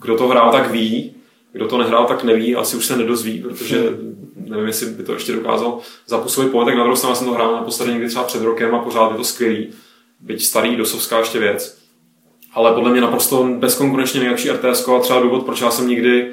kdo 0.00 0.16
to 0.16 0.28
hrál, 0.28 0.52
tak 0.52 0.70
ví. 0.70 1.14
kdo 1.52 1.68
to 1.68 1.78
nehrál, 1.78 2.06
tak 2.06 2.24
neví, 2.24 2.56
asi 2.56 2.76
už 2.76 2.86
se 2.86 2.96
nedozví, 2.96 3.38
protože 3.42 3.84
nevím, 4.36 4.66
jestli 4.66 4.86
by 4.86 5.02
to 5.02 5.12
ještě 5.12 5.32
dokázal 5.32 5.78
zapůsobit 6.06 6.50
pohled, 6.50 6.66
tak 6.66 6.76
na 6.76 6.82
druhou 6.82 6.96
stranu 6.96 7.14
jsem 7.14 7.26
to 7.26 7.32
hrál 7.32 7.52
naposledy 7.52 7.92
někdy 7.92 8.08
třeba 8.08 8.24
před 8.24 8.42
rokem 8.42 8.74
a 8.74 8.78
pořád 8.78 9.10
je 9.10 9.16
to 9.16 9.24
skvělý. 9.24 9.68
Byť 10.20 10.44
starý, 10.44 10.76
dosovská 10.76 11.18
ještě 11.18 11.38
věc. 11.38 11.77
Ale 12.58 12.72
podle 12.72 12.90
mě 12.90 13.00
naprosto 13.00 13.48
bezkonkurenčně 13.58 14.20
nejlepší 14.20 14.50
RTS 14.50 14.88
a 14.88 14.98
třeba 15.00 15.20
důvod, 15.20 15.46
proč 15.46 15.60
já 15.60 15.70
jsem 15.70 15.88
nikdy 15.88 16.30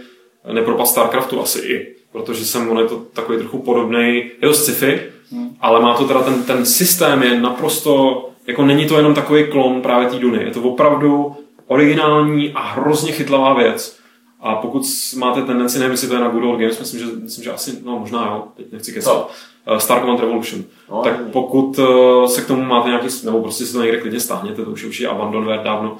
nepropadl 0.53 0.89
StarCraftu 0.89 1.41
asi 1.41 1.59
i. 1.59 1.95
Protože 2.11 2.45
jsem, 2.45 2.69
on 2.69 2.79
je 2.79 2.85
to 2.85 3.01
takový 3.13 3.37
trochu 3.37 3.57
podobný, 3.57 4.31
je 4.41 4.47
to 4.47 4.53
sci-fi, 4.53 5.01
hmm. 5.31 5.55
ale 5.61 5.79
má 5.79 5.97
to 5.97 6.07
teda 6.07 6.21
ten, 6.21 6.43
ten 6.43 6.65
systém 6.65 7.23
je 7.23 7.39
naprosto, 7.39 8.29
jako 8.47 8.65
není 8.65 8.85
to 8.85 8.97
jenom 8.97 9.13
takový 9.13 9.47
klon 9.47 9.81
právě 9.81 10.07
té 10.07 10.19
Duny. 10.19 10.43
Je 10.43 10.51
to 10.51 10.61
opravdu 10.61 11.35
originální 11.67 12.51
a 12.53 12.61
hrozně 12.61 13.11
chytlavá 13.11 13.53
věc. 13.53 13.97
A 14.39 14.55
pokud 14.55 14.81
máte 15.15 15.41
tendenci, 15.41 15.79
nevím, 15.79 15.91
jestli 15.91 16.07
to 16.07 16.13
je 16.13 16.19
na 16.19 16.27
Good 16.27 16.43
Old 16.43 16.59
Games, 16.59 16.79
myslím, 16.79 16.99
že, 16.99 17.05
myslím, 17.05 17.43
že 17.43 17.51
asi, 17.51 17.77
no 17.85 17.99
možná 17.99 18.25
jo, 18.25 18.43
teď 18.57 18.71
nechci 18.71 18.93
kecat. 18.93 19.31
Uh, 19.71 19.77
Star 19.77 19.99
Command 19.99 20.19
Revolution. 20.19 20.63
No, 20.91 21.01
tak 21.03 21.21
pokud 21.31 21.79
uh, 21.79 22.25
se 22.25 22.41
k 22.41 22.47
tomu 22.47 22.63
máte 22.63 22.89
nějaký, 22.89 23.07
nebo 23.23 23.41
prostě 23.41 23.65
si 23.65 23.73
to 23.73 23.81
někde 23.81 23.97
klidně 23.97 24.19
stáhněte, 24.19 24.65
to 24.65 24.71
už 24.71 24.81
je 24.81 24.87
určitě 24.87 25.07
abandonware 25.07 25.63
dávno, 25.63 25.97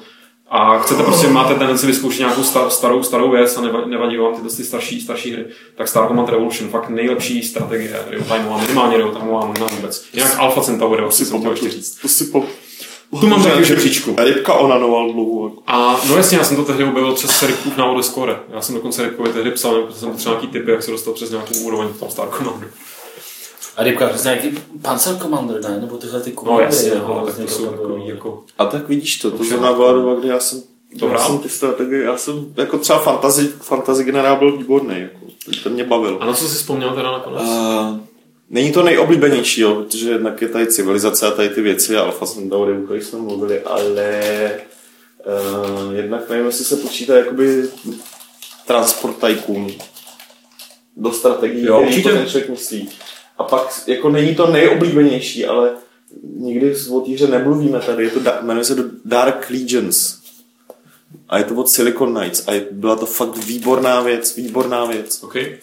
a 0.48 0.78
chcete 0.78 1.02
prostě, 1.02 1.28
máte 1.28 1.54
tendenci 1.54 1.86
vyzkoušet 1.86 2.18
nějakou 2.18 2.42
star, 2.42 2.70
starou, 2.70 3.02
starou 3.02 3.30
věc 3.30 3.56
a 3.56 3.60
nevadí 3.86 4.16
vám 4.16 4.34
tyhle 4.34 4.50
ty 4.50 4.64
starší, 4.64 5.00
starší 5.00 5.32
hry, 5.32 5.44
tak 5.74 5.88
Star 5.88 6.08
Command 6.08 6.28
Revolution, 6.28 6.70
fakt 6.70 6.88
nejlepší 6.88 7.42
strategie 7.42 7.92
real 8.10 8.24
timeová, 8.24 8.58
minimálně 8.58 8.96
real 8.96 9.10
timeová, 9.10 9.46
možná 9.46 9.66
vůbec. 9.66 10.04
Jinak 10.12 10.38
Alpha 10.38 10.60
Centauri, 10.60 11.02
asi 11.02 11.24
jsem 11.24 11.38
chtěl 11.38 11.50
ještě 11.50 11.70
říct. 11.70 11.98
To 12.02 12.08
si 12.08 12.24
po, 12.24 12.44
tu 13.20 13.26
mám 13.26 13.42
taky 13.42 13.64
žebříčku. 13.64 14.16
Rybka 14.18 14.54
onanoval 14.54 15.12
dlouho. 15.12 15.52
A 15.66 16.00
no 16.08 16.16
jasně, 16.16 16.38
já 16.38 16.44
jsem 16.44 16.56
to 16.56 16.64
tehdy 16.64 16.84
objevil 16.84 17.14
přes 17.14 17.42
Rybkův 17.42 17.76
návod 17.76 18.04
Score. 18.04 18.36
Já 18.54 18.60
jsem 18.60 18.74
dokonce 18.74 19.02
Rybkovi 19.02 19.32
tehdy 19.32 19.50
psal, 19.50 19.82
protože 19.82 19.98
jsem 19.98 20.10
potřeboval 20.10 20.40
nějaký 20.40 20.58
typy, 20.58 20.70
jak 20.70 20.82
se 20.82 20.90
dostal 20.90 21.14
přes 21.14 21.30
nějakou 21.30 21.54
úroveň 21.54 21.88
v 21.88 22.00
tom 22.00 22.10
Star 22.10 22.28
Commandu. 22.28 22.66
A 23.76 23.82
Rybka 23.82 24.08
přes 24.08 24.24
nějaký 24.24 24.58
Panzer 24.82 25.16
Commander, 25.16 25.62
ne? 25.62 25.80
Nebo 25.80 25.96
tyhle 25.96 26.20
ty 26.20 26.32
komandy. 26.32 26.62
No 26.62 26.68
jasně, 26.68 26.90
no, 26.94 27.26
tak 27.26 27.36
to 27.36 27.48
jsou 27.48 27.66
takový 27.66 28.08
jako... 28.08 28.44
A 28.58 28.66
tak 28.66 28.88
vidíš 28.88 29.18
to, 29.18 29.30
to 29.30 29.44
zrovna 29.44 29.72
byla 29.72 29.92
doba, 29.92 30.14
kdy 30.14 30.28
já 30.28 30.40
jsem 30.40 30.62
to 30.98 31.08
já 31.08 31.18
jsem 31.18 31.38
ty 31.38 31.48
strategie, 31.48 32.02
já 32.02 32.16
jsem 32.16 32.54
jako 32.56 32.78
třeba 32.78 32.98
fantasy, 32.98 33.48
fantasy 33.60 34.04
generál 34.04 34.36
byl 34.36 34.58
výborný, 34.58 35.00
jako, 35.00 35.18
to 35.62 35.70
mě 35.70 35.84
bavil. 35.84 36.18
A 36.20 36.26
na 36.26 36.32
co 36.32 36.48
jsi 36.48 36.54
vzpomněl 36.54 36.94
teda 36.94 37.12
nakonec? 37.12 37.42
Uh, 37.42 37.98
Není 38.50 38.72
to 38.72 38.82
nejoblíbenější, 38.82 39.60
jo, 39.60 39.74
protože 39.74 40.10
jednak 40.10 40.42
je 40.42 40.48
tady 40.48 40.66
civilizace 40.66 41.26
a 41.26 41.30
tady 41.30 41.48
ty 41.48 41.60
věci 41.60 41.96
a 41.96 42.02
Alpha 42.02 42.26
Centauri, 42.26 42.78
o 42.78 42.82
kterých 42.82 43.04
jsme 43.04 43.18
mluvili, 43.18 43.60
ale 43.60 44.20
uh, 45.26 45.94
jednak 45.94 46.30
nevím, 46.30 46.46
jestli 46.46 46.64
se 46.64 46.76
počítá 46.76 47.16
jakoby 47.16 47.68
transport 48.66 49.16
tycoon 49.26 49.66
do 50.96 51.12
strategií, 51.12 51.64
jo, 51.64 51.82
který 51.82 52.02
to 52.02 52.08
ten 52.08 52.26
člověk 52.26 52.50
myslí. 52.50 52.88
A 53.38 53.44
pak 53.44 53.82
jako 53.86 54.10
není 54.10 54.34
to 54.34 54.46
nejoblíbenější, 54.46 55.46
ale 55.46 55.70
nikdy 56.36 56.74
o 56.90 57.00
té 57.00 57.12
hře 57.12 57.26
nemluvíme 57.26 57.80
tady, 57.80 58.04
je 58.04 58.10
to, 58.10 58.20
jmenuje 58.42 58.64
se 58.64 58.90
Dark 59.04 59.50
Legions. 59.50 60.18
A 61.28 61.38
je 61.38 61.44
to 61.44 61.54
od 61.54 61.68
Silicon 61.68 62.14
Knights 62.14 62.48
a 62.48 62.52
byla 62.70 62.96
to 62.96 63.06
fakt 63.06 63.36
výborná 63.36 64.00
věc, 64.00 64.36
výborná 64.36 64.84
věc. 64.84 65.22
Okay 65.22 65.58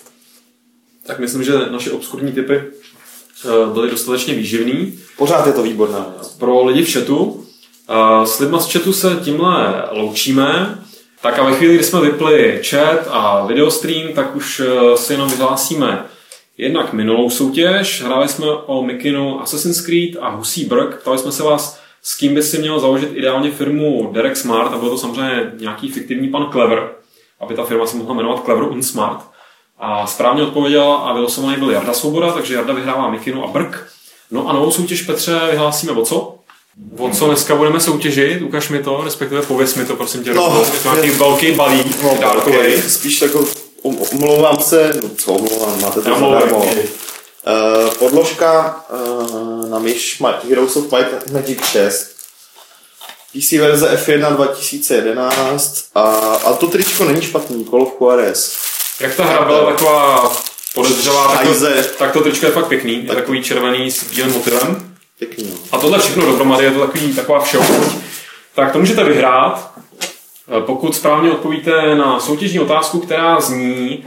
tak 1.06 1.20
myslím, 1.20 1.44
že 1.44 1.54
naše 1.72 1.92
obskurní 1.92 2.32
typy 2.32 2.54
eh, 2.56 3.74
byly 3.74 3.90
dostatečně 3.90 4.34
výživný. 4.34 5.00
Pořád 5.18 5.48
je 5.48 5.54
to 5.54 5.64
výborná 5.64 6.14
věc. 6.18 6.28
Pro 6.28 6.66
lidi 6.66 6.84
v 6.84 6.94
chatu. 6.94 7.46
Eh, 7.90 8.28
s 8.28 8.40
lidma 8.40 8.60
z 8.60 8.72
chatu 8.72 8.94
se 8.94 9.20
tímhle 9.24 9.88
loučíme. 9.92 10.80
Tak 11.22 11.40
a 11.40 11.44
ve 11.44 11.56
chvíli, 11.56 11.76
kdy 11.76 11.84
jsme 11.84 12.02
vypli 12.02 12.62
chat 12.70 13.08
a 13.10 13.46
videostream, 13.46 14.14
tak 14.14 14.36
už 14.36 14.62
eh, 14.66 14.98
si 14.98 15.14
jenom 15.14 15.30
vyhlásíme 15.30 16.06
jednak 16.58 16.94
minulou 16.94 17.30
soutěž. 17.30 18.02
Hráli 18.02 18.28
jsme 18.28 18.46
o 18.66 18.84
Mikinu 18.84 19.42
Assassin's 19.42 19.82
Creed 19.82 20.16
a 20.22 20.30
Husí 20.30 20.66
Brk. 20.66 21.02
Ptali 21.02 21.18
jsme 21.18 21.32
se 21.32 21.44
vás, 21.44 21.80
s 22.02 22.18
kým 22.18 22.36
by 22.36 22.44
si 22.44 22.58
měl 22.58 22.80
založit 22.80 23.10
ideálně 23.14 23.52
firmu 23.52 24.10
Derek 24.14 24.38
Smart 24.38 24.74
a 24.74 24.78
byl 24.78 24.90
to 24.90 24.98
samozřejmě 24.98 25.52
nějaký 25.60 25.92
fiktivní 25.92 26.28
pan 26.28 26.50
Clever, 26.52 26.90
aby 27.40 27.56
ta 27.56 27.64
firma 27.64 27.86
se 27.86 27.98
mohla 27.98 28.16
jmenovat 28.16 28.44
Clever 28.46 28.64
und 28.64 28.84
Smart. 28.84 29.20
A 29.80 30.08
správně 30.08 30.44
odpověděl 30.44 30.92
a 31.04 31.14
vylosovaný 31.14 31.58
byl 31.58 31.72
Jarda 31.72 31.94
Svoboda, 31.94 32.32
takže 32.32 32.54
Jarda 32.54 32.74
vyhrává 32.74 33.10
Mikinu 33.10 33.44
a 33.44 33.48
Brk. 33.48 33.88
No 34.32 34.50
a 34.50 34.54
novou 34.54 34.72
soutěž 34.72 35.02
Petře 35.02 35.40
vyhlásíme 35.52 35.92
o 35.92 36.06
co? 36.06 36.36
O 36.98 37.10
co 37.10 37.28
dneska 37.28 37.56
budeme 37.56 37.80
soutěžit? 37.80 38.42
Ukaž 38.42 38.70
mi 38.70 38.84
to, 38.84 39.02
respektive 39.04 39.42
pověs 39.42 39.76
mi 39.76 39.86
to, 39.86 39.96
prosím 39.96 40.24
tě. 40.24 40.34
No, 40.34 40.66
nějaký 40.84 41.10
velký 41.10 41.52
balík, 41.52 42.04
no, 42.04 42.18
dárkový. 42.22 42.58
Okay. 42.58 42.78
Spíš 42.78 43.22
jako, 43.22 43.46
omlouvám 43.84 44.60
se, 44.60 44.94
no 45.04 45.10
co 45.18 45.34
omlouvám, 45.34 45.82
máte 45.82 46.02
to 46.02 46.20
zadarmo. 46.20 46.58
Uh, 46.58 47.90
podložka 48.00 48.84
uh, 48.90 49.70
na 49.70 49.80
myš 49.80 50.22
Heroes 50.50 50.76
of 50.76 50.92
Might 50.92 51.32
Magic 51.32 51.66
6. 51.66 52.14
PC 53.34 53.52
verze 53.52 53.96
F1 53.96 54.36
2011 54.36 55.86
a, 55.96 56.02
a 56.46 56.54
to 56.54 56.68
tričko 56.68 57.06
není 57.06 57.22
špatný, 57.22 57.66
Call 57.66 57.82
of 57.82 57.94
Juarez. 58.02 58.58
Jak 59.00 59.16
ta 59.16 59.26
hra 59.26 59.46
byla 59.46 59.72
taková 59.72 60.32
podezřelá, 60.74 61.28
tak 61.28 61.48
to, 61.48 61.54
tak 61.98 62.14
to 62.14 62.22
tričko 62.22 62.46
je 62.46 62.52
fakt 62.52 62.68
pěkný. 62.68 63.06
Je 63.06 63.16
takový 63.16 63.44
červený 63.44 63.92
s 63.92 64.04
bílým 64.04 64.34
motivem. 64.34 64.96
Pěkný. 65.20 65.50
No. 65.52 65.58
A 65.72 65.78
tohle 65.78 66.00
všechno 66.00 66.26
dohromady 66.26 66.66
je 66.66 66.72
to 66.72 66.80
takový, 66.80 67.14
taková 67.14 67.40
všeobchoď. 67.40 67.94
Tak 68.56 68.72
to 68.72 68.80
můžete 68.80 69.04
vyhrát, 69.04 69.73
pokud 70.62 70.96
správně 70.96 71.32
odpovíte 71.32 71.96
na 71.96 72.20
soutěžní 72.20 72.60
otázku, 72.60 73.00
která 73.00 73.42
zní 73.42 74.04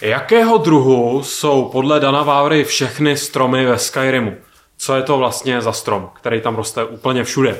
Jakého 0.00 0.58
druhu 0.58 1.22
jsou 1.22 1.64
podle 1.64 2.00
Dana 2.00 2.22
Vávry 2.22 2.64
všechny 2.64 3.16
stromy 3.16 3.66
ve 3.66 3.78
Skyrimu? 3.78 4.34
Co 4.78 4.96
je 4.96 5.02
to 5.02 5.18
vlastně 5.18 5.60
za 5.60 5.72
strom, 5.72 6.10
který 6.14 6.40
tam 6.40 6.56
roste 6.56 6.84
úplně 6.84 7.24
všude? 7.24 7.58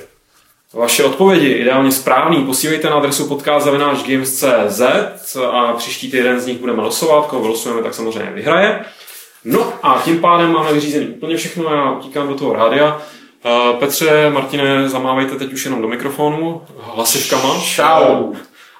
Vaše 0.72 1.04
odpovědi, 1.04 1.48
ideálně 1.48 1.92
správný, 1.92 2.44
posílejte 2.44 2.90
na 2.90 2.96
adresu 2.96 3.28
podcast.games.cz 3.28 5.36
a 5.52 5.72
příští 5.72 6.10
týden 6.10 6.40
z 6.40 6.46
nich 6.46 6.58
budeme 6.58 6.82
losovat, 6.82 7.26
koho 7.26 7.42
vylosujeme, 7.42 7.82
tak 7.82 7.94
samozřejmě 7.94 8.30
vyhraje. 8.30 8.84
No 9.44 9.72
a 9.82 10.02
tím 10.04 10.20
pádem 10.20 10.52
máme 10.52 10.72
vyřízený 10.72 11.06
úplně 11.06 11.36
všechno, 11.36 11.74
já 11.74 11.90
utíkám 11.90 12.28
do 12.28 12.34
toho 12.34 12.52
rádia. 12.52 13.02
Eh, 13.46 13.72
Petře, 13.78 14.30
Martine, 14.30 14.88
zamávejte 14.88 15.34
teď 15.36 15.52
už 15.52 15.64
jenom 15.64 15.82
do 15.82 15.88
mikrofonu 15.88 16.62
hlasivkama. 16.94 17.54
Čau. 17.60 18.34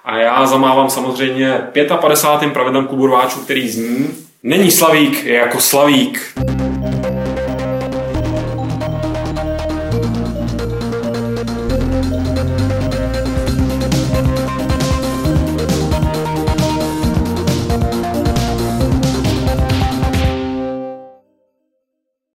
A 0.05 0.19
já 0.19 0.47
zamávám 0.47 0.91
samozřejmě 0.91 1.69
55. 2.01 2.53
pravidlem 2.53 2.87
klubu 2.87 3.07
rváčů, 3.07 3.41
který 3.41 3.69
zní 3.69 4.27
Není 4.43 4.71
Slavík, 4.71 5.25
je 5.25 5.35
jako 5.35 5.61
Slavík. 5.61 6.35